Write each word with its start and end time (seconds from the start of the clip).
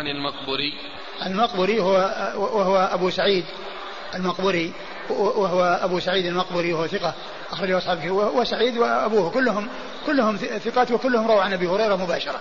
عن 0.00 0.08
المقبري؟ 0.08 0.74
المقبري 1.26 1.80
هو 1.80 1.92
وهو 2.36 2.76
أبو 2.92 3.10
سعيد 3.10 3.44
المقبري 4.14 4.72
وهو 5.10 5.62
أبو 5.82 6.00
سعيد 6.00 6.26
المقبري 6.26 6.72
وهو 6.72 6.86
ثقة 6.86 7.14
أخرجه 7.52 7.78
أصحابه 7.78 8.10
وسعيد 8.10 8.78
وأبوه 8.78 9.30
كلهم 9.30 9.68
كلهم 10.06 10.36
ثقات 10.36 10.90
وكلهم 10.90 11.30
رووا 11.30 11.42
عن 11.42 11.52
أبي 11.52 11.66
هريرة 11.66 11.96
مباشرة. 11.96 12.40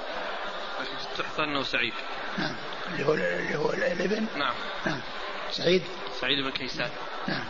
تحت 1.18 1.40
أنه 1.40 1.64
سعيد. 1.64 1.94
نعم. 2.38 2.56
اللي 2.92 3.08
هو 3.08 3.14
اللي 3.14 3.56
هو 3.56 3.70
الابن. 3.70 4.26
نعم. 4.38 4.54
نعم. 4.86 5.00
سعيد. 5.52 5.84
سعيد 6.22 6.44
بن 6.44 6.52
كيسان. 6.52 6.90
نعم. 7.28 7.44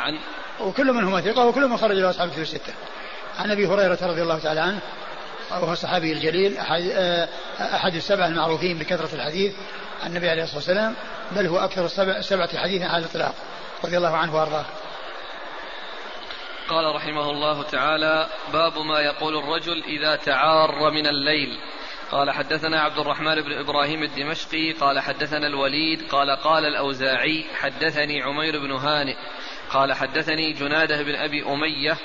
عن؟ 0.00 0.18
وكل 0.60 0.92
منهما 0.92 1.20
ثقة 1.20 1.46
وكل 1.46 1.66
من 1.66 1.76
خرج 1.76 1.96
له 1.96 2.10
أصحاب 2.10 2.30
في 2.30 2.40
الستة. 2.40 2.74
عن 3.38 3.50
أبي 3.50 3.66
هريرة 3.66 3.98
رضي 4.02 4.22
الله 4.22 4.38
تعالى 4.38 4.60
عنه 4.60 4.80
وهو 5.50 5.72
الصحابي 5.72 6.12
الجليل 6.12 6.58
أحد, 6.58 6.82
آه، 6.82 7.88
السبع 7.88 8.26
المعروفين 8.26 8.78
بكثرة 8.78 9.14
الحديث 9.14 9.54
عن 10.02 10.10
النبي 10.10 10.30
عليه 10.30 10.42
الصلاة 10.42 10.58
والسلام 10.58 10.94
بل 11.30 11.46
هو 11.46 11.58
أكثر 11.58 11.84
السبع 11.84 12.20
سبعة 12.20 12.58
حديثا 12.58 12.84
على 12.84 13.04
الإطلاق 13.04 13.34
رضي 13.84 13.96
الله 13.96 14.16
عنه 14.16 14.34
وأرضاه. 14.34 14.64
قال 16.68 16.94
رحمه 16.94 17.30
الله 17.30 17.62
تعالى 17.62 18.26
باب 18.52 18.78
ما 18.78 19.00
يقول 19.00 19.36
الرجل 19.36 19.84
إذا 19.84 20.16
تعار 20.16 20.90
من 20.90 21.06
الليل. 21.06 21.58
قال 22.10 22.30
حدثنا 22.30 22.80
عبد 22.80 22.98
الرحمن 22.98 23.34
بن 23.42 23.52
إبراهيم 23.52 24.02
الدمشقي 24.02 24.72
قال 24.72 25.00
حدثنا 25.00 25.46
الوليد 25.46 26.08
قال 26.10 26.30
قال 26.30 26.64
الأوزاعي 26.64 27.44
حدثني 27.54 28.22
عمير 28.22 28.58
بن 28.58 28.72
هانئ 28.72 29.16
قال 29.70 29.92
حدثني 29.92 30.52
جنادة 30.52 31.02
بن 31.02 31.14
أبي 31.14 31.44
أمية 31.46 31.96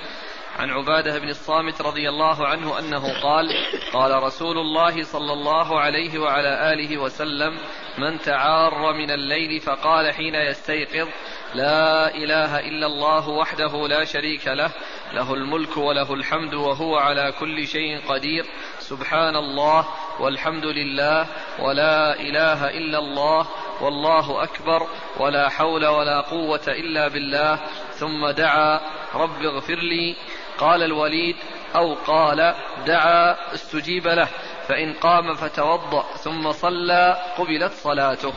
عن 0.59 0.69
عبادة 0.69 1.19
بن 1.19 1.29
الصامت 1.29 1.81
رضي 1.81 2.09
الله 2.09 2.47
عنه 2.47 2.79
أنه 2.79 3.21
قال 3.21 3.49
قال 3.93 4.23
رسول 4.23 4.57
الله 4.57 5.03
صلى 5.03 5.33
الله 5.33 5.79
عليه 5.79 6.19
وعلى 6.19 6.73
آله 6.73 6.97
وسلم 6.97 7.57
من 7.97 8.19
تعار 8.19 8.93
من 8.93 9.11
الليل 9.11 9.59
فقال 9.59 10.13
حين 10.13 10.35
يستيقظ 10.35 11.07
لا 11.53 12.15
إله 12.15 12.59
إلا 12.59 12.85
الله 12.85 13.29
وحده 13.29 13.87
لا 13.87 14.05
شريك 14.05 14.47
له 14.47 14.71
له 15.13 15.33
الملك 15.33 15.77
وله 15.77 16.13
الحمد 16.13 16.53
وهو 16.53 16.97
على 16.97 17.33
كل 17.39 17.67
شيء 17.67 17.99
قدير 18.09 18.45
سبحان 18.79 19.35
الله 19.35 19.87
والحمد 20.19 20.65
لله 20.65 21.27
ولا 21.59 22.19
إله 22.19 22.69
إلا 22.69 22.99
الله 22.99 23.47
والله 23.81 24.43
أكبر 24.43 24.87
ولا 25.19 25.49
حول 25.49 25.85
ولا 25.87 26.21
قوة 26.21 26.67
إلا 26.67 27.07
بالله 27.07 27.59
ثم 27.91 28.29
دعا 28.29 28.79
رب 29.13 29.41
اغفر 29.45 29.75
لي 29.75 30.15
قال 30.61 30.83
الوليد 30.83 31.35
أو 31.75 31.93
قال 31.93 32.55
دعا 32.87 33.53
استجيب 33.53 34.07
له 34.07 34.27
فإن 34.67 34.93
قام 34.93 35.35
فتوضأ 35.35 36.05
ثم 36.23 36.51
صلى 36.51 37.17
قبلت 37.37 37.71
صلاته. 37.83 38.33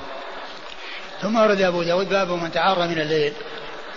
ثم 1.21 1.37
ورد 1.37 1.61
أبو 1.61 1.83
داود 1.83 2.09
باب 2.09 2.31
من 2.31 2.53
تعار 2.53 2.79
من 2.79 3.01
الليل. 3.01 3.33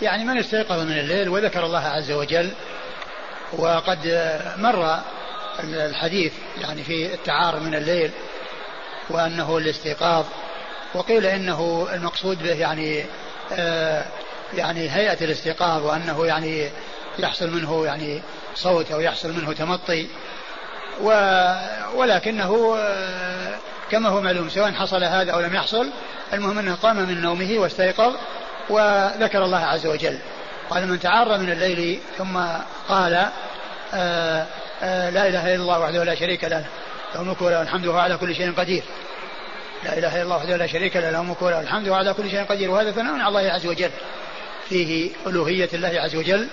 يعني 0.02 0.25
من 0.25 0.38
استيقظ 0.38 0.80
من 0.80 1.00
الليل 1.00 1.30
وذكر 1.30 1.66
الله 1.66 1.88
عز 1.88 2.11
وجل 2.11 2.52
وقد 3.53 4.00
مر 4.58 5.00
الحديث 5.64 6.33
يعني 6.61 6.83
في 6.83 7.14
التعار 7.14 7.59
من 7.59 7.75
الليل 7.75 8.11
وأنه 9.09 9.58
الاستيقاظ 9.58 10.25
وقيل 10.94 11.25
إنه 11.25 11.88
المقصود 11.94 12.44
به 12.44 12.53
يعني 12.53 13.05
آه 13.52 14.05
يعني 14.53 14.89
هيئة 14.89 15.25
الاستيقاظ 15.25 15.86
وأنه 15.86 16.25
يعني 16.25 16.70
يحصل 17.19 17.49
منه 17.49 17.85
يعني 17.85 18.21
صوت 18.55 18.91
أو 18.91 18.99
يحصل 18.99 19.33
منه 19.33 19.53
تمطي. 19.53 20.07
و 21.01 21.09
ولكنه 21.95 22.75
آه 22.77 23.55
كما 23.91 24.09
هو 24.09 24.21
معلوم 24.21 24.49
سواء 24.49 24.71
حصل 24.71 25.03
هذا 25.03 25.31
أو 25.31 25.39
لم 25.39 25.55
يحصل 25.55 25.89
المهم 26.33 26.59
أنه 26.59 26.75
قام 26.75 26.95
من 26.95 27.21
نومه 27.21 27.55
واستيقظ 27.57 28.15
وذكر 28.69 29.45
الله 29.45 29.65
عز 29.65 29.87
وجل. 29.87 30.19
قال 30.69 30.87
من 30.87 30.99
تعار 30.99 31.37
من 31.37 31.51
الليل 31.51 31.99
ثم 32.17 32.37
قال 32.89 33.14
آآ 33.14 33.31
آه، 33.93 34.45
آآ 34.81 35.08
آه، 35.08 35.09
لا 35.09 35.27
إله 35.27 35.55
إلا 35.55 35.61
الله 35.61 35.80
وحده 35.80 36.03
لا 36.03 36.15
شريك 36.15 36.43
له 36.43 36.65
له 37.15 37.21
الملك 37.21 37.42
وله 37.42 37.61
الحمد 37.61 37.86
وهو 37.86 37.97
على 37.97 38.17
كل 38.17 38.36
شيء 38.36 38.53
قدير. 38.53 38.83
لا 39.83 39.97
إله 39.97 40.15
إلا 40.15 40.23
الله 40.23 40.36
وحده 40.36 40.58
لا 40.58 40.67
شريك 40.67 40.95
له 40.95 41.09
له 41.09 41.21
الملك 41.21 41.42
وله 41.42 41.61
الحمد 41.61 41.87
وهو 41.87 41.97
على 41.97 42.13
كل 42.13 42.30
شيء 42.30 42.43
قدير. 42.43 42.71
وهذا 42.71 42.92
ثناء 42.92 43.13
على 43.13 43.27
الله 43.27 43.52
عز 43.52 43.65
وجل 43.65 43.92
فيه 44.69 45.09
ألوهية 45.27 45.69
الله 45.73 46.02
عز 46.02 46.15
وجل 46.15 46.47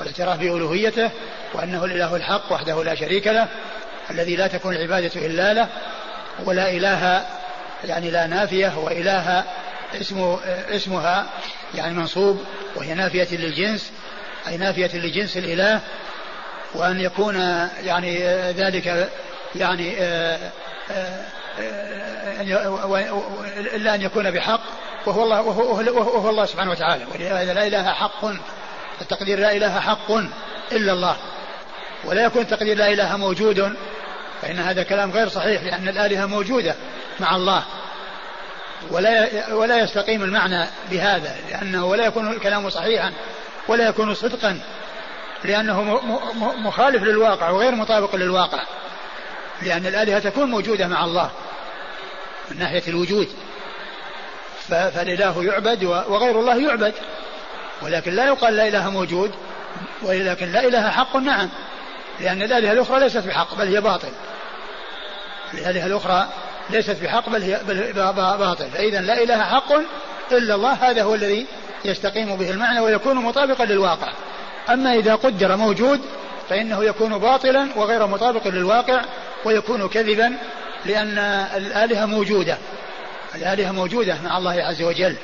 والاعتراف 0.00 0.38
بألوهيته 0.38 1.10
وأنه 1.54 1.84
الإله 1.84 2.16
الحق 2.16 2.52
وحده 2.52 2.84
لا 2.84 2.94
شريك 2.94 3.26
له 3.26 3.48
الذي 4.10 4.36
لا 4.36 4.46
تكون 4.46 4.74
العبادة 4.74 5.26
إلا 5.26 5.54
له 5.54 5.68
ولا 6.44 6.70
إله 6.70 7.26
يعني 7.84 8.10
لا 8.10 8.26
نافية 8.26 8.78
وإله 8.78 9.44
اسمه 10.00 10.38
اسمها 10.70 11.26
يعني 11.74 11.94
منصوب 11.94 12.44
وهي 12.76 12.94
نافية 12.94 13.36
للجنس 13.36 13.92
أي 14.46 14.56
نافية 14.56 14.98
لجنس 14.98 15.36
الإله 15.36 15.80
وأن 16.74 17.00
يكون 17.00 17.36
يعني 17.84 18.26
ذلك 18.52 19.10
يعني 19.54 19.96
إلا 23.74 23.94
أن 23.94 24.02
يكون 24.02 24.30
بحق 24.30 24.60
وهو 25.06 25.24
الله 25.24 25.42
وهو, 25.42 26.00
وهو 26.00 26.30
الله 26.30 26.44
سبحانه 26.44 26.70
وتعالى 26.70 27.04
ولهذا 27.14 27.54
لا 27.54 27.66
إله 27.66 27.92
حق 27.92 28.24
التقدير 29.00 29.38
لا 29.38 29.56
إله 29.56 29.80
حق 29.80 30.10
إلا 30.72 30.92
الله. 30.92 31.16
ولا 32.04 32.24
يكون 32.24 32.46
تقدير 32.46 32.76
لا 32.76 32.92
إله 32.92 33.16
موجود. 33.16 33.76
فإن 34.42 34.58
هذا 34.58 34.82
كلام 34.82 35.10
غير 35.10 35.28
صحيح 35.28 35.62
لأن 35.62 35.88
الآلهة 35.88 36.26
موجودة 36.26 36.74
مع 37.20 37.36
الله. 37.36 37.64
ولا 38.90 39.28
ولا 39.54 39.78
يستقيم 39.78 40.22
المعنى 40.22 40.66
بهذا 40.90 41.36
لأنه 41.50 41.84
ولا 41.84 42.06
يكون 42.06 42.32
الكلام 42.32 42.70
صحيحا 42.70 43.12
ولا 43.68 43.88
يكون 43.88 44.14
صدقا 44.14 44.60
لأنه 45.44 45.82
مخالف 46.58 47.02
للواقع 47.02 47.50
وغير 47.50 47.74
مطابق 47.74 48.16
للواقع. 48.16 48.62
لأن 49.62 49.86
الآلهة 49.86 50.18
تكون 50.18 50.50
موجودة 50.50 50.88
مع 50.88 51.04
الله 51.04 51.30
من 52.50 52.58
ناحية 52.58 52.82
الوجود. 52.88 53.28
فالإله 54.68 55.44
يعبد 55.44 55.84
وغير 55.84 56.40
الله 56.40 56.68
يعبد. 56.68 56.94
ولكن 57.82 58.12
لا 58.12 58.26
يقال 58.26 58.56
لا 58.56 58.68
إله 58.68 58.90
موجود 58.90 59.30
ولكن 60.02 60.52
لا 60.52 60.64
إله 60.64 60.90
حق 60.90 61.16
نعم. 61.16 61.48
لأن 62.20 62.42
الآلهة 62.42 62.72
الأخرى 62.72 63.00
ليست 63.00 63.26
بحق 63.26 63.54
بل 63.54 63.68
هي 63.68 63.80
باطل. 63.80 64.08
الآلهة 65.54 65.86
الأخرى 65.86 66.28
ليست 66.70 66.96
بحق 67.02 67.28
بل 67.28 67.42
هي 67.42 67.60
باطل. 68.12 68.70
فإذا 68.70 69.00
لا 69.00 69.22
إله 69.22 69.42
حق 69.44 69.72
إلا 70.32 70.54
الله 70.54 70.72
هذا 70.72 71.02
هو 71.02 71.14
الذي 71.14 71.46
يستقيم 71.84 72.36
به 72.36 72.50
المعنى 72.50 72.80
ويكون 72.80 73.16
مطابقا 73.16 73.64
للواقع. 73.64 74.12
أما 74.70 74.94
إذا 74.94 75.14
قدر 75.14 75.56
موجود 75.56 76.00
فإنه 76.48 76.84
يكون 76.84 77.18
باطلا 77.18 77.68
وغير 77.76 78.06
مطابق 78.06 78.48
للواقع 78.48 79.02
ويكون 79.44 79.88
كذبا 79.88 80.32
لأن 80.84 81.18
الآلهة 81.56 82.06
موجودة. 82.06 82.58
الآلهة 83.34 83.72
موجودة 83.72 84.18
مع 84.24 84.38
الله 84.38 84.62
عز 84.62 84.82
وجل. 84.82 85.16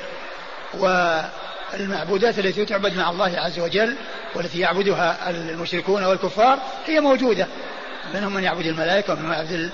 والمعبودات 1.73 2.39
التي 2.39 2.65
تعبد 2.65 2.97
مع 2.97 3.09
الله 3.09 3.39
عز 3.39 3.59
وجل 3.59 3.95
والتي 4.35 4.59
يعبدها 4.59 5.29
المشركون 5.29 6.03
والكفار 6.03 6.59
هي 6.85 6.99
موجودة. 6.99 7.47
منهم 8.13 8.33
من 8.33 8.43
يعبد 8.43 8.65
الملائكة 8.65 9.13
ومن 9.13 9.31
يعبد 9.31 9.71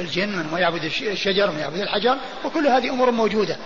الجن 0.00 0.28
من 0.28 0.58
يعبد 0.58 0.84
الشجر 0.84 1.50
ومن 1.50 1.58
يعبد 1.58 1.80
الحجر 1.80 2.16
وكل 2.44 2.66
هذه 2.66 2.90
أمور 2.90 3.10
موجودة. 3.10 3.56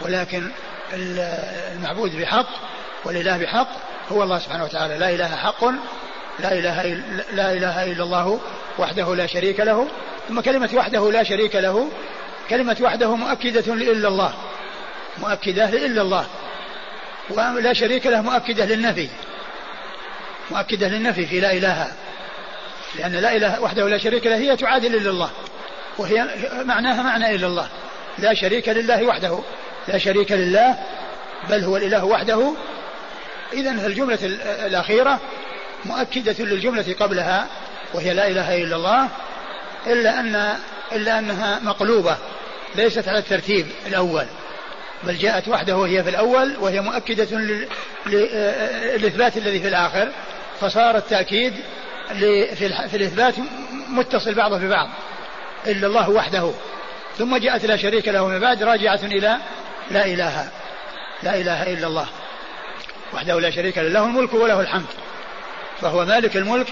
ولكن 0.00 0.50
المعبود 0.92 2.16
بحق 2.16 2.48
والإله 3.04 3.38
بحق 3.38 3.68
هو 4.12 4.22
الله 4.22 4.38
سبحانه 4.38 4.64
وتعالى. 4.64 4.98
لا 4.98 5.10
إله 5.10 5.36
حق 5.36 5.64
لا 6.40 6.52
إله 6.52 6.80
إلا, 6.80 7.02
لا 7.32 7.52
إله 7.52 7.92
إلا 7.92 8.04
الله 8.04 8.40
وحده 8.78 9.14
لا 9.14 9.26
شريك 9.26 9.60
له. 9.60 9.88
ثم 10.28 10.40
كلمة 10.40 10.70
وحده 10.74 11.10
لا 11.10 11.22
شريك 11.22 11.56
له 11.56 11.88
كلمة 12.50 12.76
وحده 12.80 13.16
مؤكدة 13.16 13.74
لإلا 13.74 14.08
الله. 14.08 14.34
مؤكدة 15.18 15.70
لإلا 15.70 16.02
الله. 16.02 16.26
ولا 17.36 17.72
شريك 17.72 18.06
له 18.06 18.20
مؤكدة 18.20 18.64
للنفي. 18.64 19.08
مؤكدة 20.50 20.88
للنفي 20.88 21.26
في 21.26 21.40
لا 21.40 21.52
إله. 21.52 21.92
لأن 22.98 23.12
لا 23.12 23.36
إله 23.36 23.60
وحده 23.60 23.88
لا 23.88 23.98
شريك 23.98 24.26
له 24.26 24.36
هي 24.36 24.56
تعادل 24.56 24.94
إلا 24.94 25.10
الله. 25.10 25.30
وهي 25.98 26.26
معناها 26.64 27.02
معنى 27.02 27.34
إلا 27.34 27.46
الله. 27.46 27.68
لا 28.18 28.34
شريك 28.34 28.68
لله 28.68 29.04
وحده. 29.04 29.38
لا 29.88 29.98
شريك 29.98 30.32
لله 30.32 30.78
بل 31.50 31.64
هو 31.64 31.76
الإله 31.76 32.04
وحده. 32.04 32.54
إذا 33.52 33.70
الجملة 33.70 34.18
الأخيرة 34.66 35.20
مؤكدة 35.84 36.44
للجملة 36.44 36.94
قبلها 37.00 37.46
وهي 37.94 38.14
لا 38.14 38.28
إله 38.28 38.62
إلا 38.62 38.76
الله 38.76 39.08
إلا 39.86 40.20
أن 40.20 40.56
إلا 40.92 41.18
أنها 41.18 41.58
مقلوبة 41.62 42.16
ليست 42.74 43.08
على 43.08 43.18
الترتيب 43.18 43.66
الأول. 43.86 44.26
بل 45.04 45.18
جاءت 45.18 45.48
وحده 45.48 45.76
وهي 45.76 46.02
في 46.02 46.10
الأول 46.10 46.56
وهي 46.56 46.80
مؤكدة 46.80 47.38
للإثبات 48.06 49.36
الذي 49.36 49.60
في 49.60 49.68
الآخر 49.68 50.08
فصار 50.60 50.96
التأكيد 50.96 51.54
في 52.54 52.94
الإثبات 52.94 53.34
متصل 53.88 54.34
بعضه 54.34 54.58
ببعض 54.58 54.88
إلا 55.66 55.86
الله 55.86 56.10
وحده. 56.10 56.50
ثم 57.18 57.36
جاءت 57.36 57.64
لا 57.64 57.76
شريك 57.76 58.08
له 58.08 58.26
من 58.26 58.38
بعد 58.38 58.62
راجعة 58.62 59.00
إلى 59.02 59.36
لا 59.90 60.06
إله 60.06 60.50
لا 61.22 61.36
إله 61.36 61.72
إلا 61.72 61.86
الله. 61.86 62.06
وحده 63.14 63.40
لا 63.40 63.50
شريك 63.50 63.78
له 63.78 63.88
له 63.88 64.04
الملك 64.04 64.34
وله 64.34 64.60
الحمد. 64.60 64.86
فهو 65.80 66.04
مالك 66.04 66.36
الملك 66.36 66.68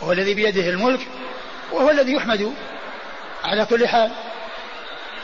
وهو 0.00 0.12
الذي 0.12 0.34
بيده 0.34 0.68
الملك 0.68 1.00
وهو 1.72 1.90
الذي 1.90 2.12
يحمد 2.12 2.54
على 3.44 3.64
كل 3.64 3.88
حال 3.88 4.10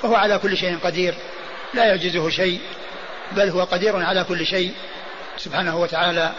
وهو 0.02 0.14
على 0.14 0.38
كل 0.38 0.56
شيء 0.56 0.78
قدير. 0.84 1.14
لا 1.74 1.84
يعجزه 1.84 2.28
شيء 2.28 2.60
بل 3.32 3.48
هو 3.48 3.64
قدير 3.64 3.96
على 3.96 4.24
كل 4.24 4.46
شيء 4.46 4.72
سبحانه 5.36 5.76
وتعالى. 5.76 6.32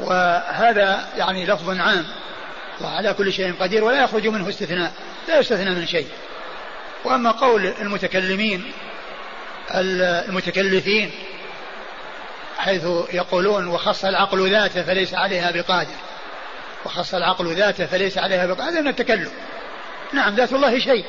وهذا 0.00 1.08
يعني 1.16 1.46
لفظ 1.46 1.80
عام 1.80 2.04
وعلى 2.80 3.14
كل 3.14 3.32
شيء 3.32 3.54
قدير 3.60 3.84
ولا 3.84 4.04
يخرج 4.04 4.26
منه 4.26 4.48
استثناء 4.48 4.92
لا 5.28 5.38
يستثنى 5.38 5.70
من 5.70 5.86
شيء. 5.86 6.08
وأما 7.04 7.30
قول 7.30 7.66
المتكلمين 7.80 8.72
المتكلفين 9.74 11.10
حيث 12.58 12.84
يقولون 13.12 13.66
وخص 13.66 14.04
العقل 14.04 14.50
ذاته 14.50 14.82
فليس 14.82 15.14
عليها 15.14 15.50
بقادر 15.50 15.94
وخص 16.84 17.14
العقل 17.14 17.54
ذاته 17.54 17.86
فليس 17.86 18.18
عليها 18.18 18.46
بقادر 18.46 18.70
هذا 18.70 18.80
من 18.80 18.88
التكلم 18.88 19.30
نعم 20.12 20.34
ذات 20.34 20.52
الله 20.52 20.78
شيء 20.78 21.04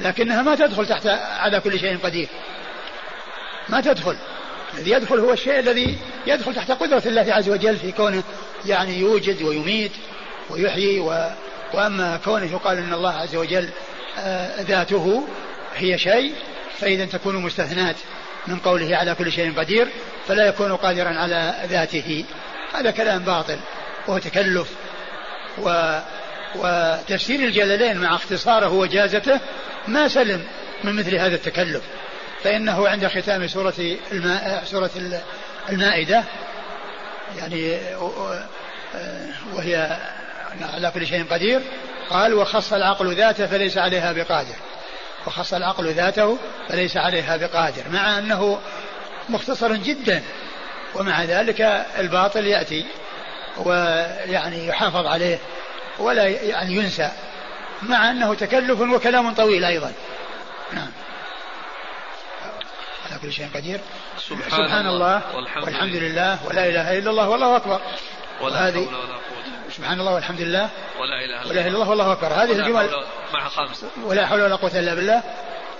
لكنها 0.00 0.42
ما 0.42 0.54
تدخل 0.54 0.86
تحت 0.86 1.06
على 1.38 1.60
كل 1.60 1.80
شيء 1.80 1.98
قدير. 1.98 2.28
ما 3.68 3.80
تدخل. 3.80 4.16
الذي 4.74 4.90
يدخل 4.90 5.20
هو 5.20 5.32
الشيء 5.32 5.58
الذي 5.58 5.98
يدخل 6.26 6.54
تحت 6.54 6.70
قدرة 6.70 7.02
الله 7.06 7.32
عز 7.32 7.48
وجل 7.48 7.76
في 7.76 7.92
كونه 7.92 8.22
يعني 8.66 8.98
يوجد 8.98 9.42
ويميت 9.42 9.92
ويحيي 10.50 11.00
و... 11.00 11.30
وأما 11.74 12.20
كونه 12.24 12.52
يقال 12.52 12.78
أن 12.78 12.92
الله 12.92 13.12
عز 13.12 13.36
وجل 13.36 13.68
آه، 14.18 14.62
ذاته 14.62 15.28
هي 15.76 15.98
شيء 15.98 16.32
فإذا 16.78 17.04
تكون 17.04 17.36
مستثنات 17.36 17.96
من 18.46 18.58
قوله 18.58 18.96
على 18.96 19.14
كل 19.14 19.32
شيء 19.32 19.58
قدير 19.58 19.88
فلا 20.28 20.46
يكون 20.46 20.76
قادرا 20.76 21.08
على 21.08 21.54
ذاته. 21.66 22.24
هذا 22.74 22.90
كلام 22.90 23.18
باطل 23.18 23.58
وهو 24.06 24.18
تكلف 24.18 24.68
و 25.58 25.98
وتفسير 26.54 27.40
الجلالين 27.40 27.96
مع 27.96 28.14
اختصاره 28.14 28.72
وجازته 28.72 29.40
ما 29.88 30.08
سلم 30.08 30.44
من 30.84 30.92
مثل 30.92 31.14
هذا 31.14 31.34
التكلف. 31.34 31.82
فإنه 32.46 32.88
عند 32.88 33.06
ختام 33.06 33.48
سورة 33.48 33.74
الماء 34.12 34.64
سورة 34.64 34.90
المائدة 35.68 36.24
يعني 37.38 37.78
وهي 39.54 39.98
على 40.74 40.90
كل 40.90 41.06
شيء 41.06 41.24
قدير 41.30 41.60
قال 42.10 42.34
وخص 42.34 42.72
العقل 42.72 43.14
ذاته 43.14 43.46
فليس 43.46 43.78
عليها 43.78 44.12
بقادر. 44.12 44.54
وخص 45.26 45.54
العقل 45.54 45.92
ذاته 45.92 46.38
فليس 46.68 46.96
عليها 46.96 47.36
بقادر 47.36 47.82
مع 47.92 48.18
أنه 48.18 48.58
مختصر 49.28 49.72
جدا. 49.72 50.22
ومع 50.94 51.24
ذلك 51.24 51.60
الباطل 51.98 52.46
يأتي 52.46 52.86
ويعني 53.56 54.66
يحافظ 54.66 55.06
عليه 55.06 55.38
ولا 55.98 56.24
يعني 56.24 56.74
ينسى 56.74 57.10
مع 57.82 58.10
أنه 58.10 58.34
تكلف 58.34 58.80
وكلام 58.80 59.34
طويل 59.34 59.64
أيضا. 59.64 59.92
نعم. 60.72 60.90
على 63.16 63.22
كل 63.22 63.32
شيء 63.32 63.48
قدير. 63.54 63.80
سبحان, 64.28 64.50
سبحان 64.50 64.86
الله 64.86 65.36
والحمد, 65.36 65.64
والحمد 65.64 65.94
لله. 65.94 66.46
ولا 66.46 66.66
إله 66.66 66.98
إلا 66.98 67.10
الله 67.10 67.28
والله 67.28 67.56
أكبر. 67.56 67.80
ولا 68.40 68.70
قوة. 68.70 68.88
سبحان 69.76 70.00
الله 70.00 70.14
والحمد 70.14 70.40
لله. 70.40 70.68
ولا 71.00 71.24
إله 71.24 71.42
إلا 71.42 71.52
الله, 71.52 71.68
الله 71.72 71.88
والله 71.88 72.12
أكبر. 72.12 72.26
هذه 72.26 72.52
الجمل 72.52 73.04
مع 73.32 73.48
خمس. 73.48 73.84
ولا 74.02 74.26
حول 74.26 74.40
ولا 74.40 74.56
قوة 74.56 74.78
إلا 74.78 74.94
بالله. 74.94 75.22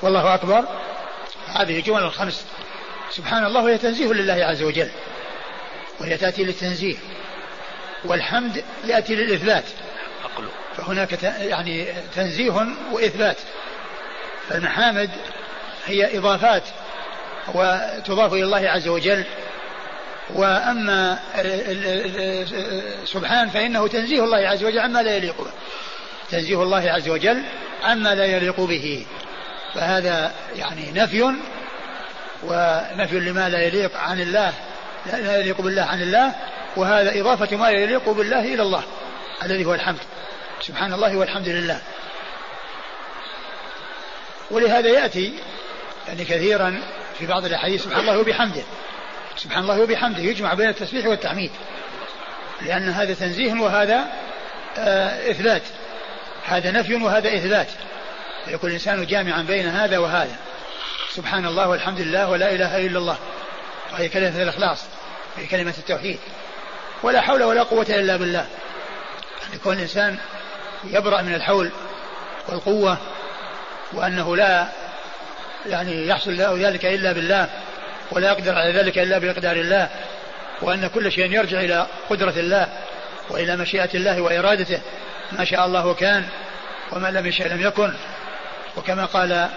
والله 0.02 0.34
أكبر. 0.34 0.64
هذه 1.46 1.78
الجمل 1.78 2.02
الخمس. 2.02 2.46
سبحان 3.10 3.46
الله 3.46 3.64
وهي 3.64 3.78
تنزيه 3.78 4.12
لله 4.12 4.44
عز 4.44 4.62
وجل. 4.62 4.90
وهي 6.00 6.16
تأتي 6.16 6.44
للتنزيه. 6.44 6.96
والحمد 8.04 8.64
يأتي 8.84 9.14
للإثبات. 9.14 9.64
أقل. 10.24 10.48
فهناك 10.76 11.22
يعني 11.22 11.94
تنزيه 12.14 12.66
وإثبات. 12.92 13.36
فالمحامد 14.48 15.10
هي 15.86 16.18
إضافات. 16.18 16.62
وتضاف 17.54 18.32
إلى 18.32 18.44
الله 18.44 18.68
عز 18.68 18.88
وجل. 18.88 19.24
وأما 20.34 21.18
سبحان 23.04 23.48
فإنه 23.48 23.88
تنزيه 23.88 24.24
الله 24.24 24.48
عز 24.48 24.64
وجل 24.64 24.78
عما 24.78 25.02
لا 25.02 25.16
يليق 25.16 25.40
به. 25.40 25.50
تنزيه 26.30 26.62
الله 26.62 26.90
عز 26.90 27.08
وجل 27.08 27.42
عما 27.84 28.14
لا 28.14 28.24
يليق 28.24 28.60
به. 28.60 29.06
فهذا 29.74 30.32
يعني 30.56 30.92
نفي 30.92 31.22
ونفي 32.42 33.20
لما 33.20 33.48
لا 33.48 33.62
يليق 33.62 33.96
عن 33.96 34.20
الله 34.20 34.52
لا 35.06 35.36
يليق 35.36 35.60
بالله 35.60 35.82
عن 35.82 36.02
الله 36.02 36.32
وهذا 36.76 37.20
إضافة 37.20 37.56
ما 37.56 37.70
يليق 37.70 38.08
بالله 38.08 38.54
إلى 38.54 38.62
الله 38.62 38.82
الذي 39.42 39.64
هو 39.64 39.74
الحمد. 39.74 39.98
سبحان 40.60 40.92
الله 40.92 41.16
والحمد 41.16 41.48
لله. 41.48 41.80
ولهذا 44.50 44.88
يأتي 44.88 45.32
يعني 46.08 46.24
كثيرا 46.24 46.82
في 47.18 47.26
بعض 47.26 47.44
الأحاديث 47.44 47.84
سبحان 47.84 48.00
الله 48.00 48.18
وبحمده. 48.18 48.62
سبحان 49.36 49.62
الله 49.62 49.80
وبحمده 49.80 50.22
يجمع 50.22 50.54
بين 50.54 50.68
التسبيح 50.68 51.06
والتحميد. 51.06 51.50
لأن 52.62 52.88
هذا 52.88 53.14
تنزيه 53.14 53.52
وهذا 53.52 54.04
آه 54.78 55.30
إثبات. 55.30 55.62
هذا 56.44 56.70
نفي 56.70 56.94
وهذا 56.94 57.28
إثبات. 57.28 57.68
يكون 58.46 58.70
الإنسان 58.70 59.06
جامعا 59.06 59.42
بين 59.42 59.68
هذا 59.68 59.98
وهذا. 59.98 60.36
سبحان 61.10 61.46
الله 61.46 61.68
والحمد 61.68 62.00
لله 62.00 62.28
ولا 62.28 62.52
إله 62.52 62.86
إلا 62.86 62.98
الله. 62.98 63.18
وهي 63.92 64.08
كلمة 64.08 64.42
الإخلاص 64.42 64.84
وهي 65.36 65.46
كلمة 65.46 65.74
التوحيد. 65.78 66.18
ولا 67.02 67.20
حول 67.20 67.42
ولا 67.42 67.62
قوة 67.62 67.86
إلا 67.88 68.16
بالله. 68.16 68.46
أن 69.48 69.54
يكون 69.54 69.76
الإنسان 69.76 70.18
يبرأ 70.84 71.22
من 71.22 71.34
الحول 71.34 71.70
والقوة 72.48 72.98
وأنه 73.92 74.36
لا 74.36 74.68
يعني 75.68 76.06
يحصل 76.06 76.36
له 76.36 76.68
ذلك 76.68 76.86
إلا 76.86 77.12
بالله 77.12 77.48
ولا 78.10 78.28
يقدر 78.28 78.54
على 78.54 78.72
ذلك 78.72 78.98
إلا 78.98 79.18
بإقدار 79.18 79.56
الله 79.56 79.88
وأن 80.62 80.86
كل 80.86 81.12
شيء 81.12 81.32
يرجع 81.32 81.60
إلى 81.60 81.86
قدرة 82.10 82.34
الله 82.36 82.68
وإلى 83.30 83.56
مشيئة 83.56 83.90
الله 83.94 84.20
وإرادته 84.20 84.80
ما 85.32 85.44
شاء 85.44 85.66
الله 85.66 85.94
كان 85.94 86.24
وما 86.92 87.08
لم 87.08 87.26
يشاء 87.26 87.48
لم 87.48 87.60
يكن. 87.60 87.92
وكما 88.76 89.04
قال 89.04 89.48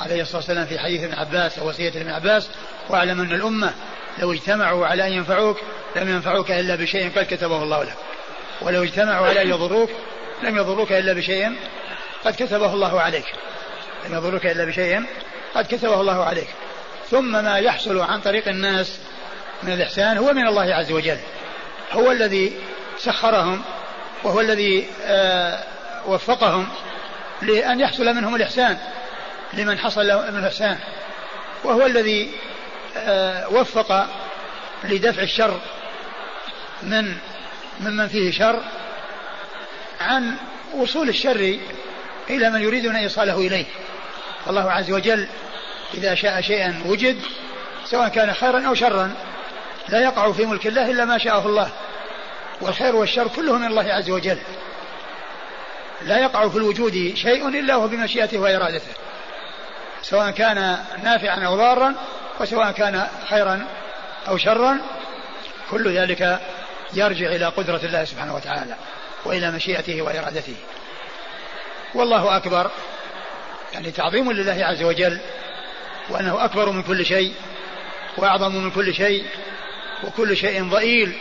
عليه 0.00 0.22
الصلاة 0.22 0.36
والسلام 0.36 0.66
في 0.66 0.78
حديث 0.78 1.02
ابن 1.04 1.14
عباس 1.14 1.58
أو 1.58 1.68
وصية 1.68 1.88
ابن 1.88 2.10
عباس 2.10 2.48
واعلم 2.88 3.20
أن 3.20 3.32
الأمة 3.32 3.72
لو 4.18 4.32
اجتمعوا 4.32 4.86
على 4.86 5.06
أن 5.06 5.12
ينفعوك 5.12 5.60
لم 5.96 6.08
ينفعوك 6.08 6.50
إلا 6.50 6.74
بشيء 6.74 7.10
قد 7.16 7.26
كتبه 7.30 7.62
الله 7.62 7.84
لك 7.84 7.94
ولو 8.60 8.82
اجتمعوا 8.82 9.26
على 9.26 9.42
أن 9.42 9.48
يضروك 9.48 9.90
لم 10.42 10.56
يضروك 10.56 10.92
إلا 10.92 11.12
بشيء 11.12 11.56
قد 12.24 12.34
كتبه 12.34 12.74
الله 12.74 13.00
عليك 13.00 13.26
لم 14.06 14.14
يضروك 14.14 14.46
إلا 14.46 14.64
بشيء 14.64 15.02
قد 15.54 15.66
كتبه 15.66 16.00
الله 16.00 16.24
عليك. 16.24 16.48
ثم 17.10 17.44
ما 17.44 17.58
يحصل 17.58 18.00
عن 18.00 18.20
طريق 18.20 18.48
الناس 18.48 18.98
من 19.62 19.72
الإحسان 19.72 20.18
هو 20.18 20.32
من 20.32 20.46
الله 20.46 20.74
عز 20.74 20.92
وجل. 20.92 21.18
هو 21.92 22.10
الذي 22.10 22.52
سخرهم 22.98 23.62
وهو 24.24 24.40
الذي 24.40 24.86
آه، 25.04 25.64
وفقهم 26.06 26.68
لأن 27.42 27.80
يحصل 27.80 28.14
منهم 28.14 28.34
الإحسان 28.34 28.78
لمن 29.52 29.78
حصل 29.78 30.06
لهم 30.06 30.38
الإحسان. 30.38 30.78
وهو 31.64 31.86
الذي 31.86 32.30
آه، 32.96 33.48
وفق 33.48 34.06
لدفع 34.84 35.22
الشر 35.22 35.60
من 36.82 37.16
ممن 37.80 38.08
فيه 38.08 38.30
شر 38.30 38.62
عن 40.00 40.36
وصول 40.74 41.08
الشر 41.08 41.58
إلى 42.30 42.50
من 42.50 42.62
يريدون 42.62 42.96
إيصاله 42.96 43.38
إليه. 43.38 43.64
الله 44.46 44.72
عز 44.72 44.90
وجل 44.90 45.28
إذا 45.96 46.14
شاء 46.14 46.40
شيئا 46.40 46.82
وجد 46.86 47.20
سواء 47.84 48.08
كان 48.08 48.34
خيرا 48.34 48.68
أو 48.68 48.74
شرا 48.74 49.14
لا 49.88 50.00
يقع 50.00 50.32
في 50.32 50.46
ملك 50.46 50.66
الله 50.66 50.90
إلا 50.90 51.04
ما 51.04 51.18
شاءه 51.18 51.46
الله. 51.46 51.70
والخير 52.60 52.96
والشر 52.96 53.28
كله 53.28 53.58
من 53.58 53.66
الله 53.66 53.92
عز 53.92 54.10
وجل. 54.10 54.38
لا 56.02 56.18
يقع 56.18 56.48
في 56.48 56.56
الوجود 56.56 57.12
شيء 57.16 57.48
إلا 57.48 57.74
هو 57.74 57.88
بمشيئته 57.88 58.38
وإرادته. 58.38 58.92
سواء 60.02 60.30
كان 60.30 60.78
نافعا 61.02 61.46
أو 61.46 61.56
ضارا 61.56 61.94
وسواء 62.40 62.72
كان 62.72 63.06
خيرا 63.30 63.66
أو 64.28 64.36
شرا 64.36 64.78
كل 65.70 65.98
ذلك 65.98 66.40
يرجع 66.94 67.26
إلى 67.26 67.46
قدرة 67.46 67.80
الله 67.84 68.04
سبحانه 68.04 68.34
وتعالى 68.34 68.74
وإلى 69.24 69.50
مشيئته 69.50 70.02
وإرادته. 70.02 70.56
والله 71.94 72.36
أكبر. 72.36 72.70
يعني 73.72 73.90
تعظيم 73.90 74.32
لله 74.32 74.64
عز 74.64 74.82
وجل 74.82 75.20
وأنه 76.08 76.44
أكبر 76.44 76.70
من 76.70 76.82
كل 76.82 77.06
شيء 77.06 77.34
وأعظم 78.16 78.54
من 78.54 78.70
كل 78.70 78.94
شيء 78.94 79.24
وكل 80.04 80.36
شيء 80.36 80.70
ضئيل 80.70 81.16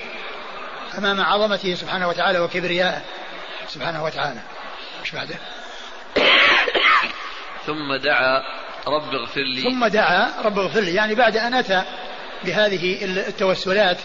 أمام 0.98 1.22
عظمته 1.22 1.76
سبحانه 1.76 2.08
وتعالى 2.08 2.40
وكبريائه 2.40 3.02
سبحانه 3.68 4.04
وتعالى. 4.04 4.40
إيش 5.02 5.12
بعده؟ 5.12 5.36
ثم 7.66 7.96
دعا 8.04 8.44
رب 8.88 9.14
اغفر 9.14 9.42
لي. 9.42 9.62
ثم 9.62 9.88
دعا 9.88 10.42
رب 10.42 10.60
اغفر 10.60 10.80
لي. 10.80 10.94
يعني 10.94 11.16
بعد 11.16 11.38
أن 11.38 11.54
أتى 11.54 11.84
بهذه 12.44 13.06
التوسلات 13.28 13.98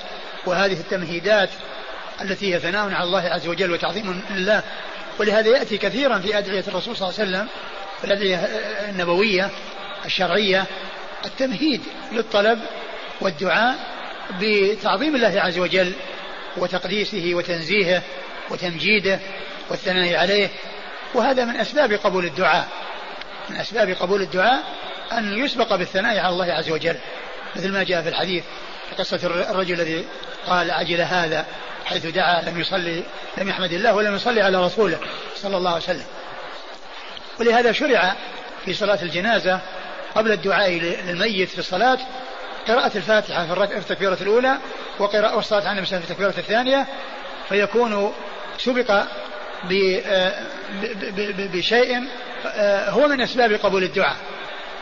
وهذه 0.47 0.81
التمهيدات 0.81 1.51
التي 2.21 2.55
هي 2.55 2.61
ثناء 2.61 2.95
على 2.95 3.05
الله 3.05 3.21
عز 3.21 3.49
وجل 3.49 3.73
وتعظيم 3.73 4.23
لله 4.31 4.63
ولهذا 5.19 5.49
يأتي 5.49 5.79
كثيرا 5.79 6.19
في 6.19 6.39
أدعية 6.39 6.65
الرسول 6.69 6.97
صلى 6.97 7.09
الله 7.09 7.21
عليه 7.21 7.31
وسلم 7.31 7.49
في 8.01 8.05
الأدعية 8.05 8.37
النبوية 8.91 9.51
الشرعية 10.09 10.67
التمهيد 11.25 11.83
للطلب 12.13 12.59
والدعاء 13.21 13.77
بتعظيم 14.41 15.17
الله 15.17 15.41
عز 15.41 15.59
وجل 15.59 15.93
وتقديسه 16.57 17.31
وتنزيهه 17.35 18.03
وتمجيده 18.51 19.19
والثناء 19.71 20.17
عليه 20.17 20.49
وهذا 21.15 21.45
من 21.45 21.57
أسباب 21.57 21.93
قبول 21.93 22.25
الدعاء. 22.25 22.69
من 23.51 23.57
أسباب 23.57 23.91
قبول 23.91 24.23
الدعاء 24.23 24.63
أن 25.13 25.39
يسبق 25.39 25.75
بالثناء 25.75 26.19
على 26.19 26.29
الله 26.29 26.53
عز 26.53 26.71
وجل. 26.71 26.97
مثل 27.57 27.73
ما 27.73 27.83
جاء 27.83 28.03
في 28.03 28.09
الحديث 28.09 28.45
في 28.91 28.95
قصة 28.95 29.21
الرجل 29.51 29.75
الذي 29.75 30.05
قال 30.47 30.71
عجل 30.71 31.01
هذا 31.01 31.47
حيث 31.85 32.07
دعا 32.07 32.43
لم 32.43 32.61
يصلي 32.61 33.03
لم 33.39 33.49
يحمد 33.49 33.73
الله 33.73 33.95
ولم 33.95 34.15
يصلي 34.15 34.43
على 34.43 34.65
رسوله 34.65 34.99
صلى 35.37 35.57
الله 35.57 35.71
عليه 35.71 35.83
وسلم. 35.83 36.07
ولهذا 37.41 37.73
شرع 37.73 38.17
في 38.65 38.75
صلاة 38.75 38.99
الجنازة 39.03 39.61
قبل 40.19 40.33
الدعاء 40.33 40.71
للميت 40.71 41.49
في 41.49 41.59
الصلاة 41.59 41.99
قراءة 42.69 42.97
الفاتحة 42.97 43.67
في 43.67 43.79
التكبيرة 43.79 44.19
الأولى 44.21 44.59
وقراءة 44.99 45.37
والصلاة 45.37 45.61
على 45.61 45.71
النبي 45.71 45.87
في 45.87 45.97
التكبيرة 45.97 46.35
الثانية 46.39 46.87
فيكون 47.49 48.13
سبق 48.59 49.05
بشيء 51.55 52.09
آه، 52.47 52.91
هو 52.91 53.09
من 53.09 53.21
أسباب 53.21 53.53
قبول 53.53 53.83
الدعاء. 53.83 54.17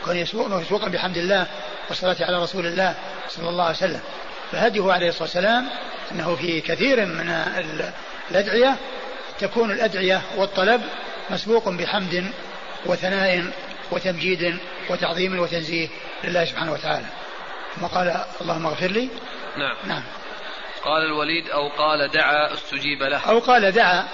كون 0.05 0.21
مسبوقا 0.33 0.89
بحمد 0.89 1.17
الله 1.17 1.47
والصلاة 1.89 2.15
على 2.19 2.43
رسول 2.43 2.65
الله 2.65 2.95
صلى 3.29 3.49
الله 3.49 3.63
عليه 3.63 3.75
وسلم. 3.75 4.01
فهديه 4.51 4.91
عليه 4.91 5.09
الصلاة 5.09 5.23
والسلام 5.23 5.67
أنه 6.11 6.35
في 6.35 6.61
كثير 6.61 7.05
من 7.05 7.29
الأدعية 8.31 8.75
تكون 9.39 9.71
الأدعية 9.71 10.21
والطلب 10.37 10.81
مسبوق 11.29 11.69
بحمد 11.69 12.31
وثناء 12.85 13.51
وتمجيد 13.91 14.59
وتعظيم 14.89 15.39
وتنزيه 15.39 15.87
لله 16.23 16.45
سبحانه 16.45 16.73
وتعالى. 16.73 17.05
ثم 17.75 17.85
قال 17.85 18.25
اللهم 18.41 18.65
اغفر 18.65 18.87
لي. 18.87 19.09
نعم. 19.57 19.75
نعم. 19.87 20.03
قال 20.83 21.03
الوليد 21.05 21.49
أو 21.49 21.69
قال 21.69 22.11
دعا 22.11 22.53
استجيب 22.53 23.03
له. 23.03 23.29
أو 23.29 23.39
قال 23.39 23.71
دعا. 23.71 24.07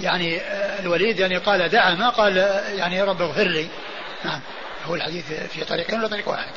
يعني 0.00 0.40
الوليد 0.80 1.20
يعني 1.20 1.36
قال 1.36 1.68
دعا 1.68 1.94
ما 1.94 2.08
قال 2.08 2.36
يعني 2.78 2.96
يا 2.96 3.04
رب 3.04 3.22
اغفر 3.22 3.48
لي. 3.48 3.68
نعم. 4.24 4.40
هو 4.86 4.94
الحديث 4.94 5.32
في 5.32 5.64
طريقين 5.64 5.98
ولا 5.98 6.08
طريق 6.08 6.28
واحد؟ 6.28 6.52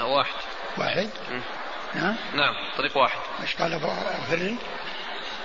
واحد. 0.00 0.34
واحد؟ 0.78 1.10
نعم. 1.94 2.16
نعم 2.34 2.54
طريق 2.78 2.96
واحد. 2.96 3.18
إيش 3.42 3.56
قال؟ 3.56 3.72
أغفر 3.72 4.36
لي؟ 4.36 4.56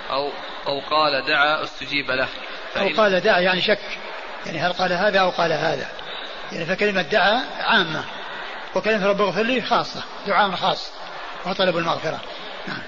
أو 0.10 0.31
أو 0.67 0.79
قال 0.79 1.25
دعا 1.25 1.63
استجيب 1.63 2.12
له. 2.12 2.27
أو 2.77 2.89
قال 2.98 3.22
دعا 3.22 3.39
يعني 3.39 3.62
شك. 3.62 3.79
يعني 4.45 4.59
هل 4.59 4.73
قال 4.73 4.93
هذا 4.93 5.19
أو 5.19 5.29
قال 5.29 5.53
هذا؟ 5.53 5.87
يعني 6.51 6.65
فكلمة 6.65 7.01
دعا 7.01 7.41
عامة 7.59 8.03
وكلمة 8.75 9.07
رب 9.07 9.21
اغفر 9.21 9.43
لي 9.43 9.61
خاصة 9.61 10.03
دعاء 10.27 10.51
خاص 10.51 10.91
وطلب 11.45 11.77
المغفرة. 11.77 12.19
نعم. 12.67 12.81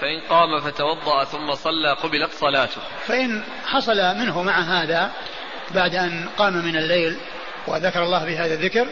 فإن 0.00 0.20
قام 0.28 0.60
فتوضأ 0.60 1.24
ثم 1.24 1.54
صلى 1.54 1.92
قبلت 1.92 2.32
صلاته. 2.32 2.80
فإن 3.06 3.42
حصل 3.66 4.16
منه 4.16 4.42
مع 4.42 4.60
هذا 4.60 5.10
بعد 5.70 5.94
أن 5.94 6.28
قام 6.38 6.52
من 6.52 6.76
الليل 6.76 7.16
وذكر 7.66 8.02
الله 8.02 8.24
بهذا 8.24 8.54
الذكر 8.54 8.86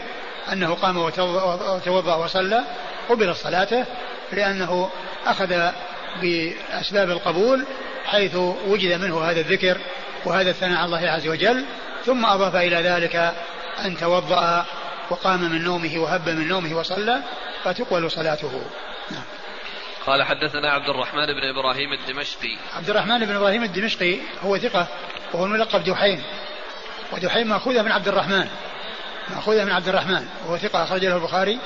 أنه 0.53 0.75
قام 0.75 0.97
وتوضأ 0.99 2.15
وصلى 2.15 2.65
قبلت 3.09 3.37
صلاته 3.37 3.85
لأنه 4.33 4.91
أخذ 5.27 5.71
بأسباب 6.23 7.11
القبول 7.11 7.65
حيث 8.07 8.35
وجد 8.67 8.93
منه 9.01 9.25
هذا 9.25 9.41
الذكر 9.41 9.79
وهذا 10.25 10.51
الثناء 10.51 10.79
على 10.79 10.87
الله 10.87 11.11
عز 11.11 11.29
وجل 11.29 11.65
ثم 12.09 12.27
أضاف 12.27 12.57
إلى 12.57 12.77
ذلك 12.77 13.35
أن 13.85 13.97
توضأ 13.97 14.67
وقام 15.11 15.41
من 15.53 15.65
نومه 15.65 15.99
وهب 15.99 16.29
من 16.29 16.49
نومه 16.49 16.77
وصلى 16.77 17.23
فتقبل 17.65 18.11
صلاته. 18.11 18.63
نعم. 19.11 19.23
قال 20.07 20.23
حدثنا 20.23 20.71
عبد 20.71 20.89
الرحمن 20.89 21.27
بن 21.27 21.49
إبراهيم 21.49 21.93
الدمشقي. 21.93 22.57
عبد 22.77 22.91
الرحمن 22.91 23.27
بن 23.27 23.37
إبراهيم 23.37 23.63
الدمشقي 23.63 24.19
هو 24.43 24.59
ثقة 24.59 24.87
وهو 25.33 25.45
الملقب 25.45 25.85
دحيم. 25.85 26.23
ودحيم 27.13 27.49
مأخوذة 27.49 27.83
من 27.83 27.93
عبد 27.93 28.09
الرحمن. 28.09 28.49
مأخوذة 29.29 29.65
من 29.65 29.73
عبد 29.73 29.89
الرحمن 29.89 30.29
وهو 30.47 30.59
ثقة 30.59 30.85
اخرج 30.85 31.05
له 31.05 31.17
البخاري. 31.17 31.59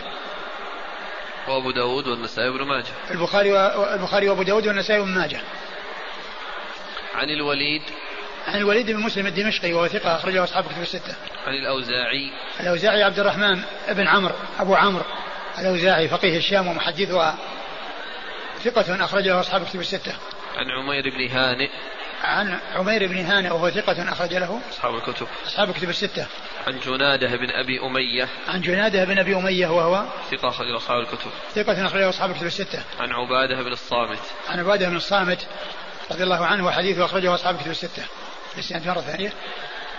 وأبو 1.48 1.70
داود 1.70 2.06
والنسائي 2.06 2.48
وابن 2.48 2.64
ماجه. 2.64 2.92
البخاري 3.10 3.52
والبخاري 3.52 4.28
وأبو 4.28 4.42
داود 4.42 4.66
والنسائي 4.66 5.00
وابن 5.00 5.10
ماجه. 5.10 5.40
عن 7.14 7.30
الوليد 7.30 7.82
عن 8.48 8.56
الوليد 8.56 8.90
بن 8.90 9.00
مسلم 9.00 9.26
الدمشقي 9.26 9.72
وهو 9.72 9.88
ثقة 9.88 10.16
أخرجه 10.16 10.44
أصحاب 10.44 10.64
كتب 10.64 10.82
الستة. 10.82 11.14
عن 11.46 11.54
الأوزاعي. 11.54 12.32
الأوزاعي 12.60 13.02
عبد 13.02 13.18
الرحمن 13.18 13.62
بن 13.88 14.06
عمرو 14.06 14.34
أبو 14.60 14.74
عمرو 14.74 15.04
الأوزاعي 15.58 16.08
فقيه 16.08 16.36
الشام 16.36 16.66
ومحدثها 16.66 17.38
ثقة 18.64 19.04
أخرجه 19.04 19.40
أصحاب 19.40 19.64
كتب 19.64 19.80
الستة. 19.80 20.12
عن 20.56 20.70
عمير 20.70 21.10
بن 21.10 21.36
هانئ. 21.36 21.70
عن 22.24 22.58
عمير 22.74 23.06
بن 23.06 23.18
هانئ 23.18 23.50
وهو 23.50 23.70
ثقة 23.70 24.12
أخرج 24.12 24.34
له 24.34 24.60
أصحاب 24.70 24.94
الكتب. 24.94 25.26
أصحاب 25.46 25.70
الكتب 25.70 25.88
الستة. 25.88 26.26
عن 26.66 26.78
جنادة 26.86 27.36
بن 27.36 27.50
أبي 27.50 27.80
أمية. 27.80 28.28
عن 28.48 28.60
جنادة 28.60 29.04
بن 29.04 29.18
أبي 29.18 29.36
أمية 29.36 29.66
وهو 29.66 30.04
ثقة 30.30 30.48
أخرج 30.48 30.70
أصحاب 30.70 31.00
الكتب. 31.00 31.30
ثقة 31.54 31.86
أخرجه 31.86 32.08
أصحاب 32.08 32.30
الكتب 32.30 32.46
الستة. 32.46 32.82
عن 33.00 33.12
عبادة 33.12 33.62
بن 33.62 33.72
الصامت. 33.72 34.20
عن 34.48 34.58
عبادة 34.58 34.88
بن 34.88 34.96
الصامت 34.96 35.46
رضي 36.10 36.22
الله 36.22 36.46
عنه 36.46 36.66
وحديثه 36.66 37.04
أخرجه 37.04 37.34
أصحاب 37.34 37.54
الكتب 37.54 37.70
الستة. 37.70 38.04
الإسناد 38.54 38.86
مرة 38.86 39.00
ثانية. 39.00 39.32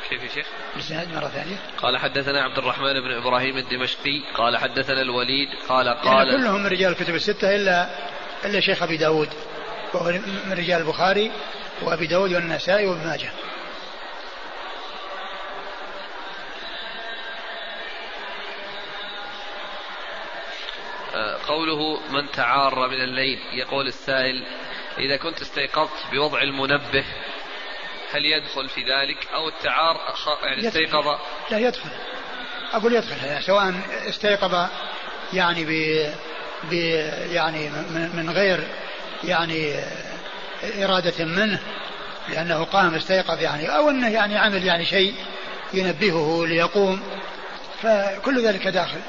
كيف 0.09 0.23
يا 0.23 0.27
شيخ؟ 0.27 0.47
الإسناد 0.75 1.13
مرة 1.13 1.27
ثانية. 1.27 1.55
قال 1.77 1.97
حدثنا 1.97 2.43
عبد 2.43 2.57
الرحمن 2.57 2.93
بن 2.93 3.11
إبراهيم 3.11 3.57
الدمشقي 3.57 4.23
قال 4.33 4.57
حدثنا 4.57 5.01
الوليد 5.01 5.49
قال 5.69 5.89
قال 5.89 6.27
يعني 6.27 6.37
كلهم 6.37 6.59
من 6.59 6.67
رجال 6.67 6.91
الكتب 6.91 7.15
الستة 7.15 7.55
إلا 7.55 7.89
إلا 8.45 8.59
شيخ 8.59 8.83
أبي 8.83 8.97
داود. 8.97 9.29
وهو 9.93 10.11
من 10.45 10.53
رجال 10.53 10.81
البخاري 10.81 11.31
وأبي 11.81 12.07
داود 12.07 12.33
والنسائي 12.33 12.87
وابن 12.87 13.07
ماجه. 13.07 13.29
آه، 21.15 21.37
قوله 21.47 21.99
من 22.09 22.31
تعار 22.31 22.87
من 22.87 23.01
الليل 23.01 23.39
يقول 23.53 23.87
السائل 23.87 24.43
إذا 24.97 25.17
كنت 25.17 25.41
استيقظت 25.41 26.11
بوضع 26.11 26.41
المنبه 26.41 27.03
هل 28.13 28.25
يدخل 28.25 28.69
في 28.69 28.81
ذلك؟ 28.81 29.27
أو 29.33 29.47
التعار 29.47 29.97
يعني 30.43 30.67
استيقظ؟ 30.67 31.19
لا 31.51 31.59
يدخل. 31.59 31.89
أقول 32.73 32.93
يدخل 32.93 33.25
يعني 33.25 33.41
سواء 33.41 33.73
استيقظ 34.09 34.69
يعني 35.33 35.65
ب 35.65 35.69
ب 36.71 36.73
يعني 37.31 37.69
من 38.13 38.29
غير 38.29 38.67
يعني 39.23 39.75
إرادة 40.63 41.25
منه 41.25 41.59
لأنه 42.29 42.63
قام 42.63 42.95
استيقظ 42.95 43.41
يعني 43.41 43.75
أو 43.75 43.89
أنه 43.89 44.09
يعني 44.09 44.37
عمل 44.37 44.63
يعني 44.63 44.85
شيء 44.85 45.15
ينبهه 45.73 46.45
ليقوم 46.45 47.03
فكل 47.81 48.47
ذلك 48.47 48.67
داخل. 48.67 48.99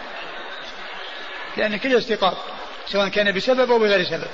لأن 1.56 1.76
كل 1.76 1.96
استيقاظ 1.96 2.34
سواء 2.87 3.08
كان 3.08 3.32
بسبب 3.32 3.70
أو 3.70 3.78
بغير 3.78 4.04
سبب. 4.04 4.28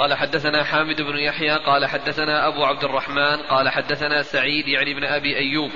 قال 0.00 0.14
حدثنا 0.14 0.64
حامد 0.64 1.02
بن 1.02 1.16
يحيى 1.18 1.50
قال 1.50 1.86
حدثنا 1.86 2.48
أبو 2.48 2.64
عبد 2.64 2.84
الرحمن 2.84 3.36
قال 3.36 3.68
حدثنا 3.68 4.22
سعيد 4.22 4.68
يعني 4.68 4.94
بن 4.94 5.04
أبي 5.04 5.36
أيوب 5.36 5.70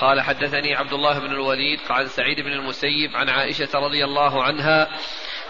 قال 0.00 0.20
حدثني 0.20 0.74
عبد 0.74 0.92
الله 0.92 1.18
بن 1.18 1.26
الوليد 1.26 1.80
عن 1.90 2.06
سعيد 2.06 2.40
بن 2.40 2.52
المسيب 2.52 3.16
عن 3.16 3.28
عائشة 3.28 3.68
رضي 3.74 4.04
الله 4.04 4.42
عنها 4.42 4.88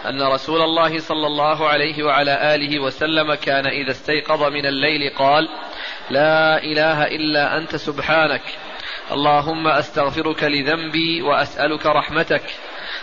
أن 0.05 0.21
رسول 0.21 0.61
الله 0.61 0.99
صلى 0.99 1.27
الله 1.27 1.67
عليه 1.67 2.03
وعلى 2.03 2.55
آله 2.55 2.79
وسلم 2.79 3.33
كان 3.33 3.67
إذا 3.67 3.91
استيقظ 3.91 4.43
من 4.43 4.65
الليل 4.65 5.09
قال 5.09 5.49
لا 6.09 6.63
إله 6.63 7.07
إلا 7.07 7.57
أنت 7.57 7.75
سبحانك 7.75 8.43
اللهم 9.11 9.67
أستغفرك 9.67 10.43
لذنبي 10.43 11.21
وأسألك 11.21 11.85
رحمتك 11.85 12.43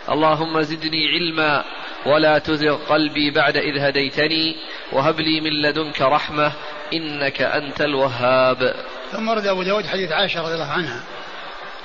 اللهم 0.09 0.63
زدني 0.63 1.09
علما 1.09 1.65
ولا 2.07 2.39
تزغ 2.39 2.77
قلبي 2.77 3.31
بعد 3.31 3.57
إذ 3.57 3.79
هديتني 3.79 4.57
وهب 4.93 5.21
لي 5.21 5.41
من 5.41 5.63
لدنك 5.63 6.01
رحمة 6.01 6.53
إنك 6.93 7.43
أنت 7.43 7.81
الوهاب. 7.81 8.75
ثم 9.13 9.29
ورد 9.29 9.47
أبو 9.47 9.63
داود 9.63 9.87
حديث 9.87 10.13
عائشة 10.13 10.43
رضي 10.43 10.55
الله 10.55 10.73
عنها 10.73 11.01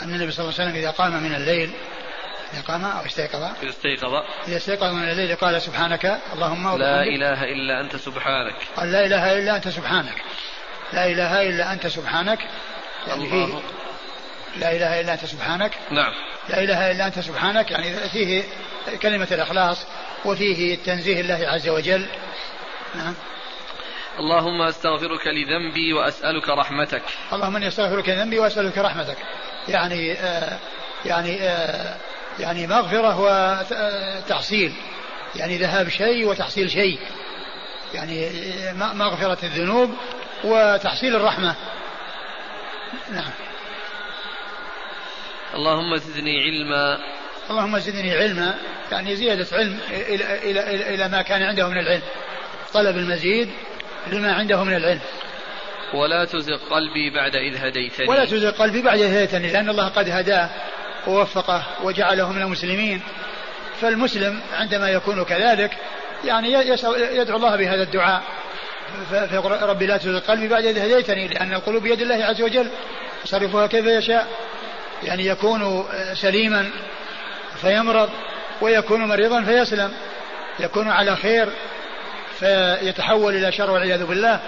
أن 0.02 0.14
النبي 0.14 0.32
صلى 0.32 0.44
الله 0.44 0.60
عليه 0.60 0.70
وسلم 0.70 0.82
إذا 0.82 0.92
قام 0.92 1.24
من 1.24 1.36
الليل 1.36 1.72
إذا 2.54 2.62
قام 2.62 2.86
أو 2.86 3.06
استيقظ؟ 3.06 3.44
إذا 3.64 3.70
استيقظ. 3.70 4.14
إذا 4.48 4.58
استيقظ 4.58 4.94
من 4.94 5.10
الليل 5.10 5.36
قال 5.36 5.62
سبحانك 5.62 6.20
اللهم 6.34 6.78
لا 6.78 7.04
إله 7.04 7.44
إلا 7.44 7.82
أنت 7.82 7.96
سبحانك. 7.96 8.56
قال 8.76 8.92
لا 8.92 9.06
إله 9.06 9.40
إلا 9.40 9.56
أنت 9.56 9.68
سبحانك. 9.68 10.22
لا 10.94 11.06
إله 11.06 11.50
إلا 11.50 11.74
أنت 11.74 11.88
سبحانك. 11.88 12.40
يعني 13.08 13.30
فيه 13.30 13.60
لا 14.58 14.72
إله 14.72 15.02
إلا 15.02 15.14
أنت 15.14 15.26
سبحانك. 15.26 15.72
نعم. 15.92 16.14
لا 16.50 16.64
إله 16.64 16.92
إلا 16.92 17.08
أنت 17.08 17.20
سبحانك 17.20 17.72
يعني 17.72 17.96
فيه 18.10 18.44
كلمة 19.02 19.28
الإخلاص 19.32 19.86
وفيه 20.26 20.78
تنزيه 20.86 21.22
الله 21.22 21.48
عز 21.48 21.70
وجل. 21.70 22.06
نعم. 22.96 23.14
اللهم 24.20 24.62
أستغفرك 24.62 25.28
لذنبي 25.28 25.94
وأسألك 25.94 26.50
رحمتك. 26.50 27.02
اللهم 27.34 27.56
إني 27.56 27.68
أستغفرك 27.68 28.10
لذنبي 28.10 28.40
وأسألك 28.40 28.78
رحمتك. 28.78 29.18
يعني 29.68 30.14
آه 30.14 30.58
يعني 31.06 31.42
آه 31.42 31.96
يعني 32.40 32.68
مغفرة 32.68 33.20
وتحصيل. 33.20 34.74
يعني 35.36 35.58
ذهاب 35.58 35.90
شيء 35.90 36.28
وتحصيل 36.28 36.72
شيء. 36.72 37.00
يعني 37.94 38.32
مغفرة 38.74 39.38
الذنوب 39.44 39.96
وتحصيل 40.44 41.16
الرحمة. 41.16 41.56
نعم. 43.12 43.32
اللهم 45.58 45.98
زدني 45.98 46.44
علما. 46.44 46.98
اللهم 47.50 47.80
زدني 47.80 48.12
علما 48.12 48.56
يعني 48.92 49.16
زيادة 49.16 49.48
علم 49.58 49.80
إلى, 49.90 50.52
إلى, 50.52 50.76
إلى, 50.76 50.96
إلى 50.96 51.08
ما 51.08 51.22
كان 51.22 51.44
عنده 51.44 51.68
من 51.68 51.78
العلم. 51.78 52.02
طلب 52.74 52.98
المزيد 52.98 53.50
لما 54.12 54.34
عنده 54.34 54.64
من 54.64 54.76
العلم. 54.76 55.00
ولا 55.94 56.26
تزغ 56.26 56.58
قلبي 56.70 57.10
بعد 57.10 57.36
إذ 57.36 57.58
هديتني. 57.58 58.08
ولا 58.08 58.26
تزغ 58.26 58.52
قلبي 58.52 58.82
بعد 58.82 59.00
إذ 59.00 59.18
هديتني 59.18 59.52
لأن 59.52 59.70
الله 59.70 59.88
قد 59.88 60.10
هداه 60.10 60.50
ووفقه 61.08 61.64
وجعله 61.84 62.32
من 62.32 62.42
المسلمين. 62.42 63.02
فالمسلم 63.82 64.42
عندما 64.54 64.90
يكون 64.90 65.24
كذلك 65.24 65.72
يعني 66.26 66.52
يدعو 66.94 67.38
الله 67.38 67.56
بهذا 67.56 67.84
الدعاء. 67.84 68.24
ربي 69.62 69.86
لا 69.86 69.98
تزغ 69.98 70.20
قلبي 70.20 70.48
بعد 70.48 70.66
إذ 70.66 70.80
هديتني 70.80 71.28
لأن 71.28 71.54
القلوب 71.54 71.84
بيد 71.84 72.02
الله 72.02 72.26
عز 72.26 72.42
وجل. 72.42 72.70
يصرفها 73.26 73.68
كيف 73.68 73.86
يشاء. 73.86 74.28
يعني 75.04 75.26
يكون 75.26 75.86
سليما 76.14 76.70
فيمرض 77.62 78.10
ويكون 78.62 79.06
مريضا 79.06 79.44
فيسلم. 79.44 79.94
يكون 80.60 80.90
على 80.90 81.16
خير 81.16 81.50
فيتحول 82.40 83.36
إلى 83.36 83.52
شر 83.52 83.72
والعياذ 83.72 84.06
بالله 84.06 84.40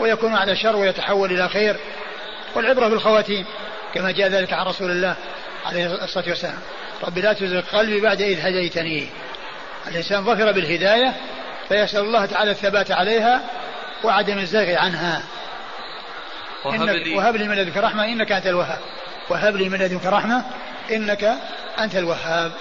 ويكون 0.00 0.34
على 0.34 0.56
شر 0.56 0.76
ويتحول 0.76 1.32
إلى 1.32 1.48
خير. 1.48 1.76
والعبرة 2.54 2.88
بالخواتيم 2.88 3.44
كما 3.94 4.10
جاء 4.10 4.28
ذلك 4.28 4.52
عن 4.52 4.66
رسول 4.66 4.90
الله 4.90 5.16
عليه 5.66 6.04
الصلاة 6.04 6.28
والسلام. 6.28 6.58
رب 7.04 7.18
لا 7.18 7.32
تزغ 7.32 7.60
قلبي 7.60 8.00
بعد 8.00 8.22
إذ 8.22 8.40
هديتني. 8.40 9.08
الإنسان 9.88 10.24
ظفر 10.24 10.52
بالهداية 10.52 11.14
فيسأل 11.68 12.00
الله 12.00 12.26
تعالى 12.26 12.50
الثبات 12.50 12.90
عليها 12.90 13.40
وعدم 14.04 14.38
الزيغ 14.38 14.78
عنها. 14.78 15.22
وهب 16.64 16.82
لي 16.82 17.16
وهب 17.16 17.36
لي 17.36 17.48
من 17.48 17.56
لدنك 17.56 17.76
رحمة 17.76 18.04
إنك 18.04 18.32
أنت 18.32 18.46
الوهاب. 18.46 18.78
وهب 19.30 19.56
لي 19.56 19.68
من 19.68 19.78
لدنك 19.78 20.06
رحمة 20.06 20.44
إنك 20.90 21.34
أنت 21.78 21.96
الوهاب. 21.96 22.52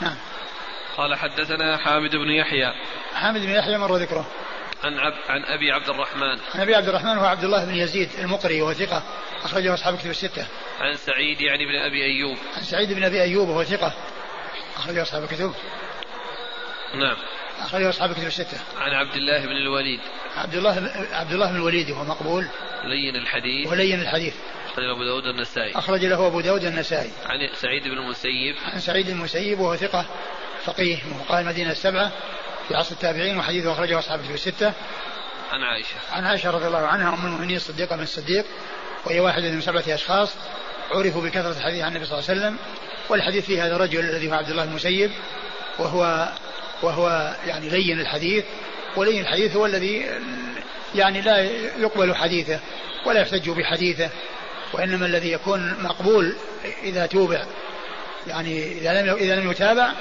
نعم. 0.00 0.16
قال 0.96 1.14
حدثنا 1.14 1.76
حامد 1.76 2.10
بن 2.10 2.30
يحيى. 2.30 2.74
حامد 3.14 3.40
بن 3.40 3.50
يحيى 3.50 3.78
مر 3.78 3.96
ذكره. 3.96 4.26
عن 4.84 4.98
عب 4.98 5.14
عن 5.28 5.44
أبي 5.44 5.72
عبد 5.72 5.88
الرحمن. 5.88 6.38
عن 6.54 6.60
أبي 6.60 6.74
عبد 6.74 6.88
الرحمن 6.88 7.18
هو 7.18 7.24
عبد 7.24 7.44
الله 7.44 7.64
بن 7.64 7.74
يزيد 7.74 8.08
المقري 8.18 8.62
وهو 8.62 8.72
ثقة 8.72 9.02
أخرجه 9.44 9.74
أصحاب 9.74 9.98
كتب 9.98 10.10
الستة. 10.10 10.46
عن 10.80 10.96
سعيد 10.96 11.40
يعني 11.40 11.66
بن 11.66 11.74
أبي 11.74 12.04
أيوب. 12.04 12.38
عن 12.56 12.62
سعيد 12.62 12.92
بن 12.92 13.04
أبي 13.04 13.22
أيوب 13.22 13.48
وهو 13.48 13.64
ثقة 13.64 13.92
أخرجه 14.76 15.02
أصحاب 15.02 15.22
الكتب. 15.22 15.54
نعم. 16.94 17.16
أخرجه 17.60 17.88
أصحاب 17.88 18.10
الكتب 18.10 18.26
الستة. 18.26 18.58
عن 18.78 18.92
عبد 18.92 19.14
الله 19.14 19.46
بن 19.46 19.56
الوليد. 19.56 20.00
عبد 20.36 20.54
الله 20.54 20.90
عبد 21.12 21.32
الله 21.32 21.50
بن 21.50 21.56
الوليد 21.56 21.90
وهو 21.90 22.04
مقبول. 22.04 22.46
لين 22.84 23.16
الحديث. 23.16 23.70
ولين 23.70 24.00
الحديث. 24.00 24.34
أخرج 24.70 24.84
له 24.84 24.92
أبو 24.92 25.04
داود 25.04 25.26
النسائي 25.26 25.72
أخرج 25.74 26.04
له 26.04 26.26
أبو 26.26 26.40
داود 26.40 26.64
النسائي 26.64 27.10
عن 27.26 27.48
سعيد 27.54 27.82
بن 27.82 27.98
المسيب. 27.98 28.56
عن 28.72 28.80
سعيد 28.80 29.06
بن 29.06 29.12
المسيب 29.12 29.60
وهو 29.60 29.76
ثقة 29.76 30.06
فقيه 30.64 30.96
من 30.96 31.24
فقهاء 31.24 31.40
المدينة 31.40 31.70
السبعة 31.70 32.12
في 32.68 32.74
عصر 32.74 32.92
التابعين 32.92 33.38
وحديثه 33.38 33.72
أخرجه 33.72 33.98
أصحاب 33.98 34.20
في 34.20 34.34
الستة. 34.34 34.72
عن 35.52 35.62
عائشة. 35.62 35.94
عن 36.12 36.24
عائشة 36.24 36.50
رضي 36.50 36.66
الله 36.66 36.78
عنها 36.78 37.14
أم 37.14 37.26
المؤمنين 37.26 37.56
الصديقة 37.56 37.96
من 37.96 38.02
الصديق 38.02 38.44
وهي 39.06 39.20
واحدة 39.20 39.50
من 39.50 39.60
سبعة 39.60 39.84
أشخاص 39.88 40.34
عرفوا 40.90 41.22
بكثرة 41.22 41.58
الحديث 41.58 41.82
عن 41.82 41.88
النبي 41.88 42.04
صلى 42.04 42.18
الله 42.18 42.30
عليه 42.30 42.40
وسلم 42.40 42.58
والحديث 43.08 43.46
في 43.46 43.60
هذا 43.60 43.76
الرجل 43.76 44.00
الذي 44.00 44.30
هو 44.30 44.34
عبد 44.34 44.50
الله 44.50 44.64
المسيب 44.64 45.10
وهو 45.78 46.28
وهو 46.82 47.34
يعني 47.46 47.68
لين 47.68 48.00
الحديث 48.00 48.44
ولين 48.96 49.20
الحديث 49.20 49.56
هو 49.56 49.66
الذي 49.66 50.06
يعني 50.94 51.20
لا 51.20 51.38
يقبل 51.78 52.14
حديثه 52.14 52.60
ولا 53.06 53.20
يحتج 53.20 53.50
بحديثه 53.50 54.10
وإنما 54.72 55.06
الذي 55.06 55.32
يكون 55.32 55.76
مقبول 55.82 56.36
إذا 56.82 57.06
توبع. 57.06 57.46
يعني 58.26 58.72
إذا 58.72 59.02
لم 59.02 59.14
إذا 59.14 59.36
لم 59.36 59.50
يتابع 59.50 59.92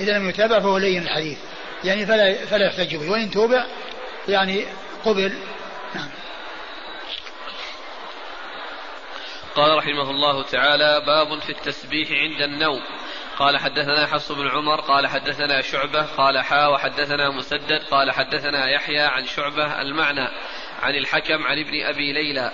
إذا 0.00 0.18
لم 0.18 0.28
يتابع 0.28 0.60
فهو 0.60 0.78
لين 0.78 1.02
الحديث. 1.02 1.38
يعني 1.84 2.06
فلا 2.06 2.46
فلا 2.46 2.66
يحتج 2.66 2.96
به. 2.96 3.10
وإن 3.10 3.30
توبع 3.30 3.66
يعني 4.28 4.64
قبل. 5.04 5.32
نعم. 5.94 6.08
قال 9.54 9.76
رحمه 9.76 10.10
الله 10.10 10.42
تعالى 10.42 11.02
باب 11.06 11.40
في 11.40 11.50
التسبيح 11.50 12.08
عند 12.10 12.42
النوم. 12.42 12.80
قال 13.38 13.58
حدثنا 13.58 14.06
حفص 14.06 14.32
بن 14.32 14.48
عمر 14.48 14.80
قال 14.80 15.06
حدثنا 15.06 15.60
شعبة 15.60 16.02
قال 16.02 16.38
حا 16.38 16.66
وحدثنا 16.66 17.30
مسدد 17.30 17.82
قال 17.90 18.10
حدثنا 18.10 18.70
يحيى 18.70 19.00
عن 19.00 19.26
شعبة 19.26 19.82
المعنى 19.82 20.28
عن 20.82 20.94
الحكم 20.94 21.46
عن 21.46 21.58
ابن 21.58 21.82
أبي 21.84 22.12
ليلى. 22.12 22.52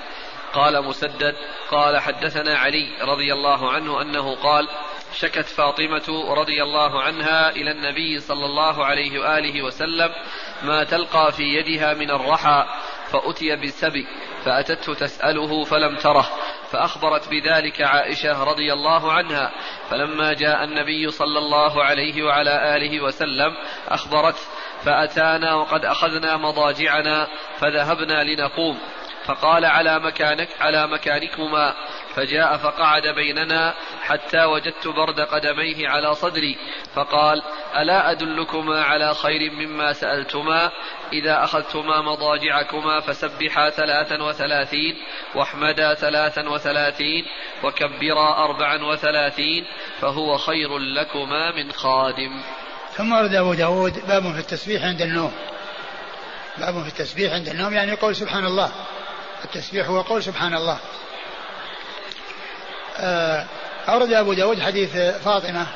قال 0.54 0.84
مسدد 0.84 1.34
قال 1.70 1.98
حدثنا 1.98 2.58
علي 2.58 3.02
رضي 3.02 3.32
الله 3.32 3.72
عنه 3.72 4.02
أنه 4.02 4.34
قال 4.34 4.68
شكت 5.14 5.46
فاطمة 5.46 6.34
رضي 6.34 6.62
الله 6.62 7.02
عنها 7.02 7.50
إلى 7.50 7.70
النبي 7.70 8.20
صلى 8.20 8.44
الله 8.44 8.84
عليه 8.84 9.18
وآله 9.20 9.62
وسلم 9.62 10.11
ما 10.62 10.84
تلقى 10.84 11.32
في 11.32 11.42
يدها 11.42 11.94
من 11.94 12.11
الرحى 12.11 12.66
فأتي 13.12 13.56
بالسبي 13.56 14.06
فأتته 14.44 14.94
تسأله 14.94 15.64
فلم 15.64 15.96
تره 15.96 16.26
فأخبرت 16.70 17.28
بذلك 17.28 17.82
عائشة 17.82 18.44
رضي 18.44 18.72
الله 18.72 19.12
عنها 19.12 19.52
فلما 19.90 20.32
جاء 20.32 20.64
النبي 20.64 21.11
صلى 21.11 21.38
الله 21.38 21.84
عليه 21.84 22.22
وعلى 22.22 22.76
آله 22.76 23.00
وسلم 23.00 23.56
اخبرته 23.88 24.40
فأتانا 24.84 25.54
وقد 25.54 25.84
أخذنا 25.84 26.37
مضاجعنا 26.37 27.28
فذهبنا 27.58 28.24
لنقوم 28.24 28.78
فقال 29.28 29.64
على 29.64 29.98
مكانك 29.98 30.48
على 30.60 30.86
مكانكما 30.86 31.74
فجاء 32.14 32.56
فقعد 32.56 33.06
بيننا 33.06 33.74
حتى 34.02 34.44
وجدت 34.44 34.88
برد 34.88 35.20
قدميه 35.20 35.88
على 35.88 36.14
صدري 36.14 36.56
فقال 36.94 37.42
ألا 37.76 38.10
أدلكما 38.10 38.84
على 38.84 39.14
خير 39.14 39.50
مما 39.50 39.92
سألتما 39.92 40.70
إذا 41.12 41.44
أخذتما 41.44 42.02
مضاجعكما 42.02 43.00
فسبحا 43.00 43.70
ثلاثا 43.70 44.22
وثلاثين 44.22 44.96
واحمدا 45.34 45.94
ثلاثا 45.94 46.48
وثلاثين 46.48 47.24
وكبرا 47.64 48.44
أربعا 48.44 48.84
وثلاثين 48.84 49.64
فهو 50.00 50.36
خير 50.36 50.78
لكما 50.78 51.56
من 51.56 51.72
خادم. 51.72 52.42
ثم 52.92 53.12
ورد 53.12 53.34
أبو 53.34 53.54
داود 53.54 54.06
باب 54.08 54.32
في 54.32 54.38
التسبيح 54.38 54.84
عند 54.84 55.02
النوم. 55.02 55.32
باب 56.58 56.82
في 56.82 56.88
التسبيح 56.88 57.32
عند 57.32 57.48
النوم 57.48 57.72
يعني 57.72 57.92
يقول 57.92 58.16
سبحان 58.16 58.46
الله. 58.46 58.72
التسبيح 59.44 59.87
هو 59.87 60.01
قول 60.01 60.22
سبحان 60.22 60.55
الله. 60.55 60.79
آه، 62.98 63.46
أورد 63.88 64.12
أبو 64.12 64.33
داود 64.33 64.61
حديث 64.61 64.96
فاطمة 64.96 65.66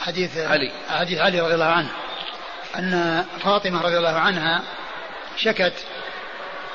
حديث 0.00 0.38
علي. 0.38 0.72
حديث 0.90 1.18
علي 1.18 1.40
رضي 1.40 1.54
الله 1.54 1.64
عنه 1.64 1.88
أن 2.76 3.24
فاطمة 3.44 3.82
رضي 3.82 3.98
الله 3.98 4.18
عنها 4.18 4.62
شكت 5.36 5.72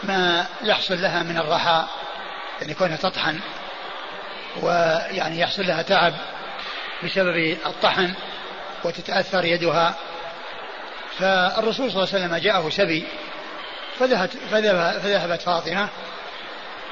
ما 0.04 0.46
يحصل 0.64 1.02
لها 1.02 1.24
من 1.24 1.38
الرحى 1.38 1.86
يعني 2.62 2.74
كونها 2.74 2.98
تطحن 2.98 3.40
ويعني 4.62 5.40
يحصل 5.40 5.68
لها 5.68 5.82
تعب 5.82 6.14
بسبب 7.04 7.58
الطحن 7.66 8.14
وتتأثر 8.84 9.46
يدها. 9.46 9.96
فالرسول 11.20 11.92
صلى 11.92 12.04
الله 12.04 12.14
عليه 12.14 12.26
وسلم 12.26 12.36
جاءه 12.36 12.70
سبي 12.70 13.08
فذهبت, 14.00 14.38
فذهبت 14.52 15.42
فاطمة 15.42 15.90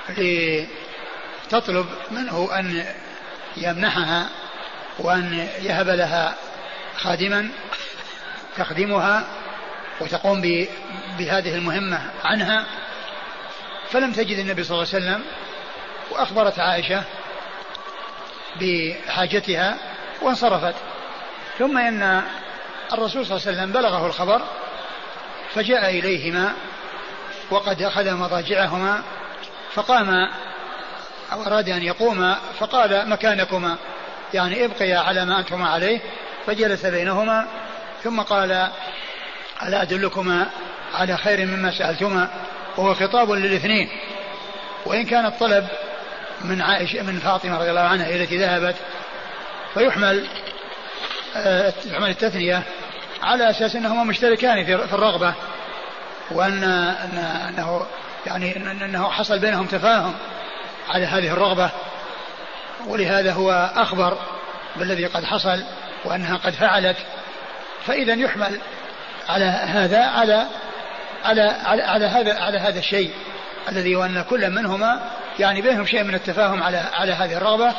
لتطلب 0.09 1.85
منه 2.11 2.49
أن 2.59 2.85
يمنحها 3.57 4.29
وأن 4.99 5.47
يهب 5.61 5.89
لها 5.89 6.35
خادما 6.97 7.49
تخدمها 8.57 9.27
وتقوم 10.01 10.41
بهذه 11.17 11.55
المهمة 11.55 12.11
عنها. 12.23 12.65
فلم 13.89 14.11
تجد 14.11 14.37
النبي 14.37 14.63
صلى 14.63 14.75
الله 14.75 14.87
عليه 14.93 15.05
وسلم 15.05 15.25
وأخبرت 16.11 16.59
عائشة 16.59 17.03
بحاجتها 18.61 19.77
وانصرفت. 20.21 20.75
ثم 21.59 21.77
إن 21.77 22.23
الرسول 22.93 23.25
صلى 23.25 23.37
الله 23.37 23.47
عليه 23.47 23.57
وسلم 23.57 23.71
بلغه 23.71 24.07
الخبر 24.07 24.41
فجاء 25.53 25.89
إليهما 25.89 26.53
وقد 27.51 27.81
أخذ 27.81 28.13
مضاجعهما 28.13 29.01
فقام 29.73 30.29
أو 31.33 31.43
أراد 31.45 31.69
أن 31.69 31.83
يقوم 31.83 32.35
فقال 32.59 33.09
مكانكما 33.09 33.77
يعني 34.33 34.65
ابقيا 34.65 34.97
على 34.97 35.25
ما 35.25 35.39
أنتما 35.39 35.69
عليه 35.69 35.99
فجلس 36.47 36.85
بينهما 36.85 37.47
ثم 38.03 38.21
قال 38.21 38.51
ألا 39.63 39.81
أدلكما 39.81 40.47
على 40.93 41.17
خير 41.17 41.45
مما 41.45 41.71
سألتما؟ 41.71 42.29
وهو 42.77 42.93
خطاب 42.93 43.31
للاثنين. 43.31 43.89
وإن 44.85 45.05
كان 45.05 45.25
الطلب 45.25 45.67
من 46.41 46.61
عائشة 46.61 47.01
من 47.01 47.19
فاطمة 47.19 47.57
رضي 47.57 47.69
الله 47.69 47.81
عنها 47.81 48.09
التي 48.09 48.37
ذهبت 48.37 48.75
فيحمل 49.73 50.27
آه، 51.35 51.73
يحمل 51.85 52.09
التثنية 52.09 52.63
على 53.23 53.49
أساس 53.49 53.75
أنهما 53.75 54.03
مشتركان 54.03 54.65
في 54.65 54.73
الرغبة. 54.73 55.33
وأن 56.31 56.63
أنه 57.49 57.85
يعني 58.25 58.55
أنه 58.71 59.09
حصل 59.09 59.39
بينهم 59.39 59.65
تفاهم 59.65 60.13
على 60.89 61.05
هذه 61.05 61.31
الرغبة 61.31 61.69
ولهذا 62.87 63.33
هو 63.33 63.71
أخبر 63.75 64.17
بالذي 64.75 65.05
قد 65.05 65.23
حصل 65.23 65.63
وأنها 66.05 66.37
قد 66.37 66.53
فعلت. 66.53 66.97
فإذا 67.85 68.13
يحمل 68.13 68.59
على 69.29 69.45
هذا 69.45 70.03
على 70.05 70.45
على 71.25 71.41
على, 71.65 71.83
على 71.83 72.05
هذا 72.05 72.39
على 72.39 72.59
هذا 72.59 72.79
الشيء 72.79 73.11
الذي 73.69 73.95
وأن 73.95 74.21
كل 74.29 74.49
منهما 74.49 75.01
يعني 75.39 75.61
بينهم 75.61 75.85
شيء 75.85 76.03
من 76.03 76.15
التفاهم 76.15 76.63
على 76.63 76.77
على 76.77 77.11
هذه 77.11 77.37
الرغبة 77.37 77.73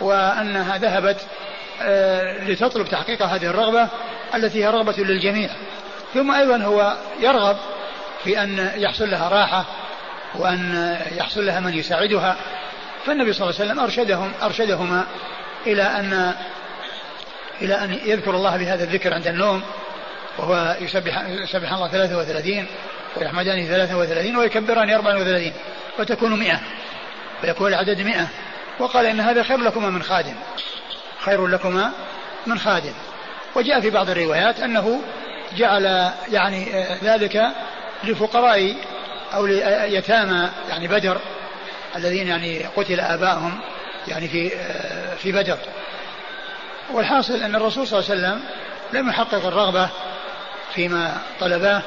وأنها 0.00 0.78
ذهبت 0.78 1.20
آه، 1.82 2.44
لتطلب 2.44 2.88
تحقيق 2.88 3.22
هذه 3.22 3.46
الرغبة 3.46 3.88
التي 4.34 4.64
هي 4.64 4.68
رغبة 4.68 4.94
للجميع. 4.98 5.50
ثم 6.14 6.30
أيضا 6.30 6.56
هو 6.56 6.96
يرغب 7.20 7.56
في 8.24 8.42
أن 8.42 8.72
يحصل 8.76 9.10
لها 9.10 9.28
راحة 9.28 9.64
وأن 10.34 10.96
يحصل 11.16 11.46
لها 11.46 11.60
من 11.60 11.74
يساعدها. 11.74 12.36
فالنبي 13.06 13.32
صلى 13.32 13.50
الله 13.50 13.60
عليه 13.60 13.70
وسلم 13.70 13.80
أرشدهم 13.80 14.32
أرشدهما 14.42 15.04
إلى 15.66 15.82
أن 15.82 16.34
إلى 17.62 17.74
أن 17.74 17.92
يذكر 18.04 18.30
الله 18.30 18.56
بهذا 18.56 18.84
الذكر 18.84 19.14
عند 19.14 19.26
النوم 19.26 19.62
وهو 20.38 20.76
يسبح 20.80 21.22
يسبح 21.28 21.72
الله 21.72 21.88
33 21.88 22.66
ويحمدان 23.16 23.66
33 23.66 24.36
ويكبران 24.36 24.90
34 24.90 25.52
وتكون 25.98 26.38
100 26.38 26.60
فيكون 27.40 27.68
العدد 27.68 28.00
100 28.00 28.28
وقال 28.78 29.06
إن 29.06 29.20
هذا 29.20 29.42
خير 29.42 29.58
لكما 29.58 29.90
من 29.90 30.02
خادم. 30.02 30.34
خير 31.20 31.46
لكما 31.46 31.92
من 32.46 32.58
خادم. 32.58 32.92
وجاء 33.54 33.80
في 33.80 33.90
بعض 33.90 34.10
الروايات 34.10 34.60
أنه 34.60 35.00
جعل 35.56 36.12
يعني 36.32 36.86
ذلك 37.02 37.52
لفقراء 38.04 38.74
أو 39.34 39.46
ليتامى 39.46 40.50
يعني 40.68 40.88
بدر 40.88 41.18
الذين 41.96 42.28
يعني 42.28 42.64
قتل 42.76 43.00
آبائهم 43.00 43.60
يعني 44.08 44.28
في 44.28 44.50
في 45.18 45.32
بدر. 45.32 45.58
والحاصل 46.90 47.42
أن 47.42 47.54
الرسول 47.54 47.86
صلى 47.86 47.98
الله 48.00 48.10
عليه 48.10 48.20
وسلم 48.20 48.44
لم 48.92 49.08
يحقق 49.08 49.46
الرغبة 49.46 49.88
فيما 50.74 51.16
طلباه 51.40 51.82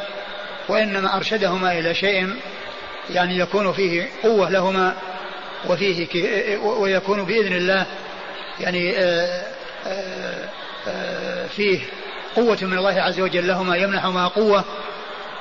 وإنما 0.69 1.15
أرشدهما 1.17 1.79
إلى 1.79 1.95
شيء 1.95 2.35
يعني 3.09 3.37
يكون 3.37 3.73
فيه 3.73 4.09
قوة 4.23 4.49
لهما 4.49 4.95
وفيه 5.69 6.07
ويكون 6.63 7.23
بإذن 7.23 7.53
الله 7.53 7.85
يعني 8.59 8.97
آه، 8.97 9.43
آه، 9.87 10.49
آه، 10.87 11.47
فيه 11.47 11.79
قوة 12.35 12.57
من 12.61 12.77
الله 12.77 13.01
عز 13.01 13.19
وجل 13.19 13.47
لهما 13.47 13.77
يمنحهما 13.77 14.27
قوة 14.27 14.63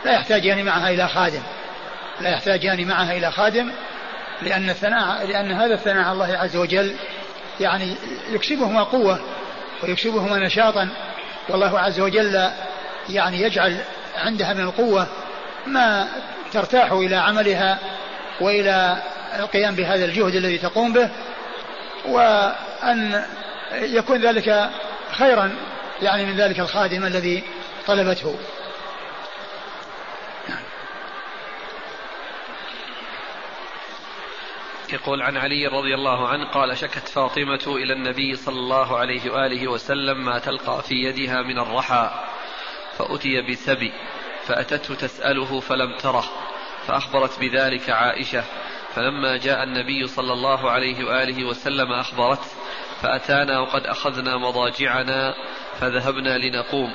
لا 0.05 0.13
يحتاجان 0.13 0.65
معها 0.65 0.91
إلى 0.91 1.09
خادم. 1.09 1.43
لا 2.21 2.31
يحتاجان 2.31 2.87
معها 2.87 3.13
إلى 3.13 3.33
خادم 3.33 3.73
لأن 4.43 4.71
الثناء 4.71 5.27
لأن 5.27 5.53
هذا 5.53 5.75
الثناء 5.75 6.05
على 6.05 6.13
الله 6.13 6.37
عز 6.39 6.57
وجل 6.57 6.95
يعني 7.61 7.95
يكسبهما 8.31 8.83
قوة 8.83 9.21
ويكسبهما 9.83 10.39
نشاطا. 10.39 10.89
والله 11.49 11.79
عز 11.81 12.01
وجل 12.01 12.51
يعني 13.09 13.41
يجعل 13.41 13.77
عندها 14.17 14.55
من 14.55 14.61
القوة 14.61 15.07
ما 15.67 16.09
ترتاح 16.53 16.93
إلى 16.93 17.17
عملها 17.17 17.79
وإلى 18.41 19.03
القيام 19.39 19.75
بهذا 19.75 20.05
الجهد 20.05 20.35
الذي 20.35 20.59
تقوم 20.59 20.93
به 20.93 21.11
وأن 22.09 23.25
يكون 23.73 24.21
ذلك 24.21 24.71
خيرا 25.13 25.53
يعني 26.03 26.25
من 26.25 26.37
ذلك 26.37 26.61
الخادم 26.61 27.07
الذي 27.07 27.43
طلبته. 27.87 28.35
يقول 34.93 35.23
عن 35.23 35.37
علي 35.37 35.67
رضي 35.67 35.95
الله 35.95 36.29
عنه 36.29 36.45
قال 36.45 36.79
شكت 36.79 37.09
فاطمة 37.09 37.61
إلى 37.67 37.93
النبي 37.93 38.37
صلى 38.37 38.59
الله 38.59 38.99
عليه 38.99 39.31
وآله 39.33 39.69
وسلم 39.69 40.25
ما 40.25 40.39
تلقى 40.39 40.83
في 40.83 40.95
يدها 40.95 41.43
من 41.43 41.59
الرحى 41.59 42.11
فأتي 42.99 43.43
بثبي 43.43 43.93
فأتته 44.47 44.95
تسأله 44.95 45.61
فلم 45.61 45.97
تره 45.97 46.25
فأخبرت 46.87 47.41
بذلك 47.41 47.91
عائشة 47.91 48.45
فلما 48.95 49.37
جاء 49.37 49.63
النبي 49.63 50.07
صلى 50.07 50.33
الله 50.33 50.71
عليه 50.71 51.05
وآله 51.05 51.45
وسلم 51.45 51.93
أخبرته 51.93 52.47
فأتانا 53.03 53.61
وقد 53.61 53.87
أخذنا 53.87 54.37
مضاجعنا 54.37 55.35
فذهبنا 55.81 56.39
لنقوم 56.39 56.93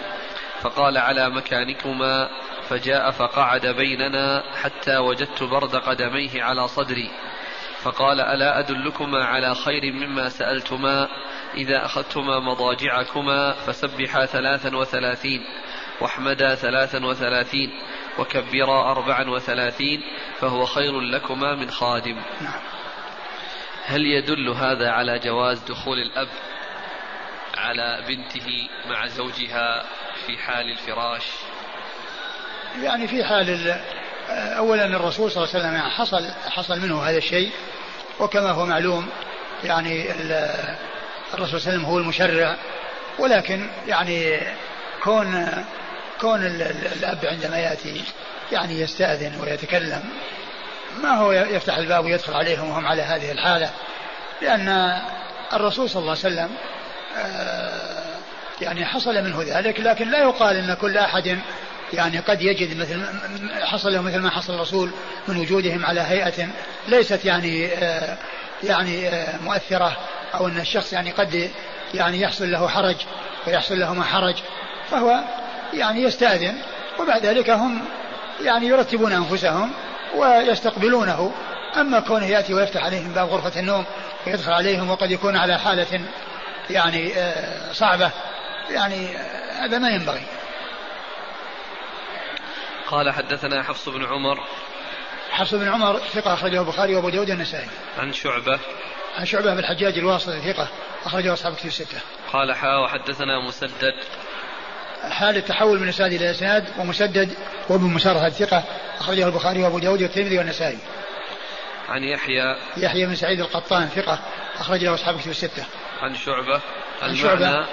فقال 0.61 0.97
على 0.97 1.29
مكانكما 1.29 2.29
فجاء 2.69 3.11
فقعد 3.11 3.67
بيننا 3.67 4.43
حتى 4.63 4.97
وجدت 4.97 5.43
برد 5.43 5.75
قدميه 5.75 6.43
على 6.43 6.67
صدري. 6.67 7.11
فقال 7.85 8.21
ألا 8.21 8.59
أدلكما 8.59 9.25
على 9.25 9.55
خير 9.55 9.93
مما 9.93 10.29
سألتما 10.29 11.07
إذا 11.53 11.85
أخذتما 11.85 12.39
مضاجعكما 12.39 13.53
فسبحا 13.53 14.25
ثلاثا 14.25 14.75
وثلاثين 14.75 15.41
واحمدا 16.01 16.55
ثلاثا 16.55 17.05
وثلاثين 17.05 17.69
وكبرا 18.19 18.91
أربعا 18.91 19.29
وثلاثين 19.29 20.01
فهو 20.39 20.65
خير 20.65 20.99
لكما 20.99 21.55
من 21.55 21.69
خادم. 21.69 22.21
هل 23.85 24.05
يدل 24.05 24.49
هذا 24.49 24.89
على 24.89 25.19
جواز 25.19 25.59
دخول 25.59 25.97
الأب 25.99 26.29
على 27.57 28.03
بنته 28.07 28.69
مع 28.89 29.07
زوجها 29.07 29.83
في 30.25 30.37
حال 30.37 30.71
الفراش؟ 30.71 31.23
يعني 32.81 33.07
في 33.07 33.23
حال 33.23 33.75
اولا 34.29 34.85
الرسول 34.85 35.31
صلى 35.31 35.43
الله 35.43 35.55
عليه 35.55 35.63
وسلم 35.65 35.75
يعني 35.75 35.89
حصل 35.89 36.31
حصل 36.49 36.79
منه 36.79 37.03
هذا 37.03 37.17
الشيء. 37.17 37.51
وكما 38.19 38.51
هو 38.51 38.65
معلوم 38.65 39.07
يعني 39.63 40.11
الرسول 41.33 41.61
صلى 41.61 41.69
الله 41.69 41.69
عليه 41.69 41.77
وسلم 41.77 41.85
هو 41.85 41.97
المشرع 41.97 42.55
ولكن 43.19 43.67
يعني 43.87 44.39
كون 45.03 45.47
كون 46.21 46.45
الأب 46.45 47.25
عندما 47.25 47.59
يأتي 47.59 48.03
يعني 48.51 48.79
يستأذن 48.79 49.41
ويتكلم 49.41 50.03
ما 51.03 51.09
هو 51.09 51.31
يفتح 51.31 51.77
الباب 51.77 52.05
ويدخل 52.05 52.33
عليهم 52.33 52.69
وهم 52.69 52.85
على 52.85 53.01
هذه 53.01 53.31
الحالة؟ 53.31 53.69
لأن 54.41 54.99
الرسول 55.53 55.89
صلى 55.89 55.99
الله 55.99 56.17
عليه 56.23 56.35
وسلم 56.35 56.49
آه، 57.17 58.03
يعني 58.61 58.85
حصل 58.85 59.23
منه 59.23 59.43
ذلك 59.43 59.79
لكن 59.79 60.11
لا 60.11 60.19
يقال 60.19 60.57
إن 60.57 60.73
كل 60.73 60.97
أحد 60.97 61.39
يعني 61.95 62.19
قد 62.19 62.41
يجد 62.41 62.77
مثل 62.77 63.05
حصل 63.65 63.93
له 63.93 64.01
مثل 64.01 64.19
ما 64.19 64.29
حصل 64.29 64.53
الرسول 64.53 64.91
من 65.27 65.37
وجودهم 65.37 65.85
على 65.85 66.01
هيئة 66.01 66.47
ليست 66.87 67.25
يعني 67.25 67.67
آه، 67.67 68.17
يعني 68.63 69.07
آه، 69.07 69.37
مؤثرة 69.37 69.97
أو 70.33 70.47
أن 70.47 70.59
الشخص 70.59 70.93
يعني 70.93 71.11
قد 71.11 71.49
يعني 71.93 72.21
يحصل 72.21 72.51
له 72.51 72.67
حرج 72.67 72.95
ويحصل 73.47 73.79
له 73.79 73.93
ما 73.93 74.03
حرج 74.03 74.35
فهو 74.91 75.23
يعني 75.73 76.01
يستأذن 76.01 76.55
وبعد 76.99 77.25
ذلك 77.25 77.49
هم 77.49 77.81
يعني 78.43 78.67
يرتبون 78.67 79.11
أنفسهم 79.11 79.71
ويستقبلونه. 80.15 81.31
أما 81.77 81.99
كونه 81.99 82.25
يأتي 82.25 82.53
ويفتح 82.53 82.83
عليهم 82.83 83.13
باب 83.13 83.29
غرفة 83.29 83.59
النوم 83.59 83.85
ويدخل 84.27 84.51
عليهم 84.51 84.89
وقد 84.89 85.11
يكون 85.11 85.37
على 85.37 85.59
حالة 85.59 86.01
يعني 86.69 87.13
آه، 87.17 87.73
صعبة 87.73 88.11
يعني 88.69 89.17
هذا 89.59 89.77
ما 89.77 89.89
ينبغي. 89.89 90.21
قال 92.87 93.11
حدثنا 93.11 93.63
حفص 93.63 93.89
بن 93.89 94.05
عمر 94.05 94.39
حفص 95.31 95.53
بن 95.53 95.67
عمر 95.67 95.99
ثقة 95.99 96.33
أخرجه 96.33 96.61
البخاري 96.61 96.95
وأبو 96.95 97.09
داود 97.09 97.29
النسائي. 97.29 97.67
عن 97.97 98.13
شعبة 98.13 98.59
عن 99.17 99.25
شعبة 99.25 99.53
بن 99.53 99.59
الحجاج 99.59 99.97
الواسطي 99.97 100.53
ثقة 100.53 100.67
أخرجه 101.05 101.33
أصحاب 101.33 101.55
كتب 101.55 101.65
الستة. 101.65 101.99
قال 102.33 102.55
حا 102.55 102.77
وحدثنا 102.77 103.39
مسدد 103.47 103.93
حال 105.09 105.37
التحول 105.37 105.79
من 105.79 105.89
إسناد 105.89 106.13
إلى 106.13 106.31
إسناد 106.31 106.65
ومسدد 106.79 107.33
وابن 107.69 107.85
مسرهد 107.85 108.31
ثقة 108.31 108.63
أخرجه 108.99 109.27
البخاري 109.27 109.63
وأبو 109.63 109.79
داود 109.79 110.01
والترمذي 110.01 110.37
والنسائي. 110.37 110.77
عن 111.89 112.03
يحيى 112.03 112.55
يحيى 112.77 113.05
بن 113.05 113.15
سعيد 113.15 113.39
القطان 113.39 113.87
ثقة 113.87 114.19
اخرج 114.59 114.83
له 114.83 114.93
أصحاب 114.93 115.19
كتب 115.19 115.31
الستة. 115.31 115.65
عن 116.01 116.15
شعبة 116.15 116.61
عن 117.01 117.15
شعبة 117.15 117.65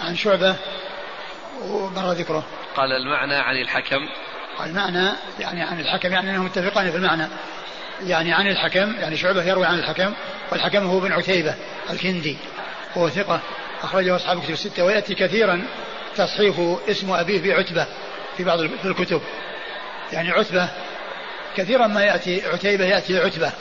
عن 0.00 0.16
شعبة 0.16 0.56
ومر 1.62 2.12
ذكره. 2.12 2.46
قال 2.76 2.92
المعنى 2.92 3.34
عن 3.34 3.56
الحكم 3.56 4.08
المعنى 4.64 5.08
يعني 5.40 5.62
عن 5.62 5.80
الحكم 5.80 6.12
يعني 6.12 6.30
إنهم 6.30 6.44
متفقان 6.44 6.90
في 6.90 6.96
المعنى. 6.96 7.26
يعني 8.06 8.32
عن 8.32 8.46
الحكم 8.46 8.94
يعني 9.00 9.16
شعبة 9.16 9.44
يروي 9.44 9.66
عن 9.66 9.78
الحكم 9.78 10.12
والحكم 10.52 10.86
هو 10.86 11.00
بن 11.00 11.12
عتيبة 11.12 11.54
الكندي 11.90 12.36
وهو 12.96 13.08
ثقة 13.08 13.40
أخرجه 13.82 14.16
أصحاب 14.16 14.42
كتب 14.42 14.50
الستة 14.50 14.84
ويأتي 14.84 15.14
كثيرا 15.14 15.62
تصحيح 16.16 16.76
اسم 16.88 17.12
أبيه 17.12 17.40
بعتبة 17.40 17.86
في 18.36 18.44
بعض 18.44 18.60
الكتب. 18.60 19.20
يعني 20.12 20.30
عتبة 20.30 20.68
كثيرا 21.56 21.86
ما 21.86 22.04
يأتي 22.04 22.46
عتيبة 22.46 22.84
يأتي 22.84 23.18
عتبة 23.18 23.52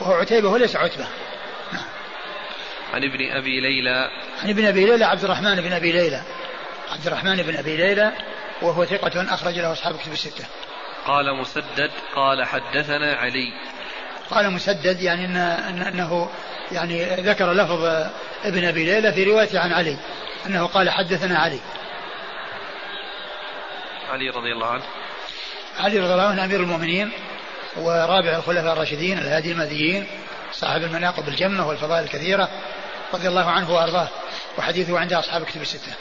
وهو 0.00 0.12
عتيبة 0.12 0.48
وليس 0.48 0.76
عتبة. 0.76 1.06
نعم. 1.72 1.84
عن 2.94 3.04
ابن 3.04 3.32
أبي 3.32 3.60
ليلى. 3.60 4.10
عن 4.42 4.50
ابن 4.50 4.66
أبي 4.66 4.84
ليلى 4.84 5.04
عبد 5.04 5.24
الرحمن 5.24 5.60
بن 5.60 5.72
أبي 5.72 5.92
ليلى. 5.92 6.22
عبد 6.92 7.06
الرحمن 7.06 7.42
بن 7.42 7.56
أبي 7.56 7.76
ليلى 7.76 8.12
وهو 8.62 8.84
ثقة 8.84 9.34
أخرج 9.34 9.58
له 9.58 9.72
أصحاب 9.72 9.96
كتب 9.96 10.12
الستة. 10.12 10.44
قال 11.06 11.36
مسدد 11.36 11.90
قال 12.14 12.44
حدثنا 12.44 13.14
علي. 13.14 13.52
قال 14.30 14.50
مسدد 14.50 15.00
يعني 15.00 15.24
إن 15.24 15.82
أنه 15.82 16.30
يعني 16.72 17.04
ذكر 17.04 17.52
لفظ 17.52 17.84
ابن 18.44 18.64
أبي 18.64 18.84
ليلى 18.84 19.12
في 19.12 19.24
رواية 19.24 19.58
عن 19.58 19.72
علي. 19.72 19.96
أنه 20.46 20.66
قال 20.66 20.90
حدثنا 20.90 21.38
علي. 21.38 21.60
علي 24.10 24.30
رضي 24.30 24.52
الله 24.52 24.66
عنه. 24.66 24.84
علي 25.78 25.98
رضي 25.98 26.12
الله 26.12 26.26
عنه 26.26 26.44
أمير 26.44 26.60
المؤمنين 26.60 27.12
ورابع 27.76 28.36
الخلفاء 28.36 28.72
الراشدين 28.72 29.18
الهادي 29.18 29.52
المهديين 29.52 30.06
صاحب 30.52 30.82
المناقب 30.82 31.28
الجمة 31.28 31.68
والفضائل 31.68 32.04
الكثيرة 32.04 32.48
رضي 33.14 33.28
الله 33.28 33.50
عنه 33.50 33.74
وأرضاه 33.74 34.08
وحديثه 34.58 34.98
عند 34.98 35.12
أصحاب 35.12 35.44
كتب 35.44 35.62
الستة. 35.62 35.92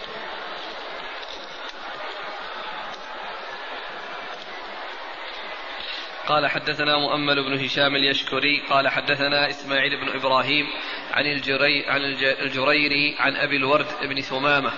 قال 6.32 6.48
حدثنا 6.48 6.98
مؤمل 6.98 7.44
بن 7.44 7.66
هشام 7.66 7.96
اليشكري 7.96 8.62
قال 8.70 8.88
حدثنا 8.88 9.50
إسماعيل 9.50 9.98
بن 9.98 10.10
إبراهيم 10.10 10.68
عن 11.12 11.26
الجري 11.26 11.86
عن 11.86 12.02
الجريري 12.24 13.16
عن 13.20 13.36
أبي 13.36 13.56
الورد 13.58 13.88
بن 14.04 14.22
ثمامة. 14.22 14.72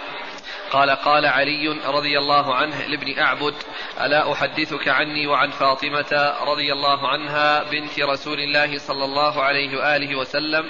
قال 0.71 0.89
قال 0.89 1.25
علي 1.25 1.67
رضي 1.85 2.17
الله 2.17 2.55
عنه 2.55 2.85
لابن 2.87 3.19
أعبد 3.19 3.53
ألا 4.01 4.31
أحدثك 4.31 4.87
عني 4.87 5.27
وعن 5.27 5.51
فاطمة 5.51 6.33
رضي 6.41 6.73
الله 6.73 7.07
عنها 7.07 7.63
بنت 7.63 7.99
رسول 7.99 8.39
الله 8.39 8.77
صلى 8.77 9.05
الله 9.05 9.43
عليه 9.43 9.77
وآله 9.77 10.15
وسلم 10.15 10.65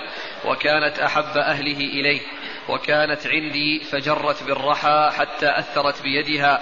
وكانت 0.45 0.99
أحب 0.99 1.37
أهله 1.37 1.77
إليه 1.77 2.21
وكانت 2.69 3.27
عندي 3.27 3.79
فجرت 3.79 4.43
بالرحى 4.43 5.11
حتى 5.17 5.59
أثرت 5.59 6.01
بيدها 6.01 6.59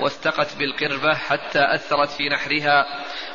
واستقت 0.00 0.56
بالقربة 0.56 1.14
حتى 1.14 1.74
أثرت 1.74 2.10
في 2.10 2.28
نحرها 2.28 2.86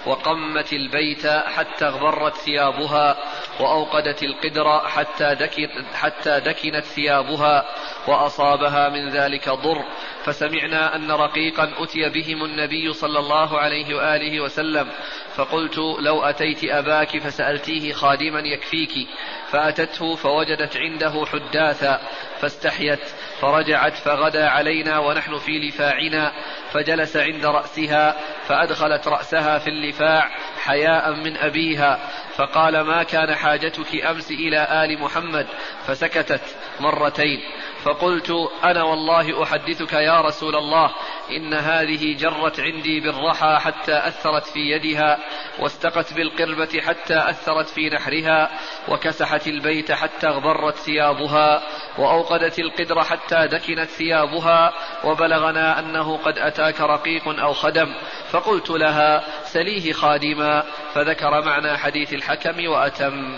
وقمت 0.06 0.74
البيت 0.74 1.28
حتى 1.28 1.86
اغبرت 1.86 2.36
ثيابها 2.36 3.18
وأوقدت 3.60 4.24
القدر 4.24 4.80
حتى, 4.80 5.36
دكن 5.36 5.70
حتى 5.94 6.40
دكنت 6.40 6.86
ثيابها 6.86 7.66
وأصابها 8.08 8.90
من 8.90 9.10
ذلك 9.10 9.50
ضر. 9.50 9.84
فسمعنا 10.24 10.96
أن 10.96 11.12
رقيقا 11.12 11.72
أتي 11.78 12.10
بهم 12.10 12.44
النبي 12.44 12.94
صلى 12.94 13.20
الله 13.20 13.60
عليه 13.60 13.96
وآله 13.96 14.40
وسلم 14.40 14.90
فقلت 15.36 15.78
لو 15.78 16.24
أتيت 16.24 16.64
أباك 16.64 17.18
فسألتيه 17.18 17.94
خادما 17.94 18.40
يكفيك. 18.40 19.08
فأتته 19.52 20.16
فوجدت 20.16 20.78
عنده 20.78 21.26
حداثا 21.26 22.02
فاستحيت 22.42 23.00
فرجعت 23.42 23.94
فغدا 23.94 24.50
علينا 24.50 25.00
ونحن 25.00 25.38
في 25.38 25.52
لفاعنا 25.52 26.32
فجلس 26.72 27.18
عند 27.18 27.46
رأسها 27.46 28.16
فأدخلت 28.48 29.08
رأسها 29.08 29.58
في 29.58 29.68
اللفاع 29.68 30.30
حياء 30.58 31.14
من 31.14 31.38
أبيها. 31.38 32.00
فقال 32.40 32.82
ما 32.82 33.04
كان 33.04 33.36
حاجتك 33.36 34.06
أمس 34.06 34.32
إلى 34.32 34.84
آل 34.84 35.00
محمد؟ 35.02 35.48
فسكتت 35.88 36.42
مرتين. 36.80 37.40
فقلت 37.84 38.32
أنا 38.64 38.84
والله 38.84 39.44
أحدثك 39.44 39.94
يا 39.94 40.22
رسول 40.22 40.56
الله 40.56 40.92
إن 41.32 41.54
هذه 41.54 42.18
جرت 42.18 42.60
عندي 42.60 43.00
بالرحى 43.00 43.58
حتى 43.60 43.98
أثرت 43.98 44.46
في 44.46 44.60
يدها 44.60 45.20
واستقت 45.60 46.14
بالقربة 46.14 46.82
حتى 46.82 47.30
أثرت 47.30 47.70
في 47.70 47.90
نحرها 47.90 48.50
وكسحت 48.88 49.48
البيت 49.48 49.92
حتى 49.92 50.28
اغبرت 50.28 50.76
ثيابها 50.76 51.62
وأوقدت 51.98 52.60
القدر 52.60 53.04
حتى 53.04 53.48
دكنت 53.48 53.90
ثيابها 53.90 54.74
وبلغنا 55.04 55.80
أنه 55.80 56.18
قد 56.18 56.38
أتاك 56.38 56.82
رقيق 56.82 57.28
أو 57.28 57.54
خدم. 57.54 57.96
فقلت 58.32 58.70
لها 58.70 59.24
سليه 59.44 59.94
خادما 59.94 60.64
فذكر 60.94 61.42
معنى 61.46 61.78
حديث 61.78 62.14
الحكم 62.30 62.68
وأتم. 62.68 63.38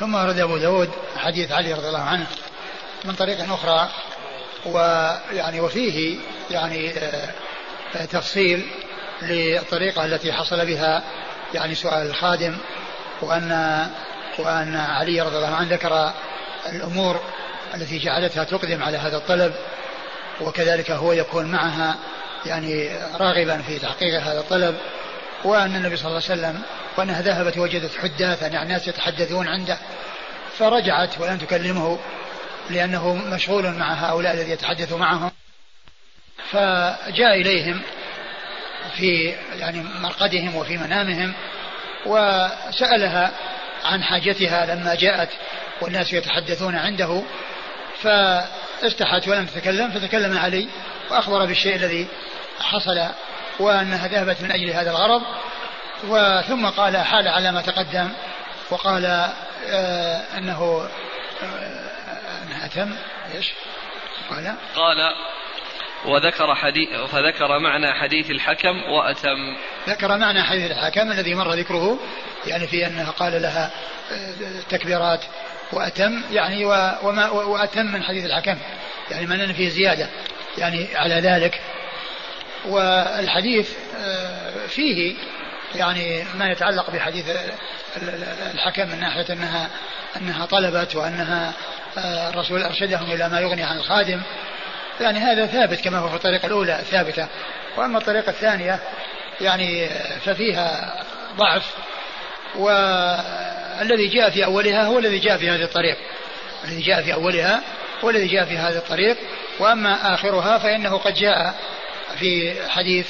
ثم 0.00 0.14
ورد 0.14 0.38
أبو 0.38 0.56
داود 0.56 0.90
حديث 1.16 1.52
علي 1.52 1.72
رضي 1.72 1.88
الله 1.88 2.02
عنه 2.02 2.26
من 3.04 3.14
طريق 3.14 3.52
أخرى 3.52 3.88
ويعني 4.66 5.60
وفيه 5.60 6.18
يعني 6.50 6.90
آه، 6.90 8.04
تفصيل 8.04 8.66
للطريقة 9.22 10.04
التي 10.04 10.32
حصل 10.32 10.66
بها 10.66 11.02
يعني 11.54 11.74
سؤال 11.74 12.06
الخادم 12.06 12.56
وأن 13.20 13.50
وأن 14.38 14.76
علي 14.76 15.20
رضي 15.20 15.36
الله 15.36 15.54
عنه 15.54 15.74
ذكر 15.74 16.12
الأمور 16.72 17.20
التي 17.74 17.98
جعلتها 17.98 18.44
تقدم 18.44 18.82
على 18.82 18.98
هذا 18.98 19.16
الطلب 19.16 19.54
وكذلك 20.40 20.90
هو 20.90 21.12
يكون 21.12 21.46
معها 21.46 21.96
يعني 22.46 22.90
راغبا 23.20 23.62
في 23.62 23.78
تحقيق 23.78 24.20
هذا 24.20 24.40
الطلب 24.40 24.76
وأن 25.44 25.76
النبي 25.76 25.96
صلى 25.96 26.08
الله 26.08 26.22
عليه 26.30 26.40
وسلم 26.40 26.62
وأنها 26.98 27.22
ذهبت 27.22 27.58
وجدت 27.58 27.98
حداثا 27.98 28.46
يعني 28.46 28.72
ناس 28.72 28.88
يتحدثون 28.88 29.48
عنده 29.48 29.78
فرجعت 30.58 31.20
ولم 31.20 31.38
تكلمه 31.38 31.98
لأنه 32.70 33.14
مشغول 33.14 33.72
مع 33.72 33.92
هؤلاء 33.92 34.34
الذي 34.34 34.50
يتحدث 34.50 34.92
معهم. 34.92 35.30
فجاء 36.50 37.40
إليهم 37.40 37.82
في 38.96 39.34
يعني 39.58 39.82
مرقدهم 40.00 40.56
وفي 40.56 40.76
منامهم 40.76 41.34
وسألها 42.06 43.32
عن 43.84 44.02
حاجتها 44.02 44.74
لما 44.74 44.94
جاءت 44.94 45.28
والناس 45.80 46.12
يتحدثون 46.12 46.76
عنده. 46.76 47.22
فاستحت 48.02 49.28
ولم 49.28 49.46
تتكلم 49.46 49.90
فتكلم 49.90 50.38
علي 50.38 50.68
وأخبر 51.10 51.44
بالشيء 51.44 51.76
الذي 51.76 52.06
حصل 52.60 53.08
وأنها 53.58 54.08
ذهبت 54.08 54.42
من 54.42 54.52
أجل 54.52 54.70
هذا 54.70 54.90
الغرض. 54.90 55.22
وثم 56.04 56.66
قال 56.66 56.96
حال 56.96 57.28
على 57.28 57.52
ما 57.52 57.62
تقدم 57.62 58.12
وقال 58.70 59.04
آه 59.66 60.22
أنه 60.38 60.88
آه 61.42 61.86
أتم. 62.64 62.96
إيش؟ 63.34 63.52
قال. 64.30 64.54
قال 64.76 64.96
وذكر 66.04 66.54
حديث 66.54 66.88
فذكر 67.12 67.58
معنى 67.58 67.92
حديث 67.92 68.30
الحكم 68.30 68.82
وأتم. 68.82 69.56
ذكر 69.88 70.16
معنى 70.16 70.42
حديث 70.42 70.70
الحكم 70.70 71.12
الذي 71.12 71.34
مر 71.34 71.52
ذكره 71.52 71.98
يعني 72.46 72.66
في 72.66 72.86
أنه 72.86 73.10
قال 73.10 73.42
لها 73.42 73.70
آه، 74.12 74.60
تكبيرات 74.68 75.24
وأتم 75.72 76.22
يعني 76.32 76.64
وما 77.02 77.30
وأتم 77.30 77.86
من 77.86 78.02
حديث 78.02 78.24
الحكم 78.24 78.58
يعني 79.10 79.26
من 79.26 79.52
فيه 79.52 79.68
زيادة 79.68 80.08
يعني 80.58 80.96
على 80.96 81.14
ذلك. 81.14 81.60
والحديث 82.64 83.70
آه، 83.96 84.66
فيه 84.66 85.16
يعني 85.74 86.24
ما 86.34 86.50
يتعلق 86.50 86.90
بحديث 86.90 87.24
الحكم 88.54 88.88
من 88.88 89.00
ناحية 89.00 89.32
أنها 89.32 89.68
أنها 90.16 90.46
طلبت 90.46 90.96
وأنها 90.96 91.52
آه، 91.98 92.28
الرسول 92.28 92.62
أرشدهم 92.62 93.10
إلى 93.10 93.28
ما 93.28 93.40
يغني 93.40 93.62
عن 93.62 93.76
الخادم. 93.76 94.22
يعني 95.00 95.18
هذا 95.18 95.46
ثابت 95.46 95.80
كما 95.80 95.98
هو 95.98 96.08
في 96.08 96.14
الطريقة 96.14 96.46
الأولى 96.46 96.80
ثابتة. 96.90 97.26
وأما 97.76 97.98
الطريقة 97.98 98.30
الثانية 98.30 98.80
يعني 99.40 99.88
ففيها 100.24 100.94
ضعف 101.36 101.74
والذي 102.54 104.08
جاء 104.08 104.30
في 104.30 104.44
أولها 104.44 104.84
هو 104.84 104.98
الذي 104.98 105.18
جاء 105.18 105.38
في 105.38 105.50
هذه 105.50 105.62
الطريق. 105.62 105.96
الذي 106.64 106.82
جاء 106.82 107.02
في 107.02 107.14
أولها 107.14 107.60
هو 108.04 108.10
الذي 108.10 108.26
جاء 108.26 108.44
في 108.44 108.58
هذه 108.58 108.76
الطريق. 108.76 109.16
وأما 109.58 110.14
آخرها 110.14 110.58
فإنه 110.58 110.98
قد 110.98 111.14
جاء 111.14 111.54
في 112.18 112.54
حديث 112.68 113.06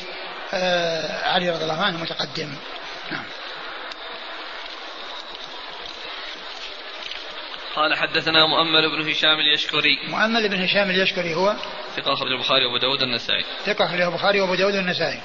علي 1.25 1.51
رضي 1.51 1.63
الله 1.63 1.83
عنه 1.83 2.03
متقدم. 2.03 2.55
نعم. 3.11 3.25
قال 7.77 7.97
حدثنا 7.97 8.47
مؤمل 8.47 8.91
بن 8.91 9.11
هشام 9.11 9.41
اليشكري. 9.41 9.99
مؤمل 10.09 10.49
بن 10.49 10.63
هشام 10.63 10.91
اليشكري 10.91 11.35
هو؟ 11.35 11.57
ثقة 11.97 12.13
أخرج 12.13 12.33
البخاري 12.33 12.65
وأبو 12.65 12.77
داود 12.77 13.03
النسائي. 13.03 13.45
ثقة 13.67 13.85
أخرج 13.85 14.01
البخاري 14.01 14.41
وأبو 14.41 14.55
داود 14.55 14.75
النسائي. 14.75 15.21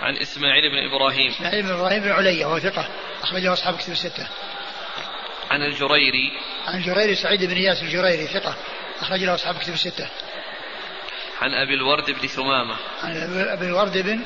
عن 0.00 0.16
إسماعيل 0.16 0.70
بن 0.70 0.94
إبراهيم. 0.94 1.32
إسماعيل 1.32 1.62
بن 1.62 1.70
إبراهيم 1.70 2.02
بن 2.02 2.12
علية 2.12 2.46
وهو 2.46 2.58
ثقة 2.58 2.88
أخرج 3.22 3.43
له 3.43 3.52
أصحاب 3.52 3.76
كتب 3.78 3.92
الستة. 3.92 4.28
عن 5.50 5.62
الجريري. 5.62 6.32
عن 6.66 6.78
الجريري 6.78 7.14
سعيد 7.14 7.44
بن 7.44 7.56
إياس 7.56 7.82
الجريري 7.82 8.26
ثقة 8.26 8.56
أخرج 9.00 9.24
له 9.24 9.34
أصحاب 9.34 9.58
كتب 9.58 9.72
الستة. 9.72 10.08
عن 11.44 11.54
أبي 11.54 11.74
الورد 11.74 12.10
بن 12.10 12.28
ثمامة. 12.28 12.76
عن 13.02 13.16
أبي 13.48 13.66
الورد 13.66 13.98
بن 13.98 14.20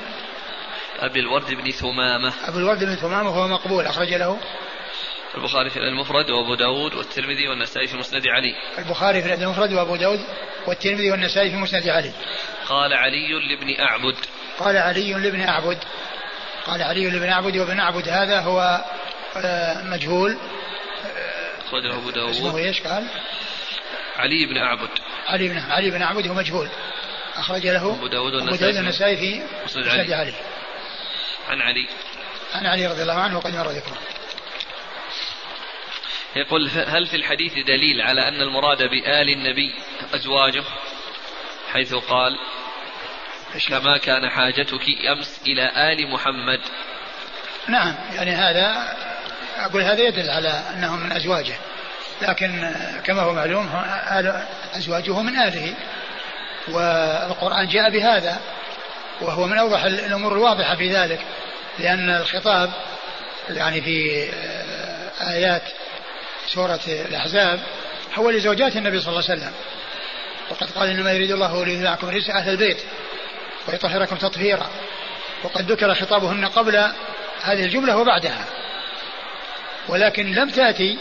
أبي 0.98 1.20
الورد 1.20 1.54
بن 1.54 1.70
ثمامة. 1.70 2.32
أبو 2.48 2.58
الورد 2.58 2.84
بن 2.84 2.94
ثمامة 2.94 3.30
وهو 3.30 3.48
مقبول 3.48 3.86
أخرج 3.86 4.14
له 4.14 4.38
البخاري 5.34 5.70
في 5.70 5.76
المفرد 5.76 6.30
وأبو 6.30 6.54
داود 6.54 6.94
والترمذي 6.94 7.48
والنسائي 7.48 7.86
في 7.86 7.96
مسند 7.96 8.22
علي. 8.26 8.54
البخاري 8.78 9.22
في 9.22 9.34
المفرد 9.34 9.72
وأبو 9.72 9.96
داود 9.96 10.20
والترمذي 10.66 11.10
والنسائي 11.10 11.50
في 11.50 11.56
مسند 11.56 11.88
علي. 11.88 12.12
قال 12.68 12.92
علي 12.92 13.32
لابن 13.48 13.80
أعبد. 13.80 14.16
قال 14.58 14.76
علي 14.76 15.12
لابن 15.12 15.40
أعبد. 15.40 15.78
قال 16.66 16.82
علي 16.82 17.10
لابن 17.10 17.28
أعبد 17.28 17.56
وابن 17.56 17.80
أعبد 17.80 18.08
هذا 18.08 18.40
هو 18.40 18.84
آه، 19.36 19.82
مجهول. 19.82 20.38
أخرجه 21.66 21.96
أبو 21.96 22.10
داود. 22.10 22.30
اسمه 22.30 22.58
إيش 22.58 22.80
قال؟ 22.80 23.08
علي 24.16 24.46
بن 24.46 24.56
أعبد. 24.56 24.90
علي 25.26 25.48
بن 25.48 25.58
علي 25.58 25.90
بن 25.90 26.02
أعبد 26.02 26.26
هو 26.26 26.34
مجهول. 26.34 26.68
أخرج 27.38 27.66
له 27.66 27.94
أبو 27.94 28.06
داود 28.06 28.34
والنسائي 28.34 29.16
في 29.16 29.42
مسند 29.64 29.88
علي. 29.88 30.14
علي. 30.14 30.32
عن 31.48 31.62
علي. 31.62 31.88
عن 32.54 32.66
علي 32.66 32.86
رضي 32.86 33.02
الله 33.02 33.14
عنه 33.14 33.36
وقد 33.36 33.56
مر 33.56 33.68
ذكره. 33.68 33.98
يقول 36.36 36.70
هل 36.86 37.06
في 37.06 37.16
الحديث 37.16 37.52
دليل 37.52 38.00
على 38.00 38.28
أن 38.28 38.40
المراد 38.42 38.82
بآل 38.82 39.28
النبي 39.30 39.74
أزواجه؟ 40.14 40.64
حيث 41.72 41.94
قال 41.94 42.38
كما 43.68 43.98
كان 43.98 44.30
حاجتك 44.30 45.06
أمس 45.12 45.40
إلى 45.46 45.92
آل 45.92 46.10
محمد. 46.10 46.60
نعم 47.68 47.94
يعني 48.14 48.30
هذا 48.30 48.96
أقول 49.56 49.82
هذا 49.82 50.02
يدل 50.02 50.30
على 50.30 50.48
أنهم 50.48 51.00
من 51.00 51.12
أزواجه. 51.12 51.54
لكن 52.22 52.74
كما 53.04 53.22
هو 53.22 53.32
معلوم 53.32 53.70
أزواجه 54.72 55.22
من 55.22 55.36
آله. 55.36 55.74
والقرآن 56.70 57.68
جاء 57.68 57.90
بهذا 57.90 58.40
وهو 59.20 59.46
من 59.46 59.58
أوضح 59.58 59.84
الأمور 59.84 60.32
الواضحة 60.32 60.76
في 60.76 60.96
ذلك 60.96 61.20
لأن 61.78 62.10
الخطاب 62.10 62.70
يعني 63.50 63.80
في 63.80 64.28
آيات 65.20 65.62
سورة 66.46 66.80
الأحزاب 66.88 67.60
هو 68.14 68.30
لزوجات 68.30 68.76
النبي 68.76 69.00
صلى 69.00 69.08
الله 69.08 69.24
عليه 69.30 69.40
وسلم. 69.40 69.52
وقد 70.50 70.70
قال 70.70 70.88
إنما 70.88 71.12
يريد 71.12 71.30
الله 71.30 71.64
ليذيع 71.64 71.90
عنكم 71.90 72.08
رزق 72.08 72.34
أهل 72.34 72.50
البيت 72.50 72.82
ويطهركم 73.68 74.16
تطهيرا 74.16 74.70
وقد 75.44 75.72
ذكر 75.72 75.94
خطابهن 75.94 76.44
قبل 76.44 76.76
هذه 77.42 77.64
الجملة 77.64 77.96
وبعدها. 77.96 78.44
ولكن 79.88 80.32
لم 80.32 80.50
تأتي 80.50 80.98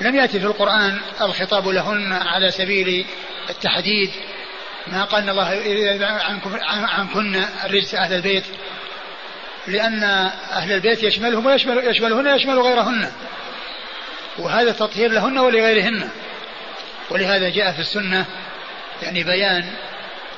لم 0.00 0.16
يأتي 0.16 0.40
في 0.40 0.46
القرآن 0.46 1.00
الخطاب 1.20 1.68
لهن 1.68 2.12
على 2.12 2.50
سبيل 2.50 3.06
التحديد 3.50 4.10
ما 4.86 5.04
قال 5.04 5.30
الله 5.30 6.06
عنكم 6.06 6.56
عنكن 6.70 7.44
الرجس 7.64 7.94
أهل 7.94 8.14
البيت. 8.14 8.44
لأن 9.66 10.02
أهل 10.52 10.72
البيت 10.72 11.02
يشملهم 11.02 11.46
ويشمل 11.46 11.88
يشملهن 11.88 12.26
ويشمل 12.26 12.58
غيرهن. 12.58 13.12
وهذا 14.38 14.72
تطهير 14.72 15.10
لهن 15.10 15.38
ولغيرهن. 15.38 16.10
ولهذا 17.10 17.48
جاء 17.48 17.72
في 17.72 17.80
السنة 17.80 18.26
يعني 19.02 19.24
بيان 19.24 19.64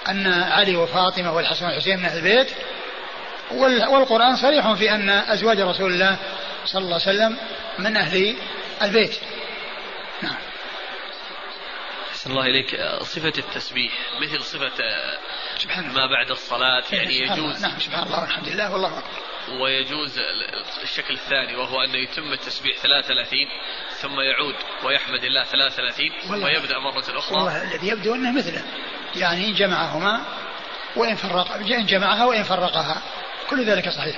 أن 0.08 0.26
علي 0.26 0.76
وفاطمة 0.76 1.32
والحسن 1.32 1.64
والحسين 1.64 1.98
من 1.98 2.04
أهل 2.04 2.18
البيت. 2.18 2.50
والقرآن 3.90 4.36
صريح 4.36 4.72
في 4.72 4.90
أن 4.90 5.10
أزواج 5.10 5.60
رسول 5.60 5.92
الله 5.92 6.16
صلى 6.66 6.82
الله 6.82 7.00
عليه 7.06 7.16
وسلم 7.16 7.36
من 7.78 7.96
أهل 7.96 8.36
البيت. 8.82 9.16
نعم. 10.22 10.45
أحسن 12.26 12.38
الله 12.38 12.46
إليك. 12.46 12.80
صفة 13.02 13.32
التسبيح 13.38 13.92
مثل 14.22 14.42
صفة 14.42 14.72
سبحان 15.58 15.92
ما 15.92 16.06
بعد 16.06 16.30
الصلاة 16.30 16.82
يعني 16.92 17.18
يجوز 17.18 17.62
نعم 17.62 17.78
سبحان 17.78 18.06
الله 18.06 18.20
والحمد 18.20 18.48
لله 18.48 18.72
والله 18.72 18.98
أكبر. 18.98 19.62
ويجوز 19.62 20.18
الشكل 20.82 21.14
الثاني 21.14 21.56
وهو 21.56 21.82
أن 21.82 21.94
يتم 21.94 22.32
التسبيح 22.32 22.78
33 22.78 23.38
ثم 23.90 24.20
يعود 24.20 24.54
ويحمد 24.84 25.24
الله 25.24 25.44
33 25.44 26.10
ثم 26.28 26.46
يبدأ 26.46 26.78
مرة 26.78 27.18
أخرى. 27.18 27.36
والله 27.36 27.62
الذي 27.62 27.88
يبدو 27.88 28.14
أنه 28.14 28.32
مثله. 28.32 28.62
يعني 29.16 29.48
إن 29.48 29.54
جمعهما 29.54 30.24
وإن 30.96 31.14
فرق 31.14 31.52
إن 31.52 31.86
جمعها 31.86 32.24
وإن 32.24 32.42
فرقها. 32.42 33.02
كل 33.50 33.64
ذلك 33.64 33.88
صحيح. 33.88 34.16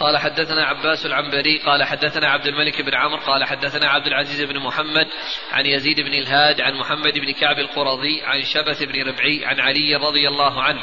قال 0.00 0.18
حدثنا 0.18 0.64
عباس 0.64 1.06
العنبري 1.06 1.58
قال 1.58 1.84
حدثنا 1.84 2.28
عبد 2.28 2.46
الملك 2.46 2.82
بن 2.82 2.94
عمرو 2.94 3.20
قال 3.20 3.44
حدثنا 3.44 3.88
عبد 3.88 4.06
العزيز 4.06 4.42
بن 4.42 4.58
محمد 4.58 5.06
عن 5.52 5.66
يزيد 5.66 6.00
بن 6.00 6.14
الهاد 6.14 6.60
عن 6.60 6.74
محمد 6.74 7.18
بن 7.18 7.32
كعب 7.32 7.58
القرظي 7.58 8.22
عن 8.22 8.42
شبث 8.42 8.82
بن 8.82 9.02
ربعي 9.02 9.44
عن 9.44 9.60
علي 9.60 9.96
رضي 9.96 10.28
الله 10.28 10.62
عنه. 10.62 10.80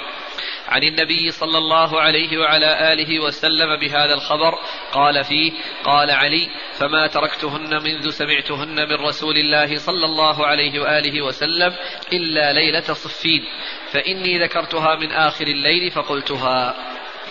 عن 0.67 0.84
النبي 0.84 1.32
صلى 1.32 1.58
الله 1.58 2.01
عليه 2.01 2.38
وعلى 2.38 2.93
آله 2.93 3.19
وسلم 3.19 3.75
بهذا 3.75 4.13
الخبر 4.13 4.56
قال 4.91 5.23
فيه 5.23 5.51
قال 5.84 6.12
علي 6.12 6.49
فما 6.80 7.08
تركتهن 7.08 7.84
منذ 7.84 8.10
سمعتهن 8.10 8.89
من 8.89 8.95
رسول 8.95 9.38
الله 9.38 9.75
صلى 9.75 10.06
الله 10.06 10.45
عليه 10.45 10.80
وآله 10.80 11.21
وسلم 11.21 11.73
إلا 12.13 12.53
ليلة 12.53 12.93
صفين 12.93 13.43
فإني 13.91 14.43
ذكرتها 14.43 14.95
من 14.95 15.12
آخر 15.12 15.47
الليل 15.47 15.91
فقلتها. 15.91 16.75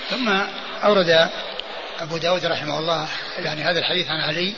ثم 0.08 0.28
أورد 0.84 1.30
أبو 2.00 2.16
داود 2.16 2.46
رحمه 2.46 2.78
الله 2.78 3.08
يعني 3.38 3.62
هذا 3.62 3.78
الحديث 3.78 4.10
عن 4.10 4.20
علي 4.20 4.54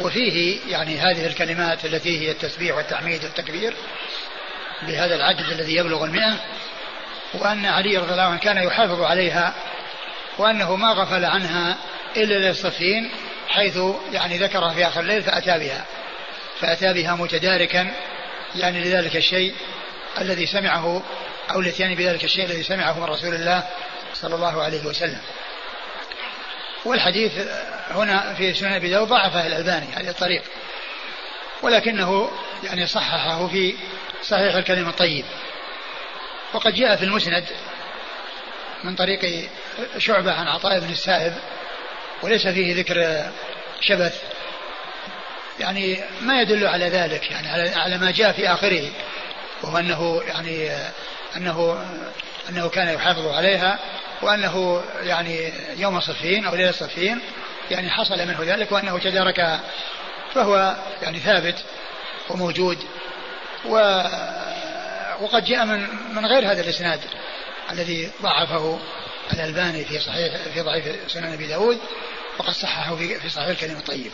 وفيه 0.00 0.60
يعني 0.68 0.98
هذه 0.98 1.26
الكلمات 1.26 1.84
التي 1.84 2.20
هي 2.20 2.30
التسبيح 2.30 2.76
والتحميد 2.76 3.24
والتكبير 3.24 3.74
بهذا 4.82 5.14
العدد 5.14 5.50
الذي 5.50 5.76
يبلغ 5.76 6.04
المئة 6.04 6.36
وأن 7.34 7.66
علي 7.66 7.96
رضي 7.96 8.12
الله 8.12 8.22
عنه 8.22 8.38
كان 8.38 8.56
يحافظ 8.56 9.02
عليها 9.02 9.54
وأنه 10.38 10.76
ما 10.76 10.92
غفل 10.92 11.24
عنها 11.24 11.76
إلا 12.16 12.48
للصفين 12.48 13.10
حيث 13.48 13.78
يعني 14.12 14.38
ذكرها 14.38 14.74
في 14.74 14.86
آخر 14.86 15.00
الليل 15.00 15.22
فأتى 15.22 15.58
بها 15.58 15.84
فأتى 16.60 16.92
بها 16.92 17.14
متداركا 17.14 17.90
يعني 18.54 18.84
لذلك 18.84 19.16
الشيء 19.16 19.54
الذي 20.20 20.46
سمعه 20.46 21.02
أو 21.50 21.60
الاتيان 21.60 21.94
بذلك 21.94 22.24
الشيء 22.24 22.44
الذي 22.44 22.62
سمعه 22.62 22.98
من 22.98 23.04
رسول 23.04 23.34
الله 23.34 23.64
صلى 24.14 24.34
الله 24.34 24.62
عليه 24.62 24.86
وسلم. 24.86 25.20
والحديث 26.88 27.32
هنا 27.90 28.34
في 28.34 28.54
سنن 28.54 28.72
أبي 28.72 28.90
داود 28.90 29.08
ضعفه 29.08 29.46
الألباني 29.46 29.86
هذه 29.86 30.08
الطريق 30.08 30.42
ولكنه 31.62 32.30
يعني 32.64 32.86
صححه 32.86 33.48
في 33.48 33.74
صحيح 34.22 34.54
الكلم 34.54 34.88
الطيب. 34.88 35.24
وقد 36.52 36.74
جاء 36.74 36.96
في 36.96 37.04
المسند 37.04 37.44
من 38.84 38.94
طريق 38.94 39.48
شعبة 39.98 40.32
عن 40.32 40.48
عطاء 40.48 40.80
بن 40.80 40.90
السائب 40.90 41.34
وليس 42.22 42.46
فيه 42.46 42.74
ذكر 42.74 43.24
شبث. 43.80 44.22
يعني 45.60 46.00
ما 46.20 46.40
يدل 46.40 46.66
على 46.66 46.88
ذلك 46.88 47.30
يعني 47.30 47.74
على 47.74 47.98
ما 47.98 48.10
جاء 48.10 48.32
في 48.32 48.52
آخره 48.52 48.90
وهو 49.62 49.78
أنه 49.78 50.22
يعني 50.26 50.70
أنه 51.36 51.86
أنه 52.48 52.68
كان 52.68 52.94
يحافظ 52.94 53.26
عليها. 53.26 53.78
وأنه 54.22 54.82
يعني 55.00 55.52
يوم 55.76 56.00
صفين 56.00 56.44
أو 56.44 56.54
ليلة 56.54 56.72
صفين 56.72 57.20
يعني 57.70 57.90
حصل 57.90 58.26
منه 58.26 58.38
ذلك 58.40 58.72
وأنه 58.72 58.98
تدارك 58.98 59.60
فهو 60.34 60.76
يعني 61.02 61.18
ثابت 61.18 61.64
وموجود 62.30 62.78
و 63.64 64.02
وقد 65.20 65.44
جاء 65.44 65.64
من 65.64 65.86
من 66.14 66.26
غير 66.26 66.52
هذا 66.52 66.60
الإسناد 66.60 67.00
الذي 67.70 68.10
ضعفه 68.22 68.78
الألباني 69.32 69.84
في 69.84 69.98
صحيح 69.98 70.36
في 70.54 70.60
ضعيف 70.60 71.12
سنن 71.12 71.32
أبي 71.32 71.46
داود 71.46 71.78
وقد 72.38 72.52
صححه 72.52 72.96
في 72.96 73.20
في 73.20 73.28
صحيح 73.28 73.48
الكلم 73.48 73.76
الطيب. 73.76 74.12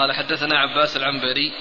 قال 0.00 0.12
حدثنا 0.12 0.58
عباس 0.58 0.96
العنبري 0.96 1.52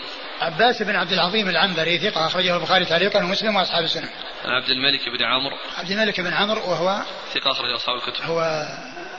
عباس 0.42 0.84
بن 0.84 0.96
عبد 0.96 1.12
العظيم 1.12 1.50
العنبري 1.50 2.00
ثقة 2.00 2.26
أخرجه 2.26 2.56
البخاري 2.56 2.86
تعليقا 2.86 3.24
ومسلم 3.24 3.56
وأصحاب 3.56 3.84
السنة. 3.84 4.10
عن 4.46 4.52
عبد 4.52 4.70
الملك 4.70 5.10
بن 5.10 5.26
عمرو. 5.26 5.58
عبد 5.78 5.92
الملك 5.92 6.22
بن 6.22 6.34
عمرو 6.34 6.62
وهو 6.62 7.02
ثقة 7.34 7.52
أخرجه 7.52 7.76
أصحاب 7.76 7.96
الكتب. 7.96 8.24
هو 8.24 8.68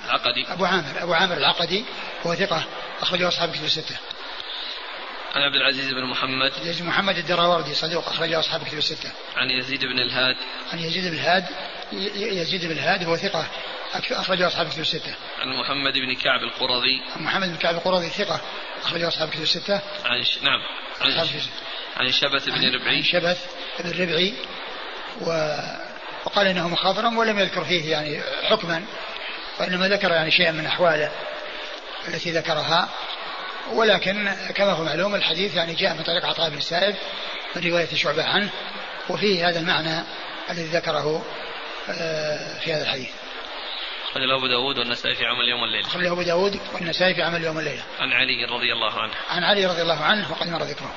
العقدي. 0.05 0.47
أبو 0.49 0.64
عامر 0.64 1.03
أبو 1.03 1.14
عامر 1.14 1.37
العقدي 1.37 1.85
هو 2.27 2.35
ثقة 2.35 2.64
أخرجه 3.03 3.29
أصحاب 3.29 3.49
الكتب 3.49 3.64
الستة. 3.64 3.97
عن 5.35 5.43
عبد 5.43 5.55
العزيز 5.55 5.93
بن 5.93 6.05
محمد. 6.05 6.53
يزيد 6.64 6.87
محمد 6.87 7.16
الدراوردي 7.16 7.75
صدوق 7.75 8.09
أخرجه 8.09 8.39
أصحاب 8.39 8.62
الكتب 8.62 8.79
الستة. 8.79 9.11
عن 9.37 9.51
يزيد 9.51 9.85
بن 9.85 9.99
الهاد. 9.99 10.37
عن 10.73 10.79
يزيد 10.79 11.05
بن 11.05 11.14
الهاد 11.14 11.45
يزيد 12.16 12.64
بن 12.64 12.73
الهاد 12.73 13.05
هو 13.05 13.16
ثقة 13.16 13.47
أخرجه 14.11 14.47
أصحاب 14.47 14.66
الكتب 14.66 14.81
الستة. 14.81 15.14
عن 15.41 15.49
محمد 15.49 15.93
بن 15.93 16.14
كعب 16.14 16.43
القرظي. 16.43 17.01
عن 17.16 17.23
محمد 17.23 17.49
بن 17.49 17.57
كعب 17.57 17.75
القرظي 17.75 18.09
ثقة 18.09 18.41
أخرجه 18.83 19.09
أصحاب 19.09 19.28
الكتب 19.28 19.43
الستة. 19.43 19.81
عن 20.05 20.24
ش... 20.24 20.39
نعم. 20.43 20.61
عن, 21.01 21.26
ش... 21.26 21.31
عن 21.97 22.12
شبث 22.12 22.49
بن 22.49 22.74
ربعي. 22.74 22.97
عن 22.97 23.03
شبث 23.03 23.47
بن 23.81 24.03
ربعي 24.03 24.35
و... 25.20 25.57
وقال 26.24 26.47
إنه 26.47 26.68
مخاضرم 26.68 27.18
ولم 27.18 27.39
يذكر 27.39 27.64
فيه 27.64 27.91
يعني 27.91 28.22
حكما 28.43 28.85
وإنما 29.61 29.89
ذكر 29.89 30.11
يعني 30.11 30.31
شيئا 30.31 30.51
من 30.51 30.66
أحواله 30.66 31.11
التي 32.09 32.31
ذكرها 32.31 32.89
ولكن 33.72 34.35
كما 34.55 34.72
هو 34.72 34.85
معلوم 34.85 35.14
الحديث 35.14 35.57
يعني 35.57 35.74
جاء 35.74 35.95
من 35.95 36.03
طريق 36.03 36.24
عطاء 36.26 36.51
بن 36.51 36.57
السائب 36.59 36.95
من 37.57 37.70
رواية 37.70 37.95
شعبة 37.95 38.24
عنه 38.24 38.51
وفيه 39.09 39.49
هذا 39.49 39.61
المعنى 39.61 40.05
الذي 40.51 40.64
ذكره 40.64 41.24
آه، 41.89 42.59
في 42.59 42.72
هذا 42.72 42.83
الحديث 42.83 43.09
أخرجه 44.11 44.37
أبو 44.37 44.47
داود 44.47 44.79
والنسائي 44.79 45.15
في 45.15 45.27
عمل 45.27 45.49
يوم 45.49 45.63
والليلة 45.63 45.87
أخرجه 45.87 46.13
أبو 46.13 46.23
داود 46.23 46.61
والنسائي 46.75 47.15
في 47.15 47.23
عمل 47.23 47.45
يوم 47.45 47.57
والليلة 47.57 47.83
عن 48.01 48.13
علي 48.13 48.45
رضي 48.45 48.73
الله 48.73 49.01
عنه. 49.01 49.13
عن 49.29 49.45
علي 49.45 49.67
رضي 49.67 49.83
الله 49.83 50.05
عنه 50.05 50.31
وقد 50.33 50.49
مر 50.49 50.63
ذكره. 50.63 50.95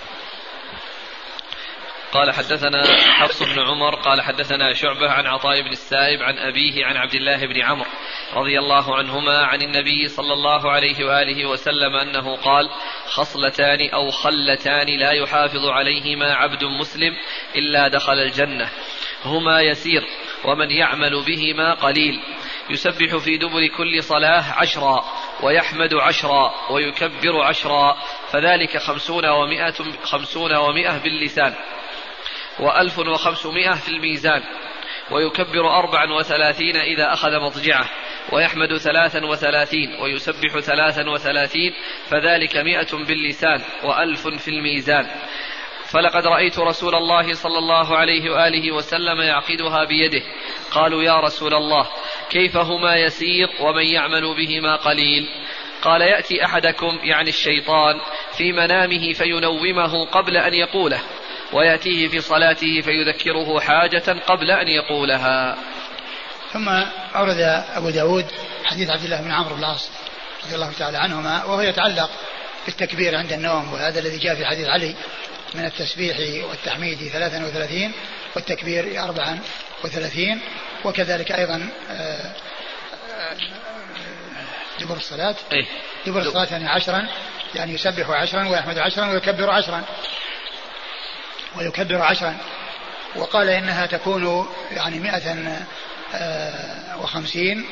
قال 2.14 2.32
حدثنا 2.32 2.84
حفص 2.97 3.43
بن 3.43 3.59
عمر 3.59 3.95
قال 3.95 4.22
حدثنا 4.22 4.74
شعبة 4.74 5.11
عن 5.11 5.28
عطاء 5.28 5.61
بن 5.61 5.72
السائب 5.72 6.22
عن 6.22 6.38
أبيه 6.38 6.86
عن 6.86 6.97
عبد 6.97 7.16
الله 7.16 7.45
بن 7.45 7.61
عمرو 7.61 7.89
رضي 8.34 8.59
الله 8.59 8.95
عنهما 8.95 9.45
عن 9.45 9.61
النبي 9.61 10.07
صلى 10.07 10.34
الله 10.34 10.72
عليه 10.72 11.05
وآله 11.05 11.45
وسلم 11.45 11.95
أنه 11.95 12.36
قال 12.36 12.70
خصلتان 13.05 13.89
أو 13.89 14.09
خلتان 14.09 14.99
لا 14.99 15.11
يحافظ 15.11 15.66
عليهما 15.66 16.34
عبد 16.34 16.64
مسلم 16.64 17.14
إلا 17.55 17.88
دخل 17.88 18.20
الجنة. 18.20 18.70
هما 19.26 19.61
يسير 19.61 20.03
ومن 20.45 20.72
يعمل 20.72 21.24
بهما 21.26 21.74
قليل. 21.74 22.20
يسبح 22.70 23.16
في 23.18 23.38
دبر 23.38 23.68
كل 23.78 24.03
صلاة 24.03 24.43
عشرا 24.53 25.03
ويحمد 25.43 25.93
عشرا 25.93 26.53
ويكبر 26.72 27.41
عشرا 27.41 27.97
فذلك 28.32 28.78
خمسون 28.78 29.26
ومائة, 29.26 29.74
خمسون 30.03 30.55
ومائة 30.55 30.97
باللسان 30.97 31.53
وألف 32.59 32.99
وخمسمائة 32.99 33.72
في 33.72 33.89
الميزان 33.89 34.43
ويكبر 35.11 35.80
أربعا 35.80 36.14
وثلاثين 36.14 36.78
إذا 36.78 37.14
أخذ 37.14 37.39
مضجعه 37.39 37.89
ويحمد 38.32 38.78
ثلاثا 38.78 39.26
وثلاثين 39.26 39.95
ويسبح 40.01 40.59
ثلاثا 40.59 41.09
وثلاثين 41.09 41.74
فذلك 42.09 42.57
مئة 42.57 43.05
باللسان 43.07 43.61
وألف 43.84 44.28
في 44.28 44.47
الميزان. 44.47 45.05
فلقد 45.93 46.27
رأيت 46.27 46.59
رسول 46.59 46.95
الله 46.95 47.33
صلى 47.33 47.57
الله 47.57 47.97
عليه 47.97 48.31
وآله 48.31 48.71
وسلم 48.71 49.21
يعقدها 49.21 49.83
بيده. 49.83 50.21
قالوا 50.71 51.03
يا 51.03 51.19
رسول 51.19 51.53
الله 51.53 51.87
كيف 52.29 52.57
هما 52.57 52.95
يسير 52.95 53.47
ومن 53.61 53.83
يعمل 53.83 54.35
بهما 54.35 54.75
قليل؟ 54.75 55.29
قال 55.81 56.01
يأتي 56.01 56.45
أحدكم 56.45 56.99
يعني 57.03 57.29
الشيطان 57.29 57.95
في 58.37 58.51
منامه 58.51 59.13
فينومه 59.13 60.05
قبل 60.05 60.37
أن 60.37 60.53
يقوله 60.53 60.99
ويأتيه 61.53 62.07
في 62.07 62.19
صلاته 62.19 62.81
فيذكره 62.81 63.59
حاجة 63.59 64.15
قبل 64.27 64.51
أن 64.51 64.67
يقولها. 64.67 65.57
ثم 66.53 66.69
أورد 67.15 67.39
أبو 67.75 67.89
داود 67.89 68.25
حديث 68.65 68.89
عبد 68.89 69.03
الله 69.03 69.21
بن 69.21 69.31
عمرو 69.31 69.55
بن 69.55 69.59
العاص 69.59 69.91
رضي 70.45 70.55
الله 70.55 70.71
تعالى 70.71 70.97
عنهما 70.97 71.43
وهو 71.45 71.61
يتعلق 71.61 72.09
بالتكبير 72.65 73.15
عند 73.15 73.33
النوم 73.33 73.73
وهذا 73.73 73.99
الذي 73.99 74.17
جاء 74.17 74.35
في 74.35 74.45
حديث 74.45 74.67
علي. 74.67 74.95
من 75.55 75.65
التسبيح 75.65 76.17
والتحميد 76.49 76.97
33 76.97 77.91
والتكبير 78.35 79.03
34 79.03 80.41
وكذلك 80.85 81.31
أيضا 81.31 81.69
آه، 81.89 82.31
آه، 83.13 83.37
دبر 84.79 84.97
الصلاة. 84.97 85.35
إيه؟ 85.51 85.65
دبر 86.05 86.21
الصلاة 86.21 86.47
يعني 86.51 86.67
عشرا 86.69 87.07
يعني 87.55 87.73
يسبح 87.73 88.09
عشرا 88.09 88.47
ويحمد 88.47 88.77
عشرا 88.77 89.05
ويكبر 89.11 89.49
عشرا. 89.49 89.83
ويكبر 91.55 92.01
عشرا. 92.01 92.37
وقال 93.15 93.49
إنها 93.49 93.85
تكون 93.85 94.47
يعني 94.71 94.99
مئة 94.99 95.57
آه، 96.13 97.01
وخمسين 97.01 97.65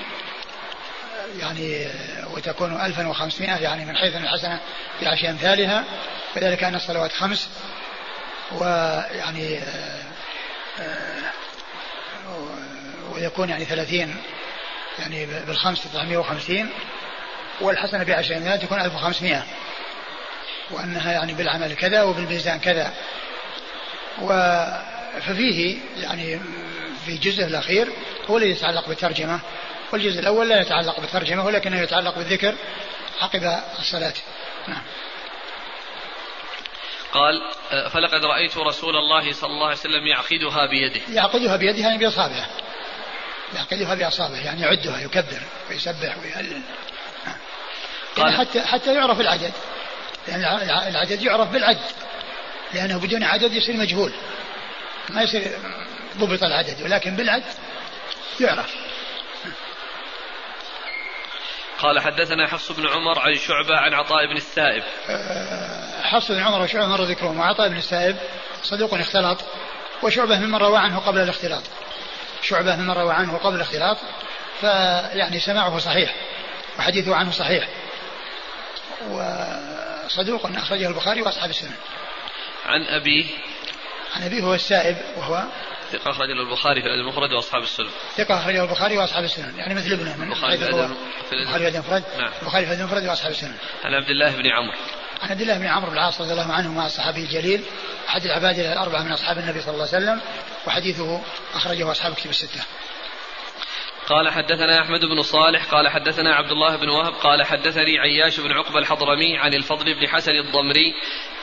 يعني 1.40 1.88
وتكون 2.34 2.82
ألفا 2.82 3.08
وخمسمائة 3.08 3.64
يعني 3.64 3.86
من 3.86 3.96
حيث 3.96 4.16
الحسنة 4.16 4.60
بعشر 5.02 5.30
أمثالها 5.30 5.84
وذلك 6.36 6.64
أن 6.64 6.76
الصلوات 6.76 7.12
خمس 7.12 7.50
ويعني 8.52 9.58
آه، 9.58 10.02
آه، 10.80 11.32
ويكون 13.12 13.50
يعني 13.50 13.66
ثلاثين 13.66 14.16
يعني 15.00 15.26
بالخمس 15.26 15.84
تسعمائة 15.84 16.18
وخمسين 16.18 16.70
والحسنة 17.62 18.04
بعشر 18.04 18.38
أمثال 18.38 18.60
تكون 18.60 18.82
ألف 18.82 18.96
وخمسمائة 18.96 19.44
وأنها 20.72 21.12
يعني 21.12 21.34
بالعمل 21.34 21.74
كذا 21.74 22.04
وبالميزان 22.04 22.60
كذا. 22.60 22.94
و 24.22 24.28
ففيه 25.22 25.78
يعني 25.98 26.40
في 27.06 27.12
الجزء 27.12 27.44
الأخير 27.44 27.88
هو 28.30 28.38
الذي 28.38 28.50
يتعلق 28.50 28.88
بالترجمة 28.88 29.40
والجزء 29.94 30.20
الأول 30.20 30.50
لا 30.50 30.62
يتعلق 30.62 31.00
بالترجمة 31.00 31.46
ولكنه 31.46 31.82
يتعلق 31.82 32.18
بالذكر 32.18 32.56
عقب 33.22 33.60
الصلاة. 33.80 34.14
نعم. 34.68 34.82
قال 37.14 37.42
فلقد 37.90 38.26
رأيت 38.26 38.58
رسول 38.58 38.96
الله 38.96 39.34
صلى 39.34 39.50
الله 39.50 39.66
عليه 39.66 39.78
وسلم 39.78 40.08
يعقدها 40.08 40.66
بيده. 40.66 41.02
يعقدها 41.10 41.56
بيده 41.56 41.80
يعني 41.80 41.98
بأصابعه. 41.98 42.48
يعقدها 43.56 43.96
بأصابعه 43.96 44.46
يعني 44.46 44.62
يعدها 44.62 45.00
يكبر 45.00 45.42
ويسبح 45.70 46.18
ويهلل. 46.18 46.62
نعم. 47.26 47.38
يعني 48.18 48.38
حتى 48.38 48.62
حتى 48.62 48.94
يعرف 48.94 49.20
العدد. 49.20 49.52
لأن 50.28 50.42
يعني 50.42 50.90
العدد 50.90 51.22
يعرف 51.22 51.50
بالعد. 51.50 51.80
لأنه 52.74 53.00
بدون 53.00 53.24
عدد 53.24 53.54
يصير 53.54 53.78
مجهول. 53.78 54.14
ما 55.10 55.22
يصير 55.22 55.58
ضبط 56.18 56.44
العدد 56.44 56.82
ولكن 56.82 57.16
بالعد 57.16 57.44
يعرف. 58.40 58.76
قال 61.82 62.00
حدثنا 62.00 62.48
حفص 62.48 62.72
بن 62.72 62.88
عمر 62.88 63.20
عن 63.20 63.36
شعبة 63.36 63.78
عن 63.78 63.94
عطاء 63.94 64.26
بن 64.26 64.38
السائب. 64.38 64.84
حفص 66.04 66.32
بن 66.32 66.40
عمر 66.40 66.62
وشعبة 66.62 66.88
مر 66.88 67.04
ذكرهم 67.04 67.40
وعطاء 67.40 67.70
بن 67.70 67.78
السائب 67.78 68.16
صدوق 68.64 68.94
اختلط 68.94 69.38
وشعبة 70.04 70.40
ممن 70.40 70.56
روى 70.56 70.78
عنه 70.78 71.00
قبل 71.00 71.20
الاختلاط. 71.20 71.64
شعبة 72.42 72.76
ممن 72.76 72.92
روى 72.92 73.14
عنه 73.14 73.38
قبل 73.38 73.56
الاختلاط 73.56 73.98
فيعني 74.62 75.40
سماعه 75.40 75.78
صحيح 75.78 76.16
وحديثه 76.80 77.16
عنه 77.16 77.32
صحيح. 77.32 77.68
وصدوق 79.10 80.46
أخرجه 80.46 80.88
البخاري 80.88 81.22
وأصحاب 81.22 81.50
السنن 81.50 81.76
عن 82.66 82.82
أبيه. 82.82 83.26
عن 84.16 84.24
أبيه 84.24 84.42
هو 84.42 84.54
السائب 84.54 84.98
وهو 85.18 85.44
ثقة 85.92 86.12
أخرجه 86.12 86.32
البخاري 86.32 86.82
في 86.82 86.88
الأدب 86.88 87.02
المفرد 87.02 87.34
وأصحاب 87.34 87.64
السنن. 87.64 87.90
ثقة 88.18 88.40
أخرجه 88.40 88.64
البخاري 88.64 88.98
وأصحاب 88.98 89.24
السنن، 89.24 89.58
يعني 89.58 89.76
مثل 89.76 89.92
ابنه 89.92 90.18
من 90.18 90.24
البخاري 90.24 90.58
في 90.58 90.70
الأدب 90.70 90.96
البخاري 91.34 91.64
في 91.64 91.70
الأدب 91.70 91.76
المفرد 91.76 92.04
نعم 92.18 92.32
البخاري 92.42 92.66
في 92.66 92.72
الأدب 92.72 92.82
المفرد 92.82 93.10
وأصحاب 93.10 93.32
السنن. 93.32 93.56
عن 93.84 93.94
عبد 93.94 94.10
الله 94.10 94.36
بن 94.36 94.48
عمرو. 94.48 94.78
عن 95.22 95.30
عبد 95.30 95.42
الله 95.42 95.58
بن 95.58 95.66
عمرو 95.66 95.90
بن 95.90 95.94
العاص 95.94 96.22
رضي 96.22 96.32
الله 96.32 96.54
عنه 96.54 96.74
مع 96.74 96.86
الصحابي 96.86 97.24
الجليل 97.24 97.64
أحد 98.10 98.26
العباد 98.26 98.60
الأربعة 98.60 99.04
من 99.04 99.12
أصحاب 99.12 99.38
النبي 99.38 99.62
صلى 99.62 99.74
الله 99.74 99.88
عليه 99.94 99.98
وسلم 99.98 100.22
وحديثه 100.68 101.22
أخرجه 101.54 101.92
أصحاب 101.92 102.14
كتب 102.14 102.30
الستة. 102.30 102.64
قال 104.08 104.30
حدثنا 104.30 104.82
أحمد 104.82 105.00
بن 105.00 105.22
صالح 105.22 105.66
قال 105.66 105.90
حدثنا 105.90 106.36
عبد 106.36 106.52
الله 106.52 106.76
بن 106.76 106.90
وهب 106.90 107.14
قال 107.14 107.44
حدثني 107.44 108.00
عياش 108.00 108.40
بن 108.40 108.52
عقبة 108.52 108.80
الحضرمي 108.80 109.38
عن 109.38 109.54
الفضل 109.54 109.94
بن 109.94 110.08
حسن 110.08 110.32
الضمري 110.32 110.94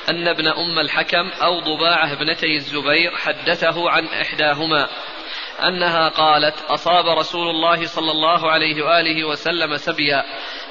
أن 0.09 0.29
ابن 0.29 0.47
أم 0.49 0.79
الحكم 0.79 1.29
أو 1.29 1.61
ضباعة 1.61 2.13
ابنتي 2.13 2.55
الزبير 2.55 3.17
حدثه 3.17 3.91
عن 3.91 4.07
إحداهما 4.07 4.89
أنها 5.69 6.09
قالت 6.09 6.61
أصاب 6.61 7.19
رسول 7.19 7.49
الله 7.49 7.87
صلى 7.87 8.11
الله 8.11 8.51
عليه 8.51 8.83
وآله 8.83 9.25
وسلم 9.25 9.77
سبيا 9.77 10.25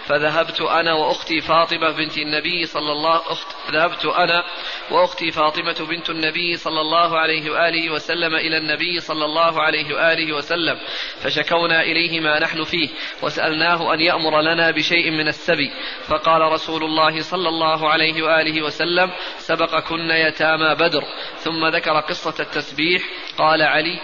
فذهبت 0.07 0.61
أنا 0.61 0.93
وأختي 0.93 1.41
فاطمة 1.41 1.91
بنت 1.91 2.17
النبي 2.17 2.65
صلى 2.65 2.91
الله 2.91 3.31
أخت 3.31 3.47
ذهبت 3.71 4.05
أنا 4.05 4.43
وأختي 4.91 5.31
فاطمة 5.31 5.87
بنت 5.89 6.09
النبي 6.09 6.57
صلى 6.57 6.81
الله 6.81 7.17
عليه 7.19 7.51
وآله 7.51 7.89
وسلم 7.89 8.35
إلى 8.35 8.57
النبي 8.57 8.99
صلى 8.99 9.25
الله 9.25 9.61
عليه 9.61 9.95
وآله 9.95 10.33
وسلم 10.33 10.77
فشكونا 11.23 11.81
إليه 11.81 12.19
ما 12.19 12.39
نحن 12.39 12.63
فيه 12.63 12.89
وسألناه 13.23 13.93
أن 13.93 14.01
يأمر 14.01 14.41
لنا 14.41 14.71
بشيء 14.71 15.11
من 15.11 15.27
السبي. 15.27 15.71
فقال 16.07 16.41
رسول 16.41 16.83
الله 16.83 17.21
صلى 17.21 17.49
الله 17.49 17.89
عليه 17.89 18.23
وآله 18.23 18.61
وسلم 18.61 19.11
سبقكن 19.37 20.11
يتامى 20.11 20.75
بدر. 20.75 21.03
ثم 21.37 21.65
ذكر 21.65 21.99
قصة 21.99 22.35
التسبيح 22.39 23.03
قال 23.37 23.61
علي 23.61 23.99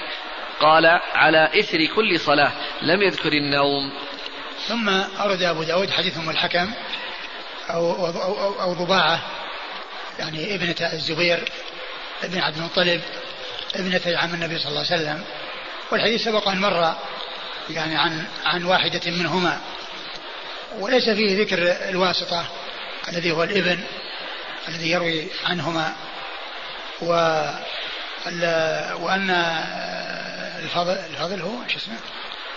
قال 0.59 0.85
على 1.13 1.49
إثر 1.59 1.85
كل 1.85 2.19
صلاة 2.19 2.51
لم 2.81 3.01
يذكر 3.01 3.33
النوم. 3.33 3.91
ثم 4.67 4.89
أورد 4.89 5.41
أبو 5.41 5.63
داود 5.63 5.91
حديث 5.91 6.17
أم 6.17 6.29
الحكم 6.29 6.71
أو, 7.69 8.07
أو, 8.07 8.23
أو, 8.23 8.61
أو 8.61 8.73
ضباعة. 8.73 9.21
يعني 10.19 10.55
ابنة 10.55 10.75
الزبير 10.93 11.51
ابن 12.23 12.39
عبد 12.39 12.57
المطلب 12.57 13.01
ابنة 13.75 14.01
عم 14.17 14.33
النبي 14.33 14.59
صلى 14.59 14.69
الله 14.69 14.85
عليه 14.91 15.01
وسلم. 15.01 15.23
والحديث 15.91 16.23
سبق 16.23 16.47
أن 16.47 16.59
مر 16.59 16.95
يعني 17.69 17.97
عن 17.97 18.25
عن 18.45 18.63
واحدة 18.63 19.11
منهما. 19.11 19.61
وليس 20.79 21.09
فيه 21.09 21.41
ذكر 21.41 21.57
الواسطة 21.89 22.45
الذي 23.09 23.31
هو 23.31 23.43
الابن 23.43 23.79
الذي 24.67 24.91
يروي 24.91 25.27
عنهما. 25.45 25.95
و 27.01 27.13
وأن 28.95 29.29
الفضل 30.63 30.91
الفضل 30.91 31.41
هو 31.41 31.63
إيش 31.63 31.75
اسمه؟ 31.75 31.97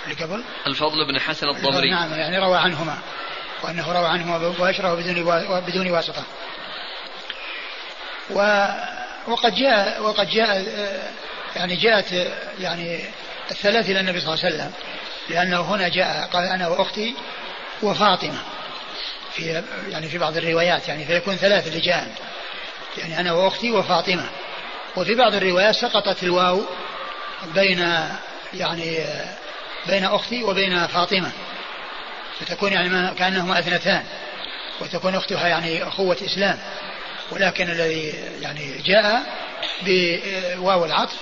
اللي 0.07 0.24
قبل 0.24 0.44
الفضل 0.66 1.07
بن 1.07 1.20
حسن 1.20 1.48
الضمري 1.48 1.90
نعم 1.90 2.14
يعني 2.14 2.38
روى 2.38 2.59
عنهما 2.59 2.98
وأنه 3.62 3.92
روى 3.92 4.07
عنهما 4.07 4.38
مباشرة 4.38 4.94
بدون 5.61 5.90
واسطة. 5.90 6.24
و 8.30 8.66
وقد 9.28 9.54
جاء 9.54 10.02
وقد 10.02 10.28
جاء 10.28 10.66
يعني 11.57 11.76
جاءت 11.76 12.12
يعني 12.61 13.00
الثلاث 13.50 13.90
إلى 13.90 14.00
النبي 14.00 14.20
صلى 14.20 14.34
الله 14.34 14.44
عليه 14.44 14.54
وسلم 14.57 14.72
لأنه 15.28 15.61
هنا 15.61 15.88
جاء 15.88 16.28
قال 16.32 16.44
أنا 16.44 16.68
وأختي 16.68 17.14
وفاطمة 17.82 18.38
في 19.32 19.62
يعني 19.88 20.09
في 20.09 20.18
بعض 20.18 20.36
الروايات 20.36 20.88
يعني 20.88 21.04
فيكون 21.04 21.36
ثلاث 21.36 21.76
لجان 21.76 22.09
يعني 22.98 23.20
أنا 23.20 23.32
وأختي 23.32 23.70
وفاطمة. 23.70 24.28
وفي 24.96 25.14
بعض 25.14 25.34
الروايات 25.34 25.74
سقطت 25.74 26.22
الواو 26.22 26.62
بين 27.54 27.78
يعني 28.54 28.98
بين 29.89 30.05
أختي 30.05 30.45
وبين 30.45 30.87
فاطمة. 30.87 31.30
فتكون 32.41 32.72
يعني 32.72 32.89
ما 32.89 33.14
كأنهما 33.18 33.59
اثنتان. 33.59 34.05
وتكون 34.80 35.14
أختها 35.14 35.49
يعني 35.49 35.82
أخوة 35.82 36.16
إسلام. 36.24 36.59
ولكن 37.30 37.70
الذي 37.70 38.14
يعني 38.41 38.82
جاء 38.84 39.22
بواو 39.82 40.84
العطف 40.84 41.16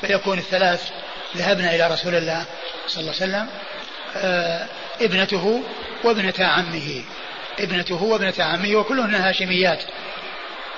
فيكون 0.00 0.38
الثلاث 0.38 0.90
ذهبنا 1.36 1.74
إلى 1.74 1.86
رسول 1.86 2.14
الله 2.14 2.44
صلى 2.86 3.00
الله 3.00 3.14
عليه 3.20 3.24
وسلم 3.24 3.48
آه 4.16 4.66
ابنته 5.00 5.62
وابنة 6.04 6.34
عمه. 6.38 7.02
ابنته 7.58 8.02
وابنة 8.02 8.34
عمه 8.38 8.76
وكلهن 8.76 9.14
هاشميات. 9.14 9.82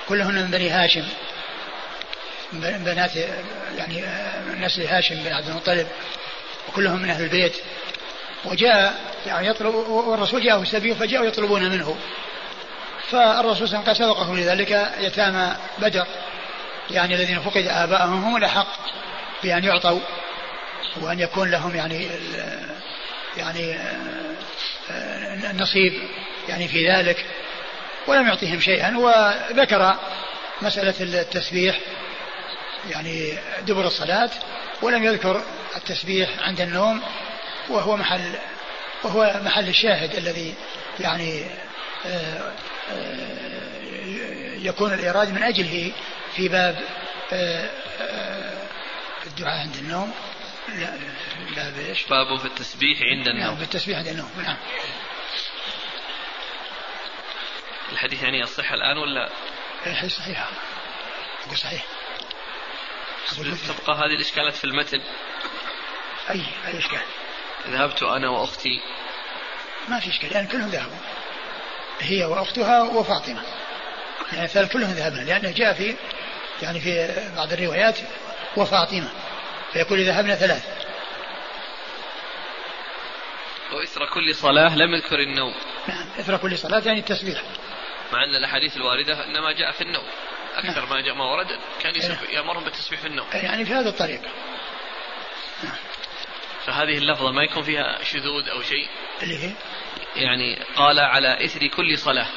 كلهن 0.09 0.35
من 0.35 0.51
بني 0.51 0.69
هاشم. 0.69 1.03
بنات 2.53 3.11
يعني 3.77 4.03
نسل 4.59 4.85
هاشم 4.87 5.15
بن 5.15 5.33
عبد 5.33 5.47
المطلب. 5.47 5.87
وكلهم 6.69 7.01
من 7.01 7.09
أهل 7.09 7.23
البيت. 7.23 7.55
وجاء 8.45 8.99
يعني 9.25 9.47
يطلب 9.47 9.75
والرسول 9.75 10.43
جاءه 10.43 10.61
السبي 10.61 10.95
فجاءوا 10.95 11.25
يطلبون 11.25 11.69
منه. 11.69 11.97
فالرسول 13.09 13.67
صلى 13.67 13.79
الله 13.79 13.89
عليه 13.89 13.91
وسلم 13.91 14.13
سبقهم 14.13 14.37
لذلك 14.39 14.91
يتامى 14.99 15.55
بدر. 15.77 16.05
يعني 16.91 17.15
الذين 17.15 17.39
فقد 17.39 17.67
آباءهم 17.67 18.23
هم 18.23 18.37
الأحق 18.37 18.67
بأن 19.43 19.63
يعطوا 19.63 19.99
وأن 21.01 21.19
يكون 21.19 21.51
لهم 21.51 21.75
يعني 21.75 22.07
يعني 23.37 23.77
النصيب 25.51 25.93
يعني 26.49 26.67
في 26.67 26.91
ذلك. 26.91 27.25
ولم 28.07 28.27
يعطيهم 28.27 28.59
شيئا. 28.59 28.97
وذكر 28.97 29.95
مسألة 30.61 31.21
التسبيح 31.21 31.79
يعني 32.89 33.33
دبر 33.61 33.87
الصلاة. 33.87 34.29
ولم 34.81 35.03
يذكر 35.03 35.43
التسبيح 35.75 36.29
عند 36.39 36.61
النوم 36.61 37.01
وهو 37.69 37.97
محل 37.97 38.35
وهو 39.03 39.41
محل 39.45 39.69
الشاهد 39.69 40.15
الذي 40.15 40.53
يعني 40.99 41.45
آه، 42.05 42.51
آه، 42.91 43.81
يكون 44.57 44.93
الإيراد 44.93 45.33
من 45.33 45.43
أجله 45.43 45.91
في 46.35 46.47
باب 46.47 46.83
آه، 47.33 47.69
الدعاء 49.27 49.59
عند 49.59 49.75
النوم. 49.75 50.13
لا 50.67 50.97
لا 51.55 51.69
بإيش؟ 51.69 52.05
باب 52.09 52.39
في 52.39 52.45
التسبيح 52.45 52.99
عند 53.01 53.27
النوم. 53.27 53.45
نعم 53.45 53.55
في 53.55 53.63
التسبيح 53.63 53.97
عند 53.97 54.07
النوم 54.07 54.31
نعم. 54.43 54.57
الحديث 57.91 58.23
يعني 58.23 58.39
يصح 58.39 58.71
الآن 58.71 58.97
ولا؟ 58.97 59.29
الحديث 59.87 60.17
صحيح. 60.17 60.49
صحيح. 61.55 61.85
تبقى 63.35 63.97
هذه 63.97 64.15
الإشكالات 64.15 64.55
في 64.55 64.63
المتن؟ 64.63 65.01
أي 66.29 66.41
أي 66.67 66.77
إشكال. 66.77 67.01
ذهبت 67.67 68.03
أنا 68.03 68.29
وأختي. 68.29 68.81
ما 69.87 69.99
في 69.99 70.09
إشكال 70.09 70.31
يعني 70.31 70.47
كلهم 70.47 70.69
ذهبوا. 70.69 70.97
هي 71.99 72.25
وأختها 72.25 72.81
وفاطمة. 72.83 73.41
يعني 74.33 74.45
الثلاث 74.45 74.73
كلهم 74.73 74.91
ذهبنا 74.91 75.21
لأنه 75.21 75.51
جاء 75.51 75.73
في 75.73 75.95
يعني 76.61 76.79
في 76.79 77.13
بعض 77.35 77.53
الروايات 77.53 77.99
وفاطمة. 78.57 79.09
فيقول 79.73 80.03
ذهبنا 80.03 80.35
ثلاث. 80.35 80.87
وإثر 83.71 84.05
كل 84.05 84.35
صلاة 84.35 84.75
لم 84.75 84.93
يذكر 84.93 85.19
النوم. 85.19 85.53
نعم 85.87 86.07
إثر 86.19 86.37
كل 86.37 86.57
صلاة 86.57 86.81
يعني 86.85 86.99
التسبيح. 86.99 87.41
مع 88.13 88.23
أن 88.23 88.35
الأحاديث 88.35 88.77
الواردة 88.77 89.25
إنما 89.25 89.51
جاء 89.51 89.71
في 89.71 89.81
النوم. 89.81 90.05
أكثر. 90.59 90.85
ما 90.85 91.01
جاء 91.01 91.15
ما 91.15 91.25
ورد 91.25 91.47
كان 91.81 91.93
يأمرهم 92.29 92.63
بالتسبيح 92.63 92.99
في 92.99 93.07
النوم. 93.07 93.27
يعني 93.33 93.65
في 93.65 93.73
هذا 93.73 93.89
الطريق. 93.89 94.21
نعم. 95.63 95.75
فهذه 96.65 96.97
اللفظة 96.97 97.31
ما 97.31 97.43
يكون 97.43 97.63
فيها 97.63 98.03
شذوذ 98.03 98.49
أو 98.49 98.61
شيء. 98.61 98.89
اللي 99.23 99.37
هي؟ 99.37 99.51
يعني 100.15 100.63
قال 100.75 100.99
على 100.99 101.45
إثر 101.45 101.67
كل 101.67 101.97
صلاة. 101.97 102.27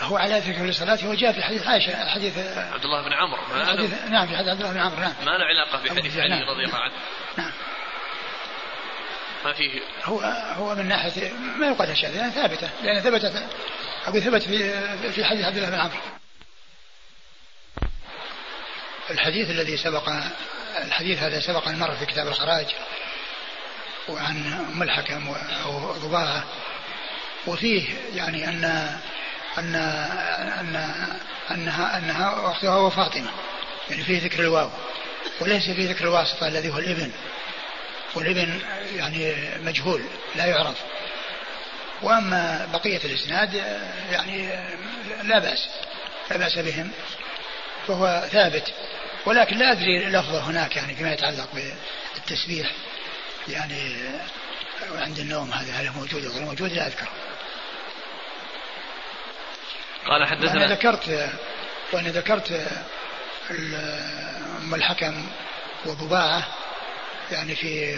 هو 0.00 0.16
على 0.16 0.38
إثر 0.38 0.52
كل 0.52 0.74
صلاة 0.74 0.98
هو 1.04 1.14
جاء 1.14 1.32
في 1.32 1.42
حديث 1.42 1.66
عائشة 1.66 2.14
حديث 2.14 2.38
عبد 2.56 2.84
الله 2.84 3.02
بن 3.02 3.12
عمرو. 3.12 3.42
نعم 4.10 4.26
في 4.26 4.36
حديث 4.36 4.48
عبد 4.48 4.60
الله 4.60 4.72
بن 4.72 4.78
عمرو 4.78 5.00
نعم. 5.00 5.14
ما 5.24 5.30
له 5.30 5.44
علاقة 5.44 5.82
بحديث 5.82 6.16
علي 6.16 6.42
رضي 6.42 6.64
الله 6.64 6.78
عنه. 6.78 6.94
نعم. 7.38 7.52
ما 9.46 9.52
فيه 9.52 9.80
هو 10.04 10.20
هو 10.56 10.74
من 10.74 10.88
ناحية 10.88 11.32
ما 11.32 11.66
يقال 11.66 11.98
شاذ 11.98 12.10
لأنها 12.14 12.30
ثابتة 12.30 12.70
لأن 12.82 13.00
ثبتت 13.00 13.42
أقول 14.06 14.22
ثبت 14.22 14.42
في 14.42 15.12
في 15.12 15.24
حديث 15.24 15.44
عبد 15.44 15.56
الله 15.56 15.70
بن 15.70 15.78
عمرو. 15.78 15.96
الحديث 19.10 19.50
الذي 19.50 19.76
سبق 19.76 20.08
الحديث 20.84 21.22
هذا 21.22 21.40
سبق 21.40 21.68
أن 21.68 21.78
مر 21.78 21.96
في 21.96 22.06
كتاب 22.06 22.28
الخراج 22.28 22.66
وعن 24.08 24.52
أم 24.52 24.82
الحكم 24.82 25.34
أو 25.64 25.92
ضباعة 25.92 26.44
وفيه 27.46 27.94
يعني 28.14 28.48
أن 28.48 28.64
أن 29.58 29.74
أن 30.60 30.76
أنها 31.50 31.98
أنها 31.98 32.50
أختها 32.50 32.76
وفاطمة 32.76 33.30
يعني 33.90 34.02
فيه 34.02 34.24
ذكر 34.24 34.40
الواو 34.40 34.70
وليس 35.40 35.70
فيه 35.70 35.90
ذكر 35.90 36.04
الواسطة 36.04 36.48
الذي 36.48 36.70
هو 36.70 36.78
الإبن. 36.78 37.12
والابن 38.16 38.60
يعني 38.96 39.34
مجهول 39.62 40.02
لا 40.36 40.46
يعرف. 40.46 40.76
وأما 42.02 42.68
بقية 42.72 43.00
الإسناد 43.04 43.54
يعني 44.10 44.48
لا 45.22 45.38
بأس 45.38 45.68
لا 46.30 46.36
بأس 46.36 46.58
بهم 46.58 46.90
فهو 47.86 48.28
ثابت. 48.32 48.72
ولكن 49.26 49.56
لا 49.58 49.72
أدري 49.72 50.06
لفظه 50.06 50.40
هناك 50.40 50.76
يعني 50.76 50.94
فيما 50.94 51.12
يتعلق 51.12 51.48
بالتسبيح 52.14 52.72
يعني 53.48 53.96
عند 54.94 55.18
النوم 55.18 55.52
هذا 55.52 55.72
هل 55.72 55.90
موجود 55.90 56.24
أو 56.24 56.30
غير 56.30 56.42
موجود؟ 56.42 56.72
لا 56.72 56.86
أذكر. 56.86 57.08
قال 60.06 60.26
حدثنا 60.26 60.60
وأنا 60.60 60.74
ذكرت 60.74 61.30
وأنا 61.92 62.08
ذكرت 62.08 62.68
أم 63.50 64.74
الحكم 64.74 65.26
وضباعة 65.86 66.44
يعني 67.32 67.56
في 67.56 67.96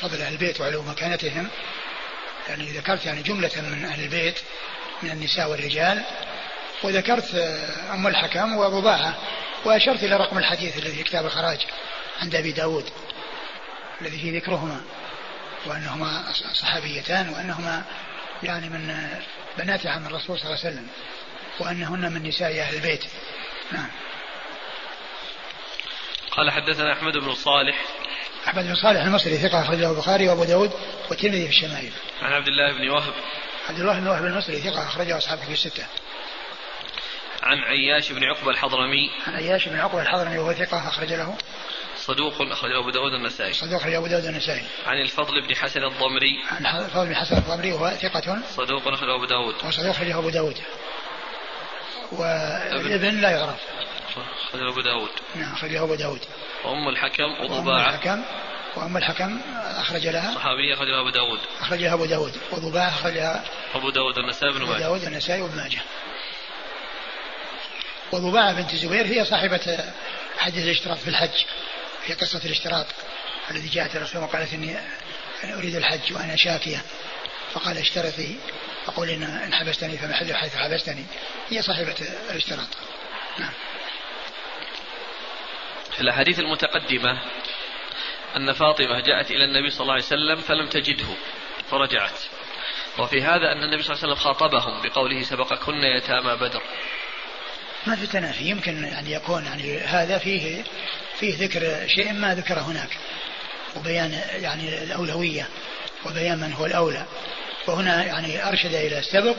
فضل 0.00 0.20
أهل 0.20 0.32
البيت 0.32 0.60
وعلو 0.60 0.82
مكانتهم 0.82 1.48
يعني 2.48 2.70
ذكرت 2.70 3.06
يعني 3.06 3.22
جملة 3.22 3.50
من 3.56 3.84
أهل 3.84 4.04
البيت 4.04 4.38
من 5.02 5.10
النساء 5.10 5.50
والرجال 5.50 6.02
وذكرت 6.82 7.34
أم 7.92 8.06
الحكم 8.06 8.56
وضباعة 8.56 9.18
وأشرت 9.64 10.02
إلى 10.02 10.16
رقم 10.16 10.38
الحديث 10.38 10.78
الذي 10.78 10.96
في 10.96 11.02
كتاب 11.02 11.26
الخراج 11.26 11.58
عند 12.22 12.34
أبي 12.34 12.52
داود 12.52 12.84
الذي 14.00 14.18
فيه 14.18 14.38
ذكرهما 14.38 14.80
وأنهما 15.66 16.32
صحابيتان 16.52 17.28
وأنهما 17.28 17.84
يعني 18.42 18.68
من 18.68 19.08
بنات 19.58 19.86
عم 19.86 20.06
الرسول 20.06 20.38
صلى 20.38 20.46
الله 20.46 20.64
عليه 20.64 20.74
وسلم 20.74 20.88
وأنهن 21.60 22.12
من 22.12 22.22
نساء 22.22 22.60
أهل 22.60 22.74
البيت. 22.74 23.04
نعم. 23.72 23.88
قال 26.30 26.50
حدثنا 26.50 26.92
أحمد 26.92 27.12
بن 27.12 27.34
صالح 27.34 27.76
أحمد 28.48 28.64
بن 28.64 28.74
صالح 28.74 29.02
المصري 29.02 29.36
ثقة 29.36 29.62
أخرجه 29.62 29.90
البخاري 29.90 30.28
وأبو 30.28 30.44
داود 30.44 30.70
والترمذي 31.10 31.42
في 31.42 31.48
الشمائل. 31.48 31.92
عن 32.22 32.32
عبد 32.32 32.48
الله 32.48 32.72
بن 32.72 32.88
وهب. 32.88 33.12
عبد 33.68 33.80
الله 33.80 34.00
بن 34.00 34.06
وهب 34.06 34.24
المصري 34.24 34.56
ثقة 34.56 34.82
أخرجه 34.82 35.18
أصحابه 35.18 35.44
في 35.44 35.52
الستة. 35.52 35.86
عن 37.42 37.58
عياش 37.58 38.12
بن 38.12 38.24
عقبة 38.24 38.50
الحضرمي. 38.50 39.10
عن 39.26 39.34
عياش 39.34 39.68
بن 39.68 39.78
عقبة 39.78 40.02
الحضرمي 40.02 40.38
وهو 40.38 40.52
ثقة 40.52 40.88
أخرج 40.88 41.12
له 41.12 41.36
صدوق 41.96 42.42
أخرجه 42.42 42.78
أبو 42.78 42.90
داود 42.90 43.12
النسائي 43.12 43.52
صدوق 43.52 43.80
أخرجه 43.80 43.98
أبو 43.98 44.06
داود 44.06 44.24
النسائي 44.24 44.62
عن 44.86 45.00
الفضل 45.00 45.46
بن 45.46 45.56
حسن 45.56 45.84
الضمري. 45.84 46.44
عن 46.50 46.66
الفضل 46.84 47.06
بن 47.06 47.16
حسن 47.16 47.36
الضمري 47.36 47.72
وهو 47.72 47.90
ثقة. 47.90 48.38
صدوق 48.56 48.88
أخرجه 48.88 49.14
أبو 49.14 49.24
داود. 49.24 49.54
وصدوق 49.64 49.90
أخرجه 49.90 50.18
أبو 50.18 50.30
داود. 50.30 50.58
والابن 52.12 53.20
لا 53.20 53.30
يعرف. 53.30 53.60
أخرجه 54.22 54.68
أبو 54.68 54.80
داود. 54.80 55.10
نعم 55.34 55.52
أخرجه 55.52 55.82
أبو 55.82 55.94
داود. 55.94 56.20
وأم 56.64 56.88
الحكم 56.88 57.40
وضباعة. 57.40 57.88
أم 57.88 57.94
الحكم 57.94 58.24
وأم 58.76 58.96
الحكم 58.96 59.40
أخرج 59.54 60.06
لها. 60.06 60.34
صحابية 60.34 60.74
أخرجها 60.74 61.00
أبو 61.00 61.10
داود. 61.10 61.40
أخرجها 61.60 61.94
أبو 61.94 62.04
داود. 62.04 62.36
وضباع 62.52 62.88
أخرجها 62.88 63.44
أبو 63.74 63.90
داود 63.90 64.18
النسائي 64.18 64.52
بن 64.52 64.62
أبو 64.62 64.72
ماجه. 64.72 64.82
داود 64.82 65.04
النسائي 65.04 65.42
وابن 65.42 65.56
ماجه. 65.56 65.78
وضباعة 68.12 68.52
بنت 68.52 68.72
الزبير 68.72 69.06
هي 69.06 69.24
صاحبة 69.24 69.78
حديث 70.38 70.64
الاشتراط 70.64 70.98
في 70.98 71.08
الحج 71.08 71.44
في 72.06 72.14
قصة 72.14 72.40
الاشتراط 72.44 72.86
الذي 73.50 73.68
جاءت 73.68 73.96
الرسول 73.96 74.22
وقالت 74.22 74.52
إني 74.52 74.78
أنا 75.44 75.58
أريد 75.58 75.76
الحج 75.76 76.12
وأنا 76.12 76.36
شاكية. 76.36 76.82
فقال 77.52 77.78
اشترطي 77.78 78.36
فقول 78.86 79.10
إن 79.10 79.22
إن 79.22 79.54
حبستني 79.54 79.98
فمحل 79.98 80.34
حيث 80.34 80.56
حبستني. 80.56 81.04
هي 81.48 81.62
صاحبة 81.62 81.94
الاشتراط 82.30 82.68
نعم. 83.38 83.52
في 85.94 86.00
الأحاديث 86.00 86.38
المتقدمة 86.38 87.18
أن 88.36 88.52
فاطمة 88.52 89.00
جاءت 89.00 89.30
إلى 89.30 89.44
النبي 89.44 89.70
صلى 89.70 89.80
الله 89.80 89.92
عليه 89.92 90.04
وسلم 90.04 90.36
فلم 90.36 90.68
تجده 90.68 91.06
فرجعت. 91.70 92.20
وفي 92.98 93.22
هذا 93.22 93.52
أن 93.52 93.62
النبي 93.62 93.82
صلى 93.82 93.94
الله 93.94 94.04
عليه 94.04 94.12
وسلم 94.12 94.14
خاطبهم 94.14 94.82
بقوله 94.82 95.22
سبقكن 95.22 95.74
يتامى 95.74 96.36
بدر. 96.36 96.62
ما 97.86 97.96
في 97.96 98.06
تنافي. 98.06 98.44
يمكن 98.44 98.84
يعني 98.84 99.12
يكون 99.12 99.44
يعني 99.44 99.78
هذا 99.78 100.18
فيه 100.18 100.64
فيه 101.18 101.36
ذكر 101.36 101.88
شيء 101.88 102.12
ما 102.12 102.34
ذكر 102.34 102.58
هناك 102.58 102.98
وبيان 103.76 104.12
يعني 104.42 104.82
الأولوية 104.82 105.48
وبيان 106.06 106.38
من 106.38 106.52
هو 106.52 106.66
الأولى. 106.66 107.06
وهنا 107.66 108.04
يعني 108.04 108.48
أرشد 108.48 108.74
إلى 108.74 108.98
السبق 108.98 109.36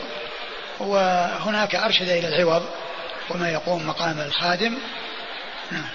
وهناك 0.80 1.76
أرشد 1.76 2.10
إلى 2.10 2.28
العوض 2.28 2.70
وما 3.30 3.50
يقوم 3.50 3.88
مقام 3.88 4.20
الخادم. 4.20 4.78
نعم. 5.72 5.90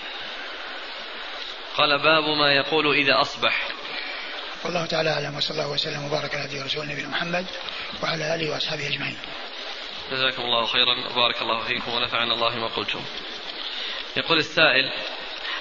قال 1.81 1.99
باب 1.99 2.25
ما 2.25 2.53
يقول 2.53 2.97
إذا 2.97 3.21
أصبح. 3.21 3.69
والله 4.65 4.87
تعالى 4.87 5.11
أعلم 5.11 5.37
وصلى 5.37 5.51
الله 5.51 5.71
وسلم 5.71 6.05
وبارك 6.05 6.35
على 6.35 6.45
هدي 6.45 6.63
رسول 6.63 6.87
نبينا 6.87 7.09
محمد 7.09 7.47
وعلى 8.03 8.35
آله 8.35 8.51
وأصحابه 8.51 8.87
أجمعين. 8.87 9.17
جزاكم 10.13 10.43
الله 10.43 10.67
خيرا 10.67 11.11
وبارك 11.11 11.43
الله 11.43 11.65
فيكم 11.65 11.93
ونفعنا 11.93 12.35
الله 12.35 12.57
ما 12.57 12.67
قلتم. 12.67 13.01
يقول 14.17 14.39
السائل 14.39 14.93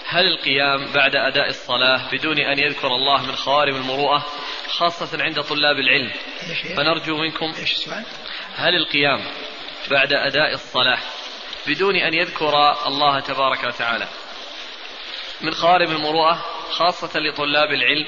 هل 0.05 0.25
القيام 0.25 0.91
بعد 0.93 1.15
أداء 1.15 1.49
الصلاة 1.49 2.01
بدون 2.11 2.39
أن 2.39 2.59
يذكر 2.59 2.87
الله 2.87 3.25
من 3.25 3.35
خوارم 3.35 3.75
المروءة 3.75 4.25
خاصة 4.67 5.23
عند 5.23 5.41
طلاب 5.41 5.79
العلم؟ 5.79 6.11
فنرجو 6.75 7.17
منكم؟ 7.17 7.53
هل 8.55 8.75
القيام 8.75 9.25
بعد 9.91 10.13
أداء 10.13 10.53
الصلاة 10.53 10.99
بدون 11.67 11.95
أن 11.95 12.13
يذكر 12.13 12.85
الله 12.87 13.19
تبارك 13.19 13.63
وتعالى؟ 13.63 14.07
من 15.41 15.53
خوارم 15.53 15.91
المروءة 15.91 16.45
خاصة 16.71 17.19
لطلاب 17.19 17.69
العلم. 17.69 18.07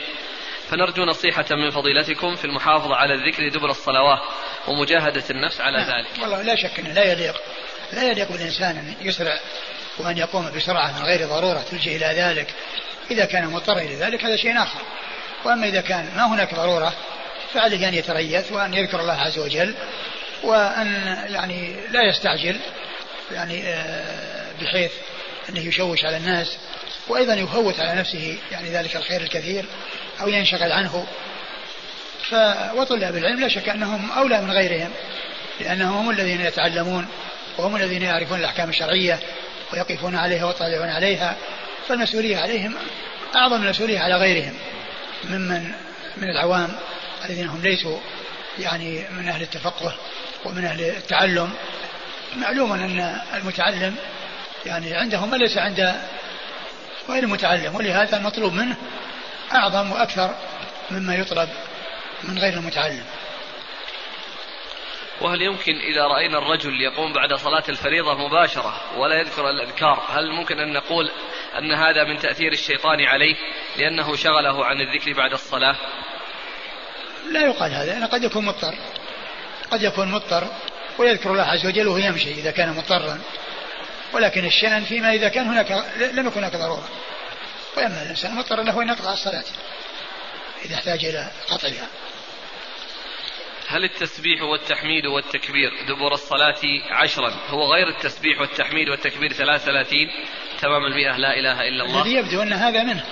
فنرجو 0.70 1.06
نصيحة 1.06 1.46
من 1.52 1.70
فضيلتكم 1.70 2.36
في 2.36 2.46
المحافظة 2.46 2.96
على 2.96 3.14
الذكر 3.14 3.50
دبر 3.50 3.70
الصلوات 3.70 4.20
ومجاهدة 4.68 5.24
النفس 5.30 5.62
على 5.62 5.78
نعم. 5.78 5.88
ذلك. 5.88 6.22
والله 6.22 6.42
لا 6.42 6.56
شك 6.56 6.80
أنه 6.80 6.94
لا 6.94 7.12
يليق 7.12 7.36
لا 7.94 8.04
يليق 8.04 8.32
بالإنسان 8.32 8.78
أن 8.78 8.96
يسرع 9.02 9.40
وأن 10.00 10.18
يقوم 10.18 10.52
بسرعة 10.56 11.00
من 11.00 11.06
غير 11.06 11.28
ضرورة 11.28 11.66
تلجئ 11.72 11.96
إلى 11.96 12.22
ذلك. 12.22 12.54
إذا 13.12 13.26
كان 13.26 13.48
مضطرا 13.48 13.80
إلى 13.80 13.96
ذلك 13.96 14.26
هذا 14.26 14.36
شيء 14.36 14.64
آخر. 14.64 14.80
وأما 15.46 15.68
إذا 15.68 15.82
كان 15.82 16.12
ما 16.16 16.28
هناك 16.28 16.56
ضرورة 16.56 16.94
فعليه 17.54 17.88
أن 17.88 17.94
يتريث 17.94 18.52
وأن 18.52 18.74
يذكر 18.74 19.00
الله 19.00 19.22
عز 19.22 19.40
وجل 19.40 19.76
وأن 20.44 21.18
يعني 21.30 21.76
لا 21.92 22.10
يستعجل 22.10 22.60
يعني 23.32 23.64
آه، 23.68 24.52
بحيث 24.62 24.92
أنه 25.50 25.60
يشوش 25.60 26.06
على 26.06 26.18
الناس. 26.18 26.58
وأيضا 27.12 27.34
يفوت 27.34 27.80
على 27.80 28.00
نفسه 28.00 28.38
يعني 28.52 28.70
ذلك 28.70 28.96
الخير 28.96 29.22
الكثير 29.22 29.66
أو 30.22 30.28
ينشغل 30.28 30.72
عنه. 30.72 31.08
ف 32.30 32.36
وطلاب 32.76 33.16
العلم 33.16 33.40
لا 33.40 33.48
شك 33.48 33.70
أنهم 33.70 34.12
أولى 34.12 34.42
من 34.42 34.52
غيرهم 34.52 34.92
لأنهم 35.60 35.98
هم 35.98 36.10
الذين 36.10 36.42
يتعلمون 36.42 37.08
وهم 37.58 37.76
الذين 37.76 38.02
يعرفون 38.02 38.40
الأحكام 38.40 38.70
الشرعية 38.70 39.20
ويقفون 39.74 40.16
عليها 40.16 40.46
ويطلعون 40.46 40.90
عليها 40.90 41.36
فالمسؤولية 41.88 42.38
عليهم 42.38 42.76
أعظم 43.36 43.64
المسؤولية 43.64 44.00
على 44.00 44.16
غيرهم 44.16 44.54
ممن 45.24 45.72
من 46.18 46.30
العوام 46.30 46.70
الذين 47.26 47.48
هم 47.48 47.62
ليسوا 47.62 47.98
يعني 48.60 49.06
من 49.12 49.28
أهل 49.28 49.42
التفقه 49.42 49.96
ومن 50.46 50.66
أهل 50.66 50.82
التعلم. 50.82 51.50
معلوم 52.38 52.72
أن 52.72 53.22
المتعلم 53.34 53.96
يعني 54.66 54.94
عنده 54.94 55.26
ما 55.26 55.36
ليس 55.36 55.58
عند 55.58 55.96
غير 57.10 57.24
المتعلم 57.24 57.76
ولهذا 57.76 58.18
المطلوب 58.18 58.54
منه 58.54 58.78
أعظم 59.54 59.92
وأكثر 59.92 60.36
مما 60.92 61.16
يطلب 61.16 61.50
من 62.24 62.40
غير 62.40 62.54
المتعلم. 62.54 63.04
وهل 65.22 65.42
يمكن 65.42 65.76
إذا 65.76 66.02
رأينا 66.02 66.38
الرجل 66.38 66.82
يقوم 66.82 67.14
بعد 67.14 67.34
صلاة 67.34 67.64
الفريضة 67.70 68.28
مباشرة 68.28 68.82
ولا 68.98 69.16
يذكر 69.16 69.50
الأذكار 69.50 70.04
هل 70.10 70.32
ممكن 70.32 70.60
أن 70.60 70.74
نقول 70.74 71.12
أن 71.58 71.72
هذا 71.72 72.04
من 72.04 72.20
تأثير 72.20 72.52
الشيطان 72.52 73.02
عليه 73.02 73.36
لأنه 73.78 74.16
شغله 74.16 74.66
عن 74.66 74.82
الذكر 74.82 75.14
بعد 75.14 75.32
الصلاة؟ 75.32 75.76
لا 77.32 77.46
يقال 77.46 77.74
هذا 77.74 77.86
لأنه 77.86 78.08
قد 78.08 78.24
يكون 78.24 78.46
مضطر 78.46 78.76
قد 79.72 79.82
يكون 79.82 80.12
مضطر 80.12 80.48
ويذكر 80.98 81.32
الله 81.32 81.44
عز 81.44 81.66
وجل 81.66 81.88
وهو 81.88 81.98
يمشي 81.98 82.32
إذا 82.32 82.52
كان 82.52 82.70
مضطرا. 82.70 83.20
ولكن 84.14 84.46
الشأن 84.46 84.84
فيما 84.84 85.14
إذا 85.14 85.30
كان 85.30 85.48
هناك 85.48 85.72
لم 85.98 86.28
يكن 86.28 86.40
هناك 86.40 86.56
ضرورة. 86.56 86.90
وأما 87.78 88.04
الإنسان 88.04 88.36
مضطر 88.36 88.62
له 88.62 88.82
أن 88.82 88.90
يقطع 88.90 89.14
الصلاة 89.14 89.44
إذا 90.66 90.76
احتاج 90.76 91.06
إلى 91.06 91.32
قطعها. 91.50 91.88
هل 93.68 93.84
التسبيح 93.84 94.42
والتحميد 94.42 95.06
والتكبير 95.06 95.72
دبر 95.88 96.14
الصلاة 96.14 96.60
عشرا؟ 96.92 97.34
هو 97.50 97.74
غير 97.74 97.88
التسبيح 97.88 98.42
والتحميد 98.42 98.90
والتكبير 98.90 99.34
ثلاث 99.34 99.64
ثلاثين 99.64 100.08
تمام 100.62 100.86
المئة 100.86 101.18
لا 101.18 101.40
إله 101.40 101.62
إلا 101.68 101.84
الله. 101.84 102.02
الذي 102.02 102.16
يبدو 102.16 102.42
أن 102.42 102.54
هذا 102.54 102.84
منه 102.84 103.06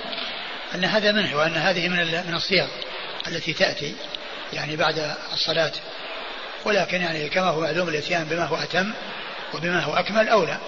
أن 0.74 0.84
هذا 0.84 1.12
منه 1.12 1.36
وأن 1.36 1.54
هذه 1.54 1.88
من 1.88 1.96
من 2.26 2.34
الصيغ 2.34 2.66
التي 3.28 3.52
تأتي 3.52 3.94
يعني 4.52 4.76
بعد 4.76 5.16
الصلاة. 5.32 5.72
ولكن 6.64 7.00
يعني 7.00 7.28
كما 7.28 7.48
هو 7.48 7.60
معلوم 7.60 7.88
الإتيان 7.88 8.24
بما 8.24 8.44
هو 8.44 8.56
أتم 8.56 8.92
وبما 9.54 9.80
هو 9.80 9.94
أكمل 9.94 10.28
أولى. 10.28 10.58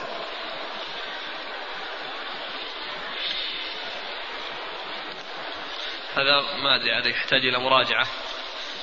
هذا 6.14 6.40
ما 6.62 6.76
أدري 6.76 6.92
هذا 6.92 7.08
يحتاج 7.08 7.46
إلى 7.46 7.58
مراجعة. 7.58 8.06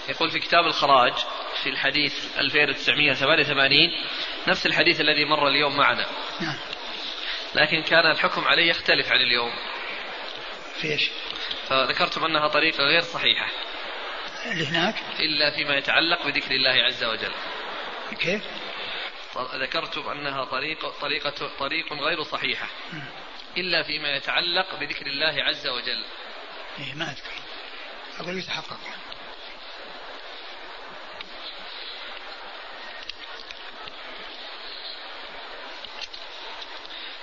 يقول 0.10 0.32
في 0.32 0.40
كتاب 0.40 0.66
الخراج 0.66 1.14
في 1.64 1.70
الحديث 1.70 2.38
2988 2.38 3.92
نفس 4.48 4.66
الحديث 4.66 5.02
الذي 5.02 5.26
مر 5.26 5.48
اليوم 5.48 5.78
معنا. 5.78 6.06
نعم. 6.42 6.58
لكن 7.56 7.82
كان 7.82 8.12
الحكم 8.12 8.48
عليه 8.48 8.70
يختلف 8.70 9.12
عن 9.12 9.22
اليوم. 9.22 9.52
في 10.82 10.92
إيش؟ 10.92 11.10
فذكرتم 11.68 12.26
أنها 12.26 12.48
طريقة 12.48 12.84
غير 12.84 13.02
صحيحة. 13.02 13.50
اللي 14.52 14.66
هناك؟ 14.68 14.96
إلا 15.20 15.52
فيما 15.56 15.76
يتعلق 15.78 16.26
بذكر 16.26 16.52
الله 16.52 16.84
عز 16.84 17.04
وجل. 17.04 17.32
كيف؟ 18.20 18.44
ذكرتم 19.54 20.10
أنها 20.10 20.46
طريقة 20.46 20.90
طريقة 21.02 21.50
طريق 21.60 21.94
غير 21.94 22.24
صحيحة. 22.24 22.68
مم. 22.94 23.04
إلا 23.58 23.84
فيما 23.84 24.16
يتعلق 24.16 24.80
بذكر 24.80 25.08
الله 25.08 25.44
عز 25.44 25.68
وجل. 25.68 26.04
إيه 26.80 26.94
ما 26.94 27.12
أذكر 27.12 27.32
أقول 28.20 28.38
يتحقق 28.38 28.80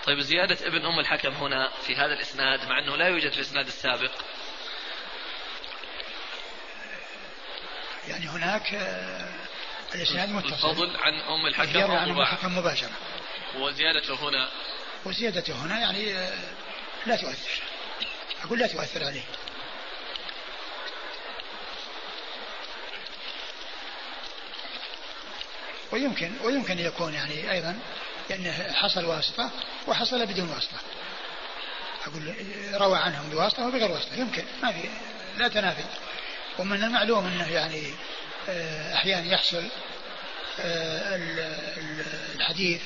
طيب 0.07 0.21
زيادة 0.21 0.67
ابن 0.67 0.87
أم 0.87 1.01
الحكم 1.01 1.33
هنا 1.33 1.71
في 1.87 1.97
هذا 1.97 2.15
الإسناد 2.15 2.69
مع 2.69 2.79
أنه 2.79 2.97
لا 2.97 3.09
يوجد 3.09 3.31
في 3.31 3.37
الإسناد 3.37 3.67
السابق. 3.67 4.11
يعني 8.09 8.29
هناك 8.29 8.75
آه، 8.75 9.35
الإسناد 9.95 10.29
متصل. 10.29 10.55
الفضل 10.55 10.97
عن 10.97 11.15
أم 11.21 11.47
الحكم 11.47 11.91
عن 11.91 12.11
أم. 12.11 12.21
الحكم 12.21 12.59
مباشرة. 12.59 12.91
وزيادته 13.57 14.29
هنا. 14.29 14.49
وزيادته 15.05 15.55
هنا 15.65 15.81
يعني 15.81 16.15
آه، 16.15 16.39
لا 17.07 17.17
تؤثر. 17.17 17.63
أقول 18.45 18.59
لا 18.59 18.67
تؤثر 18.67 19.05
عليه. 19.05 19.25
ويمكن 25.93 26.33
ويمكن 26.45 26.79
يكون 26.79 27.15
يعني 27.15 27.53
أيضا 27.53 27.79
لأنه 28.31 28.73
حصل 28.73 29.05
واسطة 29.05 29.51
وحصل 29.87 30.27
بدون 30.27 30.49
واسطة. 30.49 30.77
أقول 32.07 32.35
روى 32.75 32.99
عنهم 32.99 33.31
بواسطة 33.31 33.67
وبغير 33.67 33.91
واسطة. 33.91 34.15
يمكن. 34.17 34.45
ما 34.63 34.73
في 34.73 34.89
لا 35.37 35.49
تنافي. 35.49 35.85
ومن 36.59 36.85
المعلوم 36.85 37.27
أنه 37.27 37.49
يعني 37.53 37.83
آه، 38.49 38.95
أحيانا 38.95 39.33
يحصل 39.33 39.69
آه، 40.61 41.17
ال- 41.17 41.41
ال- 41.79 42.05
الحديث 42.35 42.83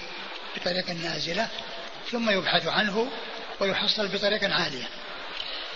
بطريقة 0.57 0.93
نازلة 0.93 1.49
ثم 2.11 2.31
يبحث 2.31 2.67
عنه 2.67 3.09
ويحصل 3.61 4.09
بطريقة 4.09 4.55
عالية. 4.55 4.89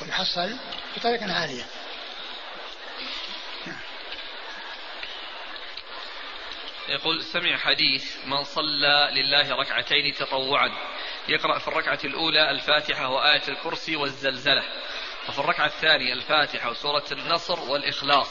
ويحصل 0.03 0.57
بطريقة 0.97 1.33
عالية. 1.33 1.65
يقول 6.89 7.25
سمع 7.25 7.57
حديث 7.57 8.17
من 8.27 8.45
صلى 8.45 9.09
لله 9.13 9.55
ركعتين 9.55 10.15
تطوعا. 10.15 10.71
يقرأ 11.29 11.59
في 11.59 11.69
الركعة 11.69 11.99
الأولى 12.05 12.51
الفاتحة 12.51 13.09
وآية 13.09 13.43
الكرسي 13.49 13.97
والزلزلة 13.97 14.63
وفي 15.29 15.39
الركعة 15.39 15.67
الثانية 15.67 16.13
الفاتحة 16.13 16.71
وسورة 16.71 17.05
النصر 17.13 17.61
والإخلاص. 17.61 18.29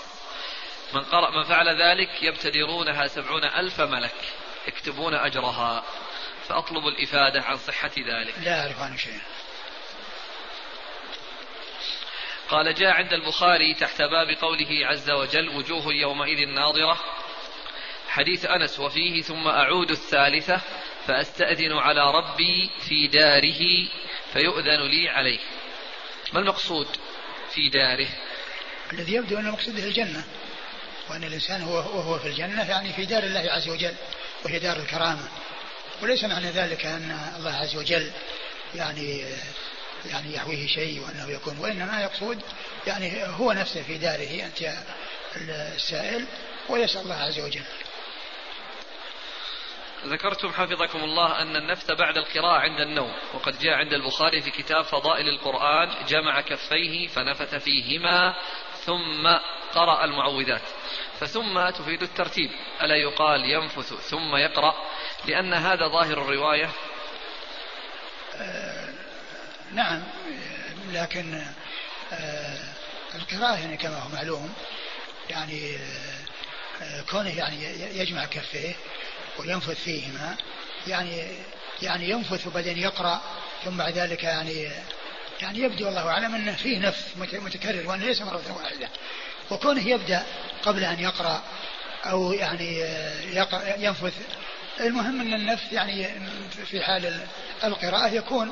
من 0.93 1.01
قرأ 1.01 1.32
من 1.32 1.43
فعل 1.43 1.82
ذلك 1.82 2.24
يبتدرونها 2.24 3.07
سبعون 3.07 3.43
ألف 3.43 3.82
ملك 3.82 4.16
يكتبون 4.68 5.14
أجرها 5.14 5.84
فأطلب 6.47 6.88
الإفادة 6.88 7.41
عن 7.41 7.57
صحة 7.57 7.91
ذلك. 7.97 8.34
لا 8.39 8.61
أعرف 8.61 8.80
عنه 8.80 8.97
شيئا 8.97 9.22
قال 12.54 12.76
جاء 12.76 12.89
عند 12.89 13.14
البخاري 13.14 13.74
تحت 13.74 14.01
باب 14.01 14.30
قوله 14.30 14.88
عز 14.88 15.10
وجل 15.10 15.49
وجوه 15.49 15.93
يومئذ 15.93 16.47
ناظرة. 16.47 16.99
حديث 18.08 18.45
أنس 18.45 18.80
وفيه 18.80 19.22
ثم 19.22 19.47
أعود 19.47 19.91
الثالثة 19.91 20.62
فأستأذن 21.08 21.74
على 21.74 22.12
ربي 22.12 22.70
في 22.88 23.08
داره 23.08 23.88
فيؤذن 24.34 24.82
لي 24.82 25.10
عليه. 25.10 25.39
ما 26.34 26.39
المقصود 26.39 26.88
في 27.54 27.70
داره؟ 27.70 28.08
الذي 28.93 29.14
يبدو 29.14 29.39
أن 29.39 29.51
مقصوده 29.51 29.84
الجنة 29.84 30.24
وأن 31.10 31.24
الإنسان 31.24 31.62
هو 31.62 31.76
وهو 31.76 32.20
في 32.20 32.28
الجنة 32.28 32.70
يعني 32.70 32.93
في 32.93 33.06
دار 33.06 33.24
الله 33.24 33.51
عز 33.51 33.70
وجل 33.70 33.95
وهي 34.45 34.60
دار 34.60 34.78
الكرامة. 34.78 35.30
وليس 36.01 36.24
معنى 36.24 36.51
ذلك 36.51 36.86
أن 36.86 37.34
الله 37.38 37.56
عز 37.56 37.76
وجل 37.76 38.12
يعني 38.76 39.26
يعني 40.06 40.36
يحويه 40.36 40.68
شيء 40.68 41.01
وأنه 41.01 41.30
يكون 41.32 41.58
وإنما 41.60 42.01
يقصد 42.01 42.41
يعني 42.88 43.24
هو 43.24 43.51
نفسه 43.51 43.84
في 43.84 43.97
داره 43.97 44.45
أنت 44.45 44.74
السائل 45.76 46.26
ويسأل 46.70 47.01
الله 47.01 47.16
عز 47.16 47.39
وجل. 47.39 47.64
ذكرتم 50.06 50.51
حفظكم 50.51 51.04
الله 51.04 51.41
أن 51.41 51.56
النفث 51.56 51.91
بعد 51.91 52.18
القراءة 52.18 52.60
عند 52.60 52.80
النوم 52.80 53.14
وقد 53.34 53.60
جاء 53.60 53.74
عند 53.74 53.93
البخاري 53.93 54.41
في 54.41 54.51
كتاب 54.51 54.84
فضائل 54.86 55.30
القرآن 55.30 56.06
جمع 56.08 56.41
كفيه 56.41 57.08
فنفث 57.08 57.56
فيهما 57.56 58.36
ثم 58.86 59.28
قرأ 59.74 60.06
المعوذات. 60.06 60.62
فثم 61.20 61.70
تفيد 61.70 62.04
الترتيب 62.04 62.51
ألا 62.82 62.95
يقال 62.95 63.45
ينفث 63.45 63.93
ثم 63.93 64.36
يقرأ؟ 64.36 64.74
لأن 65.26 65.54
هذا 65.54 65.88
ظاهر 65.88 66.22
الرواية. 66.22 66.70
آه 68.36 68.83
نعم 69.74 70.04
لكن 70.92 71.44
آه 72.14 72.58
القراءة 73.16 73.60
يعني 73.60 73.78
كما 73.78 73.98
هو 73.98 74.10
معلوم 74.10 74.54
يعني 75.30 75.78
آه 76.82 77.02
كونه 77.02 77.38
يعني 77.38 77.64
يجمع 78.00 78.26
كفيه 78.26 78.74
وينفث 79.40 79.84
فيهما 79.84 80.38
يعني 80.88 81.28
يعني 81.82 82.10
ينفث 82.10 82.48
وبعدين 82.48 82.78
يقرأ 82.78 83.22
ثم 83.66 83.78
بعد 83.78 83.98
ذلك 83.98 84.24
يعني 84.24 84.70
يعني 85.42 85.60
يبدو 85.60 85.88
الله 85.88 86.10
أعلم 86.10 86.36
أنه 86.36 86.56
فيه 86.56 86.80
نفث 86.80 87.18
متكرر 87.18 87.88
وأنه 87.88 88.06
ليس 88.06 88.22
مرة 88.22 88.58
واحدة. 88.58 88.90
وكونه 89.52 89.88
يبدأ 89.88 90.26
قبل 90.64 90.84
أن 90.84 91.00
يقرأ 91.00 91.44
أو 92.06 92.34
يعني 92.34 92.80
يقرأ 93.34 93.76
ينفث 93.78 94.14
المهم 94.80 95.22
أن 95.22 95.34
النفث 95.34 95.74
يعني 95.74 96.10
في 96.66 96.82
حال 96.82 97.20
القراءة 97.64 98.08
يكون 98.08 98.52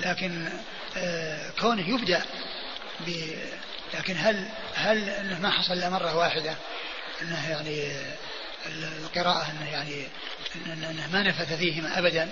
لكن 0.00 0.48
آه، 0.96 1.50
كونه 1.60 1.88
يبدأ 1.88 2.22
لكن 3.94 4.16
هل 4.18 4.48
هل 4.74 5.08
إنه 5.08 5.40
ما 5.40 5.50
حصل 5.50 5.72
إلا 5.72 5.90
مرة 5.90 6.16
واحدة؟ 6.16 6.56
إنه 7.22 7.50
يعني 7.50 7.92
القراءة 8.66 9.50
أنه 9.50 9.70
يعني 9.70 10.06
أنه 10.66 11.08
ما 11.12 11.22
نفث 11.22 11.52
فيهما 11.52 11.98
أبدا 11.98 12.28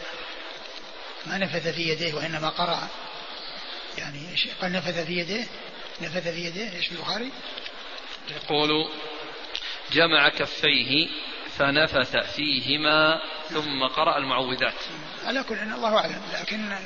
ما 1.26 1.38
نفث 1.38 1.68
في 1.68 1.88
يديه 1.88 2.14
وإنما 2.14 2.48
قرأ. 2.48 2.88
يعني 3.98 4.20
قال 4.60 4.72
نفث 4.72 5.06
في 5.06 5.18
يديه؟ 5.18 5.44
نفث 6.00 6.28
في 6.28 6.46
يديه 6.46 6.76
إيش 6.76 6.86
في 6.86 6.92
البخاري؟ 6.92 7.32
يقول 8.30 8.88
جمع 9.92 10.28
كفيه 10.28 11.08
فنفث 11.58 12.16
فيهما 12.16 13.20
ثم 13.48 13.86
قرأ 13.96 14.18
المعوذات. 14.18 14.74
على 15.24 15.42
كل 15.42 15.58
إن 15.58 15.72
الله 15.72 15.98
أعلم 15.98 16.22
لكن 16.40 16.76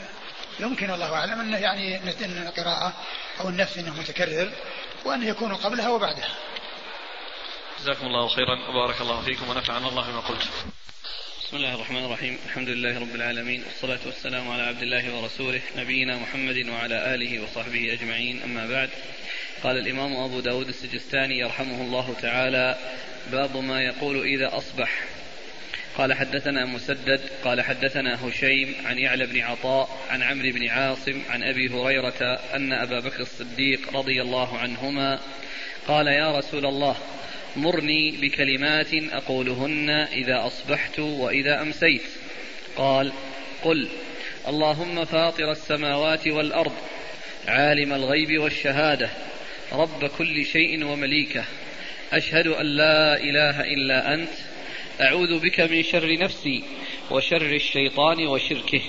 يمكن 0.61 0.91
الله 0.91 1.15
أعلم 1.15 1.41
أنه 1.41 1.59
يعني 1.59 1.97
أن 1.97 2.47
القراءة 2.47 2.93
أو 3.41 3.49
النفث 3.49 3.79
أنه 3.79 4.01
متكرر 4.01 4.51
وأنه 5.05 5.27
يكون 5.27 5.55
قبلها 5.55 5.89
وبعدها. 5.89 6.35
جزاكم 7.81 8.07
الله 8.07 8.29
خيرا. 8.29 8.69
وبارك 8.69 9.01
الله 9.01 9.23
فيكم 9.23 9.49
ونفعنا 9.49 9.89
الله 9.89 10.11
بما 10.11 10.21
قلت. 10.21 10.49
بسم 11.47 11.57
الله 11.57 11.75
الرحمن 11.75 12.05
الرحيم. 12.05 12.39
الحمد 12.47 12.69
لله 12.69 13.01
رب 13.01 13.15
العالمين. 13.15 13.65
والصلاة 13.65 13.99
والسلام 14.07 14.51
على 14.51 14.63
عبد 14.63 14.83
الله 14.83 15.15
ورسوله 15.15 15.61
نبينا 15.77 16.17
محمد 16.17 16.69
وعلى 16.69 17.15
آله 17.15 17.43
وصحبه 17.43 17.93
أجمعين. 17.93 18.43
أما 18.43 18.67
بعد 18.67 18.91
قال 19.63 19.79
الإمام 19.79 20.17
أبو 20.17 20.41
داود 20.41 20.69
السجستاني 20.69 21.39
يرحمه 21.39 21.81
الله 21.83 22.17
تعالى 22.23 22.79
باب 23.33 23.57
ما 23.57 23.83
يقول 23.83 24.23
إذا 24.23 24.57
أصبح. 24.57 25.05
قال 25.99 26.15
حدثنا 26.15 26.65
مسدد 26.65 27.21
قال 27.45 27.61
حدثنا 27.61 28.29
هشيم 28.29 28.75
عن 28.85 28.99
يعلى 28.99 29.27
بن 29.27 29.41
عطاء 29.41 29.89
عن 30.11 30.23
عمرو 30.23 30.51
بن 30.51 30.69
عاصم 30.69 31.23
عن 31.31 31.43
أبي 31.43 31.69
هريرة 31.69 32.41
أن 32.55 32.73
أبا 32.73 33.01
بكر 33.01 33.21
الصديق 33.21 33.97
رضي 33.97 34.23
الله 34.23 34.59
عنهما 34.59 35.21
قال 35.89 36.07
يا 36.07 36.39
رسول 36.39 36.67
الله 36.67 36.97
مرني 37.57 38.11
بكلمات 38.11 38.95
أقولهن 38.95 39.91
إذا 39.91 40.47
أصبحت 40.47 40.99
وإذا 40.99 41.63
أمسيت. 41.63 42.03
قال 42.77 43.13
قل 43.63 43.89
اللهم 44.49 45.05
فاطر 45.05 45.53
السماوات 45.53 46.29
والأرض 46.29 46.73
عالم 47.49 47.93
الغيب 47.93 48.41
والشهادة 48.41 49.11
رب 49.73 50.07
كل 50.19 50.45
شيء 50.45 50.85
ومليكه 50.85 51.45
أشهد 52.13 52.47
أن 52.47 52.67
لا 52.67 53.17
إله 53.17 53.61
إلا 53.61 54.15
أنت 54.15 54.31
أعوذ 55.01 55.39
بك 55.39 55.61
من 55.61 55.83
شر 55.83 56.19
نفسي 56.19 56.63
وشر 57.11 57.53
الشيطان 57.53 58.27
وشركه. 58.27 58.83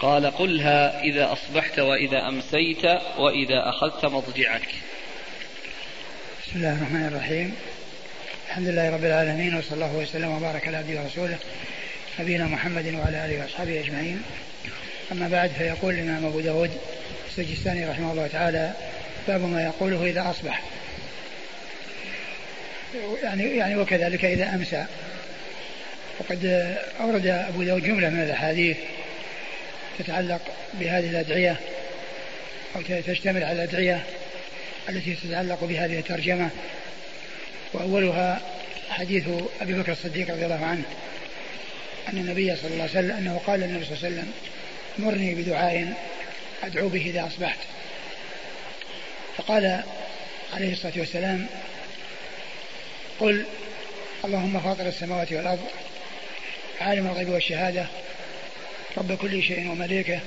قال 0.00 0.26
قلها 0.26 1.02
إذا 1.02 1.32
أصبحت 1.32 1.78
وإذا 1.78 2.28
أمسيت 2.28 2.84
وإذا 3.18 3.68
أخذت 3.68 4.04
مضجعك. 4.04 4.68
بسم 6.42 6.56
الله 6.56 6.72
الرحمن 6.72 7.06
الرحيم. 7.06 7.54
الحمد 8.48 8.68
لله 8.68 8.90
رب 8.90 9.04
العالمين 9.04 9.54
وصلى 9.54 9.74
الله 9.74 9.96
وسلم 9.96 10.30
وبارك 10.30 10.68
على 10.68 10.76
عبده 10.76 11.00
ورسوله 11.00 11.38
نبينا 12.20 12.44
محمد 12.44 12.94
وعلى 12.94 13.26
آله 13.26 13.42
وأصحابه 13.42 13.80
أجمعين. 13.80 14.22
أما 15.12 15.28
بعد 15.28 15.50
فيقول 15.50 15.94
الإمام 15.94 16.26
أبو 16.26 16.40
داود 16.40 16.70
السجستاني 17.28 17.86
رحمه 17.86 18.12
الله 18.12 18.26
تعالى 18.26 18.72
باب 19.28 19.40
ما 19.40 19.62
يقوله 19.62 20.04
إذا 20.04 20.30
أصبح. 20.30 20.62
يعني 23.22 23.56
يعني 23.56 23.76
وكذلك 23.76 24.24
إذا 24.24 24.54
أمسى. 24.54 24.86
وقد 26.18 26.74
أورد 27.00 27.26
أبو 27.26 27.62
داود 27.62 27.82
جملة 27.82 28.10
من 28.10 28.22
الأحاديث 28.22 28.76
تتعلق 29.98 30.40
بهذه 30.74 31.10
الأدعية 31.10 31.56
أو 32.76 32.82
تشتمل 33.06 33.44
على 33.44 33.52
الأدعية 33.52 34.02
التي 34.88 35.14
تتعلق 35.14 35.64
بهذه 35.64 35.98
الترجمة 35.98 36.50
وأولها 37.72 38.40
حديث 38.90 39.24
أبي 39.60 39.72
بكر 39.72 39.92
الصديق 39.92 40.30
رضي 40.30 40.44
الله 40.44 40.64
عنه 40.64 40.82
أن 42.08 42.18
النبي 42.18 42.56
صلى 42.56 42.70
الله 42.70 42.82
عليه 42.82 42.90
وسلم 42.90 43.16
أنه 43.16 43.40
قال 43.46 43.60
للنبي 43.60 43.84
صلى 43.84 43.96
الله 43.96 44.06
عليه 44.06 44.16
وسلم 44.16 44.32
مرني 44.98 45.34
بدعاء 45.34 45.92
أدعو 46.62 46.88
به 46.88 47.06
إذا 47.06 47.26
أصبحت. 47.26 47.58
فقال 49.36 49.82
عليه 50.54 50.72
الصلاة 50.72 50.92
والسلام 50.96 51.46
قل 53.20 53.44
اللهم 54.24 54.60
فاطر 54.60 54.88
السماوات 54.88 55.32
والأرض 55.32 55.60
عالم 56.80 57.06
الغيب 57.06 57.28
والشهادة. 57.28 57.86
رب 58.98 59.16
كل 59.16 59.42
شيء 59.42 59.70
ومليكه. 59.70 60.20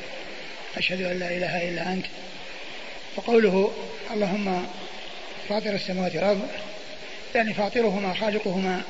أشهد 0.77 1.01
أن 1.01 1.19
لا 1.19 1.27
إله 1.27 1.69
إلا 1.69 1.93
أنت. 1.93 2.05
وقوله 3.15 3.73
اللهم 4.13 4.67
فاطر 5.49 5.75
السماوات 5.75 6.15
والأرض 6.15 6.47
يعني 7.35 7.53
فاطرهما 7.53 8.13
خالقهما 8.13 8.81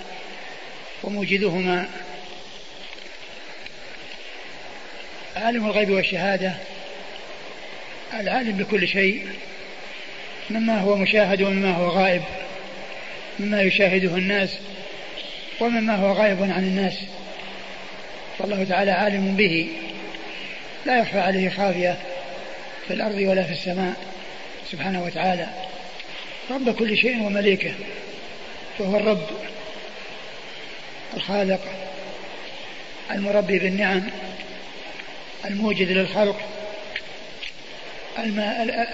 وموجدهما. 1.04 1.90
عالم 5.36 5.66
الغيب 5.66 5.90
والشهادة 5.90 6.54
العالم 8.20 8.58
بكل 8.58 8.88
شيء 8.88 9.28
مما 10.50 10.80
هو 10.80 10.96
مشاهد 10.96 11.42
ومما 11.42 11.76
هو 11.76 11.90
غائب 11.90 12.24
مما 13.40 13.62
يشاهده 13.62 14.16
الناس 14.16 14.50
ومما 15.60 15.96
هو 15.96 16.14
غائب 16.14 16.44
عن 16.44 16.64
الناس. 16.64 16.94
فالله 18.40 18.64
تعالى 18.64 18.92
عالم 18.92 19.36
به. 19.36 19.70
لا 20.86 21.00
يخفى 21.00 21.20
عليه 21.20 21.50
خافية 21.50 21.98
في 22.88 22.94
الأرض 22.94 23.16
ولا 23.18 23.44
في 23.44 23.52
السماء 23.52 23.94
سبحانه 24.72 25.04
وتعالى. 25.04 25.48
رب 26.52 26.76
كل 26.76 26.98
شيء 26.98 27.24
ومليكه 27.24 27.72
فهو 28.80 28.98
الرب 28.98 29.28
الخالق 31.18 31.60
المربي 33.12 33.60
بالنعم 33.60 34.04
الموجد 35.46 35.92
للخلق 35.92 36.42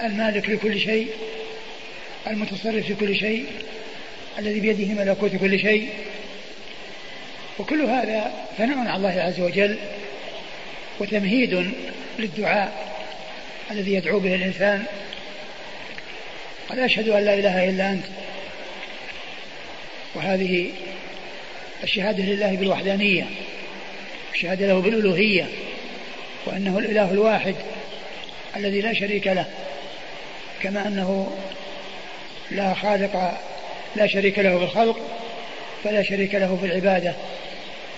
المالك 0.04 0.50
لكل 0.50 0.80
شيء 0.80 1.08
المتصرف 2.26 2.86
في 2.86 2.94
كل 2.94 3.16
شيء 3.16 3.46
الذي 4.38 4.60
بيده 4.60 4.94
ملكوت 4.94 5.36
كل 5.36 5.58
شيء. 5.58 5.88
وكل 7.58 7.82
هذا 7.82 8.32
ثناء 8.58 8.78
على 8.78 8.96
الله 8.96 9.22
عز 9.22 9.40
وجل 9.40 9.78
وتمهيد 10.98 11.72
للدعاء 12.18 12.96
الذي 13.70 13.94
يدعو 13.94 14.18
به 14.18 14.34
الإنسان. 14.34 14.84
قال 16.68 16.80
أشهد 16.80 17.08
أن 17.08 17.24
لا 17.24 17.34
إله 17.34 17.68
إلا 17.68 17.90
أنت. 17.90 18.04
وهذه 20.14 20.70
الشهادة 21.84 22.24
لله 22.24 22.56
بالوحدانية 22.56 23.26
الشهادة 24.34 24.66
له 24.66 24.80
بالألوهية 24.80 25.46
وأنه 26.46 26.78
الإله 26.78 27.10
الواحد 27.10 27.54
الذي 28.56 28.80
لا 28.80 28.92
شريك 28.92 29.26
له 29.26 29.46
كما 30.62 30.86
أنه 30.86 31.36
لا 32.50 32.74
خالق 32.74 33.38
لا 33.96 34.06
شريك 34.06 34.38
له 34.38 34.58
بالخلق 34.58 35.00
فلا 35.84 36.02
شريك 36.02 36.34
له 36.34 36.58
في 36.60 36.66
العبادة. 36.66 37.14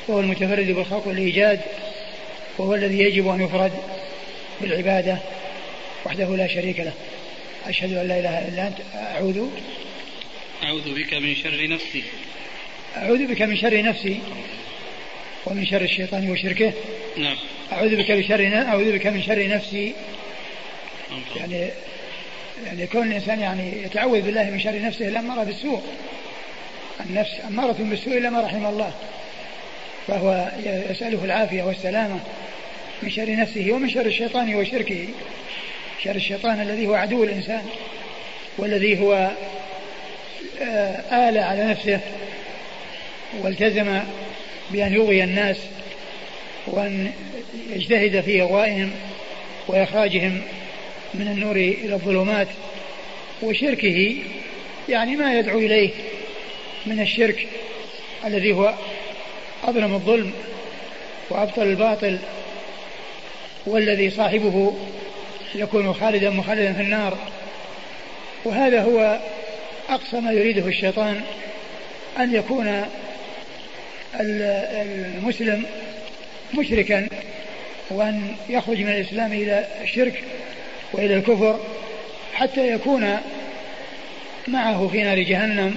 وهو 0.09 0.21
المتفرد 0.21 0.67
بالخلق 0.67 1.07
والإيجاد 1.07 1.61
وهو 2.59 2.75
الذي 2.75 2.99
يجب 2.99 3.29
أن 3.29 3.41
يفرد 3.41 3.73
بالعبادة 4.61 5.19
وحده 6.07 6.37
لا 6.37 6.47
شريك 6.47 6.81
له. 6.81 6.93
أشهد 7.67 7.93
أن 7.93 8.09
لا 8.09 8.19
إله 8.19 8.49
إلا 8.49 8.67
أنت. 8.67 8.77
أعوذ 8.95 9.47
أعوذ 10.63 10.95
بك 10.95 11.15
من 11.15 11.35
شر 11.35 11.69
نفسي. 11.69 12.03
أعوذ 12.97 13.27
بك 13.27 13.43
من 13.43 13.57
شر 13.57 13.83
نفسي 13.83 14.21
ومن 15.47 15.67
شر 15.67 15.83
الشيطان 15.83 16.31
وشركه. 16.31 16.73
نعم. 17.17 17.37
أعوذ 17.73 17.97
بك 17.97 18.11
من 18.11 18.23
شر 18.23 18.57
أعوذ 18.67 18.93
بك 18.93 19.07
من 19.07 19.23
شر 19.23 19.49
نفسي. 19.49 19.95
يعني 21.37 21.69
يعني 22.67 22.87
كون 22.87 23.07
الإنسان 23.07 23.41
يعني 23.41 23.83
يتعوذ 23.83 24.21
بالله 24.21 24.51
من 24.51 24.61
شر 24.61 24.83
نفسه 24.83 25.09
الأمارة 25.09 25.45
بالسوء. 25.45 25.83
النفس 27.01 27.33
أمارة 27.49 27.77
بالسوء 27.79 28.19
إلا 28.19 28.31
ما 28.31 28.41
رحم 28.41 28.67
الله. 28.67 28.93
فهو 30.09 30.51
يسأله 30.91 31.25
العافية 31.25 31.63
والسلامة 31.63 32.21
من 33.03 33.11
شر 33.11 33.37
نفسه 33.37 33.73
ومن 33.73 33.91
شر 33.91 34.07
الشيطان 34.07 34.55
وشركه. 34.55 35.09
شر 36.05 36.17
الشيطان 36.17 36.61
الذي 36.61 36.87
هو 36.87 36.95
عدو 36.95 37.25
الإنسان 37.25 37.63
والذي 38.59 39.01
هو 39.01 39.31
آه، 40.63 41.29
آل 41.29 41.39
على 41.39 41.65
نفسه 41.65 42.01
والتزم 43.43 44.01
بأن 44.71 44.95
يغوي 44.95 45.25
الناس 45.25 45.57
وأن 46.67 47.13
يجتهد 47.71 48.21
في 48.21 48.43
إغوائهم 48.43 48.91
وإخراجهم 49.69 50.41
من 51.15 51.29
النور 51.29 51.57
إلى 51.57 51.95
الظلمات 51.95 52.49
وشركه 53.43 54.17
يعني 54.89 55.17
ما 55.17 55.39
يدعو 55.39 55.59
إليه 55.59 55.91
من 56.87 57.01
الشرك 57.01 57.47
الذي 58.25 58.53
هو 58.53 58.75
أظلم 59.65 59.95
الظلم 59.95 60.33
وأبطل 61.31 61.63
الباطل 61.63 62.19
والذي 63.67 64.11
صاحبه 64.11 64.75
يكون 65.55 65.95
خالدا 65.95 66.31
مخلدا 66.31 66.73
في 66.73 66.83
النار. 66.83 67.19
وهذا 68.45 68.83
هو 68.83 69.19
أقصى 69.89 70.21
ما 70.21 70.33
يريده 70.33 70.67
الشيطان 70.67 71.21
أن 72.19 72.35
يكون 72.35 72.85
المسلم 74.21 75.65
مشركا 76.55 77.09
وأن 77.91 78.37
يخرج 78.49 78.79
من 78.81 78.89
الإسلام 78.89 79.33
إلى 79.33 79.67
الشرك 79.83 80.23
وإلى 80.93 81.15
الكفر 81.15 81.61
حتى 82.35 82.73
يكون 82.73 83.17
معه 84.49 84.89
في 84.89 85.03
نار 85.03 85.19
جهنم 85.19 85.77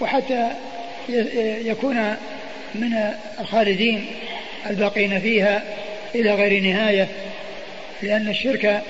وحتى 0.00 0.48
يكون 1.64 2.16
من 2.74 3.14
الخالدين 3.40 4.06
الباقين 4.70 5.20
فيها 5.20 5.62
إلى 6.14 6.34
غير 6.34 6.62
نهاية 6.62 7.08
لأن 8.02 8.28
الشرك 8.28 8.82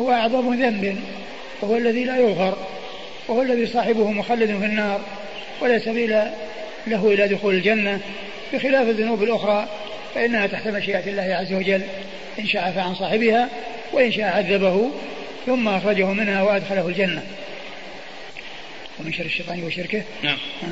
هو 0.00 0.12
أعظم 0.12 0.54
ذنب 0.54 1.00
وهو 1.60 1.76
الذي 1.76 2.04
لا 2.04 2.16
يغفر 2.16 2.58
وهو 3.28 3.42
الذي 3.42 3.66
صاحبه 3.66 4.10
مخلد 4.10 4.58
في 4.58 4.66
النار 4.66 5.00
ولا 5.60 5.78
سبيل 5.78 6.10
له 6.86 7.12
إلى 7.12 7.28
دخول 7.28 7.54
الجنة. 7.54 8.00
بخلاف 8.52 8.88
الذنوب 8.88 9.22
الأخرى 9.22 9.68
فإنها 10.14 10.46
تحت 10.46 10.68
مشيئة 10.68 11.10
الله 11.10 11.22
عز 11.22 11.52
وجل 11.52 11.82
إن 12.38 12.46
شاء 12.46 12.62
عفى 12.62 12.80
عن 12.80 12.94
صاحبها 12.94 13.48
وإن 13.92 14.12
شاء 14.12 14.24
عذبه 14.24 14.90
ثم 15.46 15.68
أخرجه 15.68 16.12
منها 16.12 16.42
وأدخله 16.42 16.88
الجنة. 16.88 17.22
ومن 19.00 19.12
شر 19.12 19.24
الشيطان 19.24 19.62
وشركه. 19.62 20.02
نعم. 20.22 20.38
آه. 20.62 20.66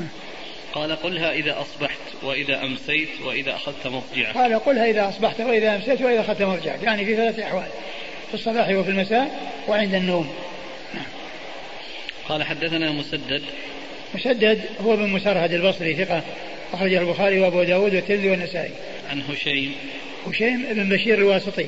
قال 0.73 0.95
قلها 0.95 1.31
إذا 1.31 1.61
أصبحت. 1.61 1.99
وإذا 2.23 2.63
أمسيت 2.63 3.09
وإذا 3.25 3.55
أخذت 3.55 3.87
مضجعك 3.87 4.37
قال 4.37 4.59
قلها 4.59 4.85
إذا 4.85 5.09
أصبحت 5.09 5.41
وإذا 5.41 5.75
أمسيت 5.75 6.01
وإذا 6.01 6.21
أخذت 6.21 6.41
مضجعك 6.41 6.83
يعني 6.83 7.05
في 7.05 7.15
ثلاث 7.15 7.39
أحوال. 7.39 7.67
في 8.27 8.33
الصباح 8.33 8.69
وفي 8.69 8.89
المساء 8.89 9.51
وعند 9.67 9.93
النوم. 9.93 10.33
قال 12.29 12.43
حدثنا 12.43 12.91
مسدد. 12.91 13.41
مسدد 14.15 14.61
هو 14.85 14.95
بن 14.95 15.09
مسرهد 15.09 15.53
البصري 15.53 15.95
ثقة 15.95 16.21
أخرجه 16.73 16.99
البخاري 16.99 17.39
وأبو 17.39 17.63
داود 17.63 17.95
والترمذي 17.95 18.29
والنسائي. 18.29 18.71
عن 19.09 19.21
هشيم. 19.21 19.75
هشيم 20.27 20.65
بن 20.73 20.89
بشير 20.89 21.17
الواسطي 21.17 21.65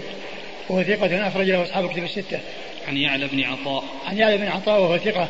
وهو 0.70 0.84
ثقة 0.84 1.28
أخرج 1.28 1.49
له 1.49 1.64
أصحاب 1.64 1.86
الكتب 1.86 2.04
الستة. 2.04 2.39
عن 2.88 2.97
يعلى 2.97 3.28
بن 3.28 3.43
عطاء. 3.43 3.84
عن 4.08 4.18
يعلى 4.18 4.38
بن 4.38 4.47
عطاء 4.47 4.82
وهو 4.82 4.97
ثقة 4.97 5.30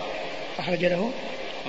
أخرج 0.60 0.86
له 0.86 1.12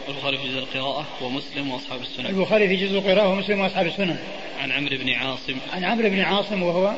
البخاري 0.09 0.39
في 0.39 0.49
جزء 0.49 0.59
القراءة 0.59 1.07
ومسلم 1.23 1.71
وأصحاب 1.71 2.01
السنن 2.01 2.27
البخاري 2.27 2.69
في 2.69 2.77
جزء 2.77 2.99
القراءة 2.99 3.29
ومسلم 3.29 3.61
وأصحاب 3.61 3.87
السنن 3.87 4.19
عن 4.61 4.73
عمرو 4.73 4.97
بن 4.97 5.11
عاصم. 5.11 5.57
عن 5.73 5.85
عمرو 5.85 6.09
بن 6.09 6.21
عاصم 6.21 6.63
وهو 6.63 6.93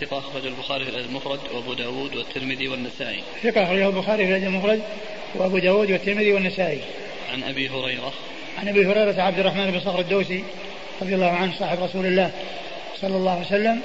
ثقة 0.00 0.18
أخرج 0.18 0.46
البخاري 0.46 0.84
في 0.84 0.90
المفرد 0.90 1.40
وأبو 1.54 1.74
داود 1.74 2.16
والترمذي 2.16 2.68
والنسائي. 2.68 3.22
ثقة 3.42 3.64
أخرجه 3.64 3.88
البخاري 3.88 4.26
في 4.26 4.46
المفرد 4.46 4.82
وأبو 5.34 5.58
داود 5.58 5.90
والترمذي 5.90 6.32
والنسائي. 6.32 6.80
عن 7.32 7.42
أبي 7.42 7.68
هريرة. 7.68 8.12
عن 8.58 8.68
أبي 8.68 8.86
هريرة 8.86 9.22
عبد 9.22 9.38
الرحمن 9.38 9.70
بن 9.70 9.80
صخر 9.80 10.00
الدوسي 10.00 10.44
رضي 11.02 11.14
الله 11.14 11.30
عنه 11.30 11.52
صاحب 11.58 11.82
رسول 11.82 12.06
الله 12.06 12.30
صلى 13.00 13.16
الله 13.16 13.30
عليه 13.30 13.46
وسلم 13.46 13.80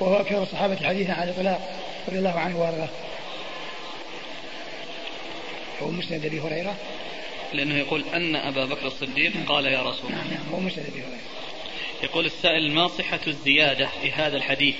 وهو 0.00 0.16
أكثر 0.16 0.42
الصحابة 0.42 0.76
حديثا 0.76 1.12
على 1.12 1.30
الإطلاق 1.30 1.80
رضي 2.08 2.18
الله 2.18 2.38
عنه 2.38 2.60
وأرضاه. 2.60 2.88
هو 5.82 5.90
مسند 5.90 6.24
أبي 6.24 6.40
هريرة. 6.40 6.74
لأنه 7.54 7.78
يقول 7.78 8.04
أن 8.14 8.36
أبا 8.36 8.64
بكر 8.64 8.86
الصديق 8.86 9.32
قال 9.46 9.66
يا 9.66 9.82
رسول 9.82 10.10
الله. 10.10 10.24
نعم 10.24 10.30
نعم 10.30 10.52
هو 10.52 10.60
مسند 10.60 10.86
أبي 10.86 11.02
هريرة 11.02 11.18
يقول 12.02 12.26
السائل 12.26 12.72
ما 12.72 12.88
صحة 12.88 13.20
الزيادة 13.26 13.88
في 14.02 14.12
هذا 14.12 14.36
الحديث 14.36 14.74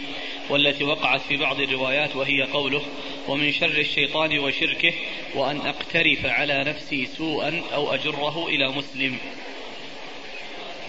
والتي 0.51 0.85
وقعت 0.85 1.20
في 1.20 1.37
بعض 1.37 1.61
الروايات 1.61 2.16
وهي 2.16 2.43
قوله 2.43 2.83
ومن 3.29 3.53
شر 3.53 3.79
الشيطان 3.79 4.39
وشركه 4.39 4.93
وأن 5.35 5.61
أقترف 5.61 6.27
على 6.27 6.64
نفسي 6.64 7.07
سوءا 7.07 7.62
أو 7.75 7.95
أجره 7.95 8.49
إلى 8.49 8.68
مسلم. 8.68 9.18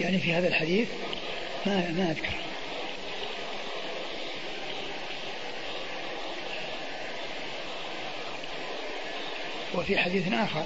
يعني 0.00 0.18
في 0.18 0.32
هذا 0.32 0.48
الحديث 0.48 0.88
ما 1.66 1.90
ما 1.90 2.10
أذكر. 2.10 2.34
وفي 9.74 9.98
حديث 9.98 10.32
آخر 10.32 10.64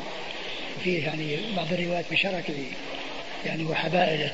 فيه 0.89 1.05
يعني 1.05 1.37
بعض 1.57 1.73
الروايات 1.73 2.05
بشرك 2.13 2.53
يعني 3.47 3.65
وحبائله. 3.65 4.33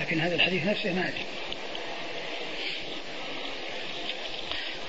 لكن 0.00 0.20
هذا 0.20 0.34
الحديث 0.34 0.66
نفسه 0.66 0.92
ما 0.92 1.08
أدري. 1.08 1.24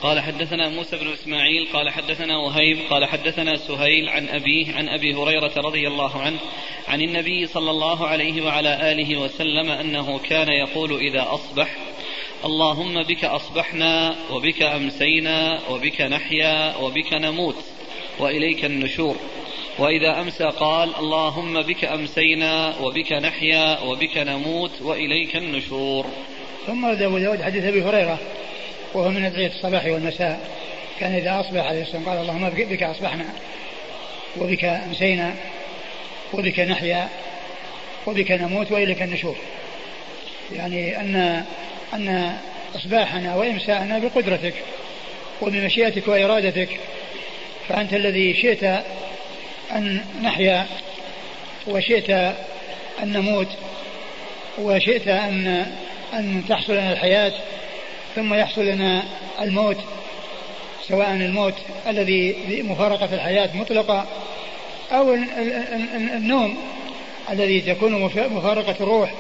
قال 0.02 0.20
حدثنا 0.20 0.70
موسى 0.70 0.98
بن 0.98 1.14
إسماعيل 1.14 1.68
قال 1.74 1.90
حدثنا 1.90 2.38
وهيب 2.38 2.78
قال 2.90 3.06
حدثنا 3.06 3.58
سهيل 3.58 4.10
عن 4.10 4.30
أبيه 4.30 4.76
عن 4.76 4.90
أبي 4.90 5.14
هريرة 5.14 5.54
رضي 5.58 5.88
الله 5.88 6.22
عنه 6.22 6.40
عن 6.88 7.02
النبي 7.02 7.48
صلى 7.48 7.72
الله 7.72 8.08
عليه 8.08 8.42
وعلى 8.42 8.92
آله 8.92 9.18
وسلم 9.18 9.70
أنه 9.70 10.20
كان 10.20 10.48
يقول 10.48 10.98
إذا 10.98 11.28
أصبح 11.30 11.78
اللهم 12.46 13.04
بك 13.04 13.26
أصبحنا 13.26 14.16
وبك 14.32 14.62
أمسينا 14.62 15.60
وبك 15.70 16.02
نحيا 16.02 16.78
وبك 16.78 17.14
نموت. 17.14 17.64
وإليك 18.20 18.66
النشور. 18.66 19.16
وإذا 19.80 20.22
أمسى 20.22 20.44
قال 20.44 20.96
اللهم 21.00 21.62
بك 21.62 21.86
أمسينا 21.86 22.76
وبك 22.82 23.12
نحيا 23.12 23.80
وبك 23.80 24.18
نموت 24.18 24.82
وإليك 24.82 25.36
النشور. 25.36 26.06
ثم 26.68 26.86
أبو 26.86 27.18
داود 27.18 27.42
حديث 27.42 27.64
أبي 27.64 27.84
هريرة 27.84 28.20
وهو 28.94 29.10
من 29.10 29.26
أدعية 29.26 29.48
الصباح 29.48 29.86
والمساء. 29.86 30.50
كان 31.00 31.16
إذا 31.16 31.40
أصبح 31.40 31.66
عليه 31.66 31.82
السلام 31.82 32.10
قال 32.10 32.18
اللهم 32.18 32.50
بك 32.50 32.84
أصبحنا 32.84 33.26
وبك 34.38 34.66
أمسينا 34.66 35.36
وبك 36.34 36.60
نحيا 36.60 37.10
وبك 38.08 38.32
نموت 38.32 38.72
وإليك 38.72 39.02
النشور. 39.02 39.36
يعني 40.52 41.00
أن 41.00 41.44
أن 41.94 42.38
إصباحنا 42.76 43.36
وإمساءنا 43.36 44.00
بقدرتك 44.00 44.54
وبمشيئتك 45.42 46.08
وإرادتك 46.08 46.70
فأنت 47.70 47.94
الذي 47.94 48.34
شئت 48.34 48.64
أن 49.72 50.06
نحيا 50.24 50.66
وشئت 51.68 52.10
أن 53.00 53.14
نموت 53.14 53.48
وشئت 54.58 55.08
أن 55.08 55.66
أن 56.14 56.44
تحصل 56.50 56.74
لنا 56.74 56.92
الحياة 56.92 57.34
ثم 58.16 58.34
يحصل 58.34 58.66
لنا 58.66 59.04
الموت 59.42 59.78
سواء 60.88 61.10
الموت 61.12 61.54
الذي 61.88 62.36
مفارقة 62.64 63.10
الحياة 63.14 63.50
مطلقة 63.54 64.06
أو 64.92 65.14
النوم 65.94 66.58
الذي 67.32 67.62
تكون 67.62 68.02
مفارقة 68.30 68.76
الروح 68.82 69.14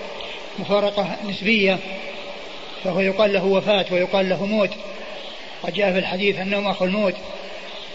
مفارقة 0.59 1.17
نسبية. 1.29 1.79
فهو 2.83 2.99
يقال 2.99 3.33
له 3.33 3.45
وفاة 3.45 3.85
ويقال 3.91 4.29
له 4.29 4.45
موت. 4.45 4.69
قد 5.63 5.73
جاء 5.73 5.91
في 5.91 5.99
الحديث 5.99 6.39
النوم 6.39 6.67
أخو 6.67 6.85
الموت. 6.85 7.15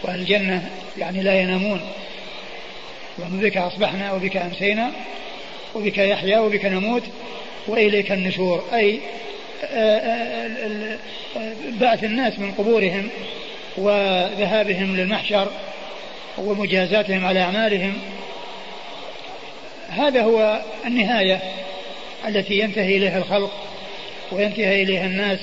والجنة 0.03 0.71
يعني 0.99 1.23
لا 1.23 1.41
ينامون. 1.41 1.81
بك 3.19 3.57
أصبحنا 3.57 4.13
وبك 4.13 4.37
أمسينا 4.37 4.91
وبك 5.75 5.99
يحيا 5.99 6.39
وبك 6.39 6.65
نموت 6.65 7.03
وإليك 7.67 8.13
النشور. 8.13 8.65
أي 8.75 9.01
آه، 9.65 9.99
آه، 9.99 10.99
بعث 11.81 12.05
الناس 12.05 12.39
من 12.39 12.53
قبورهم 12.53 13.09
وذهابهم 13.77 14.97
للمحشر 14.97 15.49
ومجازاتهم 16.39 17.25
على 17.25 17.41
أعمالهم. 17.41 17.99
هذا 19.89 20.23
هو 20.23 20.61
النهاية 20.87 21.41
التي 22.29 22.59
ينتهي 22.59 22.97
إليها 22.97 23.19
الخلق 23.19 23.53
وينتهي 24.33 24.83
إليها 24.83 25.07
الناس 25.07 25.39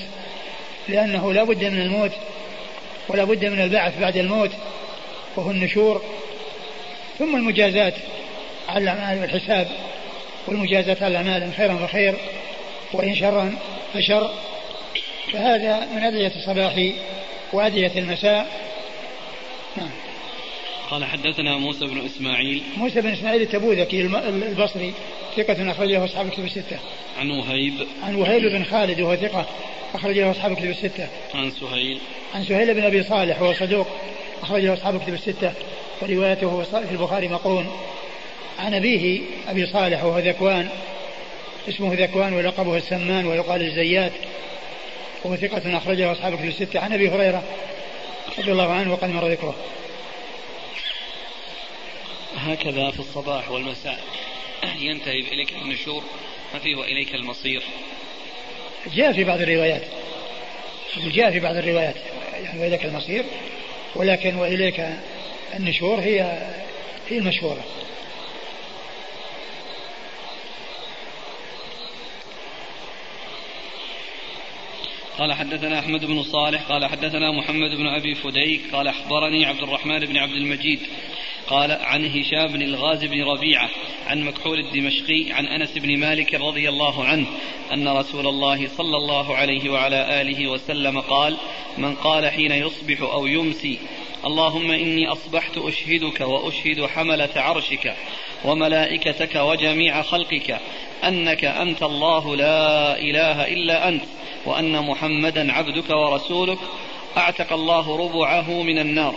لأنه 0.88 1.32
لا 1.32 1.44
بد 1.44 1.64
من 1.64 1.80
الموت. 1.80 2.12
ولا 3.08 3.24
بد 3.24 3.44
من 3.44 3.60
البعث 3.60 3.98
بعد 3.98 4.16
الموت 4.16 4.50
وهو 5.36 5.50
النشور. 5.50 6.02
ثم 7.18 7.36
المجازات 7.36 7.94
على 8.68 8.82
الأعمال 8.82 9.20
والحساب 9.20 9.68
والمجازات 10.46 11.02
على 11.02 11.20
الأعمال 11.20 11.42
إن 11.42 11.52
خيرا 11.52 11.86
فخير 11.86 12.14
وإن 12.92 13.14
شرا 13.14 13.58
فشر. 13.94 14.30
فهذا 15.32 15.88
من 15.94 16.02
أدعية 16.02 16.32
الصباح 16.36 16.92
وأدعية 17.52 17.98
المساء. 17.98 18.46
نعم. 19.76 19.90
قال 20.90 21.04
حدثنا 21.04 21.56
موسى 21.58 21.86
بن 21.86 22.04
إسماعيل. 22.06 22.62
موسى 22.76 23.00
بن 23.00 23.12
إسماعيل 23.12 23.42
التبوذكي 23.42 24.00
البصري. 24.00 24.94
ثقة 25.36 25.70
أخرج 25.70 25.88
له 25.88 26.04
أصحاب 26.04 26.26
الكتب 26.26 26.44
الستة. 26.44 26.78
عن 27.18 27.30
وهيب 27.30 27.86
عن 28.02 28.14
وهيب 28.14 28.42
بن 28.42 28.64
خالد 28.64 29.00
وهو 29.00 29.16
ثقة 29.16 29.46
أخرج 29.94 30.18
له 30.18 30.30
أصحاب 30.30 30.52
الكتب 30.52 30.70
الستة. 30.70 31.08
عن 31.34 31.50
سهيل 31.50 31.98
عن 32.34 32.44
سهيل 32.44 32.74
بن 32.74 32.84
أبي 32.84 33.02
صالح 33.02 33.42
وهو 33.42 33.54
صدوق 33.54 33.86
أخرج 34.42 34.62
له 34.62 34.74
أصحاب 34.74 34.96
الكتب 34.96 35.14
الستة 35.14 35.52
وروايته 36.02 36.62
في 36.62 36.90
البخاري 36.90 37.28
مقرون. 37.28 37.66
عن 38.58 38.74
أبيه 38.74 39.20
أبي 39.48 39.66
صالح 39.66 40.04
وهو 40.04 40.18
ذكوان 40.18 40.68
اسمه 41.68 41.94
ذكوان 41.94 42.32
ولقبه 42.32 42.76
السمان 42.76 43.26
ويقال 43.26 43.62
الزيات 43.62 44.12
وهو 45.24 45.36
ثقة 45.36 45.76
أخرجه 45.76 46.12
أصحاب 46.12 46.32
الكتب 46.32 46.48
الستة 46.48 46.80
عن 46.80 46.92
أبي 46.92 47.08
هريرة 47.08 47.42
رضي 48.38 48.52
الله 48.52 48.72
عنه 48.72 48.92
وقد 48.92 49.10
مر 49.10 49.28
ذكره. 49.28 49.54
هكذا 52.36 52.90
في 52.90 53.00
الصباح 53.00 53.50
والمساء 53.50 53.98
ينتهي 54.80 55.20
إليك 55.20 55.52
النشور 55.52 56.04
فيه 56.62 56.76
وإليك 56.76 57.14
المصير؟ 57.14 57.62
جاء 58.94 59.12
في 59.12 59.24
بعض 59.24 59.40
الروايات. 59.40 59.82
جاء 60.96 61.30
في 61.30 61.40
بعض 61.40 61.56
الروايات 61.56 61.94
يعني 62.44 62.60
وإليك 62.60 62.84
المصير 62.84 63.24
ولكن 63.94 64.36
وإليك 64.36 64.86
النشور 65.54 66.00
هي 66.00 66.20
هي 67.08 67.18
المشهورة. 67.18 67.64
قال 75.18 75.32
حدثنا 75.32 75.78
أحمد 75.78 76.04
بن 76.04 76.22
صالح 76.22 76.62
قال 76.62 76.86
حدثنا 76.86 77.32
محمد 77.32 77.70
بن 77.70 77.86
أبي 77.86 78.14
فديك 78.14 78.60
قال 78.72 78.88
أخبرني 78.88 79.46
عبد 79.46 79.62
الرحمن 79.62 79.98
بن 79.98 80.16
عبد 80.16 80.32
المجيد 80.32 80.80
قال 81.46 81.72
عن 81.72 82.04
هشام 82.04 82.52
بن 82.52 82.62
الغاز 82.62 83.04
بن 83.04 83.22
ربيعة 83.24 83.70
عن 84.06 84.22
مكحول 84.22 84.58
الدمشقي 84.58 85.32
عن 85.32 85.46
أنس 85.46 85.78
بن 85.78 85.98
مالك 85.98 86.34
رضي 86.34 86.68
الله 86.68 87.04
عنه 87.04 87.26
أن 87.72 87.88
رسول 87.88 88.26
الله 88.26 88.68
صلى 88.68 88.96
الله 88.96 89.36
عليه 89.36 89.70
وعلى 89.70 90.20
آله 90.20 90.46
وسلم 90.46 91.00
قال 91.00 91.36
من 91.78 91.94
قال 91.94 92.30
حين 92.30 92.52
يصبح 92.52 93.00
أو 93.00 93.26
يمسي 93.26 93.78
اللهم 94.24 94.70
إني 94.70 95.12
أصبحت 95.12 95.58
أشهدك 95.58 96.20
وأشهد 96.20 96.86
حملة 96.86 97.30
عرشك 97.36 97.94
وملائكتك 98.44 99.34
وجميع 99.34 100.02
خلقك 100.02 100.60
أنك 101.04 101.44
أنت 101.44 101.82
الله 101.82 102.36
لا 102.36 102.98
إله 102.98 103.46
إلا 103.46 103.88
أنت 103.88 104.02
وأن 104.46 104.82
محمدا 104.82 105.52
عبدك 105.52 105.90
ورسولك. 105.90 106.58
أعتق 107.16 107.52
الله 107.52 107.96
ربعه 107.96 108.50
من 108.50 108.78
النار. 108.78 109.14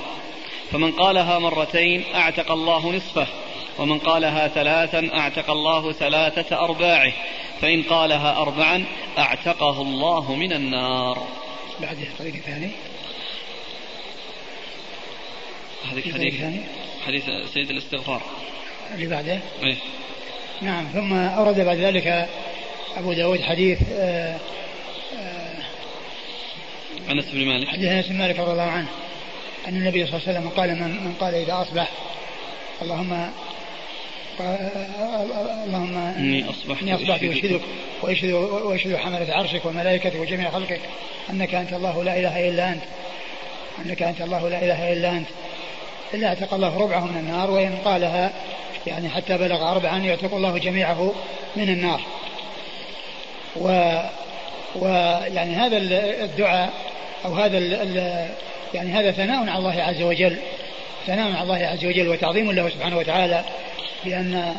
فمن 0.71 0.91
قالها 0.91 1.39
مرتين 1.39 2.03
أعتق 2.15 2.51
الله 2.51 2.95
نصفه 2.95 3.27
ومن 3.79 3.97
قالها 3.99 4.47
ثلاثا 4.47 5.09
أعتق 5.13 5.49
الله 5.49 5.91
ثلاثة 5.91 6.59
أرباعه 6.59 7.13
فإن 7.61 7.83
قالها 7.83 8.37
أربعا 8.37 8.85
أعتقه 9.17 9.81
الله 9.81 10.35
من 10.35 10.53
النار. 10.53 11.27
بعد 11.81 11.97
الطريق 11.99 12.33
الثاني 12.33 12.69
حديث 15.91 16.13
حديث 16.13 16.33
حديث 17.05 17.23
سيد 17.53 17.69
الاستغفار. 17.69 18.21
اللي 18.95 19.07
بعده 19.07 19.39
إيه؟ 19.63 19.75
نعم 20.61 20.87
ثم 20.93 21.13
أورد 21.13 21.59
بعد 21.59 21.77
ذلك 21.77 22.29
أبو 22.97 23.13
داود 23.13 23.41
حديث 23.41 23.79
آه 23.91 24.37
آه 25.19 25.53
أنس 27.11 27.25
بن 27.33 27.45
مالك. 27.45 27.67
حديث 27.67 27.89
أنس 27.89 28.07
بن 28.07 28.17
مالك 28.17 28.39
رضي 28.39 28.51
الله 28.51 28.63
عنه 28.63 28.87
أن 29.67 29.75
النبي 29.75 30.05
صلى 30.05 30.17
الله 30.17 30.27
عليه 30.27 30.39
وسلم 30.39 30.49
قال 30.49 30.69
من, 30.69 31.03
من 31.03 31.13
قال 31.19 31.35
إذا 31.35 31.61
أصبح 31.61 31.91
اللهم 32.81 33.31
اللهم 35.67 35.97
إني 35.97 36.49
أصبحت 36.49 36.81
إني 36.81 36.95
أصبحت 36.95 37.23
أشهدك 37.23 37.61
وأشهد 38.01 38.31
وأشهد 38.31 38.95
حملة 38.95 39.33
عرشك 39.33 39.65
وملائكتك 39.65 40.15
وجميع 40.15 40.51
خلقك 40.51 40.81
أنك 41.29 41.53
أنت 41.55 41.73
الله 41.73 42.03
لا 42.03 42.19
إله 42.19 42.49
إلا 42.49 42.69
أنت 42.69 42.83
أنك 43.85 44.01
أنت 44.01 44.21
الله 44.21 44.49
لا 44.49 44.63
إله 44.63 44.93
إلا 44.93 45.11
أنت. 45.11 45.27
إلا 46.13 46.27
اعتق 46.27 46.53
الله 46.53 46.77
ربعه 46.77 47.05
من 47.05 47.17
النار 47.17 47.51
وإن 47.51 47.77
قالها 47.85 48.31
يعني 48.87 49.09
حتى 49.09 49.37
بلغ 49.37 49.71
أربعا 49.71 49.97
يعتق 49.97 50.33
الله 50.33 50.57
جميعه 50.57 51.13
من 51.55 51.69
النار. 51.69 52.01
و 53.55 53.99
ويعني 54.75 55.55
هذا 55.55 55.77
الدعاء 56.23 56.73
أو 57.25 57.33
هذا 57.33 57.57
يعني 58.73 58.91
هذا 58.91 59.11
ثناء 59.11 59.49
على 59.49 59.57
الله 59.57 59.81
عز 59.81 60.01
وجل 60.01 60.37
ثناء 61.07 61.31
على 61.31 61.43
الله 61.43 61.67
عز 61.67 61.85
وجل 61.85 62.07
وتعظيم 62.07 62.51
له 62.51 62.69
سبحانه 62.69 62.97
وتعالى 62.97 63.43
بأن 64.05 64.55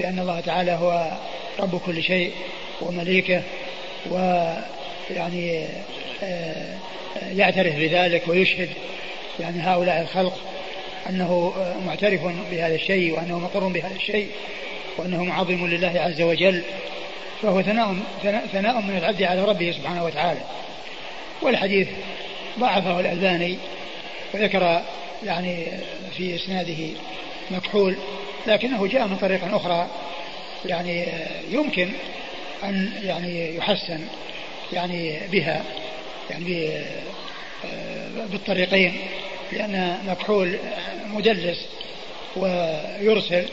بأن 0.00 0.18
الله 0.18 0.40
تعالى 0.40 0.72
هو 0.72 1.10
رب 1.60 1.80
كل 1.86 2.02
شيء 2.02 2.32
ومليكه 2.80 3.42
ويعني 4.10 5.66
آه، 6.22 6.76
يعترف 7.32 7.76
بذلك 7.76 8.28
ويشهد 8.28 8.68
يعني 9.40 9.60
هؤلاء 9.60 10.00
الخلق 10.02 10.38
أنه 11.08 11.52
معترف 11.86 12.20
بهذا 12.50 12.74
الشيء 12.74 13.14
وأنه 13.14 13.38
مقر 13.38 13.68
بهذا 13.68 13.94
الشيء 13.96 14.28
وأنه 14.98 15.24
معظم 15.24 15.66
لله 15.66 15.92
عز 16.00 16.22
وجل 16.22 16.62
فهو 17.42 17.62
ثناء 17.62 17.96
ثناء 18.52 18.80
من 18.80 18.96
العبد 18.96 19.22
على 19.22 19.44
ربه 19.44 19.72
سبحانه 19.72 20.04
وتعالى. 20.04 20.40
والحديث 21.42 21.88
ضعفه 22.58 23.00
الألباني 23.00 23.58
وذكر 24.34 24.82
يعني 25.26 25.66
في 26.16 26.36
إسناده 26.36 26.88
مكحول 27.50 27.96
لكنه 28.46 28.86
جاء 28.86 29.06
من 29.06 29.16
طريق 29.16 29.54
أخرى 29.54 29.86
يعني 30.64 31.06
يمكن 31.50 31.88
أن 32.64 32.92
يعني 33.02 33.56
يحسن 33.56 34.00
يعني 34.72 35.20
بها 35.32 35.62
يعني 36.30 36.70
بالطريقين. 38.32 39.00
لأن 39.52 39.98
مكحول 40.06 40.58
مدلس 41.06 41.66
ويرسل 42.36 43.44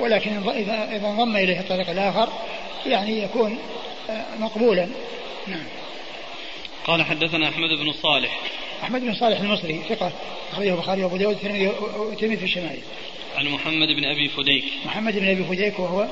ولكن 0.00 0.48
إذا 0.48 0.96
إذا 0.96 1.08
انضم 1.08 1.36
إليه 1.36 1.60
الطريق 1.60 1.90
الآخر 1.90 2.28
يعني 2.86 3.22
يكون 3.22 3.58
مقبولا. 4.38 4.88
نعم. 5.46 5.66
قال 6.84 7.02
حدثنا 7.02 7.48
أحمد 7.48 7.68
بن 7.68 7.92
صالح. 7.92 8.40
أحمد 8.82 9.00
بن 9.00 9.14
صالح 9.14 9.40
المصري 9.40 9.80
ثقة 9.88 10.12
أخرجه 10.52 10.74
البخاري 10.74 11.04
وأبو 11.04 11.16
داود 11.16 11.36
والترمذي 11.98 12.36
في 12.36 12.44
الشمائل. 12.44 12.80
عن 13.36 13.48
محمد 13.48 13.88
بن 13.88 14.04
أبي 14.04 14.28
فديك. 14.28 14.64
محمد 14.84 15.18
بن 15.18 15.28
أبي 15.28 15.44
فديك 15.44 15.78
وهو؟ 15.78 16.06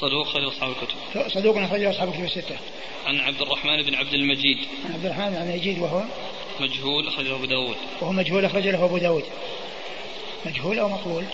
صدوق 0.00 0.28
أخرج 0.28 0.44
أصحاب 0.44 0.70
الكتب. 0.70 1.30
صدوق 1.30 1.58
أخرج 1.58 1.84
أصحاب 1.84 2.08
الكتب 2.08 2.24
الستة. 2.24 2.56
عن 3.06 3.20
عبد 3.20 3.42
الرحمن 3.42 3.82
بن 3.82 3.94
عبد 3.94 4.14
المجيد. 4.14 4.58
عن 4.84 4.92
عبد 4.94 5.04
الرحمن 5.04 5.30
بن 5.30 5.36
عبد 5.36 5.48
المجيد 5.48 5.78
وهو؟ 5.78 6.02
مجهول 6.60 7.08
أخرجه 7.08 7.34
أبو 7.34 7.44
داود. 7.44 7.76
وهو 8.00 8.12
مجهول 8.12 8.44
أخرج 8.44 8.68
له 8.68 8.84
أبو 8.84 8.98
داود. 8.98 9.24
مجهول 10.46 10.78
أو 10.78 10.88
مقبول؟ 10.88 11.24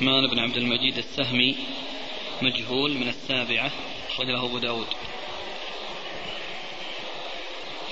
الرحمن 0.00 0.26
بن 0.26 0.38
عبد 0.38 0.56
المجيد 0.56 0.98
السهمي 0.98 1.56
مجهول 2.42 2.94
من 2.94 3.08
السابعة 3.08 3.70
أخرج 4.08 4.26
له 4.26 4.44
أبو 4.44 4.58
داود. 4.58 4.86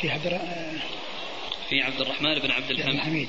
في 0.00 0.10
عبد 0.10 0.40
في 1.68 1.82
عبد 1.82 2.00
الرحمن 2.00 2.38
بن 2.38 2.50
عبد 2.50 2.70
الحميد. 2.70 3.28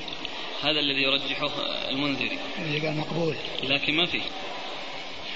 هذا 0.62 0.80
الذي 0.80 1.02
يرجحه 1.02 1.50
المنذري. 1.88 2.38
الذي 2.58 2.86
قال 2.86 2.96
مقبول. 2.96 3.36
لكن 3.62 3.94
ما 3.94 4.06
فيه. 4.06 4.22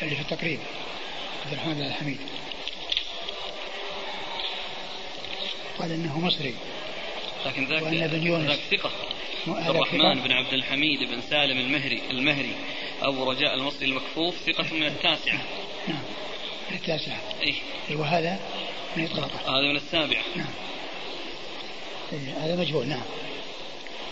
اللي 0.02 0.16
في 0.16 0.22
التقريب. 0.22 0.60
عبد 1.44 1.52
الرحمن 1.52 1.74
بن 1.74 1.82
الحميد 1.82 2.18
قال 5.78 5.92
إنه 5.92 6.20
مصري. 6.20 6.54
لكن 7.46 7.66
ذاك 7.66 7.82
بن 7.82 8.26
يونس. 8.26 8.48
ذاك 8.48 8.80
ثقة. 8.80 8.90
عبد 9.48 9.76
الرحمن 9.76 10.20
بن 10.20 10.32
عبد 10.32 10.52
الحميد 10.52 11.00
بن 11.00 11.20
سالم 11.20 11.58
المهري 11.58 12.02
المهري. 12.10 12.54
أبو 13.02 13.30
رجاء 13.30 13.54
المصري 13.54 13.86
المكفوف 13.86 14.34
ثقة 14.46 14.74
من 14.74 14.86
التاسعة. 14.86 15.42
نعم. 15.88 16.02
من 16.70 16.76
التاسعة 16.76 17.20
إيه 17.42 17.54
أيوة 17.90 18.06
هذا 18.06 18.40
من 18.96 19.04
إطلاقه 19.04 19.58
هذا 19.58 19.68
من 19.68 19.76
السابعة. 19.76 20.22
نعم. 20.36 20.50
إيه 22.12 22.44
هذا 22.44 22.56
مجهول. 22.56 22.88
نعم. 22.88 23.02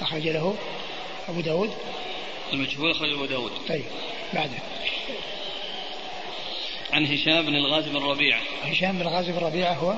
أخرج 0.00 0.28
له 0.28 0.54
أبو 1.28 1.40
داود. 1.40 1.70
المجهول 2.52 2.90
أخرج 2.90 3.12
أبو 3.12 3.24
داود. 3.24 3.52
طيب 3.68 3.84
بعده. 4.34 4.58
عن 6.92 7.06
هشام 7.06 7.46
بن 7.46 7.54
الغازي 7.54 7.90
بن 7.90 7.96
ربيعة 7.96 8.40
هشام 8.62 8.92
بن 8.92 9.02
الغازي 9.02 9.32
بن 9.32 9.38
ربيعة 9.38 9.72
هو؟ 9.72 9.94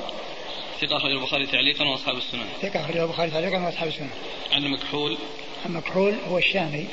ثقة 0.81 0.97
أخرج 0.97 1.11
البخاري 1.11 1.47
تعليقا 1.47 1.85
وأصحاب 1.85 2.17
السنن 2.17 2.47
ثقة 2.63 2.81
أخرج 2.81 2.97
البخاري 2.97 3.31
تعليقا 3.31 3.59
وأصحاب 3.59 3.89
السنن 3.89 4.11
عن 4.53 4.69
مكحول 4.69 5.19
مكحول 5.67 6.15
هو 6.29 6.39
الشامي. 6.39 6.87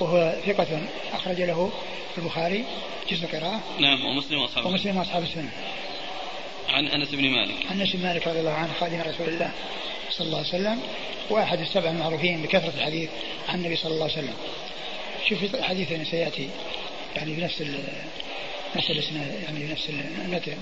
وهو 0.00 0.34
ثقة 0.46 0.80
أخرج 1.12 1.42
له 1.42 1.70
البخاري 2.18 2.64
جزء 3.10 3.26
قراءة 3.26 3.60
نعم 3.78 4.04
ومسلم 4.04 4.40
وأصحاب 4.40 4.66
ومسلم 4.66 4.96
وأصحاب 4.96 5.22
السنن 5.22 5.50
عن 6.68 6.86
أنس 6.86 7.08
بن 7.08 7.30
مالك. 7.30 7.54
عن 7.70 7.80
أنس 7.80 7.96
بن 7.96 8.02
مالك 8.02 8.26
رضي 8.26 8.40
الله 8.40 8.52
عنه 8.52 8.72
خادم 8.80 9.00
رسول 9.00 9.28
الله 9.28 9.50
صلى 10.10 10.26
الله 10.26 10.38
عليه 10.38 10.48
وسلم 10.48 10.80
وأحد 11.30 11.60
السبع 11.60 11.90
المعروفين 11.90 12.42
بكثرة 12.42 12.72
الحديث 12.76 13.10
عن 13.48 13.58
النبي 13.58 13.76
صلى 13.76 13.94
الله 13.94 14.04
عليه 14.04 14.14
وسلم. 14.14 14.34
شوف 15.28 15.62
حديث 15.62 16.10
سيأتي 16.10 16.50
يعني 17.16 17.32
بنفس 17.32 17.64
نفس 18.76 18.90
الاسناد 18.90 19.42
يعني 19.42 19.58
بنفس 19.58 19.90
المتن 20.24 20.56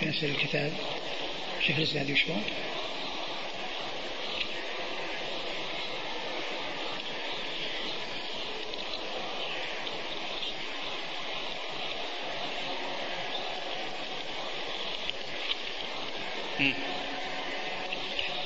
في 0.00 0.06
نفس 0.06 0.24
الكتاب. 0.24 0.72
شوف 1.66 1.78
الاسناد 1.78 2.10
وشو 2.10 2.32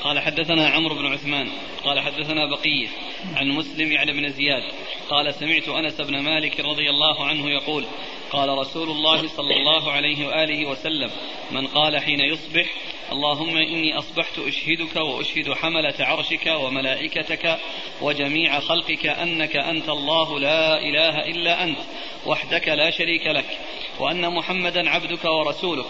قال 0.03 0.21
حدثنا 0.21 0.69
عمرو 0.69 0.95
بن 0.95 1.07
عثمان 1.07 1.49
قال 1.85 2.01
حدثنا 2.01 2.47
بقية 2.47 2.89
عن 3.37 3.49
مسلم 3.49 3.93
يعني 3.93 4.13
بن 4.13 4.29
زياد 4.29 4.63
قال 5.11 5.35
سمعت 5.35 5.69
أنس 5.69 6.01
بن 6.01 6.19
مالك 6.19 6.61
رضي 6.61 6.91
الله 6.91 7.25
عنه 7.25 7.51
يقول 7.51 7.85
قال 8.31 8.49
رسول 8.59 8.91
الله 8.91 9.29
صلى 9.29 9.57
الله 9.57 9.93
عليه 9.93 10.27
وآله 10.27 10.67
وسلم 10.67 11.11
من 11.51 11.67
قال 11.67 11.99
حين 11.99 12.21
يصبح 12.21 12.67
اللهم 13.13 13.57
إني 13.57 13.99
أصبحت 13.99 14.39
أشهدك 14.39 14.97
وأشهد 14.97 15.53
حملة 15.53 15.95
عرشك 16.01 16.47
وملائكتك 16.47 17.59
وجميع 18.01 18.61
خلقك 18.61 19.07
أنك 19.07 19.57
أنت 19.57 19.89
الله 19.89 20.41
لا 20.41 20.79
إله 20.79 21.19
إلا 21.31 21.65
أنت 21.65 21.79
وحدك 22.27 22.69
لا 22.69 22.91
شريك 22.91 23.27
لك 23.27 23.59
وأن 23.99 24.35
محمدا 24.35 24.91
عبدك 24.91 25.25
ورسولك 25.25 25.87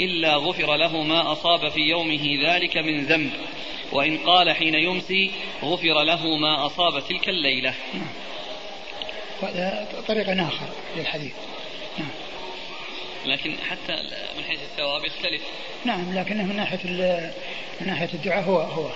إلا 0.00 0.36
غفر 0.36 0.76
له 0.76 1.02
ما 1.02 1.32
أصاب 1.32 1.68
في 1.68 1.80
يومه 1.80 2.38
ذلك 2.46 2.76
من 2.76 3.04
ذنب. 3.04 3.30
وإن 3.92 4.18
قال 4.18 4.52
حين 4.56 4.74
يمسي 4.74 5.30
غفر 5.62 6.02
له 6.02 6.36
ما 6.36 6.66
أصاب 6.66 7.08
تلك 7.08 7.28
الليلة. 7.28 7.74
هذا 9.42 9.88
طريق 10.08 10.28
آخر 10.28 10.68
للحديث. 10.96 11.34
نعم. 11.98 12.08
لكن 13.26 13.54
حتى 13.70 13.92
من 14.36 14.44
حيث 14.44 14.58
الثواب 14.62 15.04
يختلف. 15.04 15.42
نعم 15.84 16.18
لكنه 16.18 16.42
من 16.42 16.56
ناحية 16.56 16.78
من 17.80 17.86
ناحية 17.86 18.08
الدعاء 18.14 18.44
هو 18.44 18.58
هو 18.58 18.90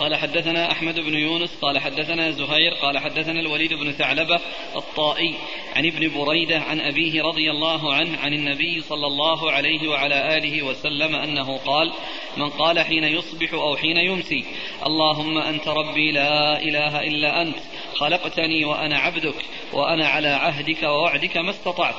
قال 0.00 0.16
حدثنا 0.16 0.72
أحمد 0.72 1.00
بن 1.00 1.14
يونس 1.14 1.50
قال 1.62 1.78
حدثنا 1.78 2.30
زهير 2.30 2.74
قال 2.82 2.98
حدثنا 2.98 3.40
الوليد 3.40 3.74
بن 3.74 3.92
ثعلبة 3.92 4.40
الطائي 4.76 5.34
عن 5.76 5.86
ابن 5.86 6.24
بريدة 6.24 6.60
عن 6.60 6.80
أبيه 6.80 7.22
رضي 7.22 7.50
الله 7.50 7.94
عنه 7.94 8.18
عن 8.18 8.32
النبي 8.32 8.80
صلى 8.80 9.06
الله 9.06 9.52
عليه 9.52 9.88
وعلى 9.88 10.36
آله 10.36 10.62
وسلم 10.62 11.14
أنه 11.14 11.56
قال 11.56 11.92
من 12.36 12.50
قال 12.50 12.80
حين 12.80 13.04
يصبح 13.04 13.52
أو 13.52 13.76
حين 13.76 13.96
يمسي 13.96 14.44
اللهم 14.86 15.38
أنت 15.38 15.68
ربي 15.68 16.12
لا 16.12 16.62
إله 16.62 17.00
إلا 17.00 17.42
أنت 17.42 17.56
خلقتني 17.94 18.64
وأنا 18.64 18.98
عبدك 18.98 19.44
وأنا 19.72 20.08
على 20.08 20.28
عهدك 20.28 20.82
ووعدك 20.82 21.36
ما 21.36 21.50
استطعت. 21.50 21.94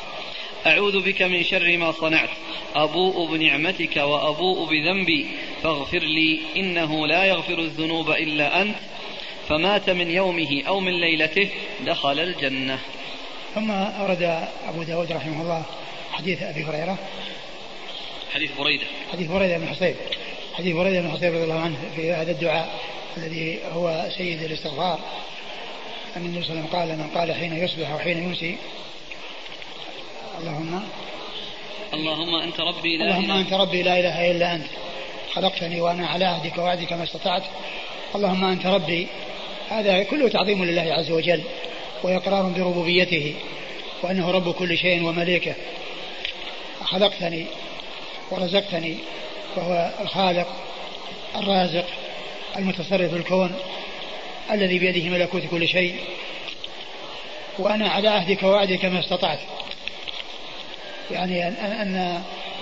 أعوذ 0.65 1.01
بك 1.01 1.21
من 1.21 1.43
شر 1.43 1.77
ما 1.77 1.91
صنعت. 1.91 2.29
أبوء 2.75 3.31
بنعمتك 3.31 3.97
وأبوء 3.97 4.69
بذنبي. 4.69 5.25
فاغفر 5.63 5.99
لي 5.99 6.39
إنه 6.57 7.07
لا 7.07 7.23
يغفر 7.23 7.59
الذنوب 7.59 8.11
إلا 8.11 8.61
أنت. 8.61 8.75
فمات 9.49 9.89
من 9.89 10.11
يومه 10.11 10.63
أو 10.67 10.79
من 10.79 10.91
ليلته 10.91 11.49
دخل 11.85 12.19
الجنة. 12.19 12.79
ثم 13.55 13.71
أورد 13.71 14.47
أبو 14.67 14.83
داود 14.83 15.11
رحمه 15.11 15.41
الله 15.41 15.63
حديث 16.11 16.43
أبي 16.43 16.63
هريرة. 16.63 16.97
حديث 18.33 18.51
بريدة. 18.57 18.85
حديث 19.11 19.27
بريدة 19.27 19.57
بن 19.57 19.67
حصيب. 19.67 19.95
حديث 20.53 20.75
بريدة 20.75 21.01
بن 21.01 21.11
حصيب 21.11 21.33
رضي 21.33 21.43
الله 21.43 21.59
عنه 21.59 21.77
في 21.95 22.11
هذا 22.11 22.31
الدعاء 22.31 22.79
الذي 23.17 23.59
هو 23.71 24.09
سيد 24.17 24.43
الاستغفار. 24.43 24.99
أن 26.17 26.25
النبي 26.25 26.43
صلى 26.43 26.51
الله 26.51 26.61
عليه 26.61 26.69
وسلم 26.69 26.79
قال 26.79 26.97
من 26.97 27.07
قال 27.15 27.33
حين 27.33 27.63
يصبح 27.63 27.95
وحين 27.95 28.23
يمسي 28.23 28.57
اللهم 30.39 30.83
اللهم 31.93 32.35
أنت 32.35 32.59
ربي 32.59 32.97
لا 32.97 33.05
اللهم 33.05 33.31
أنت 33.31 33.53
ربي 33.53 33.83
لا 33.83 33.99
إله 33.99 34.31
إلا 34.31 34.55
أنت. 34.55 34.65
خلقتني 35.33 35.81
وأنا 35.81 36.07
على 36.07 36.25
عهدك 36.25 36.57
ووعدك 36.57 36.93
ما 36.93 37.03
استطعت. 37.03 37.43
اللهم 38.15 38.45
أنت 38.45 38.65
ربي. 38.65 39.07
هذا 39.69 40.03
كله 40.03 40.29
تعظيم 40.29 40.65
لله 40.65 40.93
عز 40.93 41.11
وجل 41.11 41.41
وإقرار 42.03 42.43
بربوبيته 42.43 43.35
وأنه 44.03 44.31
رب 44.31 44.51
كل 44.51 44.77
شيء 44.77 45.03
ومليكه. 45.03 45.53
خلقتني 46.83 47.45
ورزقتني 48.31 48.97
وهو 49.55 49.91
الخالق 50.01 50.47
الرازق 51.35 51.85
المتصرف 52.57 53.11
في 53.11 53.17
الكون 53.17 53.55
الذي 54.51 54.79
بيده 54.79 55.09
ملكوت 55.09 55.41
كل 55.51 55.67
شيء. 55.67 55.95
وأنا 57.59 57.89
على 57.89 58.07
عهدك 58.07 58.43
ووعدك 58.43 58.85
ما 58.85 58.99
استطعت. 58.99 59.39
يعني 61.11 61.47
أن, 61.47 61.53
أن 61.53 62.21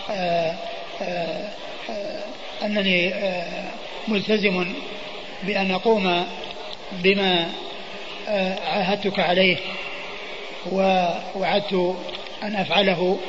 آه، 0.09 0.55
آه، 1.01 2.19
أنني 2.65 3.13
آه، 3.13 3.63
ملتزم 4.07 4.73
بأن 5.43 5.71
أقوم 5.71 6.25
بما 6.91 7.51
عاهدتك 8.65 9.19
عليه 9.19 9.57
ووعدت 10.71 11.95
أن 12.43 12.55
أفعله 12.55 13.19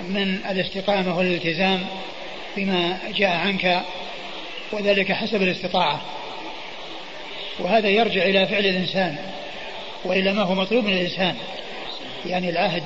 من 0.00 0.38
الاستقامة 0.50 1.18
والالتزام 1.18 1.86
بما 2.56 2.98
جاء 3.14 3.30
عنك 3.30 3.82
وذلك 4.72 5.12
حسب 5.12 5.42
الاستطاعة. 5.42 6.00
وهذا 7.58 7.88
يرجع 7.88 8.22
إلى 8.22 8.46
فعل 8.46 8.66
الإنسان 8.66 9.16
وإلى 10.04 10.32
ما 10.32 10.42
هو 10.42 10.54
مطلوب 10.54 10.84
من 10.84 10.92
الإنسان 10.92 11.36
يعني 12.26 12.50
العهد. 12.50 12.82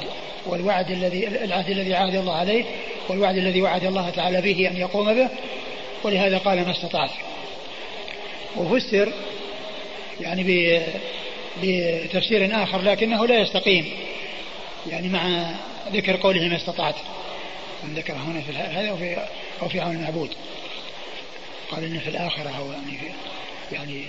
والوعد 0.46 0.90
الذي 0.90 1.28
العهد 1.28 1.70
الذي 1.70 1.94
عاهد 1.94 2.14
الله 2.14 2.34
عليه 2.34 2.64
والوعد 3.08 3.36
الذي 3.36 3.62
وعد 3.62 3.84
الله 3.84 4.10
تعالى 4.10 4.40
به 4.40 4.70
أن 4.70 4.76
يقوم 4.76 5.14
به 5.14 5.28
ولهذا 6.02 6.38
قال 6.38 6.64
ما 6.64 6.70
استطعت. 6.70 7.10
وفسر 8.56 9.12
يعني 10.20 10.80
بتفسير 11.62 12.62
آخر 12.62 12.82
لكنه 12.82 13.26
لا 13.26 13.38
يستقيم 13.38 13.92
يعني 14.90 15.08
مع 15.08 15.50
ذكر 15.92 16.16
قوله 16.16 16.48
ما 16.48 16.56
استطعت. 16.56 16.96
من 17.82 17.94
ذكر 17.94 18.12
هنا 18.12 18.40
في 18.40 18.52
هذا 18.52 18.90
أو 18.90 18.96
في 18.96 19.26
أو 19.62 19.68
في 19.68 19.80
عون 19.80 19.96
المعبود. 19.96 20.30
قال 21.70 21.84
إن 21.84 21.98
في 21.98 22.10
الآخرة 22.10 22.50
أو 22.58 22.72
يعني 22.72 22.98
في 22.98 23.74
يعني 23.74 24.04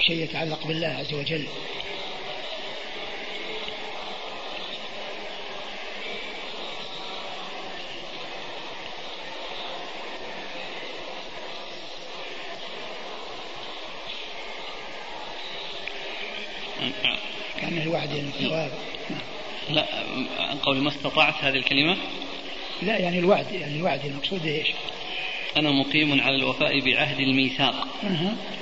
شيء 0.00 0.16
يتعلق 0.16 0.66
بالله 0.66 0.88
عز 0.88 1.14
وجل. 1.14 1.44
كان 17.60 17.78
الوعد 17.78 18.10
الثواب 18.10 18.70
لا 19.70 19.86
عن 20.38 20.58
قول 20.58 20.78
ما 20.78 20.88
استطعت 20.88 21.34
هذه 21.40 21.56
الكلمة؟ 21.56 21.96
لا 22.82 22.98
يعني 22.98 23.18
الوعد 23.18 23.52
يعني 23.52 23.76
الوعد 23.76 24.04
المقصود 24.04 24.46
إيش؟ 24.46 24.68
أنا 25.56 25.70
مقيم 25.70 26.20
على 26.20 26.36
الوفاء 26.36 26.80
بعهد 26.80 27.20
الميثاق. 27.20 27.88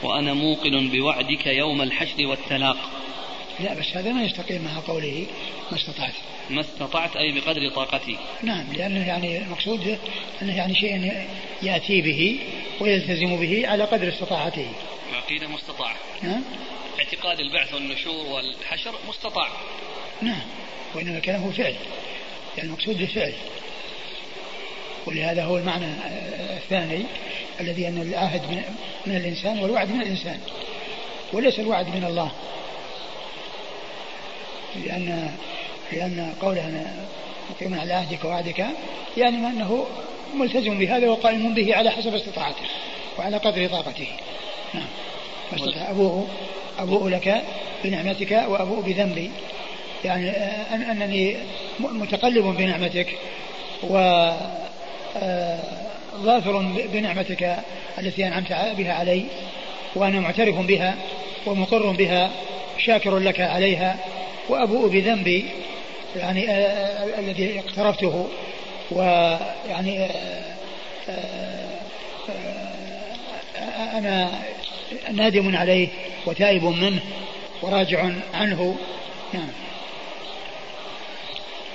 وأنا 0.02 0.34
موقن 0.34 0.88
بوعدك 0.88 1.46
يوم 1.46 1.82
الحشر 1.82 2.26
والتلاق. 2.26 2.76
لا 3.60 3.74
بس 3.74 3.96
هذا 3.96 4.12
ما 4.12 4.24
يستقيم 4.24 4.64
مع 4.64 4.80
قوله 4.92 5.26
ما 5.70 5.78
استطعت. 5.78 6.14
ما 6.50 6.60
استطعت 6.60 7.16
أي 7.16 7.32
بقدر 7.32 7.68
طاقتي. 7.68 8.16
نعم 8.42 8.72
لأنه 8.72 9.06
يعني 9.06 9.38
المقصود 9.38 9.98
أنه 10.42 10.56
يعني 10.56 10.74
شيء 10.74 11.26
يأتي 11.62 12.00
به 12.00 12.38
ويلتزم 12.80 13.36
به 13.36 13.68
على 13.68 13.84
قدر 13.84 14.08
استطاعته. 14.08 14.66
عقيدة 15.14 15.48
مستطاعة 15.48 15.96
نعم. 16.22 16.42
اعتقاد 17.02 17.40
البعث 17.40 17.74
والنشور 17.74 18.26
والحشر 18.26 18.94
مستطاع. 19.08 19.48
نعم 20.22 20.42
وإنما 20.94 21.18
كلامه 21.18 21.50
فعل 21.50 21.74
يعني 22.56 22.68
المقصود 22.68 22.98
بالفعل. 22.98 23.32
ولهذا 25.06 25.44
هو 25.44 25.58
المعنى 25.58 25.86
الثاني 26.56 27.04
الذي 27.60 27.88
أن 27.88 28.02
العهد 28.02 28.42
من, 28.50 28.62
من 29.06 29.16
الإنسان 29.16 29.58
والوعد 29.58 29.90
من 29.90 30.02
الإنسان 30.02 30.40
وليس 31.32 31.60
الوعد 31.60 31.88
من 31.88 32.04
الله. 32.04 32.32
لأن 34.76 35.36
لأن 35.92 36.34
قوله 36.40 36.68
أنا 36.68 37.06
مقيم 37.50 37.80
على 37.80 37.92
عهدك 37.92 38.24
ووعدك 38.24 38.66
يعني 39.16 39.36
ما 39.36 39.48
أنه 39.48 39.86
ملتزم 40.34 40.78
بهذا 40.78 41.08
وقائم 41.08 41.54
به 41.54 41.76
على 41.76 41.90
حسب 41.90 42.14
استطاعته 42.14 42.66
وعلى 43.18 43.36
قدر 43.36 43.68
طاقته. 43.68 44.08
نعم 44.74 44.86
فاستطاع 45.50 45.90
أبوه 45.90 46.28
أبوء 46.78 47.08
لك 47.08 47.42
بنعمتك 47.84 48.44
وأبوء 48.48 48.80
بذنبي. 48.80 49.30
يعني 50.04 50.30
أنني 50.90 51.36
متقلب 51.80 52.44
بنعمتك 52.44 53.06
و 53.82 53.96
آه، 55.22 55.58
ظافر 56.16 56.58
بنعمتك 56.92 57.56
التي 57.98 58.26
أنعمت 58.26 58.52
بها 58.78 58.92
علي 58.92 59.24
وأنا 59.94 60.20
معترف 60.20 60.58
بها 60.58 60.94
ومقر 61.46 61.90
بها 61.90 62.30
شاكر 62.78 63.18
لك 63.18 63.40
عليها 63.40 63.96
وأبوء 64.48 64.88
بذنبي 64.88 65.44
يعني 66.16 66.50
آه، 66.50 66.52
آه، 66.52 67.18
الذي 67.20 67.58
اقترفته. 67.60 68.28
ويعني 68.90 70.08
أنا 73.94 74.30
نادم 75.12 75.56
عليه. 75.56 75.88
وتائب 76.26 76.64
منه 76.64 77.00
وراجع 77.62 78.10
عنه. 78.34 78.76
نعم. 79.32 79.48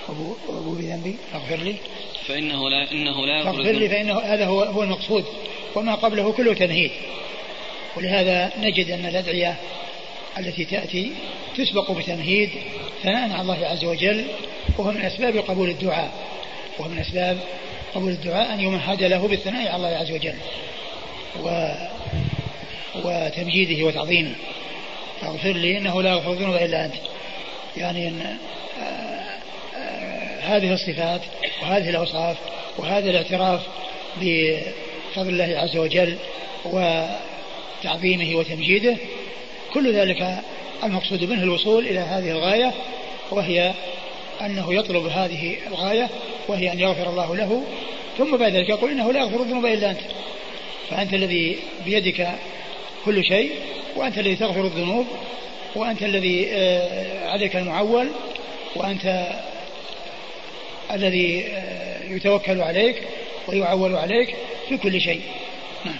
أبو, 0.10 0.36
أبو 0.50 0.72
بذنبي. 0.72 1.16
فاغفر 1.34 1.56
لي. 1.56 1.76
فإنه 2.28 2.70
لا 2.70 2.92
إنه 2.92 3.26
لا 3.26 3.44
فاغفر 3.44 3.72
لي 3.72 3.90
فإنه 3.90 4.20
هذا 4.20 4.46
هو 4.46 4.64
هو 4.64 4.84
المقصود. 4.84 5.26
وما 5.76 5.96
قبله 5.96 6.32
كله 6.32 6.54
تنهيد. 6.54 6.92
ولهذا 7.98 8.52
نجد 8.60 8.92
أن 8.92 9.06
الأدعية 9.06 9.56
التي 10.38 10.66
تأتي 10.66 11.12
تسبق 11.58 11.92
بتمهيد 11.92 12.50
ثناء 13.04 13.32
على 13.32 13.42
الله 13.42 13.68
عز 13.68 13.86
وجل 13.86 14.26
وهو 14.78 14.92
من 14.92 15.02
أسباب 15.02 15.38
قبول 15.38 15.70
الدعاء. 15.70 16.12
وهو 16.80 16.90
من 16.90 17.00
أسباب 17.00 17.40
قبول 17.96 18.12
الدعاء 18.12 18.54
أن 18.54 18.60
يمهد 18.60 19.04
له 19.04 19.28
بالثناء 19.28 19.68
على 19.68 19.76
الله 19.76 19.98
عز 19.98 20.12
وجل. 20.12 20.36
و 21.44 21.50
وتمجيده 23.06 23.86
وتعظيمه. 23.86 24.36
فاغفر 25.22 25.52
لي 25.52 25.78
إنه 25.78 26.02
لا 26.02 26.10
يغفر 26.10 26.32
الذنوب 26.32 26.56
إلا 26.56 26.86
أنت. 26.86 26.96
يعني 27.78 28.08
أن 28.08 28.38
هذه 30.42 30.74
الصفات 30.74 31.22
وهذه 31.62 31.90
الأوصاف 31.90 32.38
وهذا 32.78 33.10
الاعتراف 33.10 33.62
بفضل 34.22 35.30
الله 35.30 35.60
عز 35.60 35.78
وجل 35.78 36.18
وتعظيمه 36.66 38.36
وتمجيده 38.36 38.98
كل 39.74 39.94
ذلك 39.94 40.38
المقصود 40.84 41.24
منه 41.24 41.44
الوصول 41.44 41.88
إلى 41.88 42.00
هذه 42.00 42.32
الغاية 42.32 42.74
وهي 43.32 43.74
أنه 44.42 44.74
يطلب 44.74 45.06
هذه 45.06 45.56
الغاية 45.68 46.10
وهي 46.48 46.72
أن 46.72 46.80
يغفر 46.80 47.10
الله 47.10 47.36
له 47.36 47.64
ثم 48.18 48.38
بعد 48.38 48.56
ذلك 48.56 48.70
يقول 48.70 48.92
إنه 48.92 49.14
لا 49.14 49.20
يغفر 49.20 49.42
الذنوب 49.42 49.66
إلا 49.66 49.92
أنت. 49.92 50.00
فأنت 50.90 51.14
الذي 51.14 51.60
بيدك 51.86 52.28
كل 53.06 53.24
شيء 53.24 53.52
وأنت 53.96 54.18
الذي 54.18 54.36
تغفر 54.36 54.66
الذنوب 54.66 55.08
وأنت 55.76 56.04
الذي 56.04 56.48
آه، 56.52 57.30
عليك 57.30 57.56
المعول 57.56 58.10
وأنت 58.76 59.28
الذي 60.92 61.46
آه، 61.46 62.04
يتوكل 62.14 62.62
عليك 62.62 63.04
ويعول 63.48 63.96
عليك 63.96 64.36
في 64.70 64.78
كل 64.78 65.02
شيء. 65.02 65.22
نعم. 65.86 65.96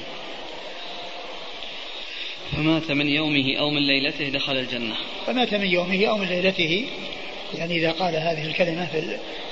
فمات 2.52 2.92
من 2.92 3.08
يومه 3.08 3.56
أو 3.60 3.70
من 3.70 3.82
ليلته 3.88 4.30
دخل 4.30 4.58
الجنة. 4.58 4.96
فمات 5.28 5.54
من 5.54 5.68
يومه 5.68 6.06
أو 6.06 6.18
من 6.18 6.28
ليلته 6.28 6.86
يعني 7.58 7.78
إذا 7.78 7.92
قال 7.92 8.16
هذه 8.16 8.46
الكلمة 8.46 8.86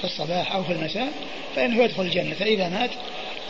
في 0.01 0.03
الصباح 0.03 0.55
أو 0.55 0.63
في 0.63 0.73
المساء 0.73 1.13
فإنه 1.55 1.83
يدخل 1.83 2.03
الجنة. 2.03 2.33
فإذا 2.33 2.69
مات 2.69 2.91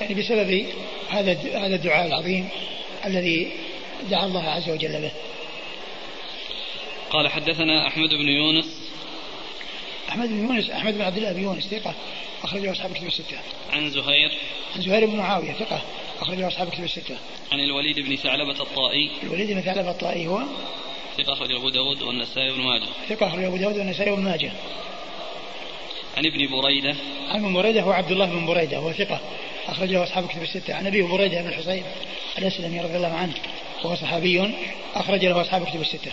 يعني 0.01 0.13
بسبب 0.13 0.65
هذا 1.09 1.37
هذا 1.53 1.75
الدعاء 1.75 2.07
العظيم 2.07 2.47
الذي 3.05 3.51
دعا 4.09 4.25
الله 4.25 4.43
عز 4.43 4.69
وجل 4.69 5.01
به 5.01 5.11
قال 7.09 7.27
حدثنا 7.27 7.87
أحمد 7.87 8.09
بن 8.09 8.29
يونس 8.29 8.65
أحمد 10.09 10.29
بن 10.29 10.47
يونس 10.47 10.69
أحمد 10.69 10.93
بن 10.93 11.01
عبد 11.01 11.17
الله 11.17 11.31
بن 11.31 11.43
يونس 11.43 11.67
ثقة 11.67 11.93
أخرجه 12.43 12.71
أصحاب 12.71 12.93
كتب 12.93 13.07
الستة. 13.07 13.37
عن 13.73 13.89
زهير 13.89 14.31
عن 14.75 14.81
زهير 14.81 15.05
بن 15.05 15.15
معاوية 15.15 15.53
ثقة 15.53 15.81
أخرجه 16.21 16.47
أصحاب 16.47 16.69
كتب 16.69 16.83
الستة. 16.83 17.17
عن 17.51 17.59
الوليد 17.59 17.99
بن 17.99 18.15
ثعلبة 18.15 18.61
الطائي. 18.61 19.11
الوليد 19.23 19.51
بن 19.51 19.61
ثعلبة 19.61 19.91
الطائي 19.91 20.27
هو 20.27 20.43
ثقة 21.17 21.33
أخرجه 21.33 21.57
أبو 21.57 21.69
داود 21.69 22.01
والنسائي 22.01 22.51
بن 22.51 22.61
ماجه. 22.61 22.87
ثقة 23.09 23.27
أخرجه 23.27 23.47
أبو 23.47 23.57
داود 23.57 23.77
والنسائي 23.77 24.15
بن 24.15 24.23
ماجه. 24.23 24.51
عن 26.17 26.25
ابن 26.25 26.47
بريدة. 26.47 26.95
عن 27.29 27.45
ابن 27.45 27.53
بريدة 27.53 27.81
هو 27.81 27.91
عبد 27.91 28.11
الله 28.11 28.25
بن 28.25 28.45
بريدة 28.45 28.77
هو 28.77 28.91
ثقة 28.91 29.19
أخرجه 29.67 30.03
أصحاب 30.03 30.27
كتب 30.27 30.41
الستة. 30.41 30.73
عن 30.73 30.87
أبيه 30.87 31.03
بريدة 31.03 31.41
بن 31.41 31.47
الحصين 31.47 31.83
الأسلمي 32.37 32.79
رضي 32.79 32.95
الله 32.95 33.13
عنه 33.13 33.33
وهو 33.83 33.95
صحابي 33.95 34.53
أخرج 34.95 35.25
له 35.25 35.41
أصحاب 35.41 35.65
كتب 35.65 35.81
الستة. 35.81 36.11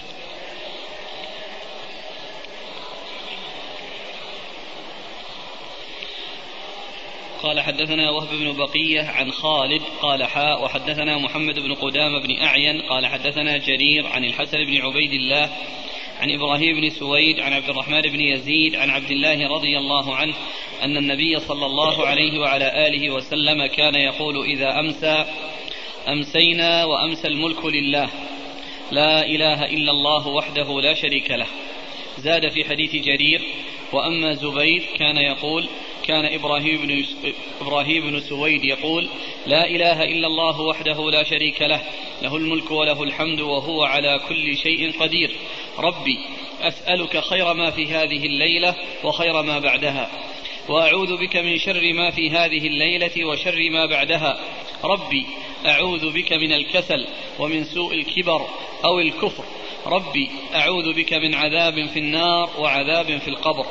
قال 7.43 7.61
حدثنا 7.61 8.11
وهب 8.11 8.29
بن 8.29 8.53
بقية 8.53 9.03
عن 9.03 9.33
خالد 9.33 9.83
قال 10.03 10.25
حاء 10.25 10.65
وحدثنا 10.65 11.19
محمد 11.19 11.59
بن 11.59 11.75
قدامة 11.75 12.21
بن 12.21 12.43
أعين 12.43 12.83
قال 12.83 13.07
حدثنا 13.07 13.57
جرير 13.57 14.07
عن 14.07 14.25
الحسن 14.25 14.65
بن 14.65 14.77
عبيد 14.77 15.13
الله 15.13 15.51
عن 16.23 16.31
إبراهيم 16.31 16.81
بن 16.81 16.91
سويد 16.91 17.41
عن 17.41 17.53
عبد 17.53 17.69
الرحمن 17.69 18.01
بن 18.01 18.21
يزيد 18.21 18.77
عن 18.77 18.91
عبد 18.91 19.11
الله 19.11 19.49
رضي 19.49 19.79
الله 19.79 20.15
عنه 20.17 20.35
أن 20.83 20.97
النبي 20.97 21.41
صلى 21.41 21.67
الله 21.67 22.07
عليه 22.07 22.39
وعلى 22.39 22.89
آله 22.89 23.11
وسلم 23.11 23.67
كان 23.67 23.95
يقول 23.95 24.45
إذا 24.45 24.81
أمسى 24.81 25.25
أمسينا 26.09 26.85
وأمسى 26.85 27.29
الملك 27.29 27.65
لله 27.65 28.11
لا 28.91 29.27
إله 29.27 29.65
إلا 29.65 29.91
الله 29.91 30.29
وحده 30.29 30.81
لا 30.81 30.95
شريك 30.95 31.31
له. 31.31 31.47
زاد 32.19 32.49
في 32.49 32.65
حديث 32.65 32.97
جرير 32.97 33.43
وأما 33.93 34.35
زبيد 34.35 34.83
كان 34.99 35.17
يقول 35.17 35.69
كان 36.03 36.25
إبراهيم 36.25 36.87
بن, 36.87 37.05
إبراهيم 37.61 38.11
بن 38.11 38.21
سويد 38.21 38.65
يقول 38.65 39.09
لا 39.47 39.67
إله 39.67 40.05
إلا 40.05 40.27
الله 40.27 40.61
وحده 40.61 41.11
لا 41.11 41.23
شريك 41.23 41.63
له. 41.63 41.81
له 42.23 42.37
الملك 42.37 42.71
وله 42.71 43.03
الحمد 43.03 43.41
وهو 43.41 43.85
على 43.85 44.21
كل 44.29 44.57
شيء 44.57 44.93
قدير. 45.01 45.31
ربي 45.79 46.19
أسألك 46.61 47.21
خير 47.25 47.55
ما 47.55 47.71
في 47.71 47.87
هذه 47.87 48.27
الليلة 48.27 48.75
وخير 49.05 49.43
ما 49.43 49.59
بعدها. 49.59 50.11
وأعوذ 50.69 51.17
بك 51.17 51.37
من 51.37 51.59
شر 51.59 51.93
ما 51.93 52.11
في 52.11 52.31
هذه 52.31 52.67
الليلة 52.67 53.25
وشر 53.27 53.71
ما 53.71 53.87
بعدها. 53.87 54.41
ربي 54.85 55.27
أعوذ 55.67 56.13
بك 56.13 56.33
من 56.33 56.53
الكسل 56.53 57.07
ومن 57.39 57.65
سوء 57.65 57.95
الكبر 57.95 58.47
أو 58.85 59.01
الكفر. 59.01 59.45
ربي 59.87 60.31
أعوذ 60.55 60.93
بك 60.93 61.13
من 61.13 61.35
عذاب 61.35 61.87
في 61.87 61.99
النار 61.99 62.51
وعذاب 62.59 63.19
في 63.19 63.29
القبر. 63.29 63.67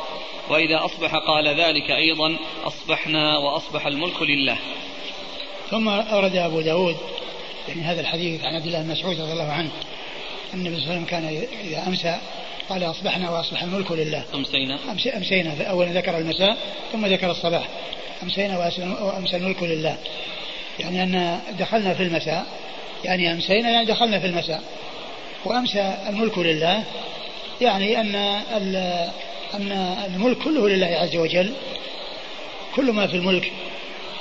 وإذا 0.50 0.86
أصبح 0.86 1.16
قال 1.16 1.48
ذلك 1.48 1.92
أيضا 1.92 2.38
أصبحنا 2.64 3.38
وأصبح 3.38 3.86
الملك 3.86 4.22
لله. 4.22 4.58
ثم 5.72 5.90
أورد 5.90 6.36
أبو 6.36 6.62
داود 6.62 6.98
يعني 7.68 7.82
هذا 7.82 8.02
الحديث 8.02 8.44
عن 8.44 8.56
عبد 8.56 8.66
الله 8.66 8.82
بن 8.82 8.92
مسعود 8.92 9.22
رضي 9.22 9.32
الله 9.32 9.52
عنه 9.52 9.70
النبي 10.54 10.76
صلى 10.76 10.84
الله 10.84 10.92
عليه 10.92 11.02
وسلم 11.02 11.06
كان 11.06 11.48
إذا 11.64 11.88
أمسى 11.88 12.18
قال 12.70 12.84
أصبحنا 12.84 13.30
وأصبح 13.30 13.64
الملك 13.64 13.92
لله. 13.92 14.24
أمسينا. 14.34 14.80
أمسينا 15.18 15.64
أولا 15.64 15.92
ذكر 15.92 16.18
المساء 16.18 16.58
ثم 16.92 17.06
ذكر 17.06 17.32
الصباح. 17.32 17.68
أمسينا 18.24 18.58
وأمسى 19.02 19.38
الملك 19.38 19.64
لله. 19.64 19.98
يعني 20.80 21.04
أن 21.04 21.40
دخلنا 21.60 21.94
في 21.94 22.04
المساء 22.04 22.46
يعني 23.04 23.32
أمسينا 23.32 23.70
يعني 23.70 23.86
دخلنا 23.86 24.20
في 24.20 24.28
المساء. 24.28 24.64
وأمسى 25.46 25.98
الملك 26.10 26.38
لله 26.38 26.84
يعني 27.62 28.02
أن 28.02 28.16
أن 29.54 29.72
الملك 30.16 30.38
كله 30.38 30.70
لله 30.70 30.88
عز 30.88 31.16
وجل 31.16 31.54
كل 32.76 32.92
ما 32.92 33.08
في 33.08 33.16
الملك 33.16 33.52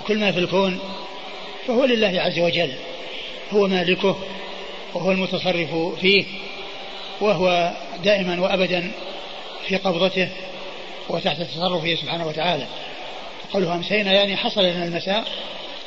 وكل 0.01 0.19
ما 0.19 0.33
في 0.33 0.39
الكون 0.39 0.79
فهو 1.67 1.85
لله 1.85 2.21
عز 2.21 2.39
وجل 2.39 2.73
هو 3.53 3.69
مالكه 3.69 4.17
وهو 4.95 5.11
المتصرف 5.11 5.75
فيه 6.01 6.25
وهو 7.21 7.73
دائما 8.05 8.41
وابدا 8.41 8.91
في 9.69 9.77
قبضته 9.77 10.29
وتحت 11.09 11.43
تصرفه 11.43 11.95
سبحانه 11.95 12.27
وتعالى. 12.27 12.67
قوله 13.53 13.75
امسينا 13.75 14.13
يعني 14.13 14.37
حصل 14.37 14.65
لنا 14.65 14.85
المساء 14.85 15.25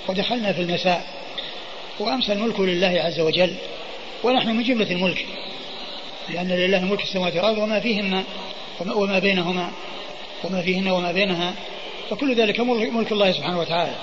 ودخلنا 0.08 0.54
في 0.54 0.62
المساء 0.62 1.06
وأمسى 2.00 2.34
الملك 2.34 2.60
لله 2.60 3.02
عز 3.02 3.20
وجل 3.20 3.56
ونحن 4.24 4.50
من 4.50 4.64
جملة 4.64 4.92
الملك 4.92 5.26
لأن 6.30 6.48
لله 6.48 6.80
ملك 6.80 7.04
السماوات 7.04 7.36
والأرض 7.36 7.58
وما 7.58 7.80
فيهن 7.80 8.24
وما 8.80 9.20
بينهما 9.20 9.72
وما 10.44 10.62
فيهن 10.62 10.88
وما 10.88 11.12
بينها 11.12 11.54
فكل 12.10 12.36
ذلك 12.36 12.60
ملك 12.60 13.12
الله 13.12 13.32
سبحانه 13.32 13.60
وتعالى. 13.60 13.96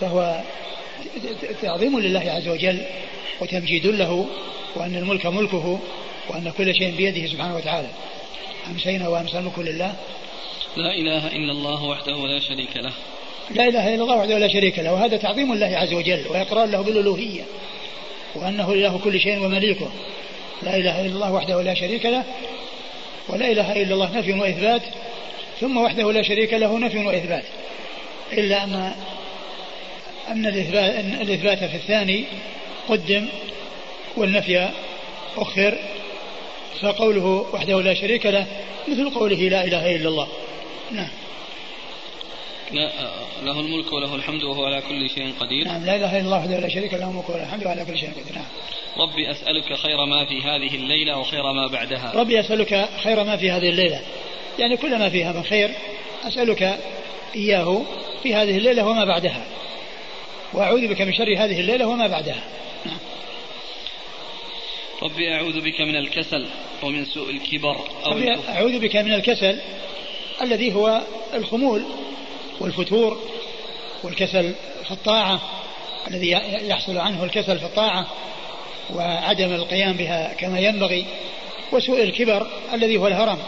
فهو 0.00 0.40
تعظيم 1.62 1.98
لله 1.98 2.20
عز 2.30 2.48
وجل 2.48 2.82
وتمجيد 3.40 3.86
له 3.86 4.26
وأن 4.76 4.96
الملك 4.96 5.26
ملكه 5.26 5.78
وأن 6.28 6.52
كل 6.58 6.74
شيء 6.74 6.96
بيده 6.96 7.26
سبحانه 7.26 7.56
وتعالى. 7.56 7.88
أمسينا 8.70 9.08
وأمسى 9.08 9.38
الملك 9.38 9.58
لله. 9.58 9.94
لا 10.76 10.94
إله 10.94 11.26
إلا 11.26 11.52
الله 11.52 11.84
وحده 11.84 12.26
لا 12.26 12.40
شريك 12.40 12.76
له. 12.76 12.92
لا 13.50 13.68
إله 13.68 13.94
إلا 13.94 14.02
الله 14.02 14.16
وحده 14.16 14.38
لا 14.38 14.48
شريك 14.48 14.78
له. 14.78 14.92
وهذا 14.92 15.16
تعظيم 15.16 15.52
الله 15.52 15.66
عز 15.66 15.92
وجل 15.92 16.24
وإقرار 16.28 16.66
له 16.66 16.80
بالألوهية 16.82 17.42
وأنه 18.34 18.72
إله 18.72 18.98
كل 19.04 19.20
شيء 19.20 19.44
ومليكه. 19.44 19.90
لا 20.62 20.76
إله 20.76 21.00
إلا 21.00 21.14
الله 21.14 21.32
وحده 21.32 21.62
لا 21.62 21.74
شريك 21.74 22.06
له. 22.06 22.24
ولا 23.28 23.50
إله 23.50 23.82
إلا 23.82 23.94
الله 23.94 24.18
نفي 24.18 24.32
وإثبات 24.32 24.82
ثم 25.60 25.76
وحده 25.76 26.12
لا 26.12 26.22
شريك 26.22 26.54
له 26.54 26.78
نفي 26.78 26.98
وإثبات. 26.98 27.44
إلا 28.32 28.64
أن 28.64 28.94
أن 30.28 30.46
الإثبات, 30.46 30.94
أن 30.94 31.18
الإثبات 31.20 31.58
في 31.58 31.76
الثاني 31.76 32.24
قدم 32.88 33.28
والنفي 34.16 34.68
أخر 35.36 35.78
فقوله 36.80 37.46
وحده 37.52 37.80
لا 37.80 37.94
شريك 37.94 38.26
له 38.26 38.46
مثل 38.88 39.10
قوله 39.10 39.36
لا 39.36 39.64
إله 39.64 39.96
إلا 39.96 40.08
الله. 40.08 40.28
نعم. 40.90 41.08
له 43.42 43.60
الملك 43.60 43.92
وله 43.92 44.14
الحمد 44.14 44.44
وهو 44.44 44.64
على 44.64 44.82
كل 44.88 45.10
شيء 45.10 45.32
قدير. 45.40 45.64
نعم 45.64 45.84
لا 45.84 45.96
إله 45.96 46.18
إلا 46.18 46.24
الله 46.24 46.38
وحده 46.38 46.58
لا 46.60 46.68
شريك 46.68 46.94
له 46.94 47.10
الملك 47.10 47.30
وله 47.30 47.42
الحمد 47.42 47.66
وعلى 47.66 47.84
كل 47.84 47.98
شيء 47.98 48.10
قدير. 48.10 48.34
نعم. 48.34 48.44
ربي 48.98 49.30
أسألك 49.30 49.74
خير 49.74 50.04
ما 50.04 50.24
في 50.24 50.42
هذه 50.42 50.74
الليلة 50.74 51.18
وخير 51.18 51.52
ما 51.52 51.66
بعدها. 51.66 52.12
ربي 52.14 52.40
أسألك 52.40 52.88
خير 53.02 53.24
ما 53.24 53.36
في 53.36 53.50
هذه 53.50 53.68
الليلة. 53.68 54.00
يعني 54.58 54.76
كل 54.76 54.98
ما 54.98 55.08
فيها 55.08 55.32
من 55.32 55.42
خير 55.42 55.70
أسألك 56.24 56.78
إياه 57.34 57.82
في 58.22 58.34
هذه 58.34 58.58
الليلة 58.58 58.86
وما 58.86 59.04
بعدها. 59.04 59.46
وأعوذ 60.52 60.88
بك 60.88 61.00
من 61.00 61.14
شر 61.14 61.34
هذه 61.38 61.60
الليلة 61.60 61.86
وما 61.86 62.06
بعدها. 62.06 62.42
نعم. 62.86 62.98
ربي 65.02 65.34
أعوذ 65.34 65.60
بك 65.60 65.80
من 65.80 65.96
الكسل 65.96 66.46
ومن 66.82 67.04
سوء 67.04 67.30
الكبر 67.30 67.76
أو 68.06 68.12
ربي 68.12 68.36
أعوذ 68.48 68.78
بك 68.78 68.96
من 68.96 69.12
الكسل 69.12 69.58
الذي 70.42 70.74
هو 70.74 71.02
الخمول 71.34 71.82
والفتور 72.60 73.20
والكسل 74.02 74.54
في 74.84 74.90
الطاعة 74.90 75.40
الذي 76.08 76.30
يحصل 76.68 76.98
عنه 76.98 77.24
الكسل 77.24 77.58
في 77.58 77.64
الطاعة 77.64 78.06
وعدم 78.94 79.52
القيام 79.52 79.92
بها 79.92 80.34
كما 80.34 80.60
ينبغي 80.60 81.06
وسوء 81.72 82.02
الكبر 82.02 82.46
الذي 82.72 82.96
هو 82.96 83.06
الهرم 83.06 83.38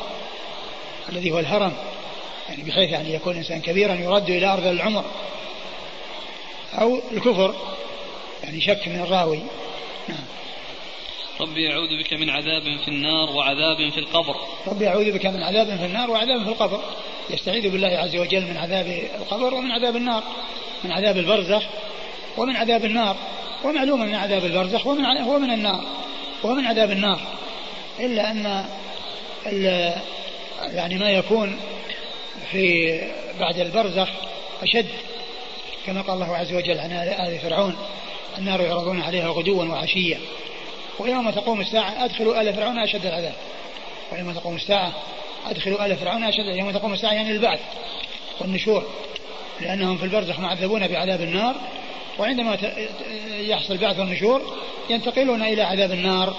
الذي 1.08 1.30
هو 1.30 1.38
الهرم 1.38 1.72
يعني 2.48 2.62
بحيث 2.62 2.90
يعني 2.90 3.14
يكون 3.14 3.36
إنسان 3.36 3.60
كبيرا 3.60 3.94
يرد 3.94 4.30
إلى 4.30 4.46
أرض 4.52 4.66
العمر. 4.66 5.04
أو 6.74 7.00
الكفر 7.12 7.54
يعني 8.44 8.60
شك 8.60 8.88
من 8.88 9.00
الراوي. 9.00 9.38
نعم. 10.08 10.24
ربي 11.40 11.72
أعوذ 11.72 12.02
بك 12.02 12.12
من 12.12 12.30
عذاب 12.30 12.62
في 12.62 12.88
النار 12.88 13.30
وعذاب 13.30 13.90
في 13.90 13.98
القبر. 13.98 14.36
ربي 14.66 14.88
أعوذ 14.88 15.12
بك 15.12 15.26
من 15.26 15.42
عذاب 15.42 15.66
في 15.76 15.86
النار 15.86 16.10
وعذاب 16.10 16.42
في 16.42 16.48
القبر. 16.48 16.80
يستعيذ 17.30 17.70
بالله 17.70 17.88
عز 17.88 18.16
وجل 18.16 18.42
من 18.42 18.56
عذاب 18.56 19.08
القبر 19.20 19.54
ومن 19.54 19.70
عذاب 19.70 19.96
النار 19.96 20.22
من 20.84 20.92
عذاب 20.92 21.18
البرزخ 21.18 21.62
ومن 22.36 22.56
عذاب 22.56 22.84
النار 22.84 23.16
ومعلوم 23.64 24.00
من 24.00 24.14
عذاب 24.14 24.44
البرزخ 24.44 24.86
ومن 24.86 25.04
هو 25.04 25.38
من 25.38 25.50
النار 25.50 25.84
ومن 26.42 26.66
عذاب 26.66 26.90
النار. 26.90 27.20
إلا 28.00 28.30
أن 28.30 28.64
يعني 30.72 30.98
ما 30.98 31.10
يكون 31.10 31.60
في 32.50 33.00
بعد 33.40 33.58
البرزخ 33.58 34.08
أشد 34.62 34.86
كما 35.86 36.02
قال 36.02 36.14
الله 36.14 36.36
عز 36.36 36.52
وجل 36.52 36.78
عن 36.78 36.92
آل 36.92 37.38
فرعون 37.38 37.76
النار 38.38 38.60
يعرضون 38.60 39.00
عليها 39.00 39.28
غدوا 39.28 39.64
وعشيا 39.64 40.20
ويوم 40.98 41.30
تقوم 41.30 41.60
الساعة 41.60 42.04
أدخلوا 42.04 42.40
آل 42.40 42.54
فرعون 42.54 42.78
أشد 42.78 43.06
العذاب 43.06 43.34
ويوم 44.12 44.32
تقوم 44.32 44.56
الساعة 44.56 44.92
أدخلوا 45.46 45.86
آل 45.86 45.96
فرعون 45.96 46.24
أشد 46.24 46.46
يوم 46.46 46.70
تقوم 46.70 46.92
الساعة 46.92 47.12
يعني 47.12 47.30
البعث 47.30 47.60
والنشور 48.40 48.86
لأنهم 49.60 49.96
في 49.98 50.04
البرزخ 50.04 50.38
معذبون 50.38 50.88
بعذاب 50.88 51.20
النار 51.20 51.54
وعندما 52.18 52.58
يحصل 53.30 53.76
بعث 53.76 54.00
النشور 54.00 54.56
ينتقلون 54.90 55.42
إلى 55.42 55.62
عذاب 55.62 55.92
النار 55.92 56.36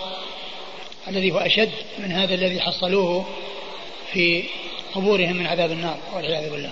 الذي 1.07 1.31
هو 1.31 1.37
أشد 1.37 1.71
من 1.99 2.11
هذا 2.11 2.33
الذي 2.35 2.61
حصلوه 2.61 3.25
في 4.13 4.43
قبورهم 4.95 5.35
من 5.35 5.47
عذاب 5.47 5.71
النار 5.71 5.97
والعياذ 6.13 6.51
بالله. 6.51 6.71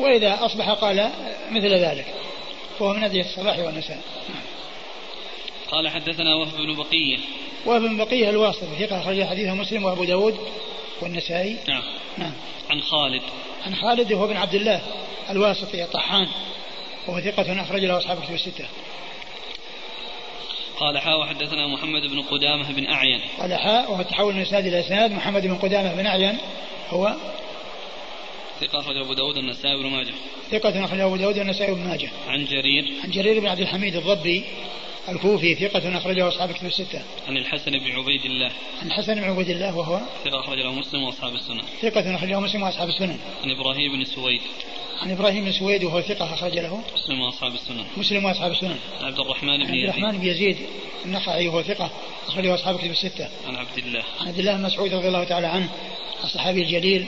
وإذا 0.00 0.38
أصبح 0.44 0.70
قال 0.70 1.10
مثل 1.50 1.74
ذلك 1.74 2.06
وهو 2.80 2.94
من 2.94 3.04
أدعية 3.04 3.24
الصباح 3.24 3.58
والمساء. 3.58 4.00
قال 5.70 5.88
حدثنا 5.88 6.34
وهب 6.34 6.56
بن 6.56 6.74
بقية. 6.74 7.18
وهب 7.66 7.80
بن 7.80 7.96
بقية 7.96 8.30
الواسطي 8.30 8.66
ثقة 8.78 9.00
أخرج 9.00 9.24
حديثه 9.24 9.54
مسلم 9.54 9.84
وأبو 9.84 10.04
داود. 10.04 10.38
والنسائي؟ 11.02 11.56
نعم. 11.68 11.82
نعم. 12.18 12.32
عن 12.70 12.80
خالد. 12.80 13.22
عن 13.66 13.74
خالد 13.74 14.12
وهو 14.12 14.26
بن 14.26 14.36
عبد 14.36 14.54
الله 14.54 14.80
الواسطي 15.30 15.84
الطحان 15.84 16.28
وهو 17.06 17.20
ثقة 17.20 17.62
أخرج 17.62 17.84
له 17.84 17.98
أصحاب 17.98 18.22
كتب 18.22 18.34
الستة. 18.34 18.64
قال 20.80 20.98
حاء 20.98 21.20
وحدثنا 21.20 21.66
محمد 21.66 22.02
بن 22.02 22.22
قدامة 22.22 22.72
بن 22.72 22.90
أعين. 22.90 23.20
قال 23.40 23.54
حاء 23.54 23.92
وهو 23.92 24.02
تحول 24.02 24.34
من 24.34 24.40
إسناد 24.40 24.66
إلى 24.66 24.80
إسناد. 24.80 25.12
محمد 25.12 25.46
بن 25.46 25.54
قدامة 25.54 25.94
بن 25.94 26.06
أعين 26.06 26.38
هو 26.90 27.14
ثقة 28.60 28.80
أخرج 28.80 28.96
أبو 28.96 29.12
داود 29.12 29.36
النسائي 29.36 29.76
بن 29.76 29.86
ماجه. 29.86 30.14
ثقة 30.50 30.84
أخرج 30.84 31.00
أبو 31.00 31.16
داود 31.16 31.38
النسائي 31.38 31.74
بن 31.74 31.88
ماجه. 31.88 32.10
عن 32.28 32.44
جرير. 32.44 32.92
عن 33.04 33.10
جرير 33.10 33.40
بن 33.40 33.46
عبد 33.46 33.60
الحميد 33.60 33.96
الضبي 33.96 34.44
الكوفي 35.08 35.54
ثقة 35.54 35.98
أخرجه 35.98 36.28
أصحاب 36.28 36.52
كتب 36.52 36.66
الستة. 36.66 37.02
عن 37.28 37.36
الحسن 37.36 37.70
بن 37.70 37.92
عبيد 37.92 38.24
الله. 38.24 38.50
عن 38.80 38.86
الحسن 38.86 39.14
بن 39.14 39.24
عبيد 39.24 39.50
الله 39.50 39.76
وهو 39.76 40.00
ثقة 40.24 40.40
أخرجه 40.40 40.70
مسلم 40.70 41.02
وأصحاب 41.02 41.34
السنن. 41.34 41.62
ثقة 41.82 42.14
أخرجه 42.14 42.40
مسلم 42.40 42.62
وأصحاب 42.62 42.88
السنن. 42.88 43.18
عن 43.44 43.50
إبراهيم 43.50 43.92
بن 43.92 44.04
سويد. 44.04 44.40
عن 45.00 45.10
إبراهيم 45.10 45.44
بن 45.44 45.52
سويد 45.52 45.84
وهو 45.84 46.00
ثقة 46.00 46.34
أخرج 46.34 46.58
له 46.58 46.82
مسلم 46.94 47.20
وأصحاب 47.20 47.54
السنن. 47.54 47.84
مسلم 47.96 48.24
وأصحاب 48.24 48.52
السنن. 48.52 48.78
عن 49.00 49.04
عبد 49.04 49.20
الرحمن 49.20 49.56
بن 49.56 49.74
يزيد. 49.74 49.88
عبد 49.88 49.98
الرحمن 49.98 50.18
بن 50.18 50.26
يزيد 50.26 50.56
النخعي 51.04 51.48
وهو 51.48 51.62
ثقة 51.62 51.90
أخرجه 52.28 52.54
أصحاب 52.54 52.78
كتب 52.78 52.90
الستة. 52.90 53.28
عن 53.46 53.56
عبد 53.56 53.78
الله. 53.78 54.02
عن 54.20 54.26
عبد 54.28 54.38
الله 54.38 54.56
بن 54.56 54.62
مسعود 54.62 54.94
رضي 54.94 55.08
الله 55.08 55.24
تعالى 55.24 55.46
عنه 55.46 55.68
الصحابي 56.24 56.62
الجليل 56.62 57.06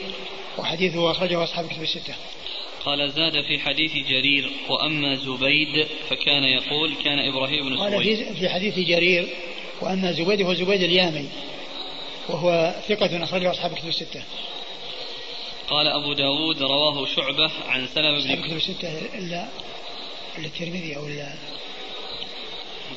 وحديثه 0.59 1.11
أخرجه 1.11 1.45
أصحاب 1.45 1.69
كتب 1.69 1.83
الستة. 1.83 2.15
قال 2.85 3.13
زاد 3.13 3.43
في 3.43 3.59
حديث 3.59 3.93
جرير 3.93 4.51
وأما 4.69 5.15
زبيد 5.15 5.87
فكان 6.11 6.45
يقول 6.45 6.95
كان 7.05 7.19
إبراهيم 7.19 7.69
بن 7.69 7.79
قال 7.79 8.05
في, 8.05 8.35
في 8.35 8.49
حديث 8.49 8.79
جرير 8.79 9.29
وأما 9.81 10.13
زبيد 10.13 10.43
هو 10.43 10.55
زبيد 10.55 10.83
اليامي 10.83 11.29
وهو 12.29 12.75
ثقة 12.89 13.25
أخرجه 13.25 13.51
أصحاب 13.51 13.73
الكتب 13.73 13.89
الستة. 13.89 14.23
قال 15.69 15.87
أبو 15.87 16.13
داود 16.13 16.63
رواه 16.63 17.07
شعبة 17.07 17.51
عن 17.69 17.87
سلمة 17.87 18.11
بن 18.11 18.19
أصحاب 18.19 18.39
الكتب 18.39 18.57
الستة 18.57 19.19
إلا 19.19 19.49
الترمذي 20.39 20.97
أو 20.97 21.07
إلا 21.07 21.35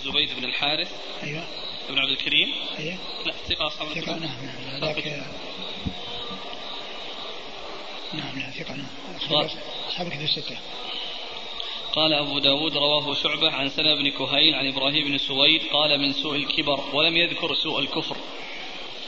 زبيد 0.03 0.29
بن 0.37 0.45
الحارث. 0.45 0.91
أيوه. 1.23 1.43
ابن 1.89 1.99
عبد 1.99 2.11
الكريم. 2.11 2.47
أيوه. 2.79 2.97
لا 3.25 3.33
ثقة 3.49 3.67
أصحاب 3.67 3.87
ثقة 3.87 4.11
نعم 4.11 4.21
نعم 4.21 4.81
ذاك 4.81 5.07
نعم 8.13 8.39
لا 8.39 8.51
ثقة 8.51 8.75
نعم. 8.75 8.87
أصحاب 9.97 10.11
الكتب 10.11 10.23
الستة 10.23 10.55
قال 11.93 12.13
أبو 12.13 12.39
داود 12.39 12.77
رواه 12.77 13.13
شعبة 13.13 13.51
عن 13.51 13.69
سلمة 13.69 13.95
بن 13.95 14.09
كهيل 14.09 14.55
عن 14.55 14.67
إبراهيم 14.67 15.07
بن 15.07 15.17
سويد 15.17 15.61
قال 15.71 15.99
من 15.99 16.13
سوء 16.13 16.35
الكبر 16.35 16.79
ولم 16.93 17.17
يذكر 17.17 17.55
سوء 17.55 17.79
الكفر. 17.79 18.17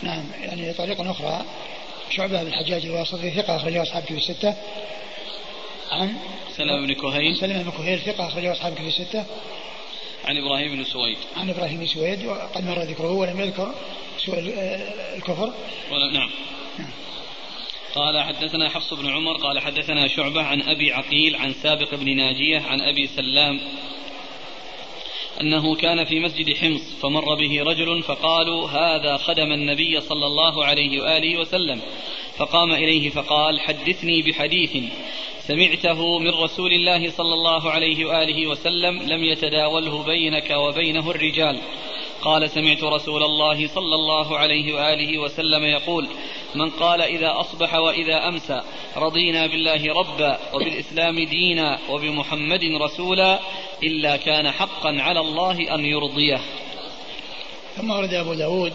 نعم 0.02 0.24
يعني 0.41 0.74
طريقة 0.74 1.11
أخرى. 1.11 1.45
شعبة 2.10 2.44
بن 2.44 2.48
الحجاج 2.48 2.86
الواسطي 2.86 3.32
ثقة 3.32 3.56
أخرجه 3.56 3.82
أصحاب 3.82 4.03
كتب 4.03 4.18
الستة 4.18 4.56
عن 5.91 6.18
سلمة 6.57 6.88
بن 6.88 6.94
كهيل. 6.94 7.36
سلمة 7.36 7.64
بن 7.64 7.72
كهيل 7.72 7.99
ثقة 7.99 8.28
أخرجه 8.28 8.52
أصحاب 8.52 8.74
كتب 8.74 8.88
الستة 8.88 9.26
عن 10.26 10.38
إبراهيم 10.38 10.76
بن 10.76 10.84
سويد. 10.84 11.18
عن 11.38 11.49
إبراهيم 11.49 11.80
بن 11.80 11.88
سويد 11.88 12.26
وقد 12.26 12.66
مر 12.66 12.80
ذكره 12.80 13.11
ولم 13.11 13.40
يذكر 13.40 13.74
سوء 14.18 14.40
الكفر. 15.16 15.53
ولا 15.91 16.11
نعم. 16.14 16.30
نعم. 16.80 16.91
قال 17.95 18.24
حدثنا 18.24 18.70
حفص 18.70 18.94
بن 18.94 19.10
عمر 19.10 19.38
قال 19.38 19.60
حدثنا 19.60 20.07
شعبة 20.07 20.41
عن 20.41 20.61
أبي 20.61 20.94
عقيل 20.94 21.36
عن 21.36 21.53
سابق 21.53 21.95
بن 21.95 22.16
ناجية 22.16 22.60
عن 22.60 22.82
أبي 22.82 23.07
سلام 23.07 23.60
أنه 25.41 25.76
كان 25.76 26.06
في 26.06 26.20
مسجد 26.20 26.56
حمص 26.56 26.95
فمر 27.02 27.36
به 27.36 27.64
رجل 27.64 28.03
فقالوا 28.03 28.70
هذا 28.70 29.18
خدم 29.18 29.52
النبي 29.52 30.02
صلى 30.02 30.26
الله 30.26 30.66
عليه 30.66 31.02
وآله 31.02 31.40
وسلم. 31.40 31.82
فقام 32.38 32.72
إليه 32.72 33.10
فقال 33.10 33.60
حدثني 33.60 34.22
بحديث 34.22 34.78
سمعته 35.40 36.20
من 36.20 36.30
رسول 36.30 36.74
الله 36.74 37.10
صلى 37.10 37.34
الله 37.34 37.72
عليه 37.72 38.06
وآله 38.06 38.48
وسلم 38.48 39.02
لم 39.02 39.24
يتداوله 39.24 40.03
بينك 40.03 40.49
وبينه 40.49 41.11
الرجال. 41.11 41.60
قال 42.21 42.49
سمعت 42.49 42.83
رسول 42.83 43.23
الله 43.23 43.67
صلى 43.67 43.95
الله 43.95 44.37
عليه 44.37 44.73
وآله 44.73 45.17
وسلم 45.17 45.63
يقول 45.63 46.07
من 46.55 46.69
قال 46.69 47.01
إذا 47.01 47.39
أصبح 47.39 47.73
وإذا 47.73 48.27
أمسى 48.27 48.61
رضينا 48.97 49.47
بالله 49.47 49.93
ربا 49.93 50.39
وبالإسلام 50.53 51.19
دينا 51.25 51.79
وبمحمد 51.89 52.63
رسولا 52.63 53.39
إلا 53.83 54.17
كان 54.17 54.51
حقا 54.51 54.95
على 54.99 55.19
الله 55.19 55.75
أن 55.75 55.85
يرضيه. 55.85 56.41
ثم 57.77 57.91
ورد 57.91 58.13
أبو 58.13 58.33
داود 58.33 58.73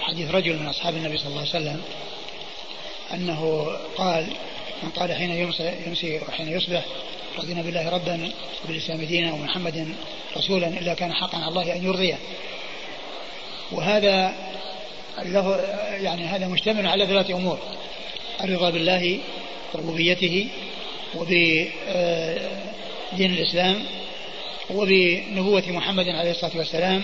حديث 0.00 0.30
رجل 0.30 0.56
من 0.56 0.66
أصحاب 0.66 0.94
النبي 0.94 1.18
صلى 1.18 1.28
الله 1.28 1.40
عليه 1.40 1.50
وسلم 1.50 1.82
أنه 3.14 3.66
قال 3.96 4.26
من 4.82 4.90
قال 4.90 5.12
حين 5.12 5.30
يمسي, 5.30 5.72
يمسي 5.86 6.20
وحين 6.28 6.48
يصبح 6.48 6.84
رضينا 7.38 7.62
بالله 7.62 7.90
ربا 7.90 8.30
وبالإسلام 8.64 9.04
دينا 9.04 9.32
ومحمد 9.32 9.94
رسولا 10.36 10.68
إلا 10.68 10.94
كان 10.94 11.12
حقا 11.12 11.38
على 11.38 11.48
الله 11.48 11.76
أن 11.76 11.84
يرضيه. 11.84 12.18
وهذا 13.72 14.34
له 15.22 15.60
يعني 16.00 16.24
هذا 16.24 16.48
مشتمل 16.48 16.86
على 16.86 17.06
ثلاثة 17.06 17.34
أمور. 17.34 17.58
الرضا 18.44 18.70
بالله 18.70 19.18
ربوبيته 19.74 20.48
وبدين 21.14 21.72
الإسلام 23.20 23.84
وبنبوة 24.70 25.62
محمد 25.68 26.08
عليه 26.08 26.30
الصلاة 26.30 26.56
والسلام. 26.56 27.02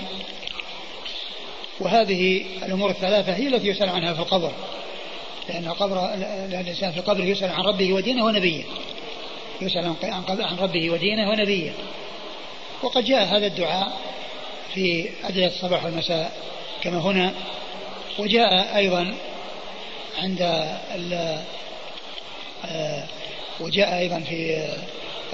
وهذه 1.81 2.45
الأمور 2.62 2.91
الثلاثة 2.91 3.32
هي 3.32 3.49
التي 3.49 3.69
يسأل 3.69 3.89
عنها 3.89 4.15
في 4.15 4.20
القبر. 4.20 4.53
لأن 5.49 5.69
القبر 5.69 6.15
الإنسان 6.61 6.93
في 6.93 6.99
القبر 6.99 7.24
يسأل 7.24 7.51
عن 7.51 7.65
ربه 7.65 7.93
ودينه 7.93 8.24
ونبيه. 8.24 8.62
يسأل 9.61 9.95
عن 10.03 10.57
ربه 10.59 10.91
ودينه 10.91 11.31
ونبيه. 11.31 11.70
وقد 12.82 13.05
جاء 13.05 13.24
هذا 13.24 13.47
الدعاء 13.47 14.01
في 14.74 15.10
أدعية 15.24 15.47
الصباح 15.47 15.84
والمساء 15.84 16.32
كما 16.82 16.98
هنا 16.98 17.34
وجاء 18.18 18.76
أيضا 18.76 19.14
عند 20.18 20.42
آه، 22.64 23.05
وجاء 23.60 23.98
أيضا 23.98 24.20
في 24.20 24.68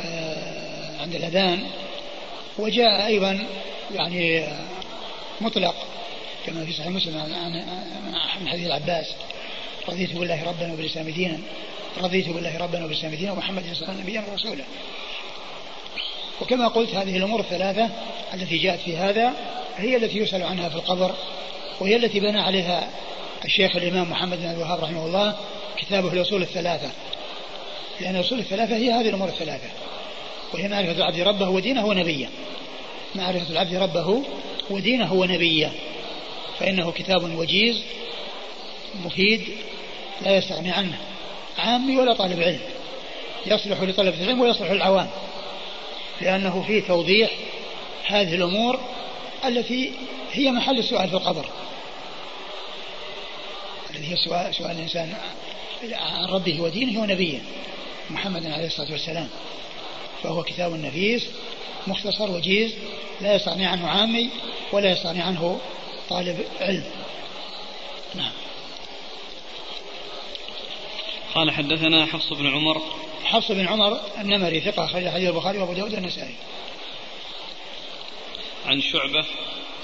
آه، 0.01 1.03
عند 1.03 1.15
الأذان 1.15 1.67
وجاء 2.59 3.07
أيضا 3.07 3.47
يعني 3.95 4.47
مطلق 5.41 5.75
كما 6.47 6.65
في 6.65 6.73
صحيح 6.73 6.89
مسلم 6.89 7.19
عن 8.39 8.49
حديث 8.49 8.67
العباس 8.67 9.07
رضيت 9.89 10.13
بالله 10.13 10.45
ربا 10.45 10.73
وبالإسلام 10.73 11.09
دينا 11.09 11.39
رضيت 11.99 12.29
بالله 12.29 12.59
ربا 12.59 12.85
وبالإسلام 12.85 13.15
دينا 13.15 13.33
ومحمد 13.33 13.63
صلى 13.63 13.73
الله 13.73 13.89
عليه 13.89 13.93
وسلم 13.93 14.01
نبيا 14.01 14.25
ورسولا. 14.33 14.65
وكما 16.41 16.69
قلت 16.69 16.95
هذه 16.95 17.17
الأمور 17.17 17.41
الثلاثة 17.41 17.91
التي 18.35 18.59
جاءت 18.59 18.81
في 18.81 18.97
هذا 18.97 19.33
هي 19.77 19.97
التي 19.97 20.19
يسأل 20.19 20.43
عنها 20.43 20.69
في 20.69 20.75
القبر 20.75 21.15
وهي 21.81 21.97
التي 21.97 22.21
بنى 22.21 22.41
عليها 22.41 22.91
الشيخ 23.45 23.77
الإمام 23.77 24.11
محمد 24.11 24.39
بن 24.39 24.51
الوهاب 24.51 24.85
رحمه 24.85 25.07
الله 25.07 25.37
كتابه 25.77 26.13
الأصول 26.13 26.43
الثلاثة. 26.43 26.91
لأن 28.01 28.17
الأصول 28.17 28.39
الثلاثة 28.39 28.77
هي 28.77 28.91
هذه 28.91 29.09
الأمور 29.09 29.29
الثلاثة. 29.29 29.69
وهي 30.55 30.69
معرفة 30.69 30.93
العبد 30.93 31.21
ربه 31.21 31.49
ودينه 31.49 31.87
ونبيه. 31.87 32.29
معرفة 33.15 33.51
العبد 33.51 33.75
ربه 33.75 34.23
ودينه 34.71 35.13
ونبيه. 35.13 35.73
فإنه 36.59 36.93
كتاب 36.93 37.39
وجيز 37.39 37.83
مفيد 39.05 39.43
لا 40.23 40.37
يستغني 40.37 40.71
عنه. 40.71 40.99
عامي 41.59 41.97
ولا 41.97 42.15
طالب 42.15 42.41
علم. 42.41 42.61
يصلح 43.47 43.83
لطلبة 43.83 44.23
العلم 44.23 44.41
ويصلح 44.41 44.71
للعوام. 44.71 45.09
لأنه 46.21 46.65
فيه 46.67 46.81
توضيح 46.81 47.31
هذه 48.07 48.35
الأمور 48.35 48.81
التي 49.45 49.93
هي 50.33 50.51
محل 50.51 50.79
السؤال 50.79 51.09
في 51.09 51.15
القبر. 51.15 51.47
الذي 53.91 54.13
هي 54.13 54.17
سؤال, 54.17 54.55
سؤال 54.55 54.71
الإنسان 54.71 55.15
عن 55.93 56.25
ربه 56.25 56.61
ودينه 56.61 57.01
ونبيه 57.01 57.39
محمد 58.11 58.47
عليه 58.47 58.67
الصلاة 58.67 58.93
والسلام. 58.93 59.29
فهو 60.23 60.43
كتاب 60.43 60.73
نفيس 60.73 61.29
مختصر 61.87 62.31
وجيز 62.31 62.75
لا 63.21 63.35
يستغني 63.35 63.67
عنه 63.67 63.89
عامي 63.89 64.31
ولا 64.73 64.91
يستغني 64.91 65.23
عنه 65.23 65.61
طالب 66.09 66.45
علم. 66.61 66.85
نعم. 68.15 68.33
قال 71.35 71.51
حدثنا 71.51 72.07
حفص 72.07 72.33
بن 72.33 72.47
عمر 72.47 72.83
حفص 73.27 73.53
بن 73.53 73.67
عمر 73.67 74.01
النمري 74.21 74.61
ثقة 74.61 74.85
أخرج 74.85 75.09
حديث 75.09 75.29
البخاري 75.29 75.59
وأبو 75.59 75.73
داود 75.73 75.95
والنسائي. 75.95 76.35
عن 78.67 78.81
شعبة. 78.81 79.25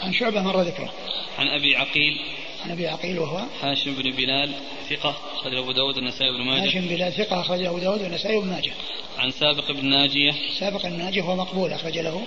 عن 0.02 0.12
شعبة 0.12 0.42
مر 0.42 0.60
ذكره. 0.60 0.92
عن 1.38 1.48
أبي 1.48 1.76
عقيل. 1.76 2.20
عن 2.64 2.70
أبي 2.70 2.88
عقيل 2.88 3.18
وهو 3.18 3.40
هاشم 3.62 3.94
بن 3.94 4.10
بلال 4.10 4.52
ثقة 4.90 5.16
أخرج 5.34 5.54
أبو 5.54 5.72
داود 5.72 5.96
والنسائي 5.96 6.30
بن 6.32 6.42
ماجه. 6.42 6.66
هاشم 6.66 6.80
بلال 6.80 7.12
ثقة 7.12 7.40
أخرج 7.40 7.64
أبو 7.64 7.78
داود 7.78 8.02
والنسائي 8.02 8.40
بن 8.40 8.48
ماجه. 8.48 8.72
عن 9.18 9.30
سابق 9.30 9.72
بن 9.72 9.86
ناجية. 9.86 10.32
سابق 10.58 10.86
الناجية 10.86 11.22
هو 11.22 11.36
مقبول 11.36 11.72
أخرج 11.72 11.98
له. 11.98 12.26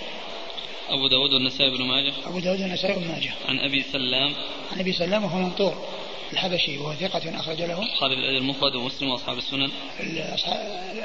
أبو 0.89 1.07
داود 1.07 1.33
والنسائي 1.33 1.69
بن 1.69 1.85
ماجه. 1.85 2.13
أبو 2.25 2.39
داود 2.39 2.61
والنسائي 2.61 2.95
بن 2.95 3.07
ماجه. 3.07 3.33
عن 3.47 3.59
أبي 3.59 3.85
سلام. 3.91 4.33
عن 4.71 4.79
أبي 4.79 4.93
سلام 4.93 5.23
وهو 5.23 5.37
منطور. 5.37 5.85
الحبشي 6.33 6.77
وهو 6.77 6.93
ثقة 6.93 7.39
أخرج 7.39 7.61
له. 7.61 7.81
البخاري 7.81 8.15
في 8.15 8.21
الأدب 8.21 8.37
المفرد 8.37 8.75
ومسلم 8.75 9.09
وأصحاب 9.09 9.37
السنن. 9.37 9.69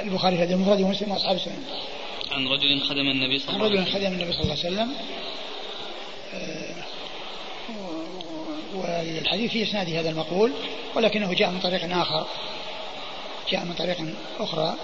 البخاري 0.03 0.37
في 0.37 0.43
الأدب 0.43 0.53
المفرد 0.53 0.81
ومسلم 0.81 1.11
وأصحاب 1.11 1.37
السنن. 1.37 1.65
عن 2.31 2.47
رجل 2.47 2.81
خدم 2.81 3.09
النبي 3.09 3.39
صلى 3.39 3.57
الله 3.57 3.65
عليه 3.65 3.81
وسلم 3.81 3.85
عن 3.85 3.87
رجل 3.87 3.93
خدم 3.93 4.13
النبي 4.13 4.33
صلى 4.33 4.43
الله 4.43 4.57
عليه 4.65 4.75
وسلم. 4.75 4.95
آه، 6.35 6.85
والحديث 8.75 9.51
في 9.53 9.63
إسناد 9.63 9.91
هذا 9.91 10.11
المقول 10.11 10.53
ولكنه 10.95 11.35
جاء 11.35 11.51
من 11.51 11.61
طريق 11.61 11.97
آخر. 11.99 12.27
جاء 13.51 13.65
من 13.65 13.75
طريق 13.75 13.97
أخرى. 14.41 14.75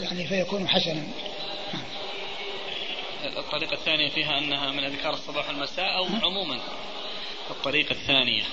يعني 0.00 0.26
فيكون 0.26 0.68
حسنا. 0.68 1.02
الطريقة 3.36 3.72
الثانية 3.72 4.08
فيها 4.08 4.38
أنها 4.38 4.72
من 4.72 4.84
أذكار 4.84 5.14
الصباح 5.14 5.48
والمساء 5.48 5.96
أو 5.96 6.04
عموما. 6.04 6.60
الطريقة 7.50 7.92
الثانية 7.92 8.44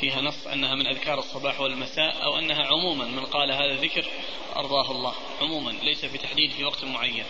فيها 0.00 0.20
نص 0.20 0.46
أنها 0.46 0.74
من 0.74 0.86
أذكار 0.86 1.18
الصباح 1.18 1.60
والمساء 1.60 2.22
أو 2.24 2.38
أنها 2.38 2.66
عموما 2.66 3.04
من 3.04 3.24
قال 3.24 3.52
هذا 3.52 3.72
الذكر 3.72 4.06
أرضاه 4.56 4.90
الله. 4.90 5.14
عموما 5.40 5.70
ليس 5.70 6.04
في 6.04 6.18
تحديد 6.18 6.50
في 6.50 6.64
وقت 6.64 6.84
معين. 6.84 7.24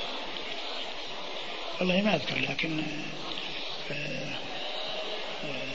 والله 1.81 2.03
ما 2.03 2.15
أذكر 2.15 2.39
لكن 2.39 2.83
آه، 3.91 4.37
آه، 5.45 5.73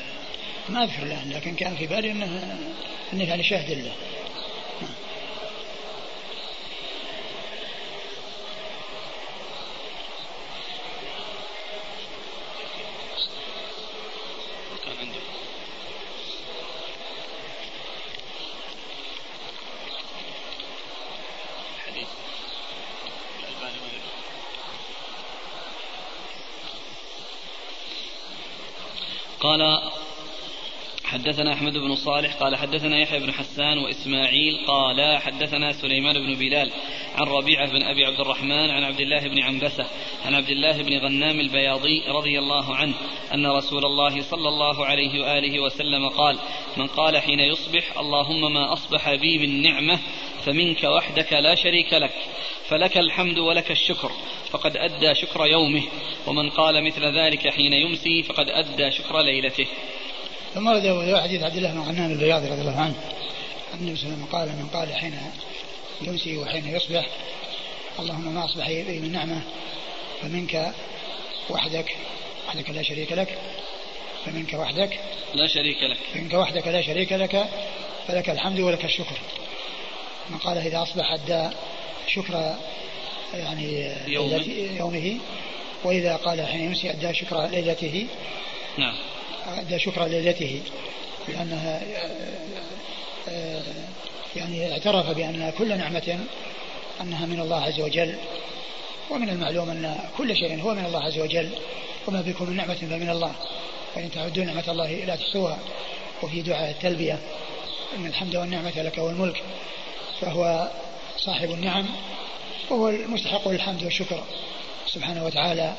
ما 0.69 0.84
أذكر 0.84 1.03
الآن 1.03 1.30
لكن 1.30 1.56
كان 1.56 1.76
في 1.76 1.88
بالي 1.88 2.11
أنه 2.11 2.57
أنه 3.14 3.23
يعني 3.23 3.44
شاهد 3.44 3.72
له. 3.72 3.95
قال 29.47 29.61
حدثنا 31.07 31.53
أحمد 31.53 31.73
بن 31.73 31.95
صالح 31.95 32.34
قال 32.34 32.55
حدثنا 32.55 32.99
يحيى 32.99 33.19
بن 33.19 33.31
حسان 33.31 33.77
وإسماعيل 33.77 34.57
قال 34.67 35.17
حدثنا 35.17 35.71
سليمان 35.71 36.13
بن 36.13 36.34
بلال 36.35 36.71
عن 37.15 37.27
ربيعة 37.27 37.71
بن 37.71 37.84
أبي 37.84 38.05
عبد 38.05 38.19
الرحمن 38.19 38.69
عن 38.69 38.84
عبد 38.84 38.99
الله 38.99 39.19
بن 39.19 39.39
عنبسة 39.39 39.85
عن 40.25 40.35
عبد 40.35 40.49
الله 40.49 40.81
بن 40.81 40.97
غنام 40.97 41.39
البياضي 41.39 42.03
رضي 42.07 42.39
الله 42.39 42.75
عنه 42.75 42.93
أن 43.34 43.47
رسول 43.47 43.85
الله 43.85 44.21
صلى 44.21 44.47
الله 44.47 44.85
عليه 44.85 45.21
وآله 45.21 45.59
وسلم 45.59 46.09
قال 46.09 46.39
من 46.77 46.88
قال 46.88 47.17
حين 47.17 47.39
يصبح 47.39 47.97
اللهم 47.97 48.53
ما 48.53 48.73
أصبح 48.73 49.15
بي 49.15 49.38
من 49.38 49.61
نعمة 49.61 49.99
فمنك 50.45 50.84
وحدك 50.84 51.34
لا 51.34 51.55
شريك 51.55 51.93
لك 51.93 52.13
فلك 52.69 52.97
الحمد 52.97 53.38
ولك 53.38 53.71
الشكر 53.71 54.11
فقد 54.51 54.77
أدى 54.77 55.15
شكر 55.15 55.45
يومه 55.45 55.84
ومن 56.27 56.49
قال 56.49 56.84
مثل 56.84 57.05
ذلك 57.05 57.49
حين 57.49 57.73
يمسي 57.73 58.23
فقد 58.23 58.49
أدى 58.49 58.91
شكر 58.91 59.21
ليلته 59.21 59.67
ثم 60.53 60.67
ورد 60.67 61.15
حديث 61.15 61.43
عبد 61.43 61.55
الله 61.55 61.71
بن 61.71 61.79
غنام 61.79 62.11
البياضي 62.11 62.47
رضي 62.47 62.61
الله 62.61 62.79
عنه. 62.79 62.95
أن 63.73 63.79
النبي 63.79 63.95
صلى 63.95 64.05
الله 64.05 64.17
عليه 64.17 64.25
وسلم 64.25 64.25
قال 64.31 64.47
من 64.47 64.69
قال 64.73 64.93
حين 64.95 65.17
يمسي 66.01 66.37
وحين 66.37 66.67
يصبح 66.67 67.07
اللهم 67.99 68.33
ما 68.35 68.45
أصبح 68.45 68.67
بي 68.67 68.99
من 68.99 69.11
نعمة 69.11 69.41
فمنك 70.21 70.73
وحدك 71.49 71.95
وحدك 72.47 72.69
لا 72.69 72.83
شريك 72.83 73.11
لك 73.11 73.37
فمنك 74.25 74.53
وحدك 74.53 74.99
لا 75.33 75.47
شريك 75.47 75.83
لك. 75.83 75.97
فمنك 76.13 76.33
وحدك 76.33 76.67
لا 76.67 76.81
شريك 76.81 77.13
لك 77.13 77.49
فلك 78.07 78.29
الحمد 78.29 78.59
ولك 78.59 78.85
الشكر. 78.85 79.19
من 80.29 80.37
قال 80.37 80.57
إذا 80.57 80.83
أصبح 80.83 81.11
أدى 81.11 81.49
شكر 82.07 82.55
يعني 83.33 83.91
يومه, 84.07 84.45
يومه 84.79 85.17
وإذا 85.83 86.15
قال 86.15 86.47
حين 86.47 86.61
يمسي 86.61 86.91
أدى 86.91 87.13
شكر 87.13 87.47
ليلته. 87.47 88.07
نعم. 88.77 88.95
أدى 89.47 89.79
شكر 89.79 90.05
ليلته 90.05 90.61
لأنها 91.27 91.81
يعني 94.35 94.71
اعترف 94.71 95.09
بأن 95.09 95.53
كل 95.57 95.77
نعمة 95.77 96.19
أنها 97.01 97.25
من 97.25 97.39
الله 97.39 97.63
عز 97.63 97.79
وجل 97.79 98.15
ومن 99.09 99.29
المعلوم 99.29 99.69
أن 99.69 99.99
كل 100.17 100.35
شيء 100.35 100.61
هو 100.61 100.73
من 100.73 100.85
الله 100.85 101.03
عز 101.03 101.19
وجل 101.19 101.49
وما 102.07 102.21
بكم 102.21 102.49
من 102.49 102.55
نعمة 102.55 102.75
فمن 102.75 103.09
الله. 103.09 103.31
فإن 103.95 104.11
تعدوا 104.11 104.43
نعمة 104.43 104.63
الله 104.67 104.91
لا 104.91 105.15
تحصوها 105.15 105.57
وفي 106.23 106.41
دعاء 106.41 106.69
التلبية 106.69 107.19
إن 107.97 108.05
الحمد 108.05 108.35
والنعمة 108.35 108.81
لك 108.81 108.97
والملك 108.97 109.43
فهو 110.21 110.69
صاحب 111.17 111.51
النعم 111.51 111.85
وهو 112.69 112.89
المستحق 112.89 113.47
للحمد 113.47 113.83
والشكر 113.83 114.23
سبحانه 114.87 115.25
وتعالى. 115.25 115.73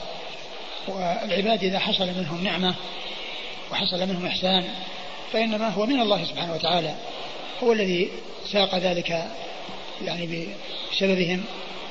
والعباد 0.88 1.64
إذا 1.64 1.78
حصل 1.78 2.06
منهم 2.06 2.44
نعمة 2.44 2.74
وحصل 3.72 4.08
منهم 4.08 4.26
إحسان 4.26 4.64
فإنما 5.32 5.68
هو 5.68 5.86
من 5.86 6.00
الله 6.00 6.24
سبحانه 6.24 6.54
وتعالى 6.54 6.94
هو 7.62 7.72
الذي 7.72 8.10
ساق 8.52 8.74
ذلك 8.74 9.28
يعني 10.04 10.48
بسببهم 10.92 11.44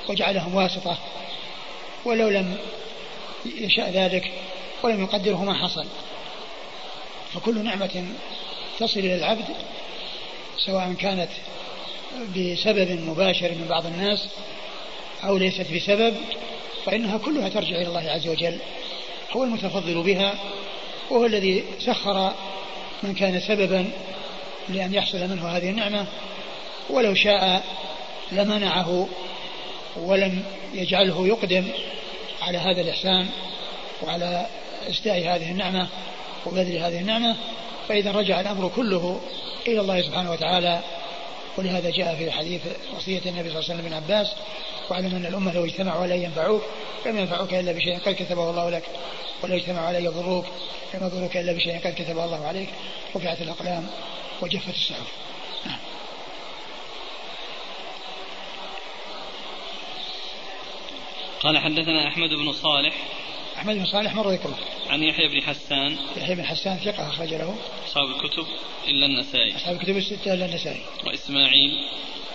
وجعلهم 0.09 0.55
واسطة 0.55 0.97
ولو 2.05 2.29
لم 2.29 2.57
يشاء 3.45 3.89
ذلك 3.89 4.31
ولم 4.83 5.03
يقدره 5.03 5.43
ما 5.43 5.53
حصل. 5.53 5.85
فكل 7.33 7.63
نعمة 7.63 8.05
تصل 8.79 8.99
إلى 8.99 9.15
العبد 9.15 9.45
سواء 10.57 10.93
كانت 10.93 11.29
بسبب 12.35 12.91
مباشر 12.91 13.51
من 13.51 13.65
بعض 13.69 13.85
الناس 13.85 14.27
أو 15.23 15.37
ليست 15.37 15.73
بسبب 15.75 16.15
فإنها 16.85 17.17
كلها 17.17 17.49
ترجع 17.49 17.75
إلى 17.75 17.87
الله 17.87 18.09
عز 18.09 18.27
وجل 18.27 18.57
هو 19.31 19.43
المتفضل 19.43 20.03
بها 20.03 20.35
وهو 21.09 21.25
الذي 21.25 21.63
سخر 21.79 22.33
من 23.03 23.13
كان 23.13 23.39
سببا 23.39 23.89
لأن 24.69 24.93
يحصل 24.93 25.29
منه 25.29 25.47
هذه 25.47 25.69
النعمة 25.69 26.05
ولو 26.89 27.13
شاء 27.13 27.63
لمنعه 28.31 29.07
ولم 29.95 30.43
يجعله 30.73 31.27
يقدم 31.27 31.67
على 32.41 32.57
هذا 32.57 32.81
الإحسان 32.81 33.27
وعلى 34.03 34.45
استاء 34.89 35.17
هذه 35.17 35.51
النعمة 35.51 35.87
وبذل 36.45 36.77
هذه 36.77 36.99
النعمة. 36.99 37.35
فإذا 37.87 38.11
رجع 38.11 38.39
الأمر 38.41 38.71
كله 38.75 39.21
إلى 39.67 39.81
الله 39.81 40.01
سبحانه 40.01 40.31
وتعالى 40.31 40.81
ولهذا 41.57 41.89
جاء 41.89 42.15
في 42.15 42.31
حديث 42.31 42.61
وصية 42.97 43.21
النبي 43.25 43.49
صلى 43.49 43.59
الله 43.59 43.71
عليه 43.71 43.73
وسلم 43.73 43.81
بن 43.81 43.93
عباس 43.93 44.27
واعلم 44.89 45.15
أن 45.15 45.25
الأمة 45.25 45.53
لو 45.53 45.65
اجتمعوا 45.65 46.01
على 46.01 46.23
ينفعوك 46.23 46.61
لم 47.05 47.17
ينفعوك 47.17 47.53
إلا 47.53 47.71
بشيء 47.71 47.99
قد 47.99 48.13
كتبه 48.13 48.49
الله 48.49 48.69
لك 48.69 48.83
ولو 49.43 49.55
اجتمعوا 49.55 49.87
على 49.87 50.03
يضروك 50.03 50.45
لم 50.93 51.05
يضروك 51.05 51.37
إلا 51.37 51.53
بشيء 51.53 51.79
قد 51.79 51.93
كتبه 51.93 52.25
الله 52.25 52.45
عليك. 52.45 52.69
رفعت 53.15 53.41
الأقلام 53.41 53.87
وجفت 54.41 54.69
الصحف 54.69 55.11
نعم. 55.65 55.79
قال 61.39 61.57
حدثنا 61.57 62.07
أحمد 62.07 62.29
بن 62.29 62.51
صالح. 62.51 62.93
أحمد 63.57 63.75
بن 63.75 63.85
صالح 63.85 64.15
مر 64.15 64.29
ذكره. 64.29 64.57
عن 64.89 65.03
يحيى 65.03 65.27
بن 65.27 65.41
حسان. 65.41 65.97
يحيى 66.17 66.35
بن 66.35 66.43
حسان 66.43 66.77
ثقة 66.77 67.07
أخرج 67.07 67.33
له. 67.33 67.55
أصحاب 67.87 68.05
الكتب 68.05 68.47
إلا 68.87 69.05
النسائي. 69.05 69.55
أصحاب 69.55 69.75
الكتب 69.75 69.97
الستة 69.97 70.33
إلا 70.33 70.45
النسائي. 70.45 70.81
وإسماعيل. 71.05 71.71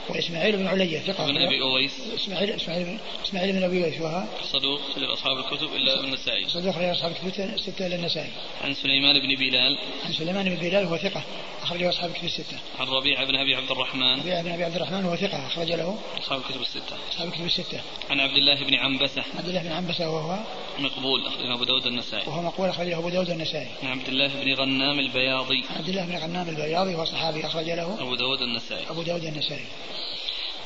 وإسماعيل 0.09 0.57
بن 0.57 0.67
علية 0.67 0.99
ثقة. 0.99 1.27
بن 1.27 1.37
أبي 1.37 1.63
أويس. 1.63 1.93
إسماعيل 2.15 2.51
إسماعيل 2.51 2.85
بن 2.85 2.99
إسماعيل 3.25 3.53
بن 3.53 3.63
أبي 3.63 3.85
أويس 3.85 4.01
وها؟ 4.01 4.29
صدوق 4.53 4.81
أصحاب 4.97 5.39
الكتب 5.39 5.75
إلا 5.75 6.01
النسائي. 6.01 6.49
صدوق 6.49 6.77
أصحاب 6.77 7.13
الكتب 7.13 7.55
الستة 7.55 7.87
إلا 7.87 7.97
النسائي. 7.97 8.31
عن 8.65 8.75
سليمان 8.75 9.19
بن 9.21 9.35
بلال. 9.35 9.79
عن 10.05 10.13
سليمان 10.13 10.49
بن 10.49 10.57
بلال 10.57 10.85
وهو 10.85 10.97
ثقة 10.97 11.23
أخرجه 11.63 11.89
أصحاب 11.89 12.11
الكتب 12.11 12.25
الستة. 12.25 12.57
عن 12.81 12.87
ربيعة 12.87 13.25
بن 13.25 13.37
أبي 13.37 13.55
عبد 13.55 13.71
الرحمن. 13.71 14.19
ربيعة 14.21 14.43
بن 14.43 14.53
أبي 14.53 14.65
عبد 14.65 14.77
الرحمن 14.77 15.05
وهو 15.05 15.17
ثقة 15.17 15.47
أخرج 15.47 15.73
له 15.73 15.99
أصحاب 16.19 16.41
الكتب 16.41 16.61
الستة. 16.61 16.97
أصحاب 17.11 17.29
الكتب 17.29 17.45
الستة. 17.45 17.81
عن 18.11 18.21
عبد 18.21 18.37
الله 18.37 18.65
بن 18.65 18.75
عنبسة. 18.75 19.25
عبد 19.39 19.49
الله 19.49 19.63
بن 19.63 19.73
عنبسة 19.73 20.11
وهو؟ 20.11 20.39
مقبول 20.79 21.27
أخرجه 21.27 21.55
أبو 21.55 21.65
داود 21.65 21.87
النسائي. 21.87 22.23
وهو 22.27 22.43
مقبول 22.43 22.69
أخرجه 22.69 22.99
أبو 22.99 23.09
داود 23.09 23.31
النسائي. 23.31 23.69
عن 23.83 23.89
عبد 23.89 24.09
الله 24.09 24.29
بن 24.29 24.55
غنام 24.55 24.99
البياضي. 24.99 25.65
عبد 25.77 25.89
الله 25.89 26.05
بن 26.05 26.17
غنام 26.17 26.49
البياضي 26.49 26.95
وهو 26.95 27.05
صحابي 27.05 27.47
أخرج 27.47 27.71
له 27.71 28.01
أبو 28.01 28.15
داود 28.15 28.43
النسائي. 28.43 28.91
أبو 28.91 29.03
داود 29.03 29.25
النسائي. 29.25 29.65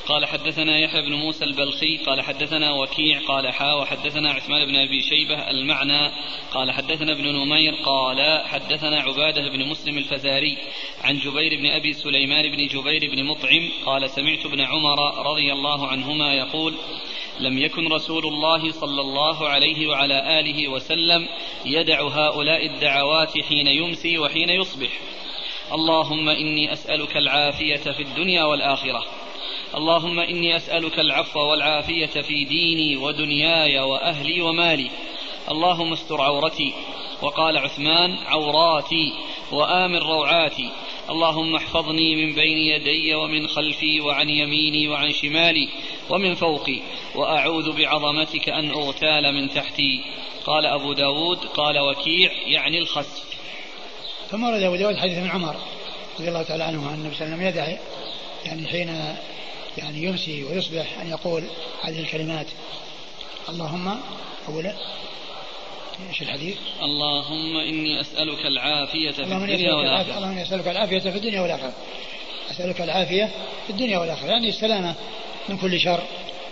قال 0.07 0.25
حدثنا 0.25 0.79
يحيى 0.79 1.01
بن 1.01 1.13
موسى 1.13 1.45
البلخي 1.45 1.97
قال 1.97 2.21
حدثنا 2.21 2.71
وكيع 2.71 3.19
قال 3.27 3.53
حا 3.53 3.73
وحدثنا 3.73 4.31
عثمان 4.31 4.65
بن 4.65 4.75
أبي 4.75 5.01
شيبة 5.01 5.49
المعنى 5.49 6.11
قال 6.53 6.71
حدثنا 6.71 7.11
ابن 7.11 7.35
نمير 7.35 7.73
قال 7.85 8.47
حدثنا 8.47 9.01
عبادة 9.01 9.49
بن 9.49 9.69
مسلم 9.69 9.97
الفزاري 9.97 10.57
عن 11.03 11.17
جبير 11.17 11.57
بن 11.57 11.65
أبي 11.65 11.93
سليمان 11.93 12.51
بن 12.51 12.67
جبير 12.67 13.11
بن 13.11 13.23
مطعم 13.23 13.69
قال 13.85 14.09
سمعت 14.09 14.45
ابن 14.45 14.61
عمر 14.61 15.29
رضي 15.31 15.53
الله 15.53 15.87
عنهما 15.87 16.33
يقول 16.33 16.73
لم 17.39 17.57
يكن 17.57 17.87
رسول 17.87 18.25
الله 18.25 18.71
صلى 18.71 19.01
الله 19.01 19.47
عليه 19.47 19.87
وعلى 19.87 20.39
آله 20.39 20.67
وسلم 20.67 21.27
يدع 21.65 22.01
هؤلاء 22.01 22.65
الدعوات 22.65 23.41
حين 23.41 23.67
يمسي 23.67 24.17
وحين 24.17 24.49
يصبح 24.49 24.89
اللهم 25.73 26.29
إني 26.29 26.73
أسألك 26.73 27.17
العافية 27.17 27.91
في 27.91 28.03
الدنيا 28.03 28.43
والآخرة. 28.43 29.05
اللهم 29.75 30.19
إني 30.19 30.55
أسألك 30.55 30.99
العفو 30.99 31.39
والعافية 31.39 32.21
في 32.21 32.45
ديني 32.45 32.97
ودنياي 32.97 33.79
وأهلي 33.79 34.41
ومالي. 34.41 34.91
اللهم 35.51 35.93
استر 35.93 36.21
عورتي 36.21 36.73
وقال 37.21 37.57
عثمان 37.57 38.17
عوراتي 38.25 39.13
وآمن 39.51 39.97
روعاتي. 39.97 40.69
اللهم 41.09 41.55
احفظني 41.55 42.15
من 42.15 42.35
بين 42.35 42.57
يدي 42.57 43.15
ومن 43.15 43.47
خلفي 43.47 44.01
وعن 44.01 44.29
يميني 44.29 44.87
وعن 44.87 45.11
شمالي 45.11 45.69
ومن 46.09 46.35
فوقي. 46.35 46.79
وأعوذ 47.15 47.77
بعظمتك 47.77 48.49
أن 48.49 48.71
أغتال 48.71 49.33
من 49.33 49.49
تحتي. 49.49 50.01
قال 50.45 50.65
أبو 50.65 50.93
داود 50.93 51.37
قال 51.37 51.79
وكيع 51.79 52.31
يعني 52.45 52.77
الخسف. 52.77 53.36
ثم 54.31 54.43
ورد 54.43 54.63
أبو 54.63 54.75
داود 54.75 54.97
حديث 54.97 55.17
من 55.17 55.29
عمر 55.29 55.55
رضي 56.19 56.29
الله 56.29 56.43
تعالى 56.43 56.63
عنه 56.63 56.89
أن 56.89 56.93
النبي 56.93 57.15
صلى 57.15 57.25
الله 57.25 57.35
عليه 57.35 57.47
وسلم 57.47 57.47
يدعي 57.47 57.77
يعني 58.45 58.67
حين 58.67 59.15
يعني 59.77 60.03
يمسي 60.03 60.43
ويصبح 60.43 60.99
أن 61.01 61.09
يقول 61.09 61.43
هذه 61.81 61.99
الكلمات 61.99 62.47
اللهم 63.49 63.99
أولا 64.47 64.73
إيش 66.09 66.21
الحديث؟ 66.21 66.57
اللهم 66.81 67.57
إني 67.57 68.01
أسألك 68.01 68.45
العافية 68.45 69.11
في 69.11 69.23
الدنيا 69.23 69.73
والآخرة. 69.73 70.17
اللهم 70.17 70.31
إني 70.31 70.41
أسألك 70.41 70.67
العافية 70.67 70.99
في 70.99 71.17
الدنيا 71.17 71.41
والآخرة. 71.41 71.73
أسألك 72.51 72.81
العافية 72.81 73.29
في 73.65 73.69
الدنيا 73.69 73.97
والآخرة، 73.97 74.27
يعني 74.27 74.49
السلامة 74.49 74.95
من 75.49 75.57
كل 75.57 75.79
شر 75.79 76.03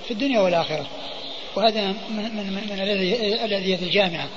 في 0.05 0.11
الدنيا 0.11 0.39
والآخرة. 0.39 0.85
وهذا 1.55 1.87
من 1.87 1.95
من 2.09 2.53
من, 2.53 2.79
الأذية 3.45 3.75
الجامعة. 3.75 4.27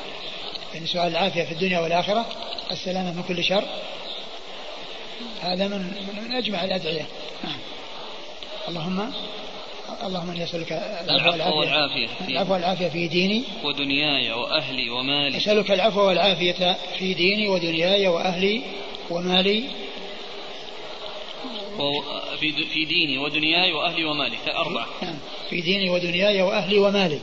يعني 0.75 0.87
سؤال 0.87 1.07
العافية 1.07 1.45
في 1.45 1.53
الدنيا 1.53 1.81
والآخرة 1.81 2.27
السلامة 2.71 3.13
من 3.13 3.23
كل 3.29 3.45
شر. 3.45 3.65
هذا 5.41 5.69
من 5.69 5.79
من, 5.79 6.25
من 6.29 6.33
أجمع 6.37 6.65
الأدعية. 6.65 7.07
نعم. 7.45 7.59
اللهم 8.69 9.13
اللهم 10.03 10.31
إني 10.31 10.45
أسألك 10.45 10.73
العفو 11.11 11.61
والعافية. 11.61 12.09
العفو 12.29 12.53
والعافية 12.53 12.89
في 12.89 13.09
ديني. 13.09 13.45
ودنياي 13.65 14.33
وأهلي 14.33 14.91
ومالي. 14.91 15.37
أسألك 15.37 15.71
العفو 15.71 16.01
والعافية 16.01 16.77
في 16.99 17.15
ديني 17.15 17.49
ودنياي 17.49 18.09
وأهلي 18.09 18.63
ومالي. 19.11 19.65
في 22.73 22.85
ديني 22.85 23.19
ودنياي 23.19 23.73
وأهلي 23.73 24.05
ومالي. 24.05 24.37
أربعة. 24.57 24.87
نعم. 25.03 25.19
في 25.51 25.61
ديني 25.61 25.91
ودنياي 25.91 26.43
وأهلي 26.43 26.79
ومالي. 26.79 27.21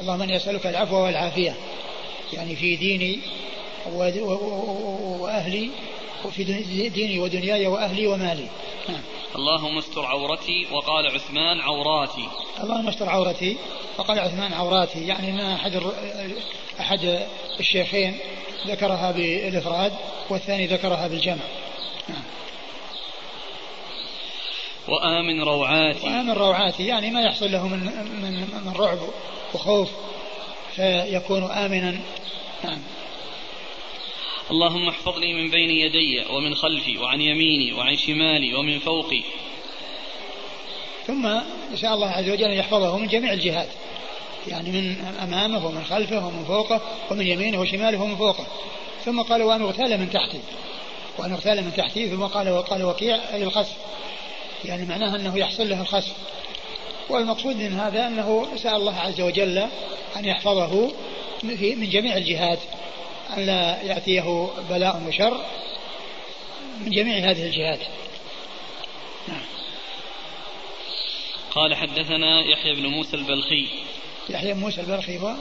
اللهم 0.00 0.22
إني 0.22 0.36
أسألك 0.36 0.66
العفو 0.66 0.96
والعافية. 0.96 1.54
يعني 2.32 2.56
في 2.56 2.76
ديني 2.76 3.18
وأهلي 3.86 5.70
وفي 6.24 6.44
ديني 6.88 7.18
ودنياي 7.18 7.66
وأهلي 7.66 8.06
ومالي. 8.06 8.48
نعم. 8.88 9.02
اللهم 9.36 9.78
استر 9.78 10.04
عورتي 10.04 10.66
وقال 10.72 11.06
عثمان 11.06 11.60
عوراتي. 11.60 12.28
اللهم 12.60 12.88
استر 12.88 13.08
عورتي 13.08 13.56
وقال 13.98 14.18
عثمان 14.18 14.52
عوراتي. 14.52 15.06
يعني 15.06 15.32
ما 15.32 15.54
أحد 15.54 15.82
أحد 16.80 17.26
الشيخين 17.60 18.18
ذكرها 18.66 19.10
بالإفراد 19.12 19.92
والثاني 20.30 20.66
ذكرها 20.66 21.08
بالجمع. 21.08 21.44
نعم. 22.08 22.22
وآمن 24.88 25.42
روعاتي. 25.42 26.06
وآمن 26.06 26.32
روعاتي. 26.32 26.86
يعني 26.86 27.10
ما 27.10 27.22
يحصل 27.22 27.52
له 27.52 27.68
من 27.68 27.78
من 28.22 28.62
من 28.66 28.72
رعب 28.76 28.98
وخوف 29.54 29.88
فيكون 30.78 31.42
آمنا. 31.42 31.98
نعم. 32.64 32.78
اللهم 34.50 34.88
احفظني 34.88 35.34
من 35.34 35.50
بين 35.50 35.70
يدي 35.70 36.24
ومن 36.30 36.54
خلفي 36.54 36.98
وعن 36.98 37.20
يميني 37.20 37.72
وعن 37.72 37.96
شمالي 37.96 38.54
ومن 38.54 38.78
فوقي. 38.78 39.22
ثم 41.06 41.40
يشاء 41.72 41.94
الله 41.94 42.08
عز 42.08 42.30
وجل 42.30 42.44
أن 42.44 42.58
يحفظه 42.58 42.98
من 42.98 43.06
جميع 43.06 43.32
الجهات. 43.32 43.68
يعني 44.46 44.70
من 44.70 44.96
أمامه 45.22 45.66
ومن 45.66 45.84
خلفه 45.84 46.26
ومن 46.26 46.44
فوقه 46.44 46.80
ومن 47.10 47.26
يمينه 47.26 47.60
وشماله 47.60 48.02
ومن 48.02 48.16
فوقه. 48.16 48.46
ثم 49.04 49.22
قال 49.22 49.42
وأن 49.42 49.62
اغتال 49.62 50.00
من 50.00 50.10
تحتي. 50.10 50.40
وأن 51.18 51.32
اغتال 51.32 51.64
من 51.64 51.72
تحتي 51.76 52.08
ثم 52.08 52.24
قال 52.24 52.48
وقال 52.48 52.84
وكيع 52.84 53.16
أي 53.32 53.42
الخسف. 53.42 53.76
يعني 54.64 54.86
معناها 54.86 55.16
أنه 55.16 55.38
يحصل 55.38 55.68
له 55.68 55.80
الخسف. 55.80 56.14
والمقصود 57.08 57.56
من 57.56 57.80
هذا 57.80 58.06
أنه 58.06 58.56
سأل 58.56 58.74
الله 58.74 58.96
عز 58.96 59.20
وجل 59.20 59.58
أن 60.16 60.24
يحفظه 60.24 60.92
من 61.42 61.88
جميع 61.90 62.16
الجهات 62.16 62.58
أن 63.36 63.46
لا 63.46 63.82
يأتيه 63.82 64.48
بلاء 64.70 65.02
وشر 65.08 65.44
من 66.80 66.90
جميع 66.90 67.30
هذه 67.30 67.46
الجهات. 67.46 67.80
نعم. 69.28 69.42
قال 71.50 71.74
حدثنا 71.74 72.40
يحيى 72.40 72.74
بن 72.74 72.86
موسى 72.86 73.16
البلخي. 73.16 73.68
يحيى 74.28 74.52
بن 74.52 74.60
موسى 74.60 74.80
البلخي 74.80 75.18
هو؟ 75.18 75.34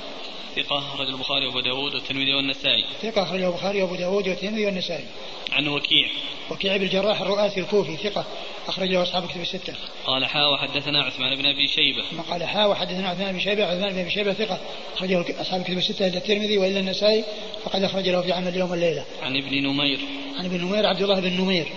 ثقة 0.63 0.77
أخرج 0.77 1.07
البخاري 1.07 1.47
وأبو 1.47 1.59
داود 1.59 1.93
والترمذي 1.93 2.33
والنسائي 2.33 2.85
ثقة 3.01 3.23
أخرج 3.23 3.41
البخاري 3.41 3.81
وأبو 3.81 3.95
داود 3.95 4.27
والترمذي 4.27 4.65
والنسائي 4.65 5.05
عن 5.51 5.67
وكيع 5.67 6.07
وكيع 6.51 6.77
بن 6.77 6.83
الجراح 6.83 7.21
الرؤاسي 7.21 7.59
الكوفي 7.59 7.97
ثقة 7.97 8.25
أخرج 8.67 8.89
له 8.89 9.03
أصحاب 9.03 9.27
كتب 9.27 9.41
الستة. 9.41 9.73
قال 10.05 10.25
حا 10.25 10.45
وحدثنا 10.45 11.03
عثمان 11.03 11.35
بن 11.35 11.45
أبي 11.45 11.67
شيبة. 11.67 12.03
ثم 12.11 12.21
قال 12.21 12.43
حا 12.43 12.65
وحدثنا 12.65 13.09
عثمان 13.09 13.31
بن 13.31 13.39
شيبة 13.39 13.65
عثمان 13.65 13.93
بن 13.93 13.99
أبي 13.99 14.09
شيبة 14.09 14.33
ثقة 14.33 14.59
أخرجه 14.95 15.41
أصحاب 15.41 15.63
كتب 15.63 15.77
الستة 15.77 16.07
إلا 16.07 16.17
الترمذي 16.17 16.57
وإلا 16.57 16.79
النسائي 16.79 17.23
فقد 17.63 17.83
أخرج 17.83 18.09
له 18.09 18.21
في 18.21 18.31
عمل 18.31 18.47
اليوم 18.47 18.71
والليلة. 18.71 19.05
عن 19.23 19.37
ابن 19.37 19.67
نمير. 19.67 19.99
عن 20.39 20.45
ابن 20.45 20.61
نمير 20.61 20.85
عبد 20.85 21.01
الله 21.01 21.19
بن 21.19 21.41
نمير 21.41 21.67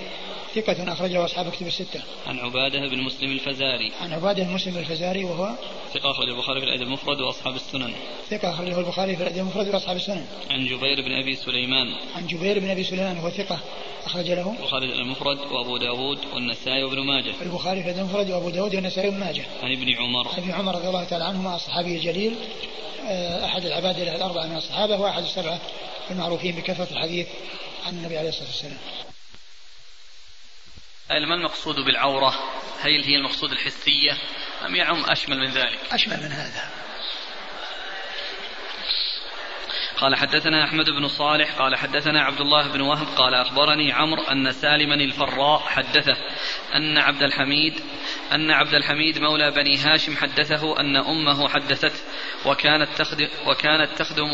ثقة 0.55 0.93
أخرجه 0.93 1.25
أصحاب 1.25 1.51
كتب 1.51 1.67
الستة. 1.67 2.01
عن 2.27 2.39
عبادة 2.39 2.89
بن 2.89 3.03
مسلم 3.03 3.31
الفزاري. 3.31 3.93
عن 4.01 4.13
عبادة 4.13 4.43
بن 4.43 4.53
مسلم 4.53 4.79
الفزاري 4.79 5.25
وهو 5.25 5.55
ثقة 5.95 6.11
أخرجه 6.11 6.31
البخاري 6.31 6.61
في 6.61 6.67
الأدب 6.67 6.83
المفرد 6.83 7.21
وأصحاب 7.21 7.55
السنن. 7.55 7.93
ثقة 8.31 8.51
أخرجه 8.51 8.79
البخاري 8.79 9.17
في 9.17 9.23
الأدب 9.23 9.39
المفرد 9.39 9.75
وأصحاب 9.75 9.97
السنن. 9.97 10.27
عن 10.51 10.65
جبير 10.65 11.01
بن 11.03 11.13
أبي 11.13 11.37
سليمان. 11.37 11.87
عن 12.17 12.27
جبير 12.27 12.59
بن 12.59 12.71
أبي 12.71 12.85
سليمان 12.85 13.19
وهو 13.19 13.31
ثقة 13.31 13.59
أخرج 14.05 14.31
له 14.31 14.55
البخاري 14.59 14.93
المفرد 14.93 15.39
وأبو 15.39 15.77
داود 15.77 16.19
والنسائي 16.35 16.83
وابن 16.83 16.99
ماجه. 17.01 17.35
البخاري 17.43 17.83
في 17.83 17.91
المفرد 17.91 18.31
وأبو 18.31 18.51
داود 18.51 18.75
والنسائي 18.75 19.09
وابن 19.09 19.21
ماجه. 19.21 19.45
عن 19.63 19.73
ابن 19.73 19.95
عمر. 19.95 20.29
عن 20.29 20.39
ابن 20.39 20.51
عمر 20.51 20.75
رضي 20.75 20.89
الله 20.89 21.05
تعالى 21.05 21.25
عنهما 21.25 21.57
الصحابي 21.57 21.97
الجليل 21.97 22.35
آه، 23.09 23.45
أحد 23.45 23.65
العباد 23.65 23.99
الأربعة 23.99 24.47
من 24.47 24.57
الصحابة 24.57 25.01
وأحد 25.01 25.23
السبعة 25.23 25.61
المعروفين 26.11 26.55
بكثرة 26.57 26.93
الحديث 26.93 27.27
عن 27.87 27.95
النبي 27.95 28.19
عليه 28.19 28.29
الصلاة 28.29 28.47
والسلام. 28.47 28.79
ما 31.19 31.35
المقصود 31.35 31.77
بالعورة؟ 31.81 32.35
هل 32.81 33.05
هي 33.05 33.17
المقصود 33.17 33.53
الحسية؟ 33.53 34.19
أم 34.67 34.75
يعم 34.75 35.05
أشمل 35.05 35.39
من 35.39 35.51
ذلك؟ 35.51 35.79
أشمل 35.93 36.17
من 36.17 36.33
هذا. 36.33 36.71
قال 39.97 40.17
حدثنا 40.17 40.65
أحمد 40.65 40.91
بن 40.91 41.09
صالح 41.09 41.55
قال 41.59 41.77
حدثنا 41.77 42.23
عبد 42.23 42.41
الله 42.41 42.69
بن 42.69 42.81
وهب 42.81 43.07
قال 43.17 43.35
أخبرني 43.35 43.93
عمرو 43.93 44.23
أن 44.23 44.53
سالما 44.53 44.95
الفراء 44.95 45.59
حدثه 45.59 46.17
أن 46.75 46.99
عبد 46.99 47.23
الحميد 47.23 47.81
أن 48.33 48.51
عبد 48.51 48.75
الحميد 48.75 49.19
مولى 49.19 49.51
بني 49.51 49.77
هاشم 49.77 50.17
حدثه 50.17 50.81
أن 50.81 50.97
أمه 50.97 51.49
حدثته 51.49 52.01
وكانت 52.47 52.89
تخدم, 52.99 53.29
وكانت 53.47 53.91
تخدم 53.99 54.31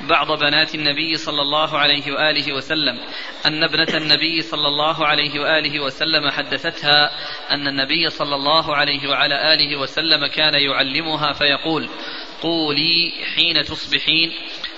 بعض 0.00 0.38
بنات 0.38 0.74
النبي 0.74 1.16
صلى 1.16 1.42
الله 1.42 1.78
عليه 1.78 2.12
وآله 2.12 2.52
وسلم. 2.52 2.98
أن 3.46 3.64
ابنة 3.64 3.96
النبي 3.96 4.40
صلى 4.40 4.68
الله 4.68 5.06
عليه 5.06 5.40
وآله 5.40 5.80
وسلم 5.80 6.30
حدثتها 6.30 7.10
أن 7.50 7.68
النبي 7.68 8.08
صلى 8.08 8.34
الله 8.34 8.76
عليه 8.76 9.08
وعلى 9.08 9.54
آله 9.54 9.76
وسلم 9.76 10.26
كان 10.26 10.54
يعلمها 10.54 11.32
فيقول 11.32 11.88
قولي 12.42 13.12
حين 13.36 13.64
تصبحين 13.64 14.32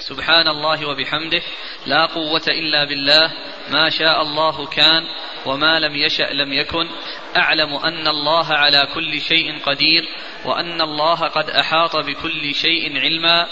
سبحان 0.09 0.48
الله 0.48 0.89
وبحمده 0.89 1.43
لا 1.86 2.06
قوة 2.06 2.43
إلا 2.48 2.85
بالله 2.85 3.32
ما 3.70 3.90
شاء 3.90 4.22
الله 4.22 4.66
كان 4.66 5.02
وما 5.47 5.81
لم 5.81 5.97
يشأ 5.97 6.22
لم 6.32 6.52
يكن. 6.52 6.89
أعلم 7.36 7.74
أن 7.74 8.09
الله 8.09 8.52
على 8.52 8.89
كل 8.94 9.20
شيء 9.20 9.62
قدير 9.66 10.05
وأن 10.44 10.81
الله 10.81 11.16
قد 11.16 11.51
أحاط 11.51 11.97
بكل 11.97 12.55
شيء 12.55 12.98
علما. 13.01 13.47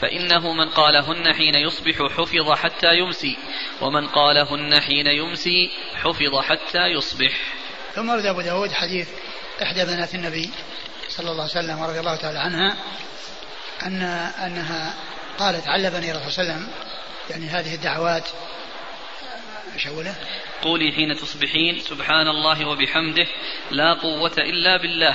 فإنه 0.00 0.52
من 0.52 0.68
قالهن 0.68 1.34
حين 1.34 1.54
يصبح 1.54 1.94
حفظ 1.94 2.52
حتى 2.52 2.98
يمسي 2.98 3.36
ومن 3.80 4.06
قالهن 4.06 4.80
حين 4.80 5.06
يمسي 5.06 5.70
حفظ 5.94 6.38
حتى 6.38 6.86
يصبح. 6.86 7.32
ثم 7.94 8.08
ورد 8.10 8.26
أبو 8.26 8.40
داود 8.40 8.72
حديث 8.72 9.08
إحدى 9.62 9.84
بنات 9.84 10.14
النبي 10.14 10.50
صلى 11.08 11.30
الله 11.30 11.42
عليه 11.42 11.52
وسلم 11.52 11.78
ورضي 11.78 12.00
الله 12.00 12.16
تعالى 12.16 12.38
عنها 12.38 12.76
أن 13.82 14.02
أنها 14.46 14.94
قالت 15.38 15.68
علمني 15.68 16.10
الرسول 16.10 16.32
صلى 16.32 16.42
الله 16.42 16.54
عليه 16.54 16.64
وسلم 16.64 16.68
يعني 17.30 17.46
هذه 17.48 17.74
الدعوات 17.74 18.28
شوله 19.76 20.14
قولي 20.62 20.92
حين 20.92 21.16
تصبحين 21.16 21.80
سبحان 21.80 22.28
الله 22.28 22.68
وبحمده 22.68 23.26
لا 23.70 23.94
قوة 23.94 24.32
إلا 24.38 24.76
بالله. 24.76 25.14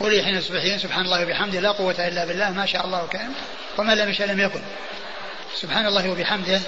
قولي 0.00 0.22
حين 0.22 0.40
تصبحين 0.40 0.78
سبحان 0.78 1.04
الله 1.04 1.22
وبحمده 1.22 1.60
لا 1.60 1.72
قوة 1.72 2.08
إلا 2.08 2.24
بالله 2.24 2.50
ما 2.50 2.66
شاء 2.66 2.86
الله 2.86 3.06
كان 3.06 3.32
وما 3.78 3.92
لم 3.92 4.10
يشاء 4.10 4.26
لم 4.26 4.40
يكن. 4.40 4.60
سبحان 5.54 5.86
الله 5.86 6.10
وبحمده 6.10 6.60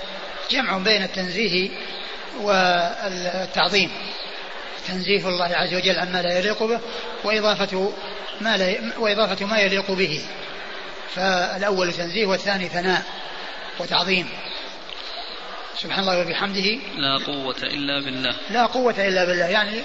جمع 0.51 0.79
بين 0.79 1.03
التنزيه 1.03 1.71
والتعظيم. 2.41 3.91
تنزيه 4.89 5.29
الله 5.29 5.45
عز 5.45 5.75
وجل 5.75 5.99
عما 5.99 6.23
لا 6.23 6.39
يليق 6.39 6.63
به 6.63 6.81
وإضافة 7.25 7.93
ما 8.41 8.57
لا 8.57 8.99
وإضافة 8.99 9.47
ما 9.47 9.59
يليق 9.59 9.91
به. 9.91 10.25
فالأول 11.15 11.93
تنزيه 11.93 12.27
والثاني 12.27 12.69
ثناء 12.69 13.03
وتعظيم. 13.81 14.29
سبحان 15.79 16.01
الله 16.01 16.21
وبحمده. 16.21 16.79
لا 16.97 17.19
قوة 17.27 17.57
إلا 17.63 18.01
بالله. 18.05 18.35
لا 18.51 18.67
قوة 18.67 18.95
إلا 18.99 19.25
بالله. 19.25 19.47
يعني 19.47 19.81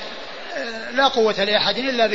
آه، 0.58 0.92
لا 0.92 1.08
قوة 1.08 1.44
لأحد 1.44 1.78
إلا 1.78 2.08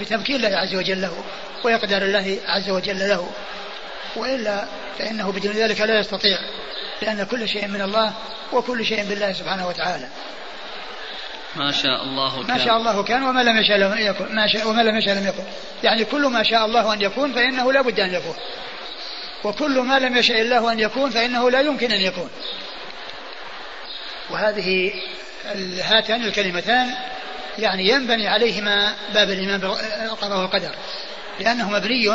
بتمكين 0.00 0.36
الله 0.36 0.58
عز 0.58 0.74
وجل 0.74 1.02
له 1.02 1.24
وإقدار 1.64 2.02
الله 2.02 2.38
عز 2.46 2.70
وجل 2.70 2.98
له. 2.98 3.30
وإلا 4.16 4.64
فإنه 4.98 5.32
بدون 5.32 5.52
ذلك 5.52 5.80
لا 5.80 5.98
يستطيع 6.00 6.38
لأن 7.02 7.24
كل 7.24 7.48
شيء 7.48 7.68
من 7.68 7.82
الله 7.82 8.12
وكل 8.52 8.86
شيء 8.86 9.04
بالله 9.04 9.32
سبحانه 9.32 9.68
وتعالى. 9.68 10.08
ما 11.56 11.72
شاء 11.72 12.02
الله 12.02 12.44
كان. 12.44 12.58
ما 12.58 12.64
شاء 12.64 12.76
الله 12.76 13.02
كان 13.02 13.22
وما 13.22 13.42
لم 13.42 13.56
يشاء 13.56 13.78
لم 13.78 13.98
يكن. 13.98 14.34
ما 14.34 14.46
شاء 14.46 14.68
وما 14.68 14.82
لم 14.82 14.96
يشاء 14.96 15.14
لم 15.14 15.26
يكن. 15.26 15.44
يعني 15.82 16.04
كل 16.04 16.26
ما 16.26 16.42
شاء 16.42 16.64
الله 16.66 16.94
أن 16.94 17.02
يكون 17.02 17.32
فإنه 17.32 17.72
لا 17.72 17.82
بد 17.82 18.00
أن 18.00 18.14
يكون. 18.14 18.34
وكل 19.44 19.80
ما 19.80 19.98
لم 19.98 20.16
يشاء 20.16 20.40
الله 20.40 20.72
أن 20.72 20.80
يكون 20.80 21.10
فإنه 21.10 21.50
لا 21.50 21.60
يمكن 21.60 21.92
أن 21.92 22.00
يكون. 22.00 22.30
وهذه 24.30 24.92
هاتان 25.82 26.24
الكلمتان 26.24 26.94
يعني 27.58 27.88
ينبني 27.88 28.28
عليهما 28.28 28.94
باب 29.14 29.30
الإيمان 29.30 29.60
بالقضاء 29.60 30.38
والقدر 30.38 30.74
لأنه 31.40 31.70
مبني 31.70 32.08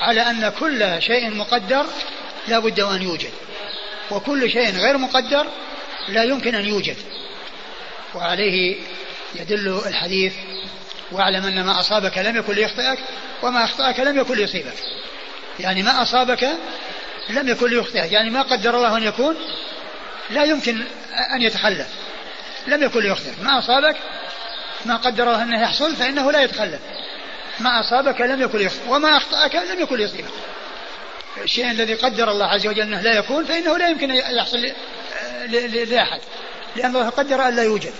على 0.00 0.20
أن 0.20 0.48
كل 0.60 1.02
شيء 1.02 1.34
مقدر 1.34 1.86
لا 2.48 2.58
بد 2.58 2.80
وأن 2.80 3.02
يوجد. 3.02 3.30
وكل 4.10 4.50
شيء 4.50 4.76
غير 4.76 4.98
مقدر 4.98 5.46
لا 6.08 6.22
يمكن 6.22 6.54
أن 6.54 6.66
يوجد. 6.66 6.96
وعليه 8.16 8.76
يدل 9.34 9.80
الحديث 9.86 10.32
واعلم 11.12 11.46
أن 11.46 11.64
ما 11.64 11.80
أصابك 11.80 12.18
لم 12.18 12.36
يكن 12.36 12.54
ليخطئك 12.54 12.98
وما 13.42 13.64
أخطأك 13.64 14.00
لم 14.00 14.18
يكن 14.18 14.34
ليصيبك. 14.34 14.74
يعني 15.60 15.82
ما 15.82 16.02
أصابك 16.02 16.48
لم 17.30 17.48
يكن 17.48 17.70
ليخطئك. 17.70 18.12
يعني 18.12 18.30
ما 18.30 18.42
قدر 18.42 18.76
الله 18.76 18.96
أن 18.96 19.02
يكون 19.02 19.36
لا 20.30 20.44
يمكن 20.44 20.84
أن 21.34 21.42
يتخلف. 21.42 21.88
لم 22.66 22.82
يكن 22.82 23.00
ليخطئك. 23.00 23.40
ما 23.42 23.58
أصابك 23.58 23.96
ما 24.84 24.96
قدر 24.96 25.24
الله 25.24 25.42
أنه 25.42 25.62
يحصل 25.62 25.96
فإنه 25.96 26.32
لا 26.32 26.42
يتخلف. 26.42 26.80
ما 27.60 27.80
أصابك 27.80 28.20
لم 28.20 28.42
يكن 28.42 28.60
يخطئ 28.60 28.88
وما 28.88 29.16
أخطأك 29.16 29.54
لم 29.54 29.80
يكن 29.80 30.00
يصيبك 30.00 30.30
الشيء 31.44 31.70
الذي 31.70 31.94
قدر 31.94 32.30
الله 32.30 32.46
عز 32.46 32.66
وجل 32.66 32.82
أنه 32.82 33.00
لا 33.00 33.18
يكون 33.18 33.44
فإنه 33.44 33.78
لا 33.78 33.88
يمكن 33.88 34.10
أن 34.10 34.36
يحصل 34.36 34.72
لأحد. 35.90 36.20
لأن 36.76 36.96
الله 36.96 37.08
قدر 37.08 37.48
أن 37.48 37.56
لا 37.56 37.62
يوجد. 37.62 37.92